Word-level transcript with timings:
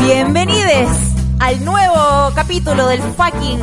Bienvenidos 0.00 0.96
al 1.40 1.64
nuevo 1.64 2.30
capítulo 2.36 2.86
del 2.86 3.02
fucking 3.02 3.60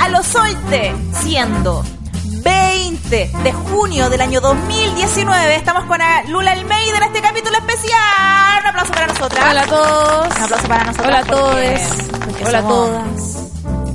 A 0.00 0.08
lo 0.10 0.22
Solte, 0.22 0.94
siendo 1.22 1.82
20 2.24 3.30
de 3.42 3.52
junio 3.52 4.08
del 4.08 4.20
año 4.20 4.40
2019. 4.40 5.56
Estamos 5.56 5.86
con 5.86 5.98
Lula 6.28 6.52
Almeida 6.52 6.98
en 6.98 7.02
este 7.02 7.20
capítulo 7.20 7.56
especial. 7.56 8.60
Un 8.60 8.66
aplauso 8.68 8.92
para 8.92 9.06
nosotras. 9.08 9.44
Hola 9.50 9.62
a 9.62 9.66
todos. 9.66 10.36
Un 10.36 10.42
aplauso 10.42 10.68
para 10.68 10.84
nosotras. 10.84 11.08
Hola 11.08 11.18
a 11.18 11.24
todos. 11.24 11.80
porque 12.24 12.44
Hola 12.44 12.58
a 12.58 12.62
todas. 12.62 13.36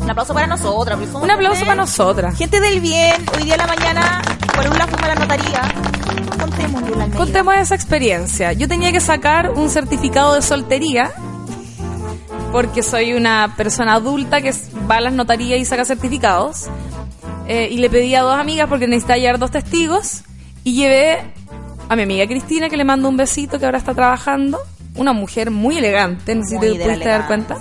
Un 0.02 0.09
aplauso 0.09 0.34
para 0.34 0.48
nosotras. 0.48 1.00
Un 1.14 1.32
aplauso 1.32 1.62
para 1.62 1.75
nosotras. 1.75 2.38
Gente 2.38 2.59
del 2.59 2.82
bien. 2.82 3.25
Hoy 3.34 3.43
día 3.43 3.54
en 3.54 3.62
la 3.62 3.68
mañana, 3.68 4.21
por 4.54 4.66
Lula 4.66 4.88
fuimos 4.88 5.04
a 5.04 5.07
la 5.07 5.16
notaría. 5.16 5.62
Contemos, 7.16 7.55
esa 7.55 7.76
experiencia. 7.76 8.54
Yo 8.54 8.68
tenía 8.68 8.92
que 8.92 9.00
sacar 9.00 9.52
un 9.52 9.70
certificado 9.70 10.36
de 10.36 10.42
soltería 10.42 11.12
porque 12.52 12.84
soy 12.84 13.14
una 13.14 13.54
persona 13.56 13.93
adulta 13.93 14.42
que 14.42 14.54
va 14.89 14.98
a 14.98 15.01
las 15.01 15.14
notarías 15.14 15.60
y 15.60 15.65
saca 15.65 15.86
certificados. 15.86 16.68
Eh, 17.48 17.70
y 17.71 17.78
le 17.78 17.89
pedí 17.89 18.14
a 18.15 18.21
dos 18.21 18.36
amigas 18.36 18.68
porque 18.68 18.88
necesitaba 18.88 19.18
llevar 19.18 19.39
dos 19.39 19.51
testigos 19.51 20.24
y 20.64 20.75
llevé 20.75 21.20
a 21.89 21.96
mi 21.96 22.04
amiga 22.04 22.28
Cristina 22.28 22.70
que 22.70 22.78
le 22.78 22.84
mando 22.84 23.10
un 23.10 23.18
besito 23.18 23.60
que 23.60 23.65
ahora 23.65 23.78
está 23.78 23.93
trabajando. 23.93 24.60
Una 24.96 25.14
mujer 25.14 25.51
muy 25.51 25.78
elegante, 25.78 26.36
no 26.36 26.43
sé 26.43 26.50
si 26.50 26.60
te 26.60 26.76
pudiste 26.76 27.07
dar 27.07 27.28
cuenta. 27.28 27.57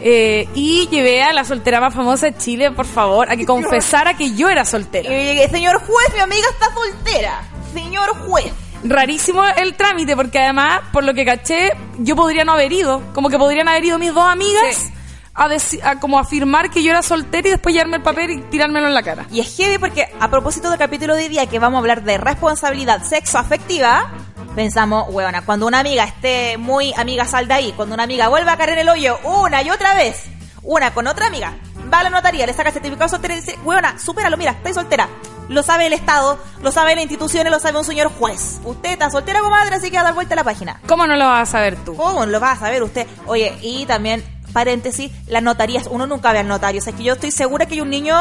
Eh, 0.00 0.46
y 0.54 0.86
llevé 0.88 1.22
a 1.22 1.32
la 1.32 1.44
soltera 1.44 1.80
más 1.80 1.94
famosa 1.94 2.26
de 2.26 2.36
Chile, 2.36 2.70
por 2.72 2.84
favor, 2.84 3.30
a 3.30 3.36
que 3.36 3.46
confesara 3.46 4.14
que 4.14 4.34
yo 4.34 4.50
era 4.50 4.66
soltera. 4.66 5.08
Y 5.08 5.12
yo 5.12 5.32
llegué, 5.32 5.48
señor 5.48 5.80
juez, 5.80 6.12
mi 6.14 6.20
amiga 6.20 6.46
está 6.52 6.66
soltera. 6.74 7.42
Señor 7.74 8.08
juez. 8.26 8.52
rarísimo 8.84 9.44
el 9.44 9.74
trámite 9.74 10.14
porque 10.16 10.38
además, 10.38 10.80
por 10.92 11.04
lo 11.04 11.12
que 11.14 11.24
caché, 11.24 11.72
yo 11.98 12.16
podría 12.16 12.44
no 12.44 12.52
haber 12.52 12.72
ido. 12.72 13.02
Como 13.12 13.28
que 13.28 13.38
podrían 13.38 13.68
haber 13.68 13.84
ido 13.84 13.98
mis 13.98 14.12
dos 14.14 14.24
amigas 14.24 14.62
Sí. 14.76 14.92
a, 15.34 15.90
a 15.90 16.00
como 16.00 16.18
afirmar 16.18 16.70
que 16.70 16.82
yo 16.82 16.90
era 16.90 17.02
soltera 17.02 17.48
y 17.48 17.50
después 17.52 17.74
llevarme 17.74 17.96
el 17.96 18.02
papel 18.02 18.30
y 18.30 18.40
tirármelo 18.42 18.86
en 18.86 18.94
la 18.94 19.02
cara. 19.02 19.26
Y 19.32 19.40
es 19.40 19.56
heavy 19.56 19.78
porque 19.78 20.06
a 20.20 20.28
propósito 20.30 20.70
del 20.70 20.78
capítulo 20.78 21.14
de 21.16 21.28
día 21.28 21.46
que 21.46 21.58
vamos 21.58 21.78
a 21.78 21.80
hablar 21.80 22.02
de 22.04 22.18
responsabilidad 22.18 23.02
sexoafectiva, 23.02 24.10
pensamos, 24.54 25.06
huevona, 25.08 25.44
cuando 25.44 25.66
una 25.66 25.80
amiga 25.80 26.04
esté 26.04 26.56
muy 26.58 26.92
amiga 26.96 27.24
sal 27.24 27.48
de 27.48 27.54
ahí, 27.54 27.72
cuando 27.74 27.94
una 27.94 28.04
amiga 28.04 28.28
vuelva 28.28 28.52
a 28.52 28.56
caer 28.56 28.70
en 28.70 28.78
el 28.80 28.88
hoyo 28.88 29.18
una 29.24 29.62
y 29.62 29.70
otra 29.70 29.94
vez, 29.94 30.22
una 30.62 30.94
con 30.94 31.06
otra 31.08 31.26
amiga, 31.26 31.54
va 31.92 32.00
a 32.00 32.04
la 32.04 32.10
notaría, 32.10 32.46
le 32.46 32.52
saca 32.52 32.68
el 32.68 32.74
certificado 32.74 33.04
de 33.06 33.10
soltera 33.10 33.34
y 33.34 33.40
dice, 33.40 33.58
huevona, 33.64 33.98
supéralo, 33.98 34.36
mira, 34.36 34.52
estoy 34.52 34.74
soltera. 34.74 35.08
Lo 35.48 35.62
sabe 35.62 35.86
el 35.86 35.92
Estado, 35.92 36.38
lo 36.62 36.72
sabe 36.72 36.94
las 36.94 37.02
instituciones, 37.02 37.52
lo 37.52 37.60
sabe 37.60 37.78
un 37.78 37.84
señor 37.84 38.10
juez. 38.18 38.60
Usted 38.64 38.92
está 38.92 39.10
soltera, 39.10 39.40
comadre, 39.40 39.76
así 39.76 39.90
que 39.90 39.98
a 39.98 40.02
dar 40.02 40.14
vuelta 40.14 40.34
a 40.34 40.36
la 40.36 40.44
página. 40.44 40.80
¿Cómo 40.86 41.06
no 41.06 41.16
lo 41.16 41.26
vas 41.26 41.48
a 41.48 41.52
saber 41.52 41.76
tú? 41.84 41.94
¿Cómo 41.96 42.24
lo 42.24 42.40
va 42.40 42.52
a 42.52 42.56
saber 42.56 42.82
usted? 42.82 43.06
Oye, 43.26 43.54
y 43.60 43.84
también, 43.84 44.24
paréntesis, 44.54 45.12
las 45.26 45.42
notarías, 45.42 45.86
uno 45.90 46.06
nunca 46.06 46.32
ve 46.32 46.38
al 46.38 46.48
notario. 46.48 46.80
O 46.80 46.84
sea, 46.84 46.94
que 46.94 47.02
yo 47.02 47.12
estoy 47.12 47.30
segura 47.30 47.66
que 47.66 47.74
hay 47.74 47.80
un 47.82 47.90
niño, 47.90 48.16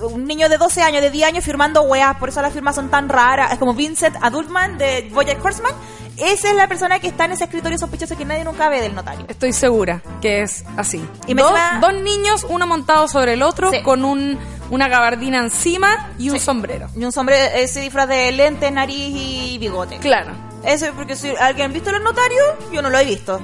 un 0.00 0.26
niño 0.26 0.50
de 0.50 0.58
12 0.58 0.82
años, 0.82 1.00
de 1.00 1.10
10 1.10 1.28
años 1.28 1.44
firmando 1.44 1.82
weas, 1.82 2.16
por 2.16 2.28
eso 2.28 2.42
las 2.42 2.52
firmas 2.52 2.74
son 2.74 2.90
tan 2.90 3.08
raras. 3.08 3.52
Es 3.52 3.58
como 3.58 3.72
Vincent 3.72 4.16
Adultman 4.20 4.76
de 4.76 5.08
Bojack 5.14 5.42
Horseman. 5.42 5.72
Esa 6.18 6.50
es 6.50 6.56
la 6.56 6.68
persona 6.68 6.98
que 6.98 7.06
está 7.08 7.24
en 7.24 7.32
ese 7.32 7.44
escritorio 7.44 7.78
sospechoso 7.78 8.16
que 8.18 8.26
nadie 8.26 8.44
nunca 8.44 8.68
ve 8.68 8.82
del 8.82 8.94
notario. 8.94 9.24
Estoy 9.28 9.54
segura 9.54 10.02
que 10.20 10.42
es 10.42 10.62
así. 10.76 11.02
Y 11.26 11.34
me 11.34 11.40
dos, 11.40 11.52
encima- 11.52 11.80
dos 11.80 11.94
niños, 12.02 12.46
uno 12.50 12.66
montado 12.66 13.08
sobre 13.08 13.32
el 13.32 13.42
otro, 13.42 13.70
Sí. 13.70 13.80
con 13.82 14.04
un, 14.04 14.38
una 14.70 14.88
gabardina 14.88 15.38
encima 15.38 16.10
y 16.18 16.28
un 16.28 16.38
Sí. 16.38 16.44
sombrero. 16.44 16.88
Y 16.94 17.04
un 17.04 17.12
hombre 17.16 17.62
ese 17.62 17.80
disfraz 17.80 18.08
de 18.08 18.30
lentes, 18.32 18.70
nariz 18.70 18.98
y 19.16 19.56
bigote. 19.58 19.96
Claro. 19.98 20.32
Eso 20.64 20.84
es 20.86 20.92
porque 20.92 21.16
si 21.16 21.30
alguien 21.40 21.70
ha 21.70 21.74
visto 21.74 21.90
los 21.90 22.02
notarios, 22.02 22.44
yo 22.72 22.82
no 22.82 22.90
lo 22.90 22.98
he 22.98 23.04
visto. 23.06 23.40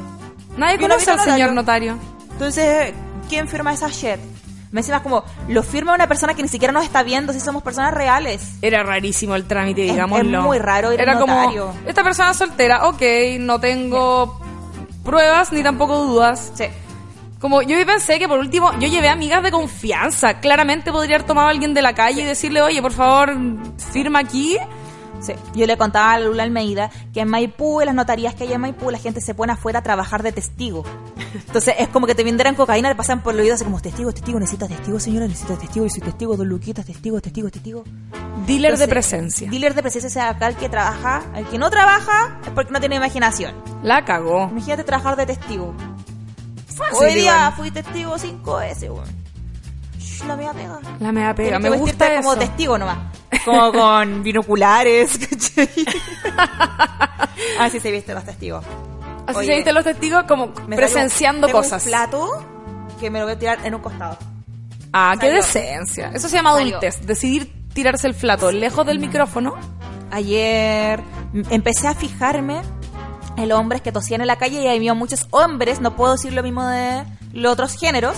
Nadie 0.59 0.79
conoce 0.79 1.11
al 1.11 1.21
señor 1.21 1.53
notario. 1.53 1.99
Entonces, 2.33 2.93
¿quién 3.29 3.49
firma 3.49 3.73
esa 3.73 3.89
shit? 3.89 4.19
Me 4.71 4.81
encima 4.81 4.99
es 4.99 5.03
como, 5.03 5.25
lo 5.49 5.63
firma 5.63 5.95
una 5.95 6.07
persona 6.07 6.35
que 6.35 6.43
ni 6.43 6.49
siquiera 6.49 6.73
nos 6.73 6.85
está 6.85 7.03
viendo 7.03 7.33
si 7.33 7.41
somos 7.41 7.63
personas 7.63 7.95
reales. 7.95 8.57
Era 8.61 8.83
rarísimo 8.83 9.35
el 9.35 9.47
trámite, 9.47 9.83
digámoslo. 9.83 10.39
es 10.39 10.45
muy 10.45 10.59
raro 10.59 10.93
ir 10.93 11.01
al 11.01 11.09
Era 11.09 11.19
notario. 11.19 11.69
como, 11.69 11.89
esta 11.89 12.05
persona 12.05 12.35
soltera, 12.35 12.87
ok, 12.87 13.03
no 13.41 13.59
tengo 13.61 14.39
pruebas 15.05 15.53
ni 15.53 15.63
tampoco 15.63 16.05
dudas. 16.05 16.53
Sí. 16.55 16.65
Como 17.41 17.63
yo 17.63 17.77
pensé 17.87 18.19
que 18.19 18.29
por 18.29 18.41
último, 18.41 18.73
yo 18.79 18.89
llevé 18.89 19.09
amigas 19.09 19.43
de 19.43 19.51
confianza. 19.51 20.41
Claramente 20.41 20.91
podría 20.93 21.17
haber 21.17 21.27
tomado 21.27 21.47
a 21.47 21.51
alguien 21.51 21.73
de 21.73 21.81
la 21.81 21.95
calle 21.95 22.23
y 22.23 22.25
decirle, 22.25 22.61
oye, 22.61 22.83
por 22.83 22.93
favor, 22.93 23.35
firma 23.93 24.19
aquí. 24.19 24.59
Sí. 25.21 25.33
Yo 25.55 25.67
le 25.67 25.77
contaba 25.77 26.13
a 26.13 26.21
Lula 26.21 26.45
Almeida 26.45 26.91
que 27.13 27.21
en 27.21 27.29
Maipú, 27.29 27.81
en 27.81 27.87
las 27.87 27.95
notarías 27.95 28.35
que 28.35 28.45
hay 28.45 28.53
en 28.53 28.61
Maipú, 28.61 28.91
la 28.91 28.99
gente 28.99 29.21
se 29.21 29.35
pone 29.35 29.53
afuera 29.53 29.81
a 29.81 29.83
trabajar 29.83 30.23
de 30.23 30.33
testigo. 30.33 30.85
Entonces 31.47 31.75
es 31.79 31.89
como 31.89 32.07
que 32.07 32.15
te 32.15 32.25
vendieran 32.25 32.55
cocaína, 32.55 32.89
le 32.89 32.95
pasan 32.95 33.23
por 33.23 33.35
el 33.35 33.41
oído 33.41 33.55
así 33.55 33.65
como 33.65 33.81
testigo, 33.81 34.13
testigo, 34.13 34.39
necesitas 34.39 34.69
testigo, 34.69 35.01
señora, 35.01 35.27
necesitas 35.27 35.59
testigo, 35.59 35.87
yo 35.87 35.91
soy 35.91 36.03
testigo, 36.03 36.37
dos 36.37 36.47
luquitas, 36.47 36.87
testigo, 36.87 37.21
testigo, 37.21 37.51
testigo. 37.51 37.85
Dealer 38.47 38.79
de 38.79 38.89
presencia. 38.89 39.51
Dealer 39.51 39.75
de 39.75 39.83
presencia, 39.83 40.09
o 40.09 40.13
sea, 40.13 40.29
acá 40.31 40.49
el 40.49 40.57
que 40.57 40.69
trabaja, 40.69 41.23
el 41.35 41.47
que 41.47 41.59
no 41.59 41.69
trabaja 41.71 42.39
es 42.45 42.51
porque 42.51 42.73
no 42.73 42.81
tiene 42.81 42.97
imaginación. 42.97 43.55
La 43.83 44.05
cagó. 44.05 44.49
Imagínate 44.51 44.85
trabajar 44.85 45.17
de 45.17 45.27
testigo. 45.27 45.75
Fácil, 46.67 47.09
Hoy 47.09 47.15
día 47.15 47.23
igual. 47.23 47.53
fui 47.55 47.71
testigo 47.73 48.19
cinco 48.19 48.57
veces, 48.59 48.89
weón. 48.89 49.18
La 50.27 50.37
mea 50.37 50.53
pega. 50.53 50.81
La 51.01 51.13
mea 51.13 51.35
pega. 51.35 51.59
Me 51.59 51.71
gusta 51.71 52.09
vestirte 52.09 52.17
como 52.17 52.33
eso. 52.33 52.41
testigo 52.41 52.79
nomás. 52.79 52.99
Como 53.45 53.73
con 53.73 54.23
binoculares. 54.23 55.19
Así 57.59 57.81
se 57.81 57.91
visten 57.91 58.15
los 58.15 58.25
testigos. 58.25 58.65
Así 59.27 59.39
Oye, 59.39 59.47
se 59.49 59.55
visten 59.57 59.75
los 59.75 59.85
testigos 59.85 60.25
como 60.25 60.53
presenciando 60.53 61.47
tengo 61.47 61.61
cosas. 61.61 61.85
Un 61.85 61.91
plato 61.91 62.29
que 63.01 63.11
me 63.11 63.19
lo 63.21 63.27
voy 63.27 63.35
a 63.35 63.39
tirar 63.39 63.59
en 63.65 63.75
un 63.75 63.81
costado. 63.81 64.17
Ah, 64.93 65.13
qué 65.21 65.27
Salió. 65.27 65.43
decencia. 65.43 66.11
Eso 66.15 66.29
se 66.29 66.37
llama 66.37 66.53
Salió. 66.53 66.77
adultez. 66.79 67.07
Decidir 67.07 67.53
tirarse 67.75 68.07
el 68.07 68.15
plato 68.15 68.51
lejos 68.51 68.87
del 68.87 68.99
micrófono. 68.99 69.55
Ayer 70.11 71.03
empecé 71.51 71.87
a 71.89 71.95
fijarme 71.95 72.63
en 73.37 73.49
los 73.49 73.59
hombres 73.59 73.83
que 73.83 73.93
tosían 73.93 74.23
en 74.23 74.27
la 74.27 74.37
calle 74.37 74.63
y 74.63 74.67
había 74.67 74.95
muchos 74.95 75.27
hombres, 75.31 75.81
no 75.81 75.95
puedo 75.95 76.13
decir 76.13 76.33
lo 76.33 76.43
mismo 76.43 76.67
de 76.67 77.05
los 77.35 77.53
otros 77.53 77.75
géneros, 77.79 78.17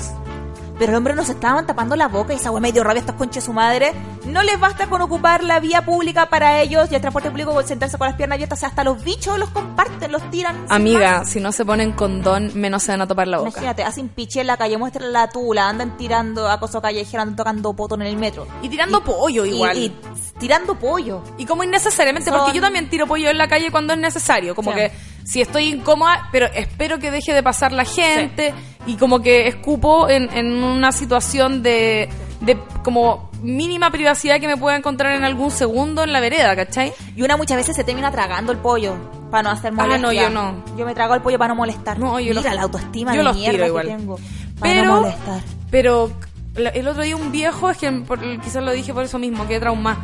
pero 0.81 0.93
los 0.93 0.99
hombres 0.99 1.15
nos 1.15 1.29
estaban 1.29 1.67
tapando 1.67 1.95
la 1.95 2.09
boca 2.09 2.33
y 2.33 2.37
esa 2.37 2.51
weá 2.51 2.61
me 2.61 2.73
dio 2.73 2.83
rabia 2.83 3.01
estos 3.01 3.15
conches 3.17 3.45
su 3.45 3.53
madre. 3.53 3.93
No 4.25 4.43
les 4.43 4.59
basta 4.59 4.87
con 4.89 5.03
ocupar 5.03 5.45
la 5.45 5.61
vía 5.61 5.85
pública 5.85 6.27
para 6.31 6.63
ellos 6.63 6.89
y 6.91 6.95
el 6.95 7.01
transporte 7.03 7.29
público 7.31 7.53
con 7.53 7.67
sentarse 7.67 7.99
con 7.99 8.07
las 8.09 8.17
piernas 8.17 8.37
abiertas, 8.37 8.59
o 8.59 8.61
sea, 8.61 8.69
hasta 8.71 8.83
los 8.83 9.05
bichos 9.05 9.39
los 9.39 9.51
comparten, 9.51 10.11
los 10.11 10.29
tiran. 10.31 10.57
Amiga, 10.71 11.25
si 11.27 11.39
no 11.39 11.53
se 11.53 11.65
ponen 11.67 11.93
condón, 11.93 12.51
menos 12.55 12.83
se 12.83 12.93
van 12.93 13.03
a 13.03 13.07
topar 13.07 13.29
la 13.29 13.39
boca. 13.39 13.51
Imagínate, 13.51 13.85
hacen 13.85 14.09
piche 14.09 14.41
en 14.41 14.47
la 14.47 14.57
calle, 14.57 14.79
muestran 14.79 15.13
la 15.13 15.29
tula, 15.29 15.69
andan 15.69 15.97
tirando 15.99 16.49
acoso 16.49 16.81
callejero, 16.81 17.23
andan 17.23 17.37
tocando 17.37 17.73
poto 17.75 17.95
en 17.97 18.03
el 18.03 18.17
metro. 18.17 18.47
Y 18.63 18.71
tirando 18.71 19.05
pollo 19.05 19.45
Y- 19.45 19.51
igual. 19.57 19.77
Y, 19.77 19.93
tirando 20.39 20.79
pollo. 20.79 21.23
Y 21.37 21.45
como 21.45 21.63
innecesariamente, 21.63 22.31
Son- 22.31 22.39
porque 22.41 22.57
yo 22.57 22.63
también 22.63 22.89
tiro 22.89 23.07
pollo 23.07 23.29
en 23.29 23.37
la 23.37 23.49
calle 23.49 23.71
cuando 23.71 23.93
es 23.93 23.99
necesario. 23.99 24.55
Como 24.55 24.71
Sí. 24.73 24.79
que 24.79 24.93
si 25.25 25.43
estoy 25.43 25.67
incómoda, 25.69 26.29
pero 26.33 26.47
espero 26.55 26.99
que 26.99 27.11
deje 27.11 27.35
de 27.35 27.43
pasar 27.43 27.73
la 27.73 27.85
gente 27.85 28.55
y 28.87 28.97
como 28.97 29.21
que 29.21 29.47
escupo 29.49 30.09
en, 30.09 30.31
en 30.37 30.53
una 30.63 30.93
situación 30.93 31.63
de, 31.63 32.09
de 32.41 32.59
como 32.83 33.29
mínima 33.43 33.91
privacidad 33.91 34.39
que 34.41 34.47
me 34.47 34.57
pueda 34.57 34.77
encontrar 34.77 35.15
en 35.15 35.25
algún 35.25 35.51
segundo 35.51 36.03
en 36.05 36.13
la 36.13 36.21
vereda, 36.21 36.55
¿cachai? 36.57 36.93
Y 37.17 37.23
una 37.23 37.37
muchas 37.37 37.57
veces 37.57 37.75
se 37.77 37.85
termina 37.85 38.11
tragando 38.11 38.53
el 38.53 38.59
pollo 38.59 38.97
para 39.31 39.43
no 39.45 39.51
hacer 39.51 39.73
Ah, 39.79 39.83
molestia. 39.83 39.99
no, 40.01 40.13
yo 40.13 40.31
no. 40.31 40.65
Yo 40.77 40.85
me 40.85 40.95
trago 40.95 41.15
el 41.15 41.23
pollo 41.23 41.39
para 41.39 41.49
no 41.49 41.55
molestar. 41.57 41.99
No, 41.99 42.19
yo 42.21 42.31
Mira 42.35 42.43
los- 42.43 42.55
la 42.55 42.63
autoestima 42.63 43.13
yo 43.13 43.19
de 43.19 43.25
los 43.25 43.37
mierda 43.37 43.65
tiro 43.67 43.77
que 43.77 43.87
tengo. 43.87 44.17
Para 44.59 44.73
Pero, 44.75 44.85
no 44.87 45.01
molestar. 45.03 45.41
pero 45.71 46.11
el 46.55 46.89
otro 46.89 47.03
día 47.03 47.17
un 47.17 47.33
viejo, 47.33 47.71
es 47.71 47.79
que 47.79 47.91
por- 47.93 48.21
quizás 48.41 48.63
lo 48.63 48.73
dije 48.73 48.93
por 48.93 49.05
eso 49.05 49.19
mismo, 49.19 49.47
que 49.47 49.59
trauma. 49.61 49.99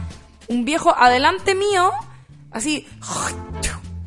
Un 0.48 0.64
viejo 0.64 0.94
adelante 0.96 1.54
mío, 1.54 1.90
así, 2.52 2.86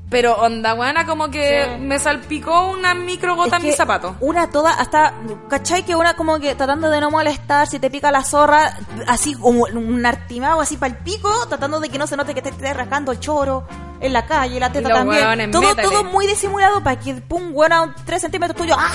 pero 0.10 0.34
onda 0.36 0.74
buena, 0.74 1.06
como 1.06 1.30
que 1.30 1.66
Sí. 1.66 1.82
me 1.82 2.00
salpicó 2.00 2.72
una 2.72 2.94
micro 2.94 3.36
gota 3.36 3.58
Es 3.58 3.64
en 3.64 3.70
mi 3.70 3.76
zapato. 3.76 4.16
Una 4.20 4.50
toda, 4.50 4.72
hasta, 4.74 5.14
¿cachai? 5.50 5.84
Que 5.84 5.96
una 5.96 6.16
como 6.16 6.40
que 6.40 6.56
tratando 6.56 6.90
de 6.90 7.00
no 7.00 7.12
molestar, 7.12 7.68
si 7.68 7.78
te 7.80 7.90
pica 7.92 8.12
la 8.12 8.24
zorra, 8.24 8.76
así 9.08 9.36
como 9.36 9.66
un 9.66 10.06
artimado, 10.06 10.62
así 10.62 10.78
para 10.78 10.94
el 10.94 11.00
pico, 11.04 11.30
tratando 11.48 11.80
de 11.80 11.90
que 11.90 11.98
no 12.00 12.08
se 12.08 12.18
note 12.18 12.34
que 12.34 12.42
te 12.42 12.50
estés 12.50 12.76
rascando 12.76 13.12
el 13.12 13.20
choro 13.20 13.68
en 14.02 14.14
la 14.14 14.26
calle, 14.26 14.60
la 14.60 14.72
teta 14.72 14.90
también. 14.90 15.52
Todo, 15.52 15.62
métale. 15.62 15.88
todo 15.88 16.04
muy 16.06 16.26
disimulado 16.26 16.82
para 16.84 17.00
que, 17.00 17.14
pum, 17.16 17.54
buena, 17.54 17.82
un 17.84 17.94
3 18.06 18.22
centímetros 18.22 18.58
tuyo. 18.58 18.76
¡Ah! 18.78 18.92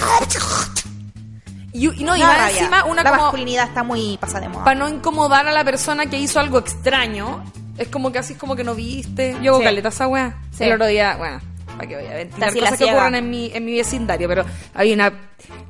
Y, 1.73 1.89
y 2.01 2.05
no, 2.05 2.17
y 2.17 2.23
encima 2.23 2.85
una 2.85 3.03
la 3.03 3.11
como 3.11 3.23
masculinidad 3.23 3.67
está 3.67 3.83
muy 3.83 4.17
pasada 4.19 4.43
de 4.43 4.49
moda. 4.49 4.65
para 4.65 4.79
no 4.79 4.89
incomodar 4.89 5.47
a 5.49 5.53
la 5.53 5.65
persona 5.65 6.07
que 6.07 6.19
hizo 6.19 6.39
algo 6.39 6.59
extraño. 6.59 7.43
Es 7.79 7.89
como 7.89 8.13
que 8.13 8.19
así 8.19 8.35
es 8.35 8.39
como 8.39 8.55
que 8.57 8.65
no 8.65 8.75
viste. 8.75 9.37
Yo 9.43 9.53
hago 9.53 9.59
Sí. 9.59 9.65
caleta 9.65 9.89
esa 9.89 10.07
weá. 10.09 10.37
Sí. 10.53 10.65
El 10.65 10.73
otro 10.75 10.87
día, 10.87 11.17
bueno, 11.17 11.41
para 11.77 11.89
que 11.89 11.97
voy 11.97 12.07
a 12.07 12.15
ventilar 12.15 12.49
Así 12.51 12.61
la 12.61 12.71
cosas 12.71 12.79
que 12.79 12.93
ocurren 12.93 13.15
en 13.17 13.31
mi, 13.31 13.51
en 13.53 13.65
mi 13.65 13.77
vecindario, 13.77 14.29
pero 14.29 14.45
había 14.75 14.95
una 14.95 15.13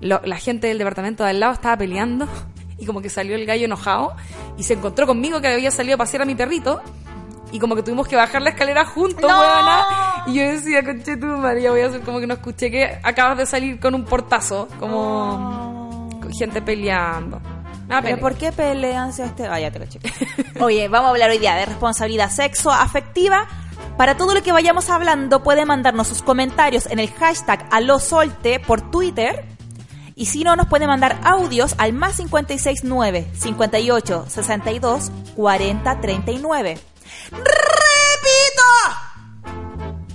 lo- 0.00 0.20
la 0.24 0.36
gente 0.36 0.66
del 0.66 0.78
departamento 0.78 1.24
de 1.24 1.30
al 1.30 1.40
lado 1.40 1.52
estaba 1.54 1.76
peleando 1.78 2.28
y 2.78 2.84
como 2.86 3.00
que 3.00 3.08
salió 3.08 3.34
el 3.36 3.46
gallo 3.46 3.64
enojado 3.64 4.14
y 4.58 4.62
se 4.64 4.74
encontró 4.74 5.06
conmigo 5.06 5.40
que 5.40 5.48
había 5.48 5.70
salido 5.70 5.94
a 5.94 5.98
pasear 5.98 6.22
a 6.22 6.26
mi 6.26 6.34
perrito 6.34 6.82
y 7.52 7.58
como 7.58 7.74
que 7.76 7.82
tuvimos 7.82 8.06
que 8.08 8.16
bajar 8.16 8.42
la 8.42 8.50
escalera 8.50 8.84
juntos, 8.84 9.22
¡No! 9.22 9.40
weona. 9.40 9.86
Y 10.26 10.34
yo 10.34 10.42
decía, 10.42 10.84
conche 10.84 11.16
tu 11.16 11.26
María, 11.26 11.70
voy 11.70 11.80
a 11.82 11.86
hacer 11.86 12.00
como 12.00 12.18
que 12.20 12.26
no 12.26 12.34
escuché 12.34 12.70
que 12.70 12.98
acabas 13.02 13.38
de 13.38 13.46
salir 13.46 13.78
con 13.80 13.94
un 13.94 14.04
portazo, 14.04 14.68
como 14.80 16.08
con 16.20 16.32
gente 16.32 16.60
peleando. 16.62 17.40
Ah, 17.94 18.02
¿Pero 18.02 18.18
por 18.18 18.34
qué 18.34 18.50
pelean 18.50 19.12
si 19.12 19.22
este? 19.22 19.46
Ah, 19.46 19.60
ya 19.60 19.70
te 19.70 19.78
caché. 19.78 20.00
Oye, 20.60 20.88
vamos 20.88 21.06
a 21.06 21.10
hablar 21.10 21.30
hoy 21.30 21.38
día 21.38 21.54
de 21.54 21.64
responsabilidad 21.66 22.28
sexo 22.28 22.72
afectiva. 22.72 23.46
Para 23.96 24.16
todo 24.16 24.34
lo 24.34 24.42
que 24.42 24.50
vayamos 24.50 24.90
hablando, 24.90 25.44
puede 25.44 25.64
mandarnos 25.64 26.08
sus 26.08 26.20
comentarios 26.20 26.86
en 26.86 26.98
el 26.98 27.08
hashtag 27.12 27.68
alosolte 27.70 28.58
por 28.58 28.90
Twitter. 28.90 29.44
Y 30.16 30.26
si 30.26 30.42
no, 30.42 30.56
nos 30.56 30.66
puede 30.66 30.88
mandar 30.88 31.20
audios 31.22 31.76
al 31.78 31.92
más 31.92 32.16
569 32.16 33.28
58 33.32 34.24
62 34.28 35.12
40 35.36 36.00
39. 36.00 36.78
¡Repito! 37.30 37.44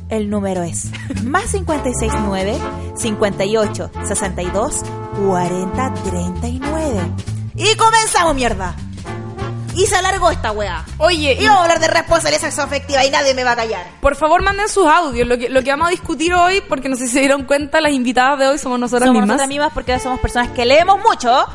El 0.10 0.30
número 0.30 0.64
es 0.64 0.92
más 1.24 1.52
569 1.52 2.58
58 2.98 3.92
62 4.06 4.82
40 5.26 5.94
39. 5.94 7.29
Y 7.60 7.76
comenzamos, 7.76 8.34
mierda. 8.36 8.76
Y 9.76 9.86
se 9.86 9.96
alargó 9.96 10.32
esta 10.32 10.52
weá. 10.52 10.84
Oye, 10.98 11.38
Y 11.40 11.46
vamos 11.46 11.60
a 11.60 11.64
hablar 11.64 11.80
de 11.80 11.88
responsabilidad 11.88 12.42
sexoafectiva 12.42 13.06
y 13.06 13.12
nadie 13.12 13.34
me 13.34 13.44
va 13.44 13.52
a 13.52 13.56
callar. 13.56 13.86
por 14.02 14.16
favor 14.16 14.42
manden 14.42 14.68
sus 14.68 14.86
audios, 14.88 15.28
lo 15.28 15.38
que, 15.38 15.48
lo 15.50 15.62
que 15.64 15.70
vamos 15.70 15.88
a 15.88 15.92
discutir 15.92 16.34
hoy, 16.34 16.62
porque 16.68 16.90
no 16.90 16.96
sé 16.98 17.08
si 17.08 17.14
se 17.14 17.20
dieron 17.20 17.44
cuenta, 17.44 17.80
las 17.80 17.92
invitadas 17.94 18.40
de 18.40 18.48
hoy 18.48 18.58
somos 18.58 18.80
nosotras 18.80 19.08
somos 19.08 19.22
mismas. 19.22 19.28
nosotras 19.28 19.48
mismas 19.48 19.72
porque 19.74 20.00
somos 20.00 20.20
personas 20.20 20.50
que 20.50 20.66
leemos 20.66 21.00
mucho 21.02 21.46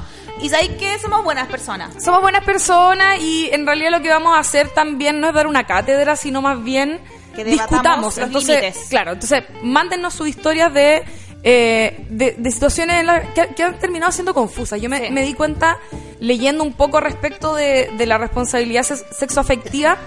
y 0.41 0.49
sabéis 0.49 0.71
que 0.79 0.99
somos 1.01 1.23
buenas 1.25 1.49
personas. 1.49 1.91
Somos 2.03 2.23
buenas 2.23 2.45
personas 2.45 3.19
y 3.21 3.51
en 3.53 3.67
realidad 3.67 3.91
lo 3.91 4.01
que 4.01 4.09
vamos 4.11 4.35
a 4.37 4.41
hacer 4.41 4.69
también 4.71 5.21
no 5.21 5.29
es 5.29 5.35
dar 5.35 5.47
una 5.47 5.65
cátedra, 5.67 6.17
sino 6.17 6.41
más 6.41 6.63
bien 6.63 7.01
Que 7.37 7.45
discutamos. 7.45 8.17
los 8.17 8.19
entonces, 8.19 8.61
límites. 8.63 8.87
claro, 8.89 9.13
entonces 9.13 9.43
mándennos 9.63 10.15
sus 10.15 10.29
historias 10.29 10.73
de, 10.73 11.05
eh, 11.45 12.07
de, 12.09 12.35
de 12.39 12.51
situaciones 12.51 13.01
en 13.01 13.07
la- 13.07 13.35
que, 13.35 13.49
que 13.55 13.63
han 13.63 13.79
terminado 13.79 14.11
siendo 14.13 14.33
confusas. 14.35 14.81
Yo 14.81 14.89
me, 14.89 15.07
Sí. 15.07 15.13
me 15.13 15.23
di 15.23 15.35
cuenta 15.35 15.79
leyendo 16.21 16.65
un 16.65 16.73
poco 16.73 17.01
respecto 17.01 17.55
de, 17.55 17.91
de 17.97 18.07
la 18.07 18.17
responsabilidad 18.19 18.83
sex- 18.83 19.05
sexoafectiva 19.17 19.99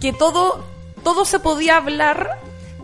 que 0.00 0.12
todo, 0.12 0.62
todo 1.02 1.24
se 1.24 1.38
podía 1.38 1.76
hablar 1.78 2.38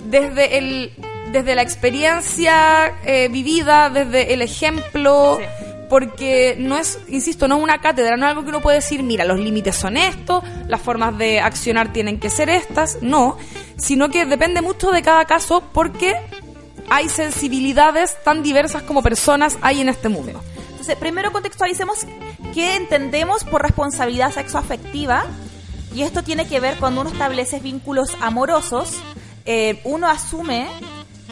desde 0.04 0.58
el 0.58 0.92
desde 1.32 1.54
la 1.54 1.62
experiencia 1.62 2.94
eh, 3.04 3.28
vivida, 3.30 3.88
desde 3.88 4.32
el 4.34 4.42
ejemplo, 4.42 5.38
Sí. 5.38 5.44
porque 5.88 6.56
no 6.58 6.76
es, 6.76 6.98
insisto, 7.08 7.46
no 7.46 7.58
es 7.58 7.62
una 7.62 7.80
cátedra, 7.80 8.16
no 8.16 8.24
es 8.26 8.30
algo 8.30 8.42
que 8.42 8.48
uno 8.48 8.60
puede 8.60 8.78
decir, 8.78 9.04
mira, 9.04 9.24
los 9.24 9.38
límites 9.38 9.76
son 9.76 9.96
estos, 9.96 10.42
las 10.66 10.80
formas 10.80 11.16
de 11.18 11.38
accionar 11.40 11.92
tienen 11.92 12.18
que 12.18 12.30
ser 12.30 12.48
estas, 12.48 12.98
no, 13.00 13.38
sino 13.76 14.08
que 14.08 14.24
depende 14.26 14.60
mucho 14.60 14.90
de 14.90 15.02
cada 15.02 15.24
caso 15.24 15.62
porque 15.72 16.16
hay 16.90 17.08
sensibilidades 17.08 18.22
tan 18.24 18.42
diversas 18.42 18.82
como 18.82 19.02
personas 19.02 19.56
hay 19.62 19.80
en 19.80 19.88
este 19.88 20.08
mundo. 20.08 20.42
Entonces, 20.70 20.96
primero 20.96 21.32
contextualicemos 21.32 22.00
qué 22.52 22.76
entendemos 22.76 23.44
por 23.44 23.62
responsabilidad 23.62 24.32
sexoafectiva. 24.32 25.24
Y 25.94 26.02
esto 26.02 26.22
tiene 26.22 26.46
que 26.46 26.60
ver 26.60 26.76
cuando 26.78 27.00
uno 27.00 27.10
establece 27.10 27.58
vínculos 27.60 28.16
amorosos, 28.20 28.96
eh, 29.44 29.80
uno 29.84 30.08
asume 30.08 30.68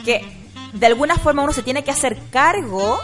que 0.04 0.24
de 0.72 0.86
alguna 0.86 1.16
forma 1.16 1.42
uno 1.42 1.52
se 1.52 1.62
tiene 1.62 1.84
que 1.84 1.90
hacer 1.90 2.18
cargo 2.30 2.98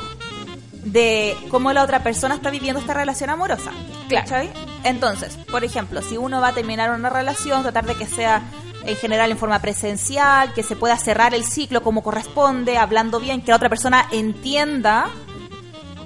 de 0.85 1.37
cómo 1.51 1.73
la 1.73 1.83
otra 1.83 2.03
persona 2.03 2.35
está 2.35 2.51
viviendo 2.51 2.81
esta 2.81 2.95
relación 2.95 3.31
amorosa. 3.31 3.73
Claro. 4.09 4.27
¿cachai? 4.29 4.51
Entonces, 4.85 5.37
por 5.51 5.65
ejemplo, 5.65 6.03
si 6.03 6.17
uno 6.17 6.41
va 6.41 6.49
a 6.49 6.55
terminar 6.55 6.91
una 6.91 7.11
relación, 7.11 7.63
tratar 7.63 7.87
de 7.87 7.95
que 7.95 8.07
sea 8.07 8.43
en 8.87 8.97
general 8.97 9.31
en 9.31 9.39
forma 9.39 9.61
presencial, 9.61 10.53
que 10.53 10.63
se 10.63 10.77
pueda 10.77 10.97
cerrar 10.99 11.35
el 11.35 11.45
ciclo 11.45 11.83
como 11.83 12.03
corresponde, 12.03 12.79
hablando 12.79 13.21
bien, 13.21 13.43
que 13.43 13.51
la 13.51 13.57
otra 13.57 13.69
persona 13.69 14.07
entienda 14.13 15.11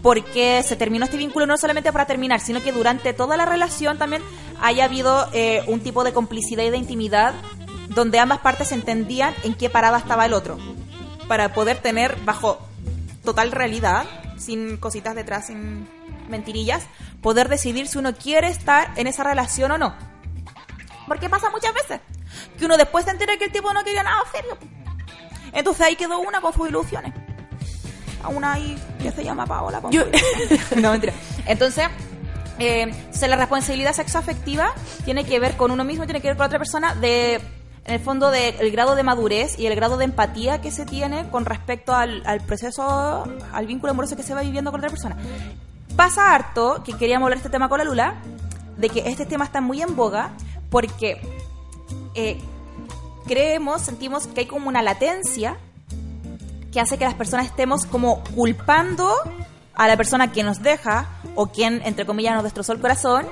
por 0.02 0.24
qué 0.24 0.62
se 0.62 0.76
terminó 0.76 1.04
este 1.04 1.16
vínculo, 1.16 1.46
no 1.46 1.56
solamente 1.56 1.92
para 1.92 2.06
terminar, 2.06 2.40
sino 2.40 2.62
que 2.62 2.72
durante 2.72 3.12
toda 3.12 3.36
la 3.36 3.46
relación 3.46 3.98
también 3.98 4.22
haya 4.60 4.84
habido 4.84 5.28
eh, 5.32 5.62
un 5.66 5.80
tipo 5.80 6.04
de 6.04 6.12
complicidad 6.12 6.64
y 6.64 6.70
de 6.70 6.76
intimidad 6.76 7.34
donde 7.88 8.18
ambas 8.18 8.38
partes 8.38 8.70
entendían 8.72 9.34
en 9.42 9.54
qué 9.54 9.70
parada 9.70 9.98
estaba 9.98 10.26
el 10.26 10.32
otro, 10.32 10.58
para 11.26 11.52
poder 11.52 11.78
tener 11.78 12.16
bajo 12.24 12.60
total 13.24 13.50
realidad, 13.50 14.06
sin 14.36 14.76
cositas 14.76 15.14
detrás, 15.14 15.46
sin 15.46 15.88
mentirillas, 16.28 16.86
poder 17.22 17.48
decidir 17.48 17.88
si 17.88 17.98
uno 17.98 18.14
quiere 18.14 18.48
estar 18.48 18.92
en 18.96 19.06
esa 19.06 19.24
relación 19.24 19.72
o 19.72 19.78
no. 19.78 19.94
Porque 21.06 21.28
pasa 21.28 21.50
muchas 21.50 21.74
veces 21.74 22.00
que 22.58 22.64
uno 22.66 22.76
después 22.76 23.04
se 23.04 23.10
entera 23.10 23.36
que 23.36 23.46
el 23.46 23.52
tipo 23.52 23.72
no 23.72 23.82
quería 23.84 24.02
nada 24.02 24.20
serio. 24.32 24.56
Entonces 25.52 25.86
ahí 25.86 25.96
quedó 25.96 26.18
una 26.20 26.40
con 26.40 26.52
sus 26.52 26.68
ilusiones. 26.68 27.12
A 28.22 28.28
una 28.28 28.54
ahí 28.54 28.76
que 29.00 29.12
se 29.12 29.22
llama 29.24 29.46
Paola. 29.46 29.80
con 29.80 29.90
Yo- 29.92 30.04
no, 30.76 30.90
mentira. 30.92 31.12
Entonces, 31.46 31.86
eh, 32.58 32.92
la 33.26 33.36
responsabilidad 33.36 33.92
sexoafectiva 33.94 34.72
tiene 35.04 35.24
que 35.24 35.38
ver 35.40 35.56
con 35.56 35.70
uno 35.70 35.84
mismo, 35.84 36.04
tiene 36.04 36.20
que 36.20 36.28
ver 36.28 36.36
con 36.36 36.46
otra 36.46 36.58
persona 36.58 36.94
de 36.94 37.40
en 37.84 37.94
el 37.94 38.00
fondo 38.00 38.30
del 38.30 38.70
grado 38.70 38.96
de 38.96 39.02
madurez 39.02 39.58
y 39.58 39.66
el 39.66 39.74
grado 39.74 39.96
de 39.96 40.04
empatía 40.04 40.60
que 40.60 40.70
se 40.70 40.84
tiene 40.84 41.30
con 41.30 41.46
respecto 41.46 41.94
al, 41.94 42.22
al 42.26 42.42
proceso, 42.42 43.24
al 43.52 43.66
vínculo 43.66 43.92
amoroso 43.92 44.14
que 44.14 44.22
se 44.22 44.34
va 44.34 44.42
viviendo 44.42 44.70
con 44.70 44.80
otra 44.80 44.90
persona. 44.90 45.16
Pasa 45.96 46.34
harto, 46.34 46.82
que 46.84 46.92
queríamos 46.92 47.24
hablar 47.24 47.38
de 47.38 47.42
este 47.44 47.50
tema 47.50 47.70
con 47.70 47.78
la 47.78 47.84
Lula, 47.84 48.16
de 48.76 48.90
que 48.90 49.08
este 49.08 49.24
tema 49.24 49.46
está 49.46 49.62
muy 49.62 49.80
en 49.80 49.96
boga 49.96 50.32
porque 50.68 51.18
eh, 52.18 52.36
creemos, 53.26 53.82
sentimos 53.82 54.26
que 54.26 54.40
hay 54.40 54.46
como 54.46 54.68
una 54.68 54.82
latencia 54.82 55.56
que 56.72 56.80
hace 56.80 56.98
que 56.98 57.04
las 57.04 57.14
personas 57.14 57.46
estemos 57.46 57.86
como 57.86 58.24
culpando 58.34 59.08
a 59.74 59.86
la 59.86 59.96
persona 59.96 60.32
que 60.32 60.42
nos 60.42 60.60
deja 60.60 61.08
o 61.36 61.46
quien, 61.46 61.80
entre 61.84 62.04
comillas, 62.06 62.34
nos 62.34 62.42
destrozó 62.42 62.72
el 62.72 62.80
corazón, 62.80 63.26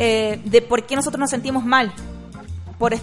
eh, 0.00 0.40
de 0.44 0.60
por 0.60 0.84
qué 0.86 0.96
nosotros 0.96 1.20
nos 1.20 1.30
sentimos 1.30 1.64
mal 1.64 1.92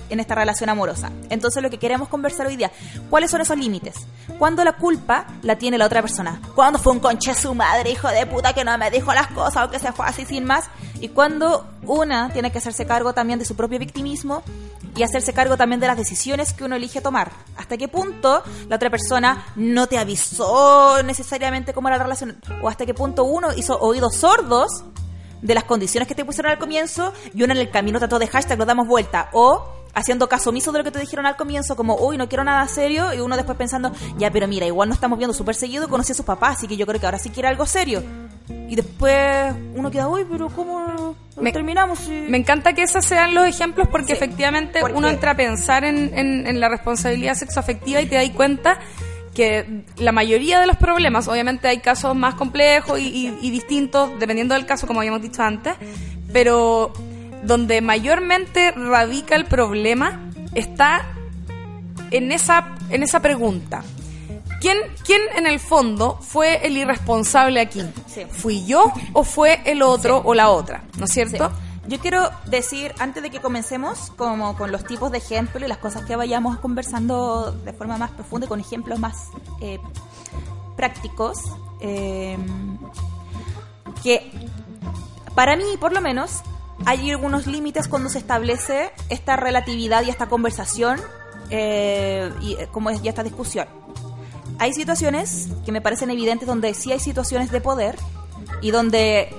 en 0.09 0.19
esta 0.19 0.35
relación 0.35 0.69
amorosa. 0.69 1.11
Entonces 1.29 1.63
lo 1.63 1.69
que 1.69 1.79
queremos 1.79 2.07
conversar 2.07 2.47
hoy 2.47 2.55
día, 2.55 2.71
¿cuáles 3.09 3.31
son 3.31 3.41
esos 3.41 3.57
límites? 3.57 3.95
¿Cuándo 4.37 4.63
la 4.63 4.73
culpa 4.73 5.25
la 5.41 5.57
tiene 5.57 5.77
la 5.77 5.85
otra 5.85 6.01
persona? 6.01 6.39
¿Cuándo 6.55 6.79
fue 6.79 6.93
un 6.93 6.99
conche 6.99 7.33
su 7.33 7.53
madre, 7.55 7.89
hijo 7.89 8.07
de 8.07 8.25
puta, 8.25 8.53
que 8.53 8.63
no 8.63 8.77
me 8.77 8.91
dijo 8.91 9.13
las 9.13 9.27
cosas 9.27 9.67
o 9.67 9.71
que 9.71 9.79
se 9.79 9.91
fue 9.91 10.05
así 10.05 10.25
sin 10.25 10.45
más? 10.45 10.65
Y 10.99 11.09
cuando 11.09 11.67
una 11.85 12.31
tiene 12.31 12.51
que 12.51 12.59
hacerse 12.59 12.85
cargo 12.85 13.13
también 13.13 13.39
de 13.39 13.45
su 13.45 13.55
propio 13.55 13.79
victimismo 13.79 14.43
y 14.95 15.03
hacerse 15.03 15.33
cargo 15.33 15.57
también 15.57 15.79
de 15.79 15.87
las 15.87 15.97
decisiones 15.97 16.53
que 16.53 16.63
uno 16.63 16.75
elige 16.75 17.01
tomar. 17.01 17.31
¿Hasta 17.57 17.77
qué 17.77 17.87
punto 17.87 18.43
la 18.69 18.75
otra 18.75 18.89
persona 18.89 19.45
no 19.55 19.87
te 19.87 19.97
avisó 19.97 21.01
necesariamente 21.03 21.73
cómo 21.73 21.87
era 21.87 21.97
la 21.97 22.03
relación? 22.03 22.37
¿O 22.61 22.69
hasta 22.69 22.85
qué 22.85 22.93
punto 22.93 23.23
uno 23.23 23.49
hizo 23.55 23.77
oídos 23.79 24.15
sordos 24.15 24.83
de 25.43 25.53
las 25.53 25.65
condiciones 25.65 26.07
que 26.07 26.15
te 26.15 26.25
pusieron 26.25 26.51
al 26.51 26.57
comienzo 26.57 27.13
y 27.35 27.43
uno 27.43 27.53
en 27.53 27.59
el 27.59 27.69
camino 27.69 27.99
trató 27.99 28.17
de 28.17 28.27
hashtag 28.27 28.57
lo 28.57 28.65
damos 28.65 28.87
vuelta. 28.87 29.29
O 29.33 29.67
haciendo 29.93 30.27
caso 30.27 30.49
omiso 30.49 30.71
de 30.71 30.79
lo 30.79 30.83
que 30.83 30.89
te 30.89 30.97
dijeron 30.99 31.27
al 31.27 31.35
comienzo 31.35 31.75
como 31.75 31.95
uy 31.97 32.17
no 32.17 32.27
quiero 32.27 32.43
nada 32.43 32.67
serio 32.67 33.13
y 33.13 33.19
uno 33.19 33.35
después 33.35 33.55
pensando 33.55 33.91
ya 34.17 34.31
pero 34.31 34.47
mira 34.47 34.65
igual 34.65 34.89
no 34.89 34.95
estamos 34.95 35.19
viendo 35.19 35.35
súper 35.35 35.53
seguido 35.53 35.87
conocí 35.87 36.13
a 36.13 36.15
su 36.15 36.25
papá 36.25 36.49
así 36.49 36.67
que 36.67 36.75
yo 36.77 36.87
creo 36.87 36.99
que 36.99 37.05
ahora 37.05 37.19
sí 37.19 37.29
quiere 37.29 37.47
algo 37.49 37.67
serio 37.67 38.01
y 38.49 38.75
después 38.75 39.53
uno 39.75 39.91
queda 39.91 40.07
uy 40.07 40.25
pero 40.27 40.49
cómo 40.49 41.15
Me- 41.39 41.51
terminamos 41.51 41.99
si-?" 41.99 42.09
Me 42.27 42.37
encanta 42.39 42.73
que 42.73 42.81
esos 42.81 43.05
sean 43.05 43.35
los 43.35 43.45
ejemplos 43.45 43.87
porque 43.87 44.07
Sí, 44.07 44.13
efectivamente 44.13 44.79
porque- 44.81 44.97
uno 44.97 45.09
entra 45.09 45.31
a 45.31 45.35
pensar 45.35 45.83
en, 45.83 46.11
en- 46.17 46.47
en 46.47 46.59
la 46.59 46.69
responsabilidad 46.69 47.35
sexoafectiva 47.35 48.01
y 48.01 48.07
te 48.07 48.15
das 48.15 48.27
cuenta 48.31 48.79
que 49.35 49.83
la 49.97 50.11
mayoría 50.11 50.59
de 50.59 50.67
los 50.67 50.77
problemas, 50.77 51.27
obviamente 51.27 51.67
hay 51.67 51.79
casos 51.79 52.15
más 52.15 52.35
complejos 52.35 52.99
y, 52.99 53.03
y- 53.07 53.37
y 53.41 53.49
distintos 53.51 54.11
dependiendo 54.19 54.53
del 54.53 54.65
caso, 54.65 54.85
como 54.87 54.99
habíamos 54.99 55.21
dicho 55.21 55.41
antes, 55.41 55.73
pero 56.31 56.93
donde 57.43 57.81
mayormente 57.81 58.71
radica 58.71 59.35
el 59.35 59.45
problema 59.45 60.29
está 60.53 61.07
en 62.11 62.31
esa, 62.31 62.67
en 62.89 63.03
esa 63.03 63.21
pregunta. 63.21 63.83
¿Quién, 64.61 64.77
¿Quién 65.05 65.19
en 65.35 65.45
el 65.47 65.59
fondo 65.59 66.19
fue 66.21 66.65
el 66.65 66.77
irresponsable 66.77 67.59
aquí? 67.59 67.81
Sí. 68.07 68.21
¿Fui 68.29 68.65
yo 68.65 68.93
o 69.11 69.23
fue 69.25 69.59
el 69.65 69.81
otro 69.81 70.21
o 70.23 70.33
la 70.33 70.49
otra? 70.49 70.83
¿No 70.97 71.05
es 71.05 71.11
cierto? 71.11 71.49
Sí. 71.49 71.55
Yo 71.87 71.99
quiero 71.99 72.29
decir, 72.45 72.93
antes 72.99 73.21
de 73.21 73.29
que 73.29 73.41
comencemos, 73.41 74.11
como 74.15 74.55
con 74.57 74.71
los 74.71 74.85
tipos 74.85 75.11
de 75.11 75.17
ejemplos 75.17 75.63
y 75.63 75.67
las 75.67 75.79
cosas 75.79 76.05
que 76.05 76.15
vayamos 76.15 76.59
conversando 76.59 77.51
de 77.51 77.73
forma 77.73 77.97
más 77.97 78.11
profunda 78.11 78.45
y 78.45 78.49
con 78.49 78.59
ejemplos 78.59 78.99
más 78.99 79.27
eh, 79.59 79.79
prácticos, 80.77 81.39
eh, 81.81 82.37
que 84.01 84.31
para 85.35 85.55
mí, 85.55 85.65
por 85.79 85.93
lo 85.93 86.01
menos, 86.01 86.41
hay 86.85 87.09
algunos 87.11 87.47
límites 87.47 87.87
cuando 87.87 88.09
se 88.09 88.19
establece 88.19 88.91
esta 89.09 89.35
relatividad 89.35 90.03
y 90.03 90.09
esta 90.09 90.27
conversación 90.27 90.99
eh, 91.49 92.31
y 92.41 92.53
eh, 92.53 92.67
como 92.71 92.89
es 92.89 93.01
ya 93.01 93.09
esta 93.09 93.23
discusión. 93.23 93.67
Hay 94.59 94.73
situaciones 94.73 95.49
que 95.65 95.71
me 95.71 95.81
parecen 95.81 96.09
evidentes 96.11 96.47
donde 96.47 96.73
sí 96.73 96.91
hay 96.91 96.99
situaciones 96.99 97.51
de 97.51 97.61
poder 97.61 97.95
y 98.61 98.71
donde 98.71 99.33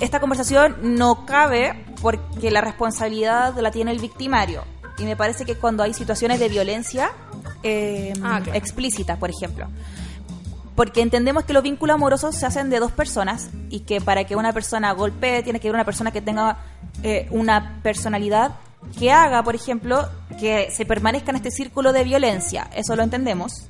esta 0.00 0.20
conversación 0.20 0.76
no 0.82 1.24
cabe 1.26 1.84
porque 2.02 2.50
la 2.50 2.60
responsabilidad 2.60 3.58
la 3.58 3.70
tiene 3.70 3.90
el 3.92 3.98
victimario. 3.98 4.64
Y 4.98 5.04
me 5.04 5.16
parece 5.16 5.44
que 5.44 5.56
cuando 5.56 5.82
hay 5.82 5.92
situaciones 5.94 6.38
de 6.38 6.48
violencia 6.48 7.10
eh, 7.62 8.12
Ah, 8.22 8.40
claro. 8.42 8.58
explícita, 8.58 9.16
por 9.16 9.30
ejemplo. 9.30 9.66
Porque 10.76 11.00
entendemos 11.02 11.44
que 11.44 11.52
los 11.52 11.62
vínculos 11.62 11.94
amorosos 11.94 12.34
se 12.36 12.46
hacen 12.46 12.68
de 12.70 12.80
dos 12.80 12.92
personas 12.92 13.50
y 13.70 13.80
que 13.80 14.00
para 14.00 14.24
que 14.24 14.36
una 14.36 14.52
persona 14.52 14.92
golpee 14.92 15.42
tiene 15.42 15.60
que 15.60 15.68
haber 15.68 15.76
una 15.76 15.84
persona 15.84 16.10
que 16.10 16.20
tenga 16.20 16.58
eh, 17.02 17.26
una 17.30 17.80
personalidad 17.82 18.56
que 18.98 19.10
haga, 19.12 19.42
por 19.42 19.54
ejemplo, 19.54 20.08
que 20.38 20.70
se 20.70 20.84
permanezca 20.84 21.30
en 21.30 21.36
este 21.36 21.50
círculo 21.50 21.92
de 21.92 22.04
violencia. 22.04 22.68
Eso 22.74 22.96
lo 22.96 23.02
entendemos. 23.02 23.68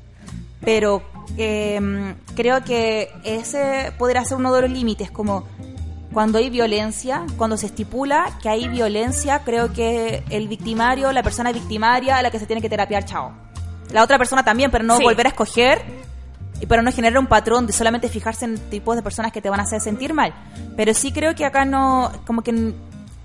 Pero 0.60 1.02
eh, 1.36 2.14
creo 2.34 2.64
que 2.64 3.10
ese 3.22 3.92
podría 3.98 4.24
ser 4.24 4.38
uno 4.38 4.52
de 4.54 4.62
los 4.62 4.70
límites, 4.70 5.10
como 5.10 5.44
cuando 6.14 6.38
hay 6.38 6.48
violencia, 6.48 7.26
cuando 7.36 7.56
se 7.58 7.66
estipula 7.66 8.38
que 8.40 8.48
hay 8.48 8.68
violencia, 8.68 9.40
creo 9.44 9.72
que 9.72 10.22
el 10.30 10.48
victimario, 10.48 11.12
la 11.12 11.22
persona 11.22 11.52
victimaria, 11.52 12.16
es 12.16 12.22
la 12.22 12.30
que 12.30 12.38
se 12.38 12.46
tiene 12.46 12.62
que 12.62 12.70
terapiar, 12.70 13.04
chao. 13.04 13.32
La 13.92 14.02
otra 14.02 14.16
persona 14.16 14.42
también, 14.44 14.70
pero 14.70 14.84
no 14.84 14.96
Sí. 14.96 15.02
volver 15.02 15.26
a 15.26 15.30
escoger 15.30 15.82
y 16.60 16.66
para 16.66 16.80
no 16.82 16.90
generar 16.92 17.18
un 17.18 17.26
patrón 17.26 17.66
de 17.66 17.72
solamente 17.72 18.08
fijarse 18.08 18.44
en 18.46 18.56
tipos 18.70 18.96
de 18.96 19.02
personas 19.02 19.32
que 19.32 19.42
te 19.42 19.50
van 19.50 19.60
a 19.60 19.64
hacer 19.64 19.80
sentir 19.80 20.14
mal. 20.14 20.32
Pero 20.76 20.94
sí 20.94 21.12
creo 21.12 21.34
que 21.34 21.44
acá 21.44 21.64
no, 21.64 22.10
como 22.26 22.42
que, 22.42 22.72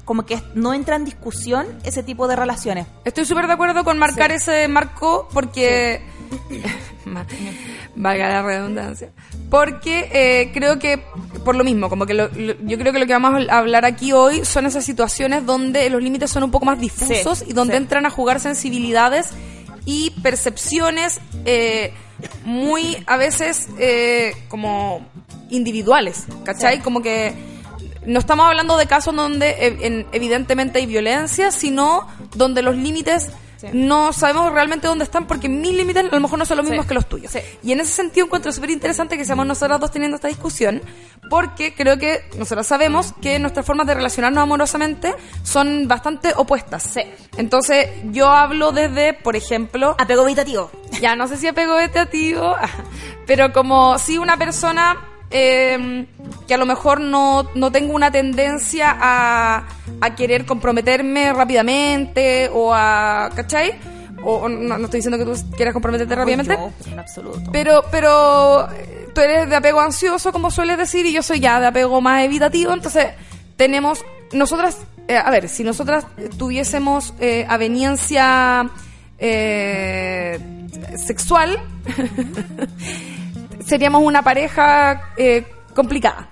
como 0.04 0.26
que 0.26 0.42
no 0.56 0.74
entra 0.74 0.96
en 0.96 1.06
discusión 1.06 1.68
ese 1.84 2.02
tipo 2.04 2.28
de 2.28 2.36
relaciones. 2.36 2.88
Estoy 3.06 3.26
súper 3.26 3.46
de 3.48 3.54
acuerdo 3.54 3.84
con 3.84 3.98
marcar 4.00 4.32
Sí. 4.32 4.38
ese 4.38 4.68
marco 4.68 5.30
porque... 5.32 6.02
Valga 7.96 8.30
la 8.30 8.42
redundancia. 8.44 9.10
Porque 9.50 10.10
eh, 10.12 10.52
creo 10.54 10.80
que, 10.80 11.00
por 11.44 11.56
lo 11.56 11.64
mismo, 11.64 11.90
como 11.90 12.06
que 12.06 12.14
lo- 12.14 12.30
lo- 12.30 12.56
yo 12.64 12.78
creo 12.78 12.94
que 12.94 13.00
lo 13.00 13.08
que 13.08 13.14
vamos 13.14 13.48
a 13.50 13.58
hablar 13.58 13.86
aquí 13.86 14.12
hoy 14.12 14.46
son 14.46 14.66
esas 14.66 14.86
situaciones 14.86 15.46
donde 15.46 15.90
los 15.90 16.02
límites 16.02 16.30
son 16.32 16.44
un 16.44 16.52
poco 16.52 16.66
más 16.66 16.80
difusos 16.80 17.40
Sí, 17.40 17.46
y 17.50 17.54
donde 17.54 17.74
sí. 17.74 17.78
entran 17.78 18.06
a 18.06 18.10
jugar 18.10 18.40
sensibilidades 18.40 19.30
y 19.86 20.12
percepciones 20.22 21.20
eh, 21.46 21.94
muy, 22.44 22.98
a 23.08 23.18
veces, 23.18 23.70
eh, 23.80 24.34
como 24.50 25.06
individuales, 25.50 26.26
¿cachai? 26.44 26.78
Sí. 26.78 26.82
Como 26.84 27.02
que 27.02 27.34
no 28.06 28.20
estamos 28.20 28.46
hablando 28.48 28.78
de 28.78 28.86
casos 28.86 29.16
donde 29.16 29.56
en- 29.82 30.06
evidentemente 30.12 30.80
hay 30.80 30.86
violencia, 30.86 31.52
sino 31.52 32.08
donde 32.36 32.62
los 32.62 32.76
límites 32.76 33.30
Sí. 33.60 33.68
no 33.74 34.14
sabemos 34.14 34.54
realmente 34.54 34.88
dónde 34.88 35.04
están 35.04 35.28
porque 35.28 35.50
mis 35.50 35.74
límites 35.74 36.06
a 36.06 36.16
lo 36.16 36.20
mejor 36.22 36.40
no 36.40 36.46
son 36.46 36.58
los 36.58 36.66
Sí. 36.66 36.72
mismos 36.72 36.86
que 36.88 36.94
los 36.94 37.10
tuyos. 37.10 37.32
Sí. 37.32 37.40
Y 37.62 37.74
en 37.74 37.82
ese 37.82 37.92
sentido 37.92 38.26
encuentro 38.26 38.52
súper 38.54 38.70
interesante 38.70 39.18
que 39.18 39.26
seamos 39.26 39.46
nosotras 39.46 39.80
dos 39.80 39.92
teniendo 39.92 40.16
esta 40.16 40.28
discusión 40.30 40.82
porque 41.30 41.74
creo 41.76 41.98
que 41.98 42.22
nosotras 42.38 42.68
sabemos 42.68 43.14
que 43.22 43.38
nuestras 43.40 43.66
formas 43.66 43.86
de 43.88 43.96
relacionarnos 43.96 44.42
amorosamente 44.44 45.14
son 45.44 45.88
bastante 45.88 46.32
opuestas. 46.38 46.96
Entonces 47.38 47.90
yo 48.12 48.30
hablo 48.30 48.72
desde, 48.72 49.14
por 49.14 49.36
ejemplo, 49.36 49.96
Apego 50.00 50.24
evitativo. 50.24 50.72
ya 51.02 51.16
no 51.16 51.28
sé 51.28 51.36
si 51.38 51.48
apego 51.48 51.76
vegetativo, 51.76 52.56
pero 53.28 53.52
como 53.52 54.00
si 54.00 54.18
una 54.18 54.38
persona 54.38 54.98
eh, 55.32 56.06
que 56.48 56.54
a 56.54 56.58
lo 56.58 56.66
mejor 56.66 57.00
no, 57.00 57.48
no 57.56 57.72
tengo 57.72 57.94
una 57.94 58.12
tendencia 58.12 58.96
a, 59.00 59.68
a 60.02 60.16
querer 60.16 60.46
comprometerme 60.46 61.32
rápidamente 61.34 62.50
o 62.54 62.74
a, 62.74 63.30
¿cachai? 63.36 63.74
O, 64.24 64.50
no, 64.50 64.78
no 64.78 64.86
estoy 64.86 64.98
diciendo 64.98 65.18
que 65.18 65.26
tú 65.26 65.34
quieras 65.56 65.74
comprometerte 65.74 66.14
rápidamente, 66.16 66.56
Yo, 66.56 66.92
en 66.92 67.00
absoluto. 67.00 67.52
pero, 67.54 67.84
pero 67.90 68.70
eh, 68.72 69.08
tú 69.14 69.22
eres 69.22 69.50
de 69.50 69.56
apego 69.56 69.80
ansioso, 69.80 70.32
como 70.34 70.52
sueles 70.52 70.78
decir, 70.78 71.06
y 71.06 71.14
yo 71.14 71.24
soy 71.24 71.40
ya 71.40 71.60
de 71.60 71.68
apego 71.68 72.02
más 72.02 72.24
evitativo, 72.24 72.74
entonces 72.74 73.08
tenemos, 73.56 74.04
nosotras, 74.34 74.78
eh, 75.08 75.16
a 75.16 75.30
ver, 75.32 75.48
si 75.48 75.64
nosotras 75.64 76.06
tuviésemos 76.38 77.14
eh, 77.20 77.46
aveniencia 77.48 78.70
eh, 79.20 80.40
sexual, 80.98 81.58
seríamos 83.66 84.02
una 84.04 84.22
pareja 84.22 85.10
eh, 85.18 85.46
complicada. 85.76 86.28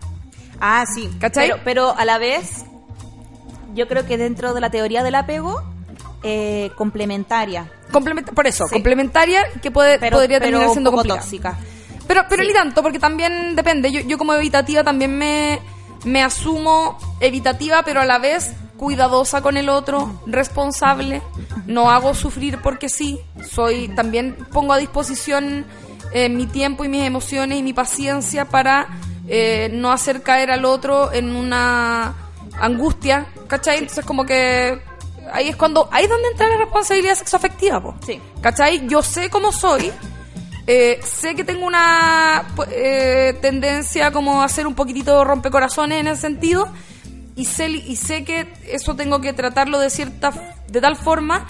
Ah, 0.60 0.86
sí. 0.94 1.10
¿Cachai? 1.20 1.48
Pero, 1.50 1.62
pero 1.64 1.96
a 1.98 2.06
la 2.06 2.18
vez, 2.18 2.66
yo 3.76 3.88
creo 3.88 4.06
que 4.06 4.18
dentro 4.18 4.54
de 4.54 4.62
la 4.62 4.70
teoría 4.70 5.04
del 5.04 5.16
apego, 5.16 5.62
eh, 6.24 6.72
complementaria. 6.76 7.72
Complementa- 7.92 8.32
por 8.34 8.48
eso, 8.48 8.66
Sí. 8.68 8.74
complementaria 8.74 9.44
que 9.62 9.72
puede, 9.72 10.00
Pero, 10.00 10.18
podría 10.18 10.40
pero 10.40 10.46
terminar 10.50 10.68
un 10.70 10.74
siendo 10.74 10.92
poco 10.92 11.04
complicada. 11.04 11.22
tóxica. 11.22 11.58
Pero, 12.08 12.24
pero 12.30 12.42
Sí. 12.42 12.48
ni 12.50 12.54
tanto, 12.54 12.82
porque 12.82 13.00
también 13.00 13.56
depende. 13.56 13.92
Yo, 13.92 14.02
yo 14.02 14.18
como 14.18 14.34
evitativa 14.34 14.84
también 14.84 15.18
me, 15.18 15.60
me 16.06 16.24
asumo 16.24 16.98
evitativa, 17.20 17.84
pero 17.84 18.02
a 18.02 18.06
la 18.06 18.18
vez 18.18 18.52
cuidadosa 18.78 19.42
con 19.42 19.58
el 19.58 19.70
otro, 19.70 20.22
responsable. 20.26 21.22
No 21.66 21.92
hago 21.92 22.14
sufrir 22.14 22.60
porque 22.62 22.90
sí. 22.90 23.20
Soy, 23.50 23.90
también 23.90 24.36
pongo 24.54 24.74
a 24.74 24.78
disposición 24.78 25.66
eh, 26.14 26.30
mi 26.30 26.46
tiempo 26.48 26.84
y 26.86 26.88
mis 26.90 27.04
emociones 27.04 27.60
y 27.60 27.64
mi 27.64 27.74
paciencia 27.74 28.46
para 28.46 28.88
eh, 29.28 29.70
no 29.74 29.92
hacer 29.92 30.22
caer 30.24 30.52
al 30.52 30.66
otro 30.66 31.12
en 31.12 31.36
una 31.36 32.14
angustia, 32.60 33.28
¿cachai? 33.48 33.80
Entonces 33.80 34.06
como 34.06 34.26
que 34.26 34.80
ahí 35.32 35.50
es 35.50 35.56
cuando, 35.56 35.90
ahí 35.92 36.06
es 36.06 36.10
donde 36.10 36.28
entra 36.30 36.48
la 36.48 36.58
responsabilidad 36.58 37.16
sexoafectiva, 37.16 37.82
po. 37.82 37.96
Sí. 38.06 38.20
¿Cachai? 38.42 38.88
Yo 38.88 39.02
sé 39.02 39.30
cómo 39.30 39.52
soy. 39.52 39.92
eh, 40.66 41.00
sé 41.04 41.36
que 41.36 41.44
tengo 41.44 41.66
una 41.66 42.44
pu- 42.56 42.68
eh, 42.72 43.38
tendencia 43.42 44.12
como 44.12 44.42
a 44.42 44.50
ser 44.50 44.68
un 44.68 44.76
poquitito 44.76 45.24
rompecorazones 45.24 46.00
en 46.02 46.08
ese 46.08 46.22
sentido. 46.22 46.68
Y 47.36 47.46
sé, 47.46 47.70
y 47.70 47.96
sé 47.98 48.24
que 48.24 48.52
eso 48.68 48.96
tengo 48.96 49.22
que 49.22 49.32
tratarlo 49.32 49.78
de 49.80 49.90
cierta 49.92 50.32
de 50.68 50.82
tal 50.82 50.96
forma 50.96 51.46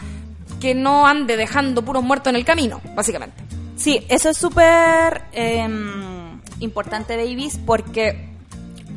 que 0.59 0.75
no 0.75 1.07
ande 1.07 1.37
dejando 1.37 1.81
puros 1.83 2.03
muertos 2.03 2.29
en 2.31 2.35
el 2.35 2.43
camino, 2.45 2.81
básicamente. 2.95 3.41
Sí, 3.77 4.03
eso 4.09 4.29
es 4.29 4.37
súper 4.37 5.23
em, 5.31 6.41
importante, 6.59 7.15
babies, 7.15 7.59
porque 7.63 8.29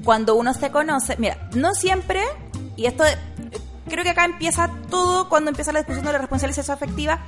cuando 0.05 0.35
uno 0.35 0.55
se 0.55 0.71
conoce, 0.71 1.17
mira, 1.19 1.49
no 1.55 1.75
siempre, 1.75 2.23
y 2.77 2.87
esto 2.87 3.05
eh, 3.05 3.17
creo 3.89 4.03
que 4.05 4.11
acá 4.11 4.25
empieza 4.25 4.71
todo 4.89 5.29
cuando 5.29 5.51
empieza 5.51 5.73
la 5.73 5.81
discusión 5.81 6.07
de 6.07 6.13
la 6.13 6.19
responsabilidad 6.19 6.57
sexoafectiva, 6.57 7.21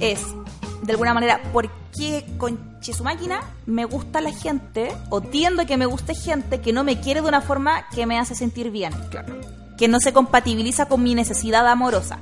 es, 0.00 0.20
de 0.82 0.92
alguna 0.92 1.14
manera, 1.14 1.40
¿por 1.52 1.70
qué 1.96 2.26
con 2.36 2.72
su 2.82 3.04
máquina 3.04 3.40
me 3.64 3.86
gusta 3.86 4.20
la 4.20 4.32
gente, 4.32 4.92
o 5.08 5.22
tiendo 5.22 5.62
a 5.62 5.64
que 5.64 5.78
me 5.78 5.86
guste 5.86 6.14
gente 6.14 6.60
que 6.60 6.74
no 6.74 6.84
me 6.84 7.00
quiere 7.00 7.22
de 7.22 7.28
una 7.28 7.40
forma 7.40 7.88
que 7.88 8.04
me 8.04 8.18
hace 8.18 8.34
sentir 8.34 8.70
bien? 8.70 8.92
Claro. 9.10 9.40
que 9.78 9.88
no 9.88 9.98
se 9.98 10.12
compatibiliza 10.12 10.86
con 10.86 11.02
mi 11.02 11.14
necesidad 11.14 11.66
amorosa. 11.66 12.18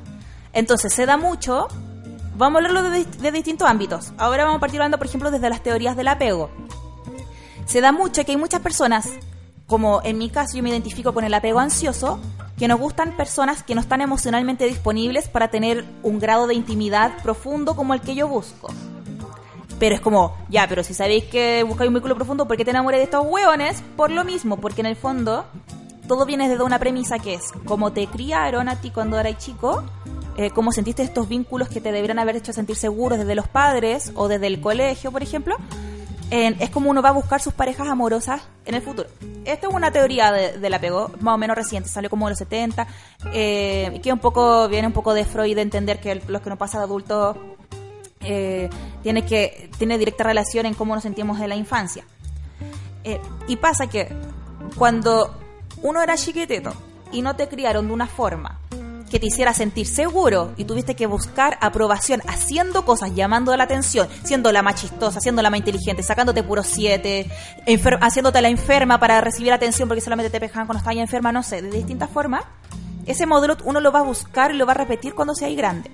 Entonces 0.52 0.94
se 0.94 1.04
da 1.04 1.16
mucho, 1.16 1.68
vamos 2.40 2.60
a 2.62 2.66
hablarlo 2.66 2.90
de, 2.90 3.00
dist- 3.04 3.16
de 3.18 3.30
distintos 3.32 3.68
ámbitos. 3.68 4.12
Ahora 4.18 4.44
vamos 4.44 4.56
a 4.58 4.60
partir 4.60 4.80
hablando, 4.80 4.98
por 4.98 5.06
ejemplo, 5.06 5.30
desde 5.30 5.48
las 5.48 5.62
teorías 5.62 5.96
del 5.96 6.08
apego. 6.08 6.50
Se 7.66 7.80
da 7.80 7.92
mucho 7.92 8.24
que 8.24 8.32
hay 8.32 8.36
muchas 8.36 8.60
personas, 8.60 9.08
como 9.66 10.00
en 10.02 10.18
mi 10.18 10.30
caso 10.30 10.56
yo 10.56 10.62
me 10.64 10.70
identifico 10.70 11.14
con 11.14 11.22
el 11.24 11.32
apego 11.34 11.60
ansioso, 11.60 12.18
que 12.58 12.66
nos 12.66 12.80
gustan 12.80 13.16
personas 13.16 13.62
que 13.62 13.74
no 13.74 13.80
están 13.80 14.00
emocionalmente 14.00 14.66
disponibles 14.66 15.28
para 15.28 15.48
tener 15.48 15.84
un 16.02 16.18
grado 16.18 16.46
de 16.46 16.54
intimidad 16.54 17.12
profundo 17.22 17.76
como 17.76 17.94
el 17.94 18.00
que 18.00 18.14
yo 18.14 18.26
busco. 18.26 18.68
Pero 19.78 19.94
es 19.94 20.00
como, 20.02 20.36
ya, 20.50 20.66
pero 20.68 20.82
si 20.84 20.92
sabéis 20.92 21.24
que 21.24 21.62
buscáis 21.62 21.88
un 21.88 21.94
vínculo 21.94 22.14
profundo, 22.14 22.46
¿por 22.46 22.56
qué 22.58 22.64
te 22.64 22.70
enamoré 22.70 22.98
de 22.98 23.04
estos 23.04 23.24
hueones? 23.26 23.82
Por 23.96 24.10
lo 24.10 24.24
mismo, 24.24 24.58
porque 24.58 24.82
en 24.82 24.86
el 24.88 24.96
fondo 24.96 25.46
todo 26.10 26.26
viene 26.26 26.48
desde 26.48 26.64
una 26.64 26.80
premisa 26.80 27.20
que 27.20 27.34
es 27.34 27.52
cómo 27.66 27.92
te 27.92 28.08
criaron 28.08 28.68
a 28.68 28.80
ti 28.80 28.90
cuando 28.90 29.16
eras 29.16 29.38
chico, 29.38 29.84
eh, 30.36 30.50
cómo 30.50 30.72
sentiste 30.72 31.04
estos 31.04 31.28
vínculos 31.28 31.68
que 31.68 31.80
te 31.80 31.92
deberían 31.92 32.18
haber 32.18 32.34
hecho 32.34 32.52
sentir 32.52 32.74
seguros 32.74 33.16
desde 33.20 33.36
los 33.36 33.46
padres 33.46 34.10
o 34.16 34.26
desde 34.26 34.48
el 34.48 34.60
colegio, 34.60 35.12
por 35.12 35.22
ejemplo. 35.22 35.54
Es 36.32 36.70
como 36.70 36.90
uno 36.90 37.00
va 37.00 37.10
a 37.10 37.12
buscar 37.12 37.40
sus 37.40 37.52
parejas 37.54 37.86
amorosas 37.86 38.42
en 38.64 38.74
el 38.74 38.82
futuro. 38.82 39.08
Esto 39.44 39.68
es 39.68 39.72
una 39.74 39.92
teoría 39.92 40.32
de- 40.32 40.58
del 40.58 40.74
apego 40.74 41.12
más 41.20 41.36
o 41.36 41.38
menos 41.38 41.56
reciente, 41.56 41.88
salió 41.88 42.10
como 42.10 42.26
en 42.26 42.30
los 42.30 42.38
70, 42.38 42.88
eh, 43.32 44.00
que 44.02 44.12
un 44.12 44.18
poco 44.18 44.66
viene 44.68 44.88
un 44.88 44.92
poco 44.92 45.14
de 45.14 45.24
Freud 45.24 45.54
de 45.54 45.62
entender 45.62 46.00
que 46.00 46.10
el- 46.10 46.22
los 46.26 46.42
que 46.42 46.50
nos 46.50 46.58
pasa 46.58 46.78
de 46.78 46.84
adultos 46.86 47.36
eh, 48.22 48.68
tiene 49.04 49.24
que 49.24 49.70
tiene 49.78 49.96
directa 49.96 50.24
relación 50.24 50.66
en 50.66 50.74
cómo 50.74 50.92
nos 50.94 51.04
sentimos 51.04 51.40
en 51.40 51.48
la 51.50 51.54
infancia. 51.56 52.04
Eh, 53.04 53.20
y 53.46 53.54
pasa 53.56 53.86
que 53.86 54.08
cuando 54.76 55.36
uno 55.82 56.02
era 56.02 56.16
chiquitito 56.16 56.72
y 57.12 57.22
no 57.22 57.36
te 57.36 57.48
criaron 57.48 57.88
de 57.88 57.92
una 57.92 58.06
forma 58.06 58.60
que 59.10 59.18
te 59.18 59.26
hiciera 59.26 59.52
sentir 59.52 59.86
seguro 59.86 60.52
y 60.56 60.64
tuviste 60.64 60.94
que 60.94 61.06
buscar 61.06 61.58
aprobación 61.60 62.22
haciendo 62.28 62.84
cosas, 62.84 63.14
llamando 63.14 63.54
la 63.56 63.64
atención, 63.64 64.08
siendo 64.22 64.52
la 64.52 64.62
más 64.62 64.76
chistosa, 64.76 65.20
siendo 65.20 65.42
la 65.42 65.50
más 65.50 65.58
inteligente, 65.58 66.02
sacándote 66.02 66.44
puros 66.44 66.66
siete, 66.68 67.28
haciéndote 68.00 68.40
la 68.40 68.48
enferma 68.48 69.00
para 69.00 69.20
recibir 69.20 69.52
atención 69.52 69.88
porque 69.88 70.00
solamente 70.00 70.30
te 70.30 70.38
pejaban 70.38 70.66
cuando 70.66 70.78
estabas 70.78 70.98
enferma, 70.98 71.32
no 71.32 71.42
sé, 71.42 71.60
de 71.60 71.70
distintas 71.70 72.08
formas, 72.08 72.44
ese 73.04 73.26
modelo 73.26 73.56
uno 73.64 73.80
lo 73.80 73.90
va 73.90 74.00
a 74.00 74.04
buscar 74.04 74.52
y 74.52 74.56
lo 74.56 74.64
va 74.64 74.72
a 74.72 74.76
repetir 74.76 75.14
cuando 75.14 75.34
sea 75.34 75.50
grande. 75.50 75.90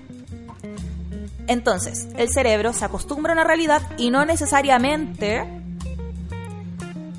Entonces, 1.47 2.09
el 2.17 2.29
cerebro 2.29 2.73
se 2.73 2.85
acostumbra 2.85 3.31
a 3.31 3.35
una 3.35 3.43
realidad 3.43 3.81
y 3.97 4.11
no 4.11 4.25
necesariamente 4.25 5.47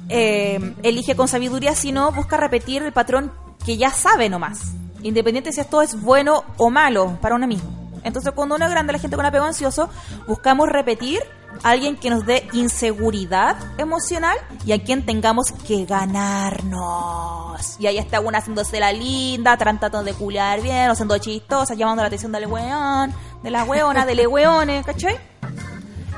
eh, 0.09 0.75
elige 0.83 1.17
con 1.17 1.29
sabiduría, 1.29 1.75
sino 1.75 2.13
busca 2.13 2.37
repetir 2.37 2.83
el 2.83 2.93
patrón 2.93 3.33
que 3.65 3.77
ya 3.77 3.91
sabe 3.91 4.29
nomás, 4.29 4.73
independiente 5.03 5.53
si 5.53 5.61
esto 5.61 5.83
es 5.83 6.01
bueno 6.01 6.45
o 6.57 6.71
malo 6.71 7.19
para 7.21 7.35
uno 7.35 7.47
mismo. 7.47 7.79
Entonces, 8.05 8.33
cuando 8.33 8.55
uno 8.55 8.65
es 8.65 8.71
grande, 8.71 8.93
la 8.93 8.99
gente 8.99 9.17
con 9.17 9.27
apego 9.27 9.45
ansioso, 9.45 9.91
buscamos 10.27 10.69
repetir 10.69 11.21
a 11.63 11.71
alguien 11.71 11.97
que 11.97 12.11
nos 12.11 12.25
dé 12.25 12.49
inseguridad 12.53 13.57
emocional 13.79 14.37
y 14.65 14.73
a 14.73 14.83
quien 14.83 15.05
tengamos 15.05 15.53
que 15.53 15.85
ganarnos. 15.85 17.77
Y 17.79 17.87
ahí 17.87 17.99
está 17.99 18.21
una 18.21 18.39
haciéndose 18.39 18.81
la 18.81 18.93
linda, 18.93 19.57
tratando 19.57 20.03
de 20.03 20.15
culiar 20.15 20.61
bien, 20.63 20.91
o 20.91 20.95
siendo 20.95 21.19
chistosa, 21.19 21.75
llamando 21.75 22.03
la 22.03 22.07
atención 22.07 22.33
del 22.33 22.47
weón, 22.47 23.13
de 23.43 23.51
la 23.51 23.65
weona, 23.65 24.07
de 24.07 24.15
le 24.15 24.27
weones, 24.27 24.87
¿cachai? 24.87 25.19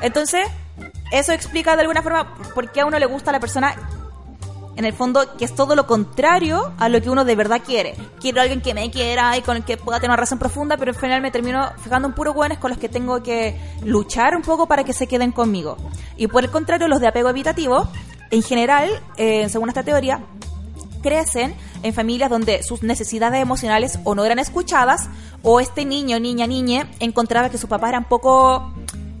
Entonces, 0.01 0.47
eso 1.11 1.33
explica 1.33 1.75
de 1.75 1.81
alguna 1.81 2.01
forma 2.01 2.35
por 2.53 2.71
qué 2.71 2.81
a 2.81 2.85
uno 2.85 2.97
le 2.99 3.05
gusta 3.05 3.31
la 3.31 3.39
persona 3.39 3.75
en 4.77 4.85
el 4.85 4.93
fondo 4.93 5.37
que 5.37 5.45
es 5.45 5.53
todo 5.53 5.75
lo 5.75 5.85
contrario 5.85 6.71
a 6.77 6.89
lo 6.89 7.01
que 7.01 7.09
uno 7.09 7.25
de 7.25 7.35
verdad 7.35 7.61
quiere. 7.65 7.95
Quiero 8.19 8.39
a 8.39 8.43
alguien 8.43 8.61
que 8.61 8.73
me 8.73 8.89
quiera 8.89 9.37
y 9.37 9.41
con 9.41 9.57
el 9.57 9.63
que 9.63 9.77
pueda 9.77 9.99
tener 9.99 10.11
una 10.11 10.17
razón 10.17 10.39
profunda, 10.39 10.77
pero 10.77 10.91
al 10.91 10.97
final 10.97 11.21
me 11.21 11.31
termino 11.31 11.71
fijando 11.83 12.07
en 12.07 12.13
puros 12.13 12.35
hueones 12.35 12.57
con 12.57 12.71
los 12.71 12.79
que 12.79 12.89
tengo 12.89 13.21
que 13.21 13.59
luchar 13.83 14.35
un 14.35 14.41
poco 14.41 14.67
para 14.67 14.83
que 14.83 14.93
se 14.93 15.07
queden 15.07 15.31
conmigo. 15.31 15.77
Y 16.17 16.27
por 16.27 16.43
el 16.43 16.51
contrario, 16.51 16.87
los 16.87 17.01
de 17.01 17.07
apego 17.07 17.29
evitativo, 17.29 17.87
en 18.29 18.41
general, 18.43 18.89
eh, 19.17 19.49
según 19.49 19.69
esta 19.69 19.83
teoría, 19.83 20.21
crecen 21.01 21.55
en 21.83 21.93
familias 21.93 22.29
donde 22.29 22.63
sus 22.63 22.83
necesidades 22.83 23.41
emocionales 23.41 23.99
o 24.03 24.15
no 24.15 24.23
eran 24.23 24.39
escuchadas 24.39 25.09
o 25.41 25.59
este 25.59 25.83
niño, 25.83 26.19
niña, 26.19 26.47
niñe 26.47 26.85
encontraba 26.99 27.49
que 27.49 27.57
su 27.57 27.67
papá 27.67 27.89
era 27.89 27.97
un 27.97 28.05
poco 28.05 28.71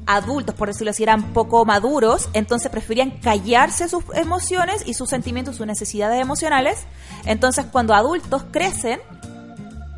adultos, 0.05 0.55
por 0.55 0.67
decirlo 0.67 0.91
así, 0.91 1.03
eran 1.03 1.33
poco 1.33 1.65
maduros, 1.65 2.29
entonces 2.33 2.71
preferían 2.71 3.11
callarse 3.11 3.87
sus 3.87 4.03
emociones 4.13 4.83
y 4.85 4.93
sus 4.93 5.09
sentimientos, 5.09 5.57
sus 5.57 5.67
necesidades 5.67 6.21
emocionales. 6.21 6.85
Entonces 7.25 7.65
cuando 7.71 7.93
adultos 7.93 8.43
crecen 8.51 8.99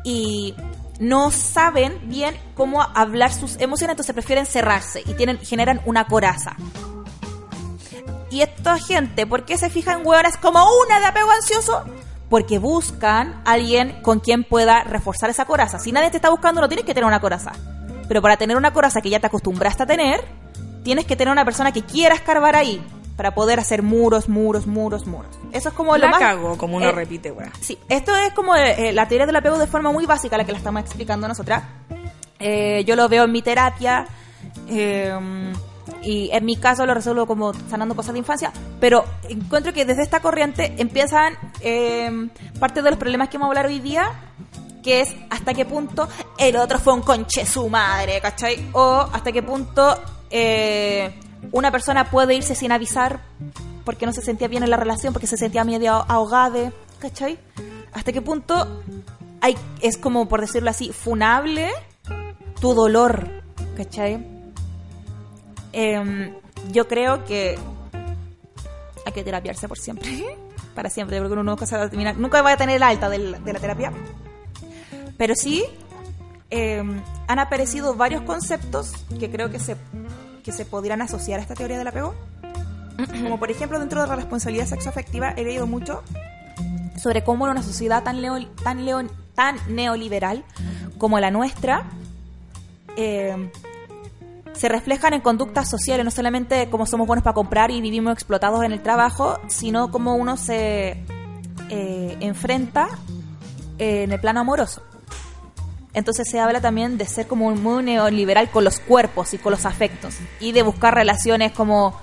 y 0.04 0.54
no 1.00 1.30
saben 1.30 2.08
bien 2.08 2.36
cómo 2.54 2.82
hablar 2.82 3.32
sus 3.32 3.56
emociones, 3.60 3.94
entonces 3.94 4.14
prefieren 4.14 4.46
cerrarse 4.46 5.02
y 5.06 5.14
tienen, 5.14 5.38
generan 5.38 5.80
una 5.86 6.06
coraza. 6.06 6.56
Y 8.30 8.42
esta 8.42 8.78
gente, 8.78 9.26
¿por 9.26 9.44
qué 9.44 9.56
se 9.56 9.70
fija 9.70 9.92
en 9.92 10.06
hueonas 10.06 10.36
como 10.36 10.64
una 10.86 10.98
de 10.98 11.06
apego 11.06 11.30
ansioso? 11.30 11.84
Porque 12.28 12.58
buscan 12.58 13.42
a 13.44 13.52
alguien 13.52 14.02
con 14.02 14.18
quien 14.18 14.42
pueda 14.42 14.82
reforzar 14.82 15.30
esa 15.30 15.44
coraza. 15.44 15.78
Si 15.78 15.92
nadie 15.92 16.10
te 16.10 16.16
está 16.16 16.30
buscando, 16.30 16.60
no 16.60 16.68
tienes 16.68 16.84
que 16.84 16.94
tener 16.94 17.06
una 17.06 17.20
coraza. 17.20 17.52
Pero 18.08 18.22
para 18.22 18.36
tener 18.36 18.56
una 18.56 18.72
coraza 18.72 19.00
que 19.00 19.10
ya 19.10 19.20
te 19.20 19.26
acostumbraste 19.26 19.82
a 19.82 19.86
tener, 19.86 20.24
tienes 20.82 21.06
que 21.06 21.16
tener 21.16 21.32
una 21.32 21.44
persona 21.44 21.72
que 21.72 21.82
quiera 21.82 22.14
escarbar 22.14 22.56
ahí 22.56 22.82
para 23.16 23.34
poder 23.34 23.60
hacer 23.60 23.82
muros, 23.82 24.28
muros, 24.28 24.66
muros, 24.66 25.06
muros. 25.06 25.38
Eso 25.52 25.68
es 25.68 25.74
como 25.74 25.96
la 25.96 26.06
lo 26.06 26.10
más... 26.10 26.18
cago, 26.18 26.58
como 26.58 26.76
uno 26.76 26.88
eh, 26.88 26.92
repite, 26.92 27.30
weá. 27.30 27.50
Sí, 27.60 27.78
esto 27.88 28.14
es 28.16 28.32
como 28.32 28.56
eh, 28.56 28.92
la 28.92 29.06
teoría 29.06 29.26
del 29.26 29.36
apego 29.36 29.56
de 29.58 29.66
forma 29.66 29.92
muy 29.92 30.04
básica, 30.04 30.36
la 30.36 30.44
que 30.44 30.52
la 30.52 30.58
estamos 30.58 30.82
explicando 30.82 31.28
nosotras. 31.28 31.62
Eh, 32.38 32.84
yo 32.84 32.96
lo 32.96 33.08
veo 33.08 33.24
en 33.24 33.32
mi 33.32 33.42
terapia 33.42 34.06
eh, 34.68 35.16
y 36.02 36.30
en 36.32 36.44
mi 36.44 36.56
caso 36.56 36.84
lo 36.86 36.94
resuelvo 36.94 37.26
como 37.26 37.54
sanando 37.70 37.94
cosas 37.94 38.12
de 38.12 38.18
infancia, 38.18 38.52
pero 38.80 39.04
encuentro 39.28 39.72
que 39.72 39.84
desde 39.84 40.02
esta 40.02 40.20
corriente 40.20 40.74
empiezan 40.78 41.34
eh, 41.60 42.28
parte 42.58 42.82
de 42.82 42.90
los 42.90 42.98
problemas 42.98 43.28
que 43.28 43.38
vamos 43.38 43.48
a 43.48 43.50
hablar 43.52 43.66
hoy 43.66 43.80
día, 43.80 44.10
que 44.84 45.00
es 45.00 45.16
hasta 45.30 45.54
qué 45.54 45.64
punto 45.64 46.06
el 46.38 46.56
otro 46.56 46.78
fue 46.78 46.92
un 46.92 47.00
conche 47.00 47.46
su 47.46 47.68
madre, 47.70 48.20
¿cachai? 48.20 48.68
O 48.72 49.08
hasta 49.10 49.32
qué 49.32 49.42
punto 49.42 49.98
eh, 50.30 51.18
una 51.52 51.72
persona 51.72 52.10
puede 52.10 52.34
irse 52.34 52.54
sin 52.54 52.70
avisar 52.70 53.20
porque 53.84 54.04
no 54.04 54.12
se 54.12 54.20
sentía 54.20 54.46
bien 54.46 54.62
en 54.62 54.70
la 54.70 54.76
relación, 54.76 55.12
porque 55.12 55.26
se 55.26 55.38
sentía 55.38 55.64
medio 55.64 56.04
ahogada, 56.08 56.70
¿cachai? 56.98 57.38
Hasta 57.92 58.12
qué 58.12 58.20
punto 58.20 58.82
hay, 59.40 59.56
es 59.80 59.96
como, 59.96 60.28
por 60.28 60.42
decirlo 60.42 60.70
así, 60.70 60.92
funable 60.92 61.70
tu 62.60 62.74
dolor, 62.74 63.42
¿cachai? 63.76 64.26
Em, 65.72 66.34
yo 66.72 66.86
creo 66.88 67.24
que 67.24 67.58
hay 69.06 69.12
que 69.12 69.24
terapiarse 69.24 69.66
por 69.66 69.78
siempre, 69.78 70.36
para 70.74 70.90
siempre, 70.90 71.18
porque 71.18 71.32
uno 71.32 71.42
nunca, 71.42 71.66
se 71.66 71.76
va 71.76 71.84
a 71.84 71.88
terminar, 71.88 72.16
nunca 72.18 72.42
va 72.42 72.52
a 72.52 72.56
tener 72.56 72.76
el 72.76 72.82
alta 72.82 73.08
de 73.08 73.18
la 73.18 73.60
terapia. 73.60 73.92
Pero 75.16 75.34
sí 75.34 75.64
em, 76.50 77.00
han 77.26 77.38
aparecido 77.38 77.94
varios 77.94 78.22
conceptos 78.22 78.92
que 79.18 79.30
creo 79.30 79.50
que 79.50 79.58
se, 79.58 79.76
que 80.42 80.52
se 80.52 80.64
podrían 80.64 81.02
asociar 81.02 81.38
a 81.40 81.42
esta 81.42 81.54
teoría 81.54 81.78
del 81.78 81.88
apego. 81.88 82.14
Como 83.22 83.38
por 83.40 83.50
ejemplo, 83.50 83.78
dentro 83.80 84.00
de 84.02 84.06
la 84.08 84.14
responsabilidad 84.16 84.66
sexoafectiva 84.66 85.30
he 85.30 85.42
leído 85.44 85.66
mucho 85.66 86.02
sobre 86.96 87.24
cómo 87.24 87.46
en 87.46 87.52
una 87.52 87.62
sociedad 87.62 88.02
tan, 88.04 88.22
leo- 88.22 88.46
tan, 88.62 88.84
leo- 88.84 89.08
tan 89.34 89.56
neoliberal 89.68 90.44
como 90.98 91.18
la 91.18 91.30
nuestra, 91.32 91.84
eh, 92.96 93.50
se 94.52 94.68
reflejan 94.68 95.12
en 95.14 95.20
conductas 95.20 95.68
sociales, 95.68 96.04
no 96.04 96.12
solamente 96.12 96.70
como 96.70 96.86
somos 96.86 97.08
buenos 97.08 97.24
para 97.24 97.34
comprar 97.34 97.72
y 97.72 97.80
vivimos 97.80 98.12
explotados 98.12 98.62
en 98.64 98.70
el 98.70 98.80
trabajo, 98.80 99.40
sino 99.48 99.90
como 99.90 100.14
uno 100.14 100.36
se 100.36 101.02
eh, 101.70 102.16
enfrenta 102.20 102.86
en 103.78 104.12
el 104.12 104.20
plano 104.20 104.38
amoroso. 104.40 104.82
Entonces 105.94 106.28
se 106.28 106.40
habla 106.40 106.60
también 106.60 106.98
de 106.98 107.06
ser 107.06 107.26
como 107.28 107.50
muy 107.52 107.82
neoliberal 107.84 108.50
con 108.50 108.64
los 108.64 108.80
cuerpos 108.80 109.32
y 109.32 109.38
con 109.38 109.52
los 109.52 109.64
afectos 109.64 110.16
y 110.40 110.52
de 110.52 110.62
buscar 110.62 110.94
relaciones 110.94 111.52
como 111.52 111.98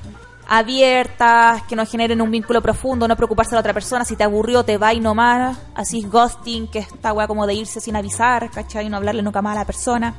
abiertas, 0.47 1.63
que 1.63 1.75
no 1.75 1.85
generen 1.85 2.21
un 2.21 2.31
vínculo 2.31 2.61
profundo, 2.61 3.07
no 3.07 3.15
preocuparse 3.15 3.51
de 3.51 3.55
la 3.55 3.61
otra 3.61 3.73
persona, 3.73 4.03
si 4.03 4.15
te 4.15 4.23
aburrió 4.23 4.63
te 4.63 4.77
va 4.77 4.93
y 4.93 4.99
no 4.99 5.15
más, 5.15 5.57
así 5.75 6.03
ghosting, 6.03 6.67
que 6.67 6.79
es 6.79 6.87
esta 6.87 7.13
weá 7.13 7.27
como 7.27 7.45
de 7.47 7.53
irse 7.53 7.79
sin 7.79 7.95
avisar, 7.95 8.49
¿cachai? 8.49 8.87
Y 8.87 8.89
no 8.89 8.97
hablarle 8.97 9.21
nunca 9.21 9.41
más 9.41 9.55
a 9.55 9.59
la 9.59 9.65
persona. 9.65 10.15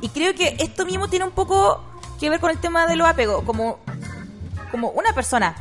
Y 0.00 0.08
creo 0.08 0.34
que 0.34 0.56
esto 0.58 0.84
mismo 0.84 1.08
tiene 1.08 1.24
un 1.24 1.32
poco 1.32 1.80
que 2.20 2.30
ver 2.30 2.40
con 2.40 2.50
el 2.50 2.58
tema 2.58 2.86
de 2.86 2.96
los 2.96 3.08
apegos, 3.08 3.42
como, 3.44 3.78
como 4.70 4.90
una 4.90 5.12
persona 5.12 5.54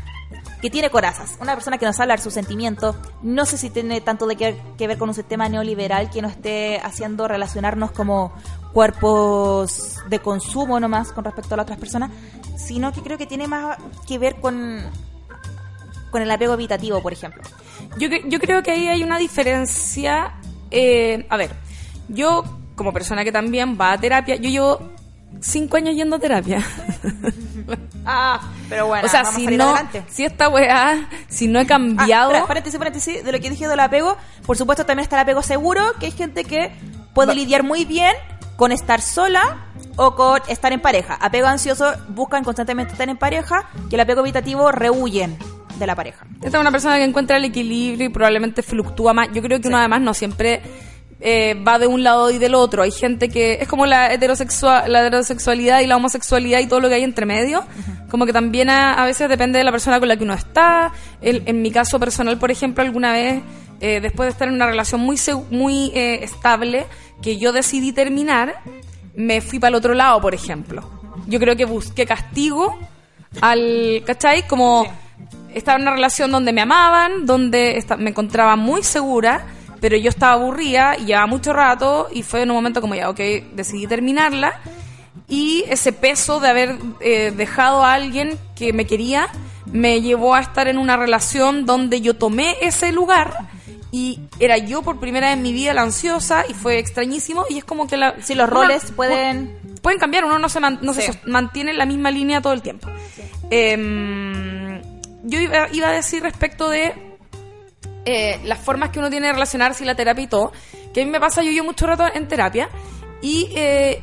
que 0.61 0.69
tiene 0.69 0.89
corazas, 0.89 1.37
una 1.41 1.55
persona 1.55 1.77
que 1.77 1.85
nos 1.85 1.99
habla 1.99 2.15
de 2.15 2.21
sus 2.21 2.33
sentimientos, 2.33 2.95
no 3.23 3.45
sé 3.45 3.57
si 3.57 3.69
tiene 3.69 3.99
tanto 4.01 4.27
de 4.27 4.35
que, 4.35 4.87
ver 4.87 4.97
con 4.97 5.09
un 5.09 5.15
sistema 5.15 5.49
neoliberal 5.49 6.09
que 6.09 6.21
nos 6.21 6.33
esté 6.33 6.79
haciendo 6.79 7.27
relacionarnos 7.27 7.91
como 7.91 8.31
cuerpos 8.71 9.97
de 10.07 10.19
consumo 10.19 10.79
nomás 10.79 11.11
con 11.11 11.25
respecto 11.25 11.55
a 11.55 11.57
las 11.57 11.63
otras 11.63 11.79
personas, 11.79 12.11
sino 12.57 12.91
que 12.91 13.01
creo 13.01 13.17
que 13.17 13.25
tiene 13.25 13.47
más 13.47 13.77
que 14.07 14.19
ver 14.19 14.35
con, 14.39 14.81
con 16.11 16.21
el 16.21 16.29
apego 16.29 16.53
evitativo, 16.53 17.01
por 17.01 17.13
ejemplo. 17.13 17.41
Yo, 17.97 18.07
yo 18.27 18.39
creo 18.39 18.61
que 18.61 18.71
ahí 18.71 18.87
hay 18.87 19.03
una 19.03 19.17
diferencia. 19.17 20.35
eh, 20.69 21.25
a 21.29 21.37
ver, 21.37 21.51
yo 22.07 22.43
como 22.75 22.93
persona 22.93 23.23
que 23.23 23.31
también 23.31 23.77
va 23.79 23.93
a 23.93 23.97
terapia, 23.99 24.35
yo 24.35 24.49
llevo 24.49 24.79
cinco 25.39 25.77
años 25.77 25.95
yendo 25.95 26.15
a 26.15 26.19
terapia. 26.19 26.65
Ah, 28.03 28.41
pero 28.67 28.87
bueno, 28.87 29.05
o 29.05 29.09
sea, 29.09 29.21
vamos 29.21 29.35
a 29.35 29.37
si 29.37 29.43
salir 29.45 29.59
no, 29.59 29.65
adelante. 29.69 30.03
si 30.09 30.25
esta 30.25 30.49
weá, 30.49 31.07
si 31.29 31.47
no 31.47 31.59
he 31.59 31.63
Ah, 31.63 31.67
cambiado, 31.67 32.31
espera, 32.31 32.47
paréntesis, 32.47 32.79
paréntesis, 32.79 33.23
de 33.23 33.31
lo 33.31 33.39
que 33.39 33.49
dije 33.51 33.67
del 33.67 33.79
apego, 33.79 34.17
por 34.45 34.57
supuesto 34.57 34.85
también 34.85 35.03
está 35.03 35.17
el 35.17 35.21
apego 35.21 35.43
seguro, 35.43 35.83
que 35.99 36.07
hay 36.07 36.11
gente 36.11 36.43
que 36.43 36.71
puede 37.13 37.35
lidiar 37.35 37.61
muy 37.63 37.85
bien 37.85 38.13
con 38.55 38.71
estar 38.71 39.01
sola 39.01 39.67
o 39.97 40.15
con 40.15 40.41
estar 40.47 40.73
en 40.73 40.79
pareja. 40.81 41.13
Apego 41.21 41.47
ansioso 41.47 41.93
buscan 42.09 42.43
constantemente 42.43 42.93
estar 42.93 43.07
en 43.07 43.17
pareja, 43.17 43.69
que 43.89 43.95
el 43.97 43.99
apego 44.01 44.21
evitativo 44.21 44.71
rehuyen 44.71 45.37
de 45.77 45.85
la 45.87 45.95
pareja. 45.95 46.25
esta 46.43 46.57
es 46.57 46.61
una 46.61 46.71
persona 46.71 46.97
que 46.97 47.03
encuentra 47.03 47.37
el 47.37 47.45
equilibrio 47.45 48.07
y 48.07 48.09
probablemente 48.09 48.63
fluctúa 48.63 49.13
más. 49.13 49.29
Yo 49.31 49.41
creo 49.43 49.61
que 49.61 49.67
uno 49.67 49.77
además 49.77 50.01
no 50.01 50.13
siempre 50.15 50.61
eh, 51.21 51.53
va 51.65 51.77
de 51.79 51.87
un 51.87 52.03
lado 52.03 52.29
y 52.31 52.37
del 52.39 52.55
otro. 52.55 52.81
Hay 52.83 52.91
gente 52.91 53.29
que 53.29 53.59
es 53.61 53.67
como 53.67 53.85
la 53.85 54.11
heterosexual, 54.13 54.91
la 54.91 55.01
heterosexualidad 55.05 55.79
y 55.81 55.87
la 55.87 55.95
homosexualidad 55.97 56.59
y 56.59 56.67
todo 56.67 56.79
lo 56.79 56.89
que 56.89 56.95
hay 56.95 57.03
entre 57.03 57.25
medio. 57.25 57.63
Como 58.09 58.25
que 58.25 58.33
también 58.33 58.69
a, 58.69 58.93
a 58.95 59.05
veces 59.05 59.29
depende 59.29 59.57
de 59.59 59.63
la 59.63 59.71
persona 59.71 59.99
con 59.99 60.07
la 60.09 60.17
que 60.17 60.23
uno 60.23 60.33
está. 60.33 60.91
El- 61.21 61.43
en 61.45 61.61
mi 61.61 61.71
caso 61.71 61.99
personal, 61.99 62.37
por 62.37 62.51
ejemplo, 62.51 62.83
alguna 62.83 63.13
vez, 63.13 63.41
eh, 63.79 63.99
después 64.01 64.27
de 64.27 64.31
estar 64.31 64.47
en 64.47 64.55
una 64.55 64.65
relación 64.67 64.99
muy, 65.01 65.17
muy 65.51 65.91
eh, 65.93 66.19
estable, 66.23 66.85
que 67.21 67.37
yo 67.37 67.51
decidí 67.53 67.91
terminar, 67.93 68.55
me 69.15 69.41
fui 69.41 69.59
para 69.59 69.69
el 69.69 69.75
otro 69.75 69.93
lado, 69.93 70.19
por 70.21 70.33
ejemplo. 70.33 70.89
Yo 71.27 71.39
creo 71.39 71.55
que 71.55 71.65
busqué 71.65 72.05
castigo 72.05 72.77
al, 73.41 74.03
¿cachai? 74.05 74.47
Como 74.47 74.85
estaba 75.53 75.77
en 75.77 75.83
una 75.83 75.91
relación 75.91 76.31
donde 76.31 76.51
me 76.53 76.61
amaban, 76.61 77.25
donde 77.25 77.83
me 77.97 78.09
encontraba 78.09 78.55
muy 78.55 78.83
segura, 78.83 79.45
pero 79.81 79.97
yo 79.97 80.09
estaba 80.09 80.33
aburrida 80.33 80.95
y 80.97 81.05
llevaba 81.07 81.27
mucho 81.27 81.51
rato 81.51 82.07
y 82.13 82.23
fue 82.23 82.43
en 82.43 82.51
un 82.51 82.55
momento 82.55 82.79
como 82.79 82.95
ya, 82.95 83.09
ok, 83.09 83.19
decidí 83.53 83.87
terminarla 83.87 84.61
y 85.27 85.65
ese 85.67 85.91
peso 85.91 86.39
de 86.39 86.47
haber 86.49 86.77
eh, 87.01 87.33
dejado 87.35 87.83
a 87.83 87.93
alguien 87.93 88.37
que 88.55 88.71
me 88.71 88.85
quería 88.85 89.27
me 89.65 90.01
llevó 90.01 90.35
a 90.35 90.39
estar 90.41 90.67
en 90.67 90.77
una 90.77 90.95
relación 90.97 91.65
donde 91.65 91.99
yo 92.01 92.15
tomé 92.15 92.55
ese 92.61 92.91
lugar 92.91 93.37
y 93.91 94.19
era 94.39 94.57
yo 94.57 94.81
por 94.83 94.99
primera 94.99 95.27
vez 95.27 95.37
en 95.37 95.43
mi 95.43 95.51
vida 95.51 95.73
la 95.73 95.81
ansiosa 95.81 96.45
y 96.47 96.53
fue 96.53 96.77
extrañísimo 96.79 97.45
y 97.49 97.57
es 97.57 97.65
como 97.65 97.87
que 97.87 97.97
la, 97.97 98.15
Si 98.21 98.35
los 98.35 98.47
una- 98.49 98.61
roles 98.61 98.91
pueden... 98.95 99.57
pueden 99.81 99.99
cambiar, 99.99 100.23
uno 100.25 100.39
no 100.39 100.47
se, 100.49 100.59
man- 100.59 100.79
no 100.81 100.93
se 100.93 101.01
Sí. 101.01 101.07
sos- 101.07 101.27
mantiene 101.27 101.71
en 101.71 101.77
la 101.77 101.85
misma 101.85 102.09
línea 102.11 102.39
todo 102.41 102.53
el 102.53 102.61
tiempo. 102.61 102.87
Em, 103.71 104.81
yo 105.23 105.39
iba, 105.39 105.67
iba 105.73 105.87
a 105.89 105.91
decir 105.91 106.23
respecto 106.23 106.69
de 106.69 106.93
eh, 108.05 108.39
las 108.45 108.59
formas 108.59 108.89
que 108.89 108.99
uno 108.99 109.09
tiene 109.09 109.27
de 109.27 109.33
relacionarse 109.33 109.83
y 109.83 109.87
la 109.87 109.95
terapia 109.95 110.23
y 110.23 110.27
todo, 110.27 110.51
que 110.93 111.01
a 111.01 111.05
mí 111.05 111.11
me 111.11 111.19
pasa, 111.19 111.43
yo 111.43 111.51
llevo 111.51 111.67
mucho 111.67 111.85
rato 111.87 112.03
en 112.13 112.27
terapia 112.27 112.69
Y, 113.21 113.49
eh, 113.55 114.01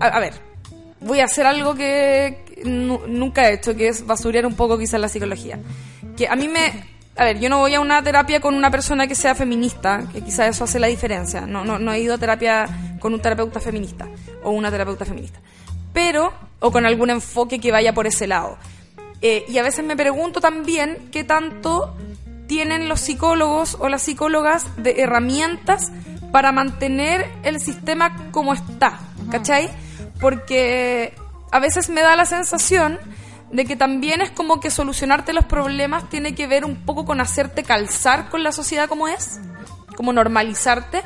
a, 0.00 0.20
ver, 0.20 0.34
voy 1.00 1.20
a 1.20 1.24
hacer 1.24 1.44
algo 1.46 1.74
que 1.74 2.44
nu- 2.64 3.00
nunca 3.08 3.48
he 3.48 3.54
hecho, 3.54 3.74
que 3.76 3.88
es 3.88 4.06
basurear 4.06 4.46
un 4.46 4.54
poco 4.54 4.78
quizás 4.78 5.00
la 5.00 5.08
psicología. 5.08 5.58
Que 6.16 6.28
a 6.28 6.36
mí 6.36 6.46
me... 6.48 6.94
A 7.16 7.24
ver, 7.24 7.38
yo 7.38 7.48
no 7.48 7.58
voy 7.58 7.74
a 7.74 7.80
una 7.80 8.02
terapia 8.02 8.40
con 8.40 8.54
una 8.54 8.70
persona 8.72 9.06
que 9.06 9.14
sea 9.14 9.34
feminista, 9.36 10.02
que 10.12 10.20
quizás 10.22 10.48
eso 10.54 10.64
hace 10.64 10.80
la 10.80 10.88
diferencia. 10.88 11.42
No, 11.42 11.64
no, 11.64 11.78
no 11.78 11.92
he 11.92 12.00
ido 12.00 12.14
a 12.14 12.18
terapia 12.18 12.66
con 12.98 13.14
un 13.14 13.20
terapeuta 13.20 13.60
feminista 13.60 14.08
o 14.42 14.50
una 14.50 14.68
terapeuta 14.70 15.04
feminista. 15.04 15.38
Pero, 15.92 16.32
o 16.58 16.72
con 16.72 16.86
algún 16.86 17.10
enfoque 17.10 17.60
que 17.60 17.70
vaya 17.70 17.92
por 17.92 18.06
ese 18.08 18.26
lado. 18.26 18.58
Eh, 19.22 19.44
y 19.48 19.58
a 19.58 19.62
veces 19.62 19.84
me 19.84 19.96
pregunto 19.96 20.40
también 20.40 21.08
qué 21.12 21.22
tanto 21.22 21.94
tienen 22.46 22.88
los 22.88 23.00
psicólogos 23.00 23.76
o 23.80 23.88
las 23.88 24.02
psicólogas 24.02 24.66
de 24.76 25.02
herramientas 25.02 25.92
para 26.32 26.52
mantener 26.52 27.30
el 27.42 27.60
sistema 27.60 28.30
como 28.30 28.52
está, 28.54 28.98
¿cachai? 29.30 29.70
Porque 30.20 31.14
a 31.52 31.60
veces 31.60 31.88
me 31.88 32.00
da 32.00 32.16
la 32.16 32.26
sensación 32.26 32.98
de 33.52 33.64
que 33.64 33.76
también 33.76 34.20
es 34.20 34.30
como 34.30 34.58
que 34.58 34.70
solucionarte 34.70 35.32
los 35.32 35.44
problemas 35.44 36.08
tiene 36.10 36.34
que 36.34 36.48
ver 36.48 36.64
un 36.64 36.84
poco 36.84 37.04
con 37.04 37.20
hacerte 37.20 37.62
calzar 37.62 38.28
con 38.30 38.42
la 38.42 38.50
sociedad 38.50 38.88
como 38.88 39.06
es, 39.06 39.38
como 39.96 40.12
normalizarte, 40.12 41.02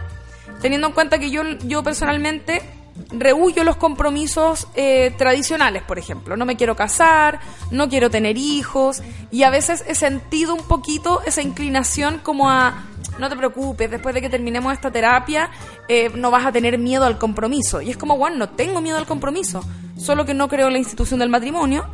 teniendo 0.63 0.87
en 0.87 0.95
cuenta 0.95 1.19
que 1.19 1.31
yo, 1.31 1.43
yo 1.65 1.83
personalmente 1.83 2.63
rehuyo 3.11 3.65
los 3.65 3.77
compromisos 3.77 4.69
eh, 4.75 5.13
tradicionales, 5.17 5.83
por 5.83 5.99
ejemplo. 5.99 6.37
No 6.37 6.45
me 6.45 6.57
quiero 6.57 6.77
casar, 6.77 7.41
no 7.71 7.89
quiero 7.89 8.11
tener 8.11 8.37
hijos 8.37 9.03
y 9.31 9.43
a 9.43 9.51
veces 9.51 9.85
he 9.87 9.95
sentido 9.95 10.55
un 10.55 10.63
poquito 10.63 11.23
esa 11.27 11.43
inclinación 11.43 12.21
como 12.23 12.51
a, 12.51 12.85
no 13.19 13.29
te 13.29 13.37
preocupes, 13.37 13.91
después 13.91 14.15
de 14.15 14.21
que 14.21 14.29
terminemos 14.29 14.73
esta 14.73 14.91
terapia 14.91 15.51
eh, 15.89 16.11
no 16.15 16.31
vas 16.31 16.47
a 16.47 16.53
tener 16.53 16.79
miedo 16.79 17.05
al 17.05 17.19
compromiso. 17.19 17.81
Y 17.81 17.91
es 17.91 17.97
como, 17.97 18.17
bueno, 18.17 18.37
no 18.37 18.49
tengo 18.51 18.81
miedo 18.81 18.99
al 18.99 19.07
compromiso, 19.07 19.65
solo 19.97 20.25
que 20.25 20.35
no 20.35 20.49
creo 20.49 20.67
en 20.69 20.75
la 20.75 20.79
institución 20.79 21.21
del 21.21 21.29
matrimonio 21.29 21.87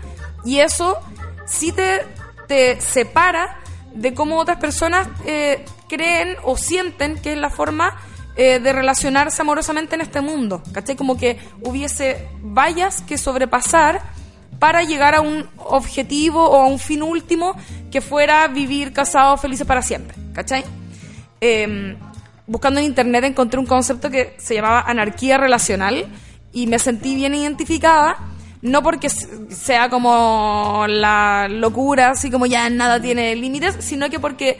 y 0.44 0.58
eso 0.58 0.98
sí 1.46 1.72
te, 1.72 2.06
te 2.46 2.80
separa 2.80 3.58
de 3.94 4.12
cómo 4.12 4.38
otras 4.38 4.58
personas 4.58 5.08
eh, 5.24 5.64
creen 5.88 6.36
o 6.42 6.56
sienten 6.56 7.18
que 7.18 7.32
es 7.32 7.38
la 7.38 7.50
forma 7.50 7.96
eh, 8.36 8.58
de 8.58 8.72
relacionarse 8.72 9.42
amorosamente 9.42 9.94
en 9.94 10.00
este 10.00 10.20
mundo. 10.20 10.62
¿Cachai? 10.72 10.96
Como 10.96 11.16
que 11.16 11.38
hubiese 11.62 12.28
vallas 12.42 13.02
que 13.02 13.18
sobrepasar 13.18 14.02
para 14.58 14.82
llegar 14.82 15.14
a 15.14 15.20
un 15.20 15.48
objetivo 15.56 16.48
o 16.48 16.62
a 16.62 16.66
un 16.66 16.78
fin 16.78 17.02
último 17.02 17.54
que 17.90 18.00
fuera 18.00 18.46
vivir 18.48 18.92
casados 18.92 19.40
felices 19.40 19.66
para 19.66 19.82
siempre. 19.82 20.16
¿Cachai? 20.32 20.64
Eh, 21.40 21.96
buscando 22.46 22.80
en 22.80 22.86
internet 22.86 23.24
encontré 23.24 23.58
un 23.58 23.66
concepto 23.66 24.10
que 24.10 24.34
se 24.38 24.54
llamaba 24.54 24.80
anarquía 24.80 25.38
relacional 25.38 26.06
y 26.52 26.66
me 26.66 26.78
sentí 26.78 27.14
bien 27.14 27.34
identificada 27.34 28.18
no 28.64 28.82
porque 28.82 29.10
sea 29.10 29.90
como 29.90 30.86
la 30.88 31.48
locura, 31.50 32.12
así 32.12 32.30
como 32.30 32.46
ya 32.46 32.70
nada 32.70 32.98
tiene 32.98 33.36
límites, 33.36 33.76
sino 33.80 34.08
que 34.08 34.18
porque 34.18 34.58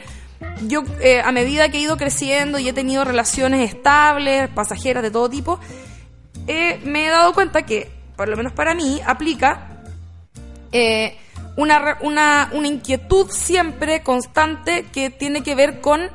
yo 0.67 0.83
eh, 1.01 1.21
a 1.21 1.31
medida 1.31 1.69
que 1.69 1.77
he 1.77 1.81
ido 1.81 1.97
creciendo 1.97 2.59
y 2.59 2.67
he 2.67 2.73
tenido 2.73 3.03
relaciones 3.03 3.69
estables, 3.69 4.49
pasajeras 4.49 5.03
de 5.03 5.11
todo 5.11 5.29
tipo, 5.29 5.59
eh, 6.47 6.79
me 6.83 7.07
he 7.07 7.09
dado 7.09 7.33
cuenta 7.33 7.63
que, 7.63 7.91
por 8.15 8.27
lo 8.27 8.37
menos 8.37 8.53
para 8.53 8.73
mí, 8.73 9.01
aplica 9.05 9.81
eh, 10.71 11.17
una, 11.57 11.97
una, 12.01 12.49
una 12.53 12.67
inquietud 12.67 13.29
siempre 13.29 14.03
constante 14.03 14.85
que 14.91 15.09
tiene 15.09 15.41
que 15.43 15.55
ver 15.55 15.81
con 15.81 16.09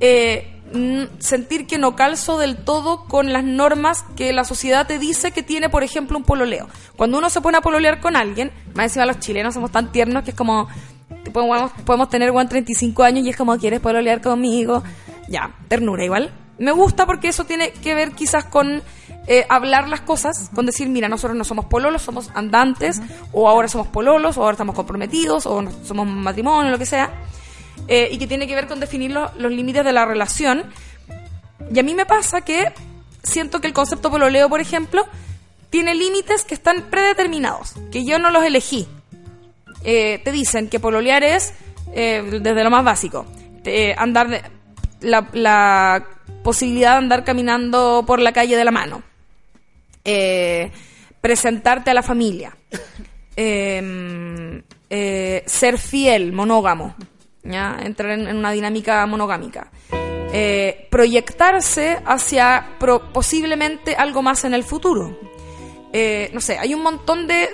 eh, 0.00 0.50
sentir 1.18 1.66
que 1.66 1.78
no 1.78 1.94
calzo 1.94 2.38
del 2.38 2.56
todo 2.56 3.04
con 3.04 3.32
las 3.32 3.44
normas 3.44 4.04
que 4.16 4.32
la 4.32 4.44
sociedad 4.44 4.86
te 4.86 4.98
dice 4.98 5.30
que 5.30 5.42
tiene, 5.42 5.68
por 5.68 5.82
ejemplo, 5.82 6.18
un 6.18 6.24
pololeo. 6.24 6.68
Cuando 6.96 7.18
uno 7.18 7.30
se 7.30 7.40
pone 7.40 7.58
a 7.58 7.60
pololear 7.60 8.00
con 8.00 8.16
alguien, 8.16 8.50
más 8.74 8.86
encima 8.86 9.06
los 9.06 9.20
chilenos 9.20 9.54
somos 9.54 9.70
tan 9.70 9.92
tiernos 9.92 10.24
que 10.24 10.30
es 10.30 10.36
como, 10.36 10.68
podemos, 11.32 11.72
podemos 11.84 12.08
tener 12.08 12.28
igual 12.28 12.48
35 12.48 13.02
años 13.02 13.26
y 13.26 13.30
es 13.30 13.36
como, 13.36 13.56
¿quieres 13.58 13.80
pololear 13.80 14.20
conmigo? 14.20 14.82
Ya, 15.28 15.54
ternura 15.68 16.04
igual. 16.04 16.32
Me 16.58 16.70
gusta 16.72 17.06
porque 17.06 17.28
eso 17.28 17.44
tiene 17.44 17.72
que 17.72 17.94
ver 17.94 18.12
quizás 18.12 18.44
con 18.44 18.82
eh, 19.26 19.44
hablar 19.48 19.88
las 19.88 20.02
cosas, 20.02 20.50
con 20.54 20.66
decir, 20.66 20.88
mira, 20.88 21.08
nosotros 21.08 21.36
no 21.36 21.44
somos 21.44 21.64
pololos, 21.64 22.02
somos 22.02 22.30
andantes, 22.34 23.00
o 23.32 23.48
ahora 23.48 23.68
somos 23.68 23.88
pololos, 23.88 24.36
o 24.36 24.42
ahora 24.42 24.52
estamos 24.52 24.74
comprometidos, 24.76 25.46
o 25.46 25.62
no- 25.62 25.72
somos 25.84 26.06
matrimonio, 26.06 26.70
lo 26.70 26.78
que 26.78 26.86
sea, 26.86 27.10
eh, 27.88 28.08
y 28.12 28.18
que 28.18 28.26
tiene 28.26 28.46
que 28.46 28.54
ver 28.54 28.68
con 28.68 28.78
definir 28.80 29.10
lo- 29.10 29.30
los 29.38 29.50
límites 29.50 29.84
de 29.84 29.92
la 29.92 30.04
relación. 30.04 30.64
Y 31.74 31.78
a 31.78 31.82
mí 31.82 31.94
me 31.94 32.06
pasa 32.06 32.42
que 32.42 32.72
siento 33.22 33.60
que 33.60 33.66
el 33.66 33.72
concepto 33.72 34.10
pololeo, 34.10 34.48
por 34.48 34.60
ejemplo, 34.60 35.06
tiene 35.70 35.94
límites 35.94 36.44
que 36.44 36.54
están 36.54 36.82
predeterminados, 36.90 37.72
que 37.90 38.04
yo 38.04 38.18
no 38.18 38.30
los 38.30 38.44
elegí. 38.44 38.86
Eh, 39.84 40.20
te 40.24 40.32
dicen 40.32 40.68
que 40.68 40.80
pololear 40.80 41.22
es, 41.22 41.52
eh, 41.92 42.22
desde 42.40 42.64
lo 42.64 42.70
más 42.70 42.84
básico, 42.84 43.26
te- 43.62 43.94
andar 43.96 44.50
la, 45.00 45.28
la 45.32 46.06
posibilidad 46.42 46.92
de 46.92 46.96
andar 46.98 47.24
caminando 47.24 48.04
por 48.06 48.20
la 48.20 48.32
calle 48.32 48.56
de 48.56 48.64
la 48.64 48.70
mano, 48.70 49.02
eh, 50.04 50.70
presentarte 51.20 51.90
a 51.90 51.94
la 51.94 52.02
familia, 52.02 52.56
eh, 53.36 54.62
eh, 54.90 55.42
ser 55.46 55.78
fiel, 55.78 56.32
monógamo, 56.32 56.94
entrar 57.42 58.12
en, 58.18 58.34
una 58.36 58.52
dinámica 58.52 59.04
monogámica, 59.06 59.70
eh, 60.32 60.88
proyectarse 60.90 61.98
hacia 62.06 62.70
pro- 62.78 63.12
posiblemente 63.12 63.94
algo 63.96 64.22
más 64.22 64.44
en 64.44 64.54
el 64.54 64.64
futuro. 64.64 65.18
Eh, 65.92 66.30
no 66.32 66.40
sé, 66.40 66.58
hay 66.58 66.74
un 66.74 66.82
montón 66.82 67.26
de, 67.26 67.50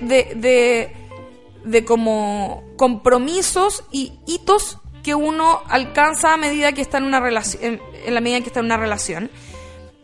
de 1.65 1.85
como 1.85 2.65
compromisos 2.77 3.85
y 3.91 4.13
hitos 4.27 4.79
que 5.03 5.15
uno 5.15 5.63
alcanza 5.69 6.35
a 6.35 6.37
medida 6.37 6.73
que 6.73 6.83
está 6.83 6.99
en 6.99 7.05
una 7.05 7.21
relación, 7.21 7.81
en, 8.05 8.15
la 8.15 8.21
medida 8.21 8.41
que 8.41 8.47
está 8.47 8.61
en 8.61 8.67
una 8.67 8.77
relación. 8.77 9.31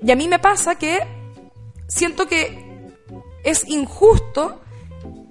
Y 0.02 0.10
a 0.10 0.16
mí 0.16 0.28
me 0.28 0.38
pasa 0.38 0.76
que 0.76 1.06
siento 1.88 2.26
que 2.26 2.94
es 3.44 3.68
injusto 3.68 4.60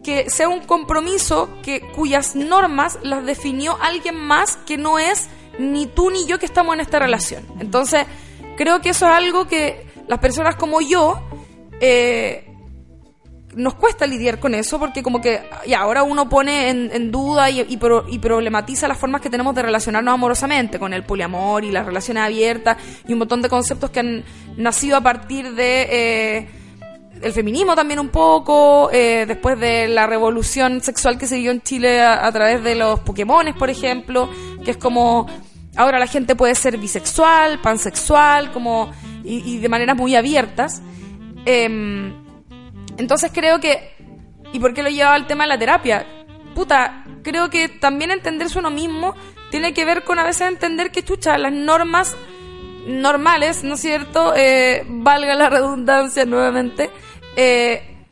que 0.04 0.30
sea 0.30 0.50
un 0.50 0.62
compromiso 0.62 1.50
que 1.64 1.82
cuyas 1.82 2.36
normas 2.36 3.00
las 3.02 3.26
definió 3.26 3.78
alguien 3.82 4.16
más 4.16 4.58
que 4.58 4.78
no 4.78 5.00
es 5.00 5.28
ni 5.58 5.88
tú 5.88 6.12
ni 6.12 6.28
yo 6.28 6.38
que 6.38 6.46
estamos 6.46 6.76
en 6.76 6.82
esta 6.82 7.00
relación. 7.00 7.46
Entonces, 7.60 8.06
creo 8.56 8.82
que 8.82 8.90
eso 8.90 9.08
es 9.08 9.12
algo 9.12 9.48
que 9.48 9.88
las 10.08 10.20
personas 10.20 10.56
como 10.56 10.82
yo 10.82 11.20
eh, 11.82 12.55
nos 13.56 13.76
cuesta 13.76 14.06
lidiar 14.06 14.40
con 14.40 14.54
eso 14.54 14.78
porque 14.80 15.02
como 15.02 15.22
que 15.22 15.42
ya 15.66 15.80
ahora 15.80 16.04
uno 16.04 16.28
pone 16.30 16.70
en, 16.70 16.90
en 16.94 17.12
duda 17.12 17.50
y, 17.50 17.62
y 17.62 17.78
pro- 17.78 18.06
y 18.10 18.20
problematiza 18.20 18.88
las 18.88 18.98
formas 18.98 19.22
que 19.22 19.30
tenemos 19.30 19.56
de 19.56 19.62
relacionarnos 19.62 20.14
amorosamente 20.14 20.78
con 20.78 20.94
el 20.94 21.04
poliamor 21.04 21.64
y 21.64 21.72
las 21.72 21.86
relaciones 21.86 22.24
abiertas 22.24 22.78
y 23.08 23.14
un 23.14 23.20
montón 23.20 23.42
de 23.42 23.50
conceptos 23.50 23.90
que 23.92 24.00
han 24.02 24.24
nacido 24.58 24.98
a 24.98 25.02
partir 25.02 25.54
de 25.56 25.88
eh, 25.90 26.50
el 27.22 27.32
feminismo 27.32 27.76
también 27.76 28.00
un 28.02 28.10
poco, 28.10 28.90
eh, 28.92 29.24
después 29.26 29.58
de 29.60 29.88
la 29.88 30.06
revolución 30.06 30.82
sexual 30.82 31.18
que 31.18 31.26
se 31.28 31.38
dio 31.38 31.52
en 31.52 31.62
Chile 31.62 32.02
a, 32.02 32.26
a 32.28 32.32
través 32.34 32.62
de 32.62 32.76
los 32.76 33.00
Pokémones, 33.00 33.56
por 33.56 33.70
ejemplo, 33.70 34.30
que 34.66 34.72
es 34.72 34.78
como 34.78 35.28
ahora 35.78 35.98
la 35.98 36.08
gente 36.08 36.36
puede 36.36 36.56
ser 36.56 36.78
bisexual, 36.78 37.62
pansexual, 37.62 38.52
como 38.52 38.92
y, 39.24 39.38
y 39.56 39.60
de 39.60 39.70
maneras 39.70 39.96
muy 39.96 40.14
abiertas. 40.16 40.82
Em, 41.46 42.25
entonces 42.98 43.32
creo 43.34 43.60
que, 43.60 43.96
¿y 44.54 44.60
por 44.60 44.74
qué 44.74 44.84
lo 44.84 44.90
llevaba 44.90 45.16
al 45.16 45.28
tema 45.28 45.44
de 45.44 45.50
la 45.50 45.60
terapia? 45.60 46.06
Puta, 46.54 47.04
creo 47.24 47.50
que 47.50 47.68
también 47.68 48.12
entenderse 48.12 48.60
uno 48.60 48.70
mismo 48.70 49.16
tiene 49.52 49.74
que 49.74 49.86
ver 49.86 50.04
con 50.04 50.20
a 50.20 50.24
veces 50.24 50.48
entender 50.48 50.92
que 50.92 51.04
chucha, 51.04 51.38
las 51.38 51.52
normas 51.52 52.16
normales, 52.88 53.64
¿no 53.64 53.76
es 53.76 53.82
cierto? 53.82 54.34
Eh, 54.36 54.84
valga 54.88 55.36
la 55.36 55.50
redundancia 55.50 56.26
nuevamente, 56.26 56.90
eh, 57.36 58.06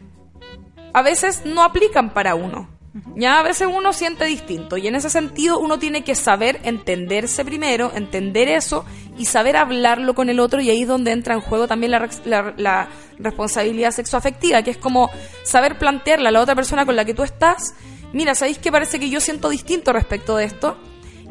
a 0.93 1.02
veces 1.02 1.46
no 1.46 1.63
aplican 1.63 2.12
para 2.12 2.36
uno. 2.36 2.73
Ya 3.16 3.40
a 3.40 3.44
veces 3.44 3.68
uno 3.76 3.92
siente 3.92 4.26
distinto 4.26 4.78
y 4.78 4.88
en 4.88 4.94
ese 4.96 5.10
sentido 5.10 5.60
uno 5.60 5.80
tiene 5.80 6.04
que 6.04 6.14
saber 6.14 6.60
entenderse 6.64 7.44
primero, 7.44 7.92
entender 7.96 8.48
eso 8.50 8.86
y 9.18 9.26
saber 9.26 9.58
hablarlo 9.58 10.14
con 10.14 10.30
el 10.30 10.40
otro 10.40 10.62
y 10.62 10.70
ahí 10.70 10.84
es 10.84 10.88
donde 10.88 11.12
entra 11.12 11.34
en 11.34 11.42
juego 11.42 11.68
también 11.68 11.92
la, 11.92 12.08
la- 12.26 12.54
la 12.56 12.90
responsabilidad 13.18 13.92
sexoafectiva, 13.92 14.62
que 14.62 14.72
es 14.72 14.78
como 14.78 15.10
saber 15.44 15.80
plantearle 15.80 16.28
a 16.28 16.32
la 16.32 16.42
otra 16.42 16.54
persona 16.56 16.86
con 16.86 16.96
la 16.96 17.04
que 17.06 17.14
tú 17.16 17.24
estás, 17.24 17.74
mira, 18.14 18.36
¿sabéis 18.36 18.60
que 18.60 18.72
parece 18.72 19.00
que 19.00 19.10
yo 19.10 19.20
siento 19.20 19.50
distinto 19.50 19.92
respecto 19.92 20.38
de 20.38 20.46
esto? 20.46 20.78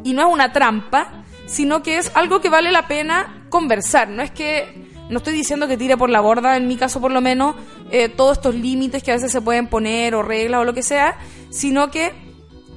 Y 0.03 0.15
no 0.15 0.23
es 0.27 0.33
una 0.35 0.53
trampa, 0.53 1.25
sino 1.47 1.83
que 1.85 1.99
es 1.99 2.11
algo 2.15 2.41
que 2.41 2.49
vale 2.49 2.73
la 2.73 2.89
pena 2.89 3.47
conversar, 3.51 4.09
no 4.09 4.23
es 4.23 4.33
que 4.33 4.91
no 5.11 5.19
estoy 5.19 5.35
diciendo 5.35 5.69
que 5.69 5.77
tire 5.77 5.97
por 5.97 6.11
la 6.11 6.21
borda, 6.21 6.57
en 6.57 6.67
mi 6.67 6.77
caso 6.77 7.01
por 7.01 7.13
lo 7.13 7.21
menos, 7.21 7.55
eh, 7.91 8.09
todos 8.09 8.39
estos 8.39 8.55
límites 8.55 9.03
que 9.03 9.11
a 9.11 9.15
veces 9.15 9.31
se 9.31 9.41
pueden 9.43 9.69
poner 9.69 10.15
o 10.15 10.23
reglas 10.23 10.63
o 10.63 10.65
lo 10.65 10.73
que 10.75 10.83
sea, 10.83 11.19
sino 11.53 11.91
que 11.91 12.13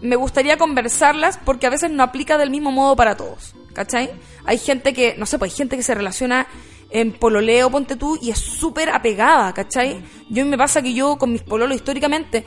me 0.01 0.15
gustaría 0.15 0.57
conversarlas 0.57 1.39
porque 1.43 1.65
a 1.65 1.71
veces 1.71 1.89
no 1.89 2.03
aplica 2.03 2.37
del 2.37 2.51
mismo 2.51 2.71
modo 2.71 2.95
para 2.95 3.17
todos, 3.17 3.55
¿cachai? 3.73 4.11
Hay 4.45 4.59
gente 4.59 4.93
que, 4.93 5.15
no 5.17 5.25
sé, 5.25 5.39
pues 5.39 5.51
hay 5.51 5.57
gente 5.57 5.77
que 5.77 5.83
se 5.83 5.95
relaciona 5.95 6.45
en 6.91 7.13
pololeo, 7.13 7.71
ponte 7.71 7.95
tú, 7.95 8.19
y 8.21 8.29
es 8.29 8.37
súper 8.37 8.89
apegada, 8.89 9.53
¿cachai? 9.53 10.03
Yo 10.29 10.45
me 10.45 10.57
pasa 10.57 10.81
que 10.81 10.93
yo 10.93 11.17
con 11.17 11.31
mis 11.31 11.41
pololos 11.41 11.75
históricamente, 11.75 12.45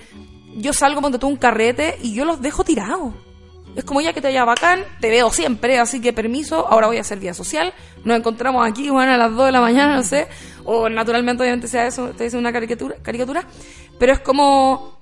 yo 0.57 0.73
salgo, 0.73 1.01
ponte 1.01 1.19
tú, 1.19 1.27
un 1.27 1.37
carrete 1.37 1.99
y 2.03 2.15
yo 2.15 2.25
los 2.25 2.41
dejo 2.41 2.63
tirados. 2.63 3.15
Es 3.75 3.85
como 3.85 4.01
ya 4.01 4.13
que 4.13 4.21
te 4.21 4.29
vaya 4.29 4.45
bacán, 4.45 4.85
te 5.01 5.09
veo 5.09 5.31
siempre, 5.31 5.79
así 5.79 6.01
que 6.01 6.13
permiso, 6.13 6.67
ahora 6.69 6.89
voy 6.89 6.97
a 6.99 7.03
hacer 7.03 7.19
vía 7.21 7.33
social. 7.33 7.73
Nos 8.05 8.19
encontramos 8.19 8.67
aquí, 8.67 8.91
bueno, 8.91 9.13
a 9.13 9.17
las 9.17 9.33
2 9.33 9.47
de 9.47 9.53
la 9.53 9.61
mañana, 9.61 9.95
no 9.95 10.03
sé. 10.03 10.27
O 10.65 10.89
naturalmente, 10.89 11.43
obviamente, 11.43 11.69
sea 11.69 11.87
eso, 11.87 12.09
te 12.09 12.25
dice 12.25 12.37
una 12.37 12.53
caricatura, 12.53 12.97
caricatura. 13.03 13.45
Pero 13.99 14.13
es 14.13 14.21
como. 14.21 14.99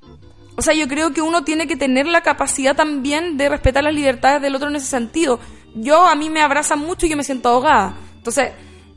O 0.56 0.62
sea, 0.62 0.74
yo 0.74 0.88
creo 0.88 1.12
que 1.12 1.20
uno 1.20 1.44
tiene 1.44 1.66
que 1.66 1.76
tener 1.76 2.06
la 2.06 2.22
capacidad 2.22 2.74
también 2.74 3.36
de 3.36 3.48
respetar 3.48 3.84
las 3.84 3.94
libertades 3.94 4.40
del 4.40 4.54
otro 4.54 4.68
en 4.68 4.76
ese 4.76 4.86
sentido. 4.86 5.38
Yo, 5.74 6.06
a 6.06 6.14
mí 6.14 6.30
me 6.30 6.40
abraza 6.40 6.76
mucho 6.76 7.06
y 7.06 7.10
yo 7.10 7.16
me 7.16 7.24
siento 7.24 7.50
ahogada. 7.50 7.94
Entonces, 8.16 8.52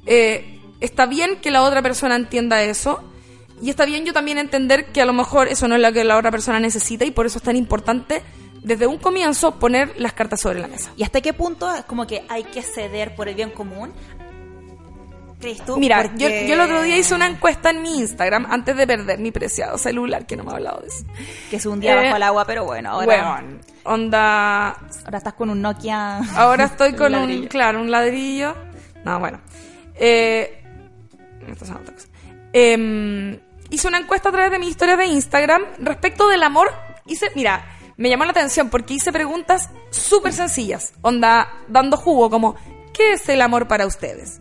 eh, 0.05 0.59
está 0.79 1.05
bien 1.05 1.37
que 1.41 1.51
la 1.51 1.63
otra 1.63 1.81
persona 1.81 2.15
entienda 2.15 2.63
eso. 2.63 3.03
Y 3.61 3.69
está 3.69 3.85
bien 3.85 4.05
yo 4.05 4.13
también 4.13 4.37
entender 4.37 4.93
que 4.93 5.01
a 5.01 5.05
lo 5.05 5.11
mejor 5.11 5.49
eso 5.49 5.67
no 5.67 5.75
es 5.75 5.81
lo 5.81 5.91
que 5.91 6.05
la 6.05 6.17
otra 6.17 6.31
persona 6.31 6.61
necesita 6.61 7.03
y 7.03 7.11
por 7.11 7.25
eso 7.25 7.39
es 7.39 7.43
tan 7.43 7.57
importante 7.57 8.23
desde 8.63 8.87
un 8.87 8.97
comienzo 8.97 9.59
poner 9.59 9.93
las 9.99 10.13
cartas 10.13 10.41
sobre 10.41 10.59
la 10.59 10.67
mesa. 10.67 10.91
¿Y 10.95 11.03
hasta 11.03 11.19
qué 11.19 11.33
punto 11.33 11.73
es 11.73 11.83
como 11.83 12.07
que 12.07 12.23
hay 12.29 12.43
que 12.43 12.61
ceder 12.61 13.15
por 13.15 13.27
el 13.27 13.35
bien 13.35 13.51
común? 13.51 13.91
¿Crees 15.39 15.63
tú? 15.65 15.77
Mira, 15.77 16.01
Porque- 16.01 16.17
yo, 16.17 16.47
yo 16.47 16.53
el 16.53 16.59
otro 16.59 16.81
día 16.81 16.97
hice 16.97 17.15
una 17.15 17.27
encuesta 17.27 17.69
en 17.69 17.81
mi 17.81 17.97
Instagram 17.99 18.45
antes 18.49 18.75
de 18.75 18.85
perder 18.85 19.19
mi 19.19 19.31
preciado 19.31 19.77
celular, 19.77 20.25
que 20.25 20.35
no 20.35 20.43
me 20.43 20.51
ha 20.51 20.55
hablado 20.55 20.81
de 20.81 20.87
eso. 20.87 21.05
Que 21.49 21.55
es 21.55 21.65
un 21.65 21.79
día 21.79 21.93
Eh, 21.93 22.03
bajo 22.05 22.15
el 22.17 22.23
agua, 22.23 22.45
pero 22.45 22.65
bueno, 22.65 22.89
ahora, 22.91 23.43
onda... 23.85 24.69
ahora 25.05 25.17
estás 25.17 25.33
con 25.35 25.49
un 25.49 25.61
Nokia. 25.61 26.17
Ahora 26.35 26.65
estoy 26.65 26.93
con 26.95 27.15
un, 27.15 27.47
claro, 27.47 27.79
un 27.79 27.89
ladrillo. 27.89 28.53
No, 29.05 29.17
bueno. 29.19 29.39
Eh. 29.95 30.61
Em, 32.53 33.39
hice 33.69 33.87
una 33.87 33.99
encuesta 33.99 34.29
a 34.29 34.31
través 34.31 34.51
de 34.51 34.59
mi 34.59 34.67
historia 34.67 34.97
de 34.97 35.05
Instagram 35.05 35.61
respecto 35.79 36.27
del 36.27 36.43
amor. 36.43 36.71
Hice, 37.05 37.31
mira, 37.35 37.65
me 37.97 38.09
llamó 38.09 38.25
la 38.25 38.31
atención 38.31 38.69
porque 38.69 38.95
hice 38.95 39.11
preguntas 39.11 39.69
súper 39.91 40.33
sencillas. 40.33 40.93
Onda, 41.01 41.49
dando 41.67 41.97
jugo, 41.97 42.29
como, 42.29 42.55
¿qué 42.93 43.13
es 43.13 43.27
el 43.29 43.41
amor 43.41 43.67
para 43.67 43.85
ustedes? 43.85 44.39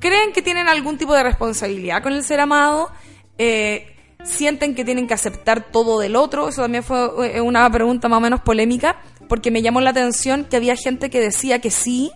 ¿Creen 0.00 0.32
que 0.32 0.42
tienen 0.42 0.68
algún 0.68 0.96
tipo 0.96 1.14
de 1.14 1.22
responsabilidad 1.22 2.02
con 2.02 2.12
el 2.12 2.22
ser 2.22 2.40
amado? 2.40 2.90
Eh, 3.36 3.94
¿Sienten 4.24 4.74
que 4.74 4.84
tienen 4.84 5.06
que 5.06 5.14
aceptar 5.14 5.70
todo 5.70 6.00
del 6.00 6.16
otro? 6.16 6.48
Eso 6.48 6.62
también 6.62 6.82
fue 6.82 7.36
eh, 7.36 7.40
una 7.40 7.70
pregunta 7.70 8.08
más 8.08 8.18
o 8.18 8.20
menos 8.20 8.40
polémica, 8.40 9.00
porque 9.28 9.50
me 9.50 9.62
llamó 9.62 9.80
la 9.80 9.90
atención 9.90 10.44
que 10.44 10.56
había 10.56 10.76
gente 10.76 11.10
que 11.10 11.20
decía 11.20 11.60
que 11.60 11.70
sí, 11.70 12.12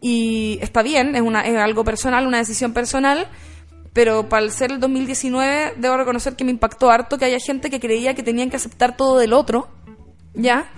y 0.00 0.58
está 0.62 0.82
bien, 0.82 1.14
es, 1.14 1.22
una, 1.22 1.42
es 1.42 1.56
algo 1.56 1.84
personal, 1.84 2.26
una 2.26 2.38
decisión 2.38 2.72
personal, 2.72 3.28
pero 3.92 4.28
para 4.28 4.44
el 4.44 4.52
ser 4.52 4.72
el 4.72 4.80
2019 4.80 5.74
debo 5.76 5.96
reconocer 5.96 6.36
que 6.36 6.44
me 6.44 6.50
impactó 6.50 6.90
harto 6.90 7.18
que 7.18 7.26
haya 7.26 7.38
gente 7.38 7.70
que 7.70 7.80
creía 7.80 8.14
que 8.14 8.22
tenían 8.22 8.50
que 8.50 8.56
aceptar 8.56 8.96
todo 8.96 9.18
del 9.18 9.32
otro, 9.32 9.68
¿ya? 10.34 10.70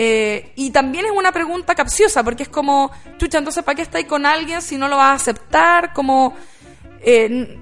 Eh, 0.00 0.52
y 0.54 0.70
también 0.70 1.06
es 1.06 1.10
una 1.10 1.32
pregunta 1.32 1.74
capciosa, 1.74 2.22
porque 2.22 2.44
es 2.44 2.48
como, 2.48 2.92
chucha, 3.16 3.38
entonces 3.38 3.64
¿para 3.64 3.74
qué 3.74 3.82
estáis 3.82 4.06
con 4.06 4.26
alguien 4.26 4.62
si 4.62 4.76
no 4.76 4.86
lo 4.86 4.96
vas 4.96 5.08
a 5.08 5.14
aceptar? 5.14 5.92
Como, 5.92 6.36
eh, 7.00 7.58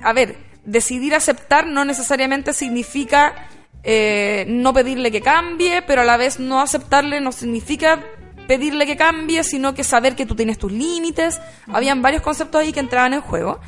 a 0.00 0.12
ver, 0.12 0.36
decidir 0.64 1.14
aceptar 1.14 1.64
no 1.68 1.84
necesariamente 1.84 2.52
significa 2.52 3.48
eh, 3.84 4.46
no 4.48 4.72
pedirle 4.74 5.12
que 5.12 5.20
cambie, 5.20 5.80
pero 5.82 6.00
a 6.02 6.04
la 6.04 6.16
vez 6.16 6.40
no 6.40 6.60
aceptarle 6.60 7.20
no 7.20 7.30
significa 7.30 8.02
pedirle 8.48 8.84
que 8.84 8.96
cambie, 8.96 9.44
sino 9.44 9.74
que 9.74 9.84
saber 9.84 10.16
que 10.16 10.26
tú 10.26 10.34
tienes 10.34 10.58
tus 10.58 10.72
límites. 10.72 11.40
Habían 11.72 12.02
varios 12.02 12.20
conceptos 12.22 12.62
ahí 12.62 12.72
que 12.72 12.80
entraban 12.80 13.14
en 13.14 13.20
juego. 13.20 13.60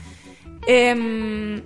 Em, 0.67 1.63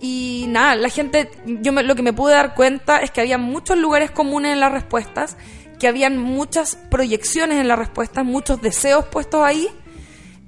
y 0.00 0.46
nada, 0.48 0.74
la 0.76 0.88
gente, 0.90 1.30
yo 1.46 1.72
me- 1.72 1.82
lo 1.82 1.94
que 1.94 2.02
me 2.02 2.12
pude 2.12 2.34
dar 2.34 2.54
cuenta 2.54 2.98
es 2.98 3.10
que 3.10 3.20
había 3.22 3.38
muchos 3.38 3.78
lugares 3.78 4.10
comunes 4.10 4.52
en 4.52 4.60
las 4.60 4.72
respuestas, 4.72 5.36
que 5.82 5.88
habían 5.88 6.16
muchas 6.16 6.76
proyecciones 6.76 7.58
en 7.58 7.66
las 7.66 7.76
respuestas, 7.76 8.24
muchos 8.24 8.62
deseos 8.62 9.04
puestos 9.06 9.42
ahí 9.42 9.66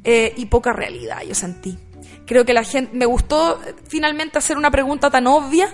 eh, 0.04 0.32
y 0.36 0.46
poca 0.46 0.72
realidad, 0.72 1.22
yo 1.26 1.34
sentí. 1.34 1.76
Creo 2.24 2.44
que 2.44 2.52
la 2.54 2.62
gente, 2.62 2.96
me 2.96 3.04
gustó 3.04 3.60
eh, 3.66 3.74
finalmente 3.88 4.38
hacer 4.38 4.56
una 4.56 4.70
pregunta 4.70 5.10
tan 5.10 5.26
obvia 5.26 5.68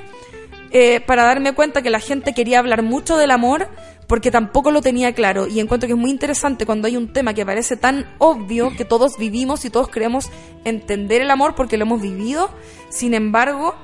eh, 0.70 1.03
para 1.03 1.25
darme 1.25 1.53
cuenta 1.53 1.83
que 1.83 1.90
la 1.90 2.01
gente 2.01 2.33
quería 2.33 2.59
hablar 2.59 2.83
mucho 2.83 3.18
del 3.18 3.31
amor 3.31 3.68
porque 4.07 4.31
tampoco 4.31 4.70
lo 4.70 4.81
tenía 4.81 5.12
claro 5.12 5.46
y 5.46 5.61
encuentro 5.61 5.87
que 5.87 5.92
es 5.92 6.01
muy 6.01 6.11
interesante 6.11 6.64
cuando 6.64 6.88
hay 6.88 6.96
un 6.96 7.12
tema 7.12 7.35
que 7.35 7.44
parece 7.44 7.77
tan 7.77 8.14
obvio 8.16 8.75
que 8.75 8.87
todos 8.87 9.18
vivimos 9.18 9.66
y 9.66 9.70
todos 9.70 9.90
queremos 9.90 10.31
entender 10.64 11.20
el 11.20 11.31
amor 11.31 11.55
porque 11.55 11.77
lo 11.77 11.85
hemos 11.85 12.01
vivido, 12.01 12.49
sin 12.88 13.12
embargo, 13.12 13.75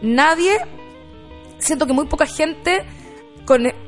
nadie, 0.00 0.60
siento 1.58 1.86
que 1.86 1.92
muy 1.92 2.06
poca 2.06 2.24
gente 2.24 2.86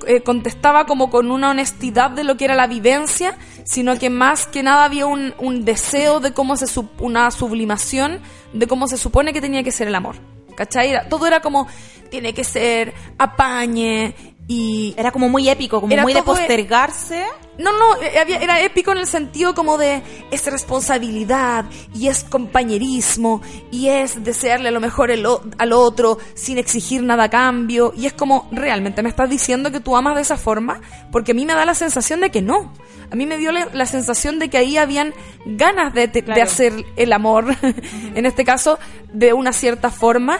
eh, 0.06 0.20
contestaba 0.22 0.86
como 0.86 1.10
con 1.10 1.30
una 1.30 1.50
honestidad 1.50 2.10
de 2.10 2.24
lo 2.24 2.36
que 2.36 2.44
era 2.46 2.54
la 2.54 2.66
vivencia, 2.66 3.36
sino 3.64 3.98
que 3.98 4.10
más 4.10 4.46
que 4.46 4.62
nada 4.62 4.84
había 4.84 5.06
un, 5.06 5.32
deseo 5.64 6.20
de 6.20 6.32
cómo 6.32 6.56
se, 6.56 6.66
sup- 6.66 6.90
una 7.00 7.30
sublimación 7.30 8.20
de 8.52 8.66
cómo 8.66 8.86
se 8.88 8.96
supone 8.96 9.32
que 9.32 9.40
tenía 9.40 9.62
que 9.62 9.72
ser 9.72 9.88
el 9.88 9.94
amor. 9.94 10.16
¿Cachai? 10.56 11.08
Todo 11.08 11.26
era 11.26 11.40
como, 11.40 11.68
tiene 12.10 12.32
que 12.34 12.42
ser 12.44 12.92
apañe 13.18 14.14
y... 14.48 14.94
Era 14.96 15.12
como 15.12 15.28
muy 15.28 15.48
épico, 15.48 15.80
como 15.80 15.92
Era 15.92 16.02
muy 16.02 16.14
de 16.14 16.22
postergarse. 16.22 17.24
No, 17.58 17.70
no, 17.72 18.00
eh, 18.02 18.18
había- 18.20 18.38
era 18.38 18.60
épico 18.62 18.92
en 18.92 18.98
el 18.98 19.06
sentido 19.06 19.54
como 19.54 19.78
de 19.78 20.00
es 20.30 20.46
responsabilidad 20.46 21.64
y 21.94 22.06
es 22.08 22.22
compañerismo 22.24 23.42
y 23.70 23.88
es 23.88 24.22
desearle 24.24 24.70
lo 24.70 24.80
mejor 24.80 25.10
el 25.10 25.26
o- 25.26 25.42
al 25.58 25.72
otro 25.72 26.18
sin 26.34 26.56
exigir 26.58 27.02
nada 27.02 27.24
a 27.24 27.28
cambio 27.30 27.92
y 27.96 28.06
es 28.06 28.12
como 28.12 28.48
realmente 28.52 29.02
me 29.02 29.08
estás 29.08 29.28
diciendo 29.28 29.70
que 29.72 29.80
tú 29.80 29.96
amas 29.96 30.14
de 30.14 30.22
esa 30.22 30.36
forma 30.36 30.80
porque 31.10 31.32
a 31.32 31.34
mí 31.34 31.44
me 31.44 31.54
da 31.54 31.64
la 31.64 31.74
sensación 31.74 32.20
de 32.20 32.30
que 32.30 32.42
no. 32.42 32.72
A 33.10 33.16
mí 33.16 33.26
me 33.26 33.38
dio 33.38 33.52
la, 33.52 33.66
la 33.72 33.86
sensación 33.86 34.38
de 34.38 34.50
que 34.50 34.58
ahí 34.58 34.76
habían 34.76 35.12
ganas 35.46 35.94
de, 35.94 36.08
te- 36.08 36.22
de 36.22 36.42
hacer 36.42 36.84
el 36.96 37.12
amor, 37.12 37.56
en 38.14 38.26
este 38.26 38.44
caso 38.44 38.78
de 39.12 39.32
una 39.32 39.52
cierta 39.52 39.90
forma, 39.90 40.38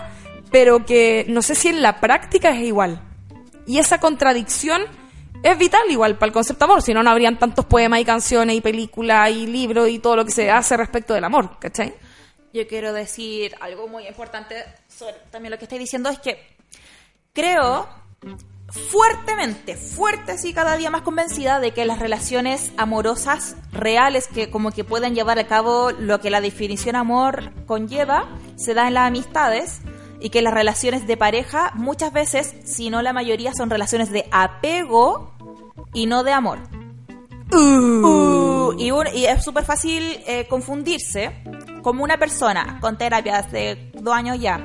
pero 0.51 0.85
que 0.87 1.25
no 1.29 1.41
sé 1.43 1.55
si 1.55 1.69
en 1.69 1.83
la 1.83 1.99
práctica 1.99 2.51
es 2.51 2.63
igual. 2.65 3.03
Y 3.69 3.79
esa 3.79 4.01
contradicción 4.01 4.83
es 5.43 5.59
vital 5.59 5.83
igual 5.91 6.17
para 6.17 6.29
el 6.29 6.33
concepto 6.33 6.67
de 6.67 6.73
amor, 6.73 6.83
si 6.83 6.95
no, 6.95 7.03
no 7.03 7.11
habrían 7.11 7.39
tantos 7.39 7.67
poemas 7.67 8.01
y 8.01 8.05
canciones 8.05 8.57
y 8.57 8.63
películas 8.63 9.31
y 9.31 9.47
libros 9.47 9.91
y 9.91 9.99
todo 9.99 10.17
lo 10.17 10.25
que 10.25 10.33
se 10.33 10.51
hace 10.51 10.75
respecto 10.77 11.13
del 11.13 11.23
amor, 11.23 11.59
¿cachai? 11.61 11.95
Yo 12.55 12.67
quiero 12.67 12.95
decir 12.95 13.55
algo 13.61 13.87
muy 13.87 14.09
importante 14.09 14.65
sobre 14.89 15.17
también 15.31 15.51
lo 15.51 15.59
que 15.59 15.67
estoy 15.67 15.79
diciendo 15.79 16.09
es 16.09 16.19
que 16.19 16.57
creo 17.35 17.87
fuertemente, 18.71 19.77
fuerte 19.77 20.33
así 20.33 20.55
cada 20.55 20.77
día 20.79 20.91
más 20.91 21.03
convencida 21.03 21.61
de 21.61 21.73
que 21.73 21.85
las 21.85 21.99
relaciones 21.99 22.73
amorosas 22.79 23.55
reales 23.71 24.29
que 24.29 24.51
como 24.51 24.71
que 24.71 24.83
pueden 24.83 25.15
llevar 25.15 25.39
a 25.39 25.47
cabo 25.47 25.91
lo 25.91 26.21
que 26.21 26.31
la 26.31 26.41
definición 26.41 26.97
amor 26.97 27.53
conlleva, 27.67 28.29
se 28.57 28.73
da 28.73 28.89
en 28.89 28.95
las 28.95 29.09
amistades 29.09 29.83
y 30.21 30.31
que 30.31 30.43
las 30.43 30.53
relaciones 30.55 31.07
de 31.07 31.17
pareja 31.17 31.73
muchas 31.75 32.13
veces, 32.13 32.55
si 32.65 32.91
no 32.91 33.03
la 33.03 33.13
mayoría, 33.13 33.53
son 33.55 33.71
relaciones 33.71 34.11
de 34.11 34.29
apego 34.33 35.35
y 35.93 36.07
no 36.07 36.25
de 36.25 36.33
amor. 36.33 36.59
Uh, 37.53 38.73
y, 38.79 38.91
un- 38.91 39.07
y 39.15 39.25
es 39.25 39.43
súper 39.43 39.65
fácil 39.65 40.19
eh, 40.27 40.47
confundirse 40.49 41.43
como 41.83 42.05
una 42.05 42.19
persona 42.19 42.79
con 42.81 42.99
terapia 42.99 43.39
hace 43.39 43.91
dos 43.95 44.15
años 44.15 44.39
ya 44.39 44.59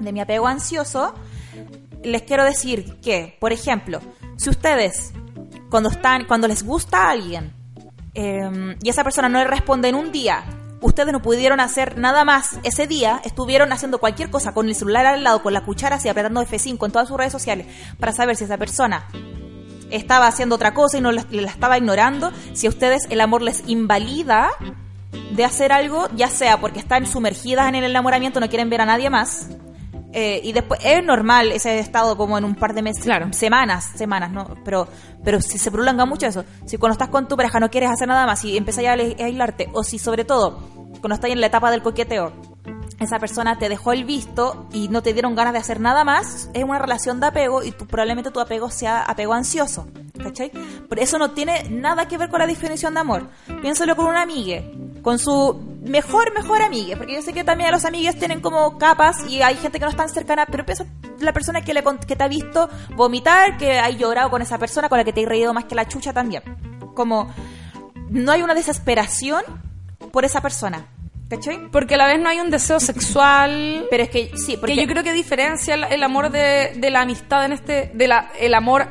de 0.00 0.12
mi 0.12 0.20
apego 0.20 0.46
ansioso. 0.48 1.14
Les 2.02 2.22
quiero 2.22 2.44
decir 2.44 2.96
que, 3.00 3.36
por 3.40 3.52
ejemplo, 3.52 4.00
si 4.36 4.50
ustedes 4.50 5.12
cuando 5.70 5.90
están, 5.90 6.24
cuando 6.24 6.48
les 6.48 6.64
gusta 6.64 7.04
a 7.04 7.10
alguien 7.10 7.52
eh, 8.14 8.76
y 8.82 8.88
esa 8.88 9.04
persona 9.04 9.28
no 9.28 9.38
le 9.38 9.44
responde 9.46 9.88
en 9.88 9.94
un 9.94 10.10
día, 10.10 10.44
ustedes 10.80 11.12
no 11.12 11.20
pudieron 11.20 11.60
hacer 11.60 11.98
nada 11.98 12.24
más 12.24 12.58
ese 12.62 12.86
día, 12.86 13.20
estuvieron 13.24 13.72
haciendo 13.72 13.98
cualquier 13.98 14.30
cosa 14.30 14.52
con 14.52 14.68
el 14.68 14.74
celular 14.74 15.06
al 15.06 15.24
lado, 15.24 15.42
con 15.42 15.52
la 15.52 15.64
cuchara 15.64 15.96
así 15.96 16.08
apretando 16.08 16.42
F5 16.42 16.84
en 16.84 16.92
todas 16.92 17.08
sus 17.08 17.16
redes 17.16 17.32
sociales 17.32 17.66
para 17.98 18.12
saber 18.12 18.36
si 18.36 18.44
esa 18.44 18.58
persona 18.58 19.08
estaba 19.90 20.26
haciendo 20.26 20.54
otra 20.54 20.74
cosa 20.74 20.98
y 20.98 21.00
no 21.00 21.12
la, 21.12 21.24
la 21.30 21.50
estaba 21.50 21.78
ignorando, 21.78 22.30
si 22.52 22.66
a 22.66 22.70
ustedes 22.70 23.06
el 23.10 23.20
amor 23.20 23.42
les 23.42 23.62
invalida 23.66 24.50
de 25.32 25.44
hacer 25.44 25.72
algo, 25.72 26.08
ya 26.14 26.28
sea 26.28 26.60
porque 26.60 26.78
están 26.78 27.06
sumergidas 27.06 27.68
en 27.68 27.76
el 27.76 27.84
enamoramiento, 27.84 28.40
no 28.40 28.48
quieren 28.48 28.70
ver 28.70 28.82
a 28.82 28.86
nadie 28.86 29.10
más, 29.10 29.48
eh, 30.12 30.40
y 30.42 30.52
después 30.52 30.80
es 30.82 31.04
normal 31.04 31.52
ese 31.52 31.78
estado 31.78 32.16
como 32.16 32.38
en 32.38 32.44
un 32.44 32.54
par 32.54 32.74
de 32.74 32.82
meses, 32.82 33.04
Claro. 33.04 33.32
semanas, 33.32 33.84
semanas, 33.94 34.30
¿no? 34.30 34.56
Pero, 34.64 34.88
pero 35.24 35.40
si 35.40 35.58
se 35.58 35.70
prolonga 35.70 36.06
mucho 36.06 36.26
eso, 36.26 36.44
si 36.64 36.78
cuando 36.78 36.92
estás 36.94 37.08
con 37.08 37.28
tu 37.28 37.36
pareja 37.36 37.60
no 37.60 37.70
quieres 37.70 37.90
hacer 37.90 38.08
nada 38.08 38.26
más 38.26 38.44
y 38.44 38.56
empiezas 38.56 38.84
ya 38.84 38.92
a 38.92 38.94
aislarte, 38.94 39.68
o 39.74 39.82
si 39.84 39.98
sobre 39.98 40.24
todo 40.24 40.58
cuando 41.00 41.14
estás 41.14 41.30
en 41.30 41.40
la 41.40 41.46
etapa 41.48 41.70
del 41.70 41.82
coqueteo, 41.82 42.32
esa 42.98 43.18
persona 43.18 43.58
te 43.58 43.68
dejó 43.68 43.92
el 43.92 44.04
visto 44.04 44.66
y 44.72 44.88
no 44.88 45.02
te 45.02 45.12
dieron 45.12 45.34
ganas 45.34 45.52
de 45.52 45.60
hacer 45.60 45.80
nada 45.80 46.04
más, 46.04 46.50
es 46.52 46.64
una 46.64 46.78
relación 46.78 47.20
de 47.20 47.26
apego 47.26 47.62
y 47.62 47.72
probablemente 47.72 48.30
tu 48.30 48.40
apego 48.40 48.70
sea 48.70 49.02
apego 49.02 49.34
ansioso. 49.34 49.86
¿Cachai? 50.22 50.50
Pero 50.88 51.00
eso 51.00 51.16
no 51.16 51.30
tiene 51.30 51.68
nada 51.70 52.08
que 52.08 52.18
ver 52.18 52.28
con 52.28 52.40
la 52.40 52.46
definición 52.48 52.94
de 52.94 53.00
amor. 53.00 53.28
Piénsalo 53.62 53.94
con 53.94 54.06
una 54.06 54.22
amiga, 54.22 54.62
con 55.00 55.20
su 55.20 55.78
mejor, 55.82 56.34
mejor 56.34 56.60
amiga, 56.60 56.96
porque 56.96 57.14
yo 57.14 57.22
sé 57.22 57.32
que 57.32 57.44
también 57.44 57.70
los 57.70 57.84
amigues 57.84 58.18
tienen 58.18 58.40
como 58.40 58.78
capas 58.78 59.24
y 59.28 59.42
hay 59.42 59.54
gente 59.54 59.78
que 59.78 59.84
no 59.84 59.90
es 59.90 59.96
tan 59.96 60.08
cercana, 60.08 60.44
pero 60.50 60.66
piensa 60.66 60.86
la 61.20 61.32
persona 61.32 61.62
que, 61.62 61.72
le, 61.72 61.82
te 61.82 62.22
ha 62.22 62.28
visto 62.28 62.68
vomitar, 62.96 63.56
que 63.58 63.78
hay 63.78 63.96
llorado 63.96 64.28
con 64.28 64.42
esa 64.42 64.58
persona, 64.58 64.88
con 64.88 64.98
la 64.98 65.04
que 65.04 65.12
te 65.12 65.22
has 65.22 65.28
reído 65.28 65.54
más 65.54 65.66
que 65.66 65.76
la 65.76 65.86
chucha 65.86 66.12
también. 66.12 66.42
Como 66.94 67.32
no 68.10 68.32
hay 68.32 68.42
una 68.42 68.54
desesperación 68.54 69.42
por 70.10 70.24
esa 70.24 70.40
persona. 70.40 70.88
¿Cachai? 71.28 71.70
Porque 71.70 71.94
a 71.94 71.98
la 71.98 72.06
vez 72.06 72.20
no 72.20 72.28
hay 72.28 72.40
un 72.40 72.50
deseo 72.50 72.80
sexual. 72.80 73.86
Pero 73.90 74.02
es 74.02 74.10
que 74.10 74.30
sí, 74.36 74.56
porque 74.56 74.74
que 74.74 74.82
yo 74.82 74.88
creo 74.88 75.04
que 75.04 75.12
diferencia 75.12 75.74
el, 75.74 75.84
el 75.84 76.02
amor 76.02 76.30
de, 76.30 76.72
de, 76.76 76.90
la 76.90 77.02
amistad 77.02 77.44
en 77.44 77.52
este. 77.52 77.90
de 77.94 78.08
la, 78.08 78.30
el 78.40 78.54
amor 78.54 78.88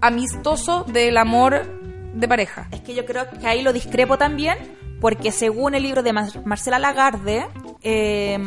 amistoso 0.00 0.84
del 0.84 1.16
amor 1.16 1.66
de 2.14 2.28
pareja. 2.28 2.68
Es 2.70 2.80
que 2.80 2.94
yo 2.94 3.04
creo 3.04 3.28
que 3.30 3.46
ahí 3.46 3.62
lo 3.62 3.72
discrepo 3.72 4.16
también, 4.16 4.56
porque 5.00 5.30
según 5.32 5.74
el 5.74 5.82
libro 5.82 6.02
de 6.02 6.12
Mar 6.12 6.28
Marcela 6.44 6.78
Lagarde, 6.78 7.46
eh, 7.82 8.38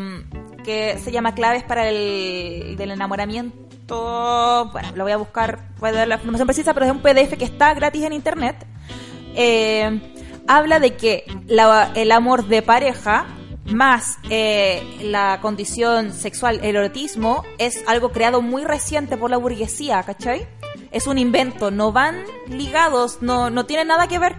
que 0.63 0.97
se 0.97 1.11
llama 1.11 1.35
Claves 1.35 1.63
para 1.63 1.87
el 1.87 2.75
del 2.77 2.91
enamoramiento, 2.91 4.69
bueno, 4.71 4.89
lo 4.95 5.03
voy 5.03 5.11
a 5.11 5.17
buscar, 5.17 5.59
voy 5.79 5.89
a 5.89 5.93
dar 5.93 6.07
la 6.07 6.15
información 6.15 6.47
precisa, 6.47 6.73
pero 6.73 6.85
es 6.85 6.91
un 6.91 7.01
PDF 7.01 7.37
que 7.37 7.45
está 7.45 7.73
gratis 7.73 8.03
en 8.03 8.13
internet. 8.13 8.65
Eh, 9.35 9.99
habla 10.51 10.79
de 10.79 10.95
que 10.97 11.23
la, 11.47 11.91
el 11.95 12.11
amor 12.11 12.45
de 12.47 12.61
pareja 12.61 13.25
más 13.71 14.17
eh, 14.29 14.83
la 15.01 15.39
condición 15.41 16.11
sexual, 16.11 16.59
el 16.61 16.75
erotismo, 16.75 17.43
es 17.57 17.83
algo 17.87 18.11
creado 18.11 18.41
muy 18.41 18.65
reciente 18.65 19.15
por 19.15 19.29
la 19.31 19.37
burguesía, 19.37 20.03
¿cachai? 20.03 20.45
Es 20.91 21.07
un 21.07 21.17
invento, 21.17 21.71
no 21.71 21.93
van 21.93 22.23
ligados, 22.47 23.21
no, 23.21 23.49
no 23.49 23.65
tienen 23.65 23.87
nada 23.87 24.07
que 24.07 24.19
ver. 24.19 24.35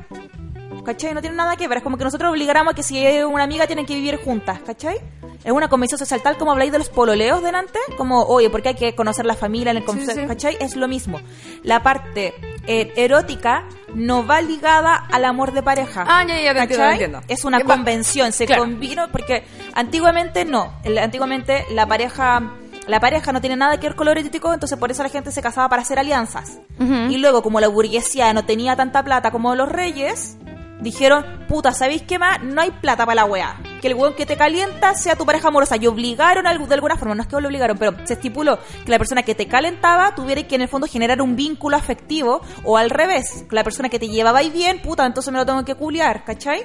¿Cachai? 0.85 1.15
No 1.15 1.21
tienen 1.21 1.37
nada 1.37 1.57
que 1.57 1.69
ver. 1.69 1.79
Es 1.79 1.85
como 1.85 1.97
que 1.97 2.03
nosotros 2.03 2.33
obligáramos 2.33 2.73
a 2.73 2.75
que 2.75 2.83
si 2.83 2.99
es 2.99 3.25
una 3.25 3.45
amiga 3.45 3.69
tienen 3.69 3.87
que 3.87 3.95
vivir 3.95 4.17
juntas, 4.17 4.61
¿cachai? 4.67 4.97
Es 5.45 5.53
una 5.53 5.69
convención 5.69 5.97
social 5.97 6.21
tal 6.23 6.37
como 6.37 6.51
habláis 6.51 6.73
de 6.73 6.79
los 6.79 6.89
pololeos 6.89 7.41
delante, 7.41 7.79
como, 7.97 8.25
oye, 8.25 8.51
porque 8.51 8.71
hay 8.71 8.75
que 8.75 8.95
conocer 8.97 9.25
la 9.25 9.35
familia 9.35 9.71
en 9.71 9.77
el 9.77 9.85
concepto, 9.85 10.15
Sí, 10.15 10.21
sí. 10.23 10.27
¿cachai? 10.27 10.57
Es 10.61 10.75
lo 10.75 10.89
mismo. 10.89 11.21
La 11.63 11.85
parte 11.85 12.35
eh, 12.67 12.93
erótica 12.97 13.65
no 13.95 14.27
va 14.27 14.41
ligada 14.41 14.95
al 14.95 15.25
amor 15.25 15.53
de 15.53 15.63
pareja. 15.63 16.05
Ah, 16.09 16.25
ya, 16.27 16.41
ya, 16.41 16.53
te 16.55 16.61
entiendo, 16.63 16.91
entiendo. 16.91 17.21
Es 17.29 17.45
una 17.45 17.61
convención, 17.61 18.33
se 18.33 18.47
Claro. 18.47 18.63
convino, 18.63 19.09
porque 19.13 19.45
antiguamente 19.75 20.45
no. 20.45 20.73
Antiguamente 21.01 21.67
la 21.71 21.87
pareja. 21.87 22.43
La 22.89 22.99
pareja 22.99 23.31
no 23.33 23.41
tiene 23.41 23.55
nada 23.55 23.79
que 23.79 23.87
ver 23.87 23.95
con 23.95 24.07
lo 24.07 24.11
erótico, 24.13 24.53
entonces 24.53 24.77
por 24.77 24.91
eso 24.91 25.05
la 25.05 25.09
gente 25.09 25.31
se 25.31 25.41
casaba 25.41 25.69
para 25.69 25.83
hacer 25.83 26.01
alianzas. 26.01 26.59
Y 26.81 27.17
luego, 27.19 27.41
como 27.43 27.61
la 27.61 27.69
burguesía 27.69 28.33
no 28.33 28.45
tenía 28.45 28.75
tanta 28.75 29.05
plata 29.05 29.31
como 29.31 29.55
los 29.55 29.69
reyes, 29.69 30.37
dijeron, 30.81 31.25
puta, 31.49 31.73
¿sabéis 31.73 32.03
qué 32.03 32.19
más? 32.19 32.43
No 32.43 32.61
hay 32.61 32.73
plata 32.73 33.07
para 33.07 33.15
la 33.15 33.25
weá. 33.25 33.57
Que 33.83 33.89
el 33.89 33.95
weón 33.95 34.15
que 34.15 34.25
te 34.25 34.37
calienta 34.39 34.95
sea 34.95 35.17
tu 35.17 35.27
pareja 35.27 35.49
amorosa. 35.49 35.77
Y 35.77 35.87
obligaron 35.87 36.47
al- 36.47 36.67
de 36.67 36.75
alguna 36.75 36.97
forma, 36.97 37.15
no 37.15 37.23
es 37.23 37.29
que 37.29 37.39
lo 37.41 37.49
obligaron, 37.49 37.77
pero 37.77 37.95
se 38.07 38.15
estipuló 38.15 38.59
que 38.85 38.91
la 38.91 38.97
persona 38.99 39.23
que 39.25 39.35
te 39.35 39.47
calentaba 39.49 40.15
tuviera 40.15 40.43
que 40.45 40.55
en 40.55 40.61
el 40.63 40.69
fondo 40.69 40.87
generar 40.87 41.21
un 41.21 41.37
vínculo 41.37 41.77
afectivo, 41.77 42.41
o 42.65 42.79
al 42.79 42.89
revés, 42.89 43.45
que 43.51 43.55
la 43.57 43.65
persona 43.65 43.89
que 43.91 43.99
te 43.99 44.09
llevaba 44.09 44.43
y 44.43 44.51
bien, 44.51 44.81
puta, 44.81 45.05
entonces 45.05 45.33
me 45.33 45.39
lo 45.41 45.45
tengo 45.45 45.65
que 45.65 45.75
culiar, 45.75 46.25
¿cachai? 46.25 46.65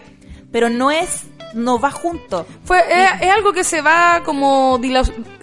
Pero 0.51 0.69
no 0.69 0.91
es, 0.91 1.23
no 1.53 1.79
va 1.79 1.91
junto. 1.91 2.45
Fue, 2.63 2.79
es, 2.79 3.09
es 3.21 3.31
algo 3.31 3.51
que 3.51 3.63
se 3.65 3.81
va 3.81 4.21
como. 4.23 4.79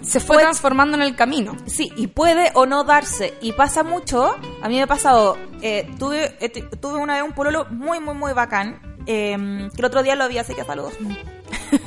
se 0.01 0.19
fue 0.19 0.35
Fue- 0.35 0.43
transformando 0.43 0.95
en 0.97 1.03
el 1.03 1.15
camino. 1.15 1.55
Sí, 1.67 1.91
y 1.97 2.07
puede 2.07 2.51
o 2.55 2.65
no 2.65 2.83
darse. 2.85 3.33
Y 3.41 3.51
pasa 3.53 3.83
mucho. 3.83 4.33
A 4.61 4.67
mí 4.69 4.75
me 4.77 4.83
ha 4.83 4.87
pasado. 4.87 5.37
eh, 5.61 5.87
tuve, 5.99 6.35
eh, 6.39 6.49
tuve 6.81 6.97
una 6.99 7.15
vez 7.15 7.23
un 7.23 7.33
pololo 7.33 7.65
muy, 7.69 7.99
muy, 7.99 8.15
muy 8.15 8.33
bacán. 8.33 8.79
eh, 9.07 9.35
que 9.75 9.79
el 9.81 9.85
otro 9.85 10.01
día 10.01 10.15
lo 10.15 10.27
vi, 10.27 10.39
así 10.39 10.55
que 10.55 10.63
saludos. 10.63 10.93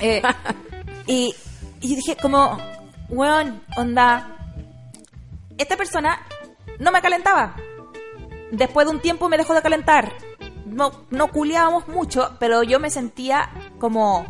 Eh, 0.01 0.22
y, 1.07 1.35
y 1.81 1.96
dije, 1.96 2.16
como, 2.16 2.59
weón, 3.09 3.62
onda. 3.77 4.37
Esta 5.57 5.77
persona 5.77 6.20
no 6.79 6.92
me 6.92 7.03
calentaba. 7.03 7.57
Después 8.51 8.87
de 8.87 8.92
un 8.92 9.01
tiempo 9.01 9.29
me 9.29 9.37
dejó 9.37 9.55
de 9.55 9.62
calentar. 9.62 10.12
No, 10.66 10.92
no 11.11 11.29
culiábamos 11.29 11.88
mucho, 11.88 12.37
pero 12.38 12.62
yo 12.62 12.79
me 12.79 12.90
sentía 12.90 13.51
como 13.79 14.27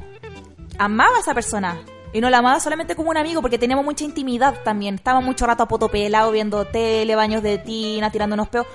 amaba 0.78 1.16
a 1.16 1.20
esa 1.20 1.34
persona. 1.34 1.78
Y 2.12 2.20
no 2.20 2.30
la 2.30 2.38
amaba 2.38 2.58
solamente 2.58 2.96
como 2.96 3.10
un 3.10 3.18
amigo, 3.18 3.42
porque 3.42 3.58
teníamos 3.58 3.84
mucha 3.84 4.04
intimidad 4.04 4.62
también. 4.64 4.94
Estábamos 4.94 5.26
mucho 5.26 5.46
rato 5.46 5.64
a 5.64 5.68
poto 5.68 5.88
pelado, 5.88 6.30
viendo 6.30 6.64
tele, 6.64 7.14
baños 7.14 7.42
de 7.42 7.58
tina, 7.58 8.10
tirándonos 8.10 8.48
peos. 8.48 8.66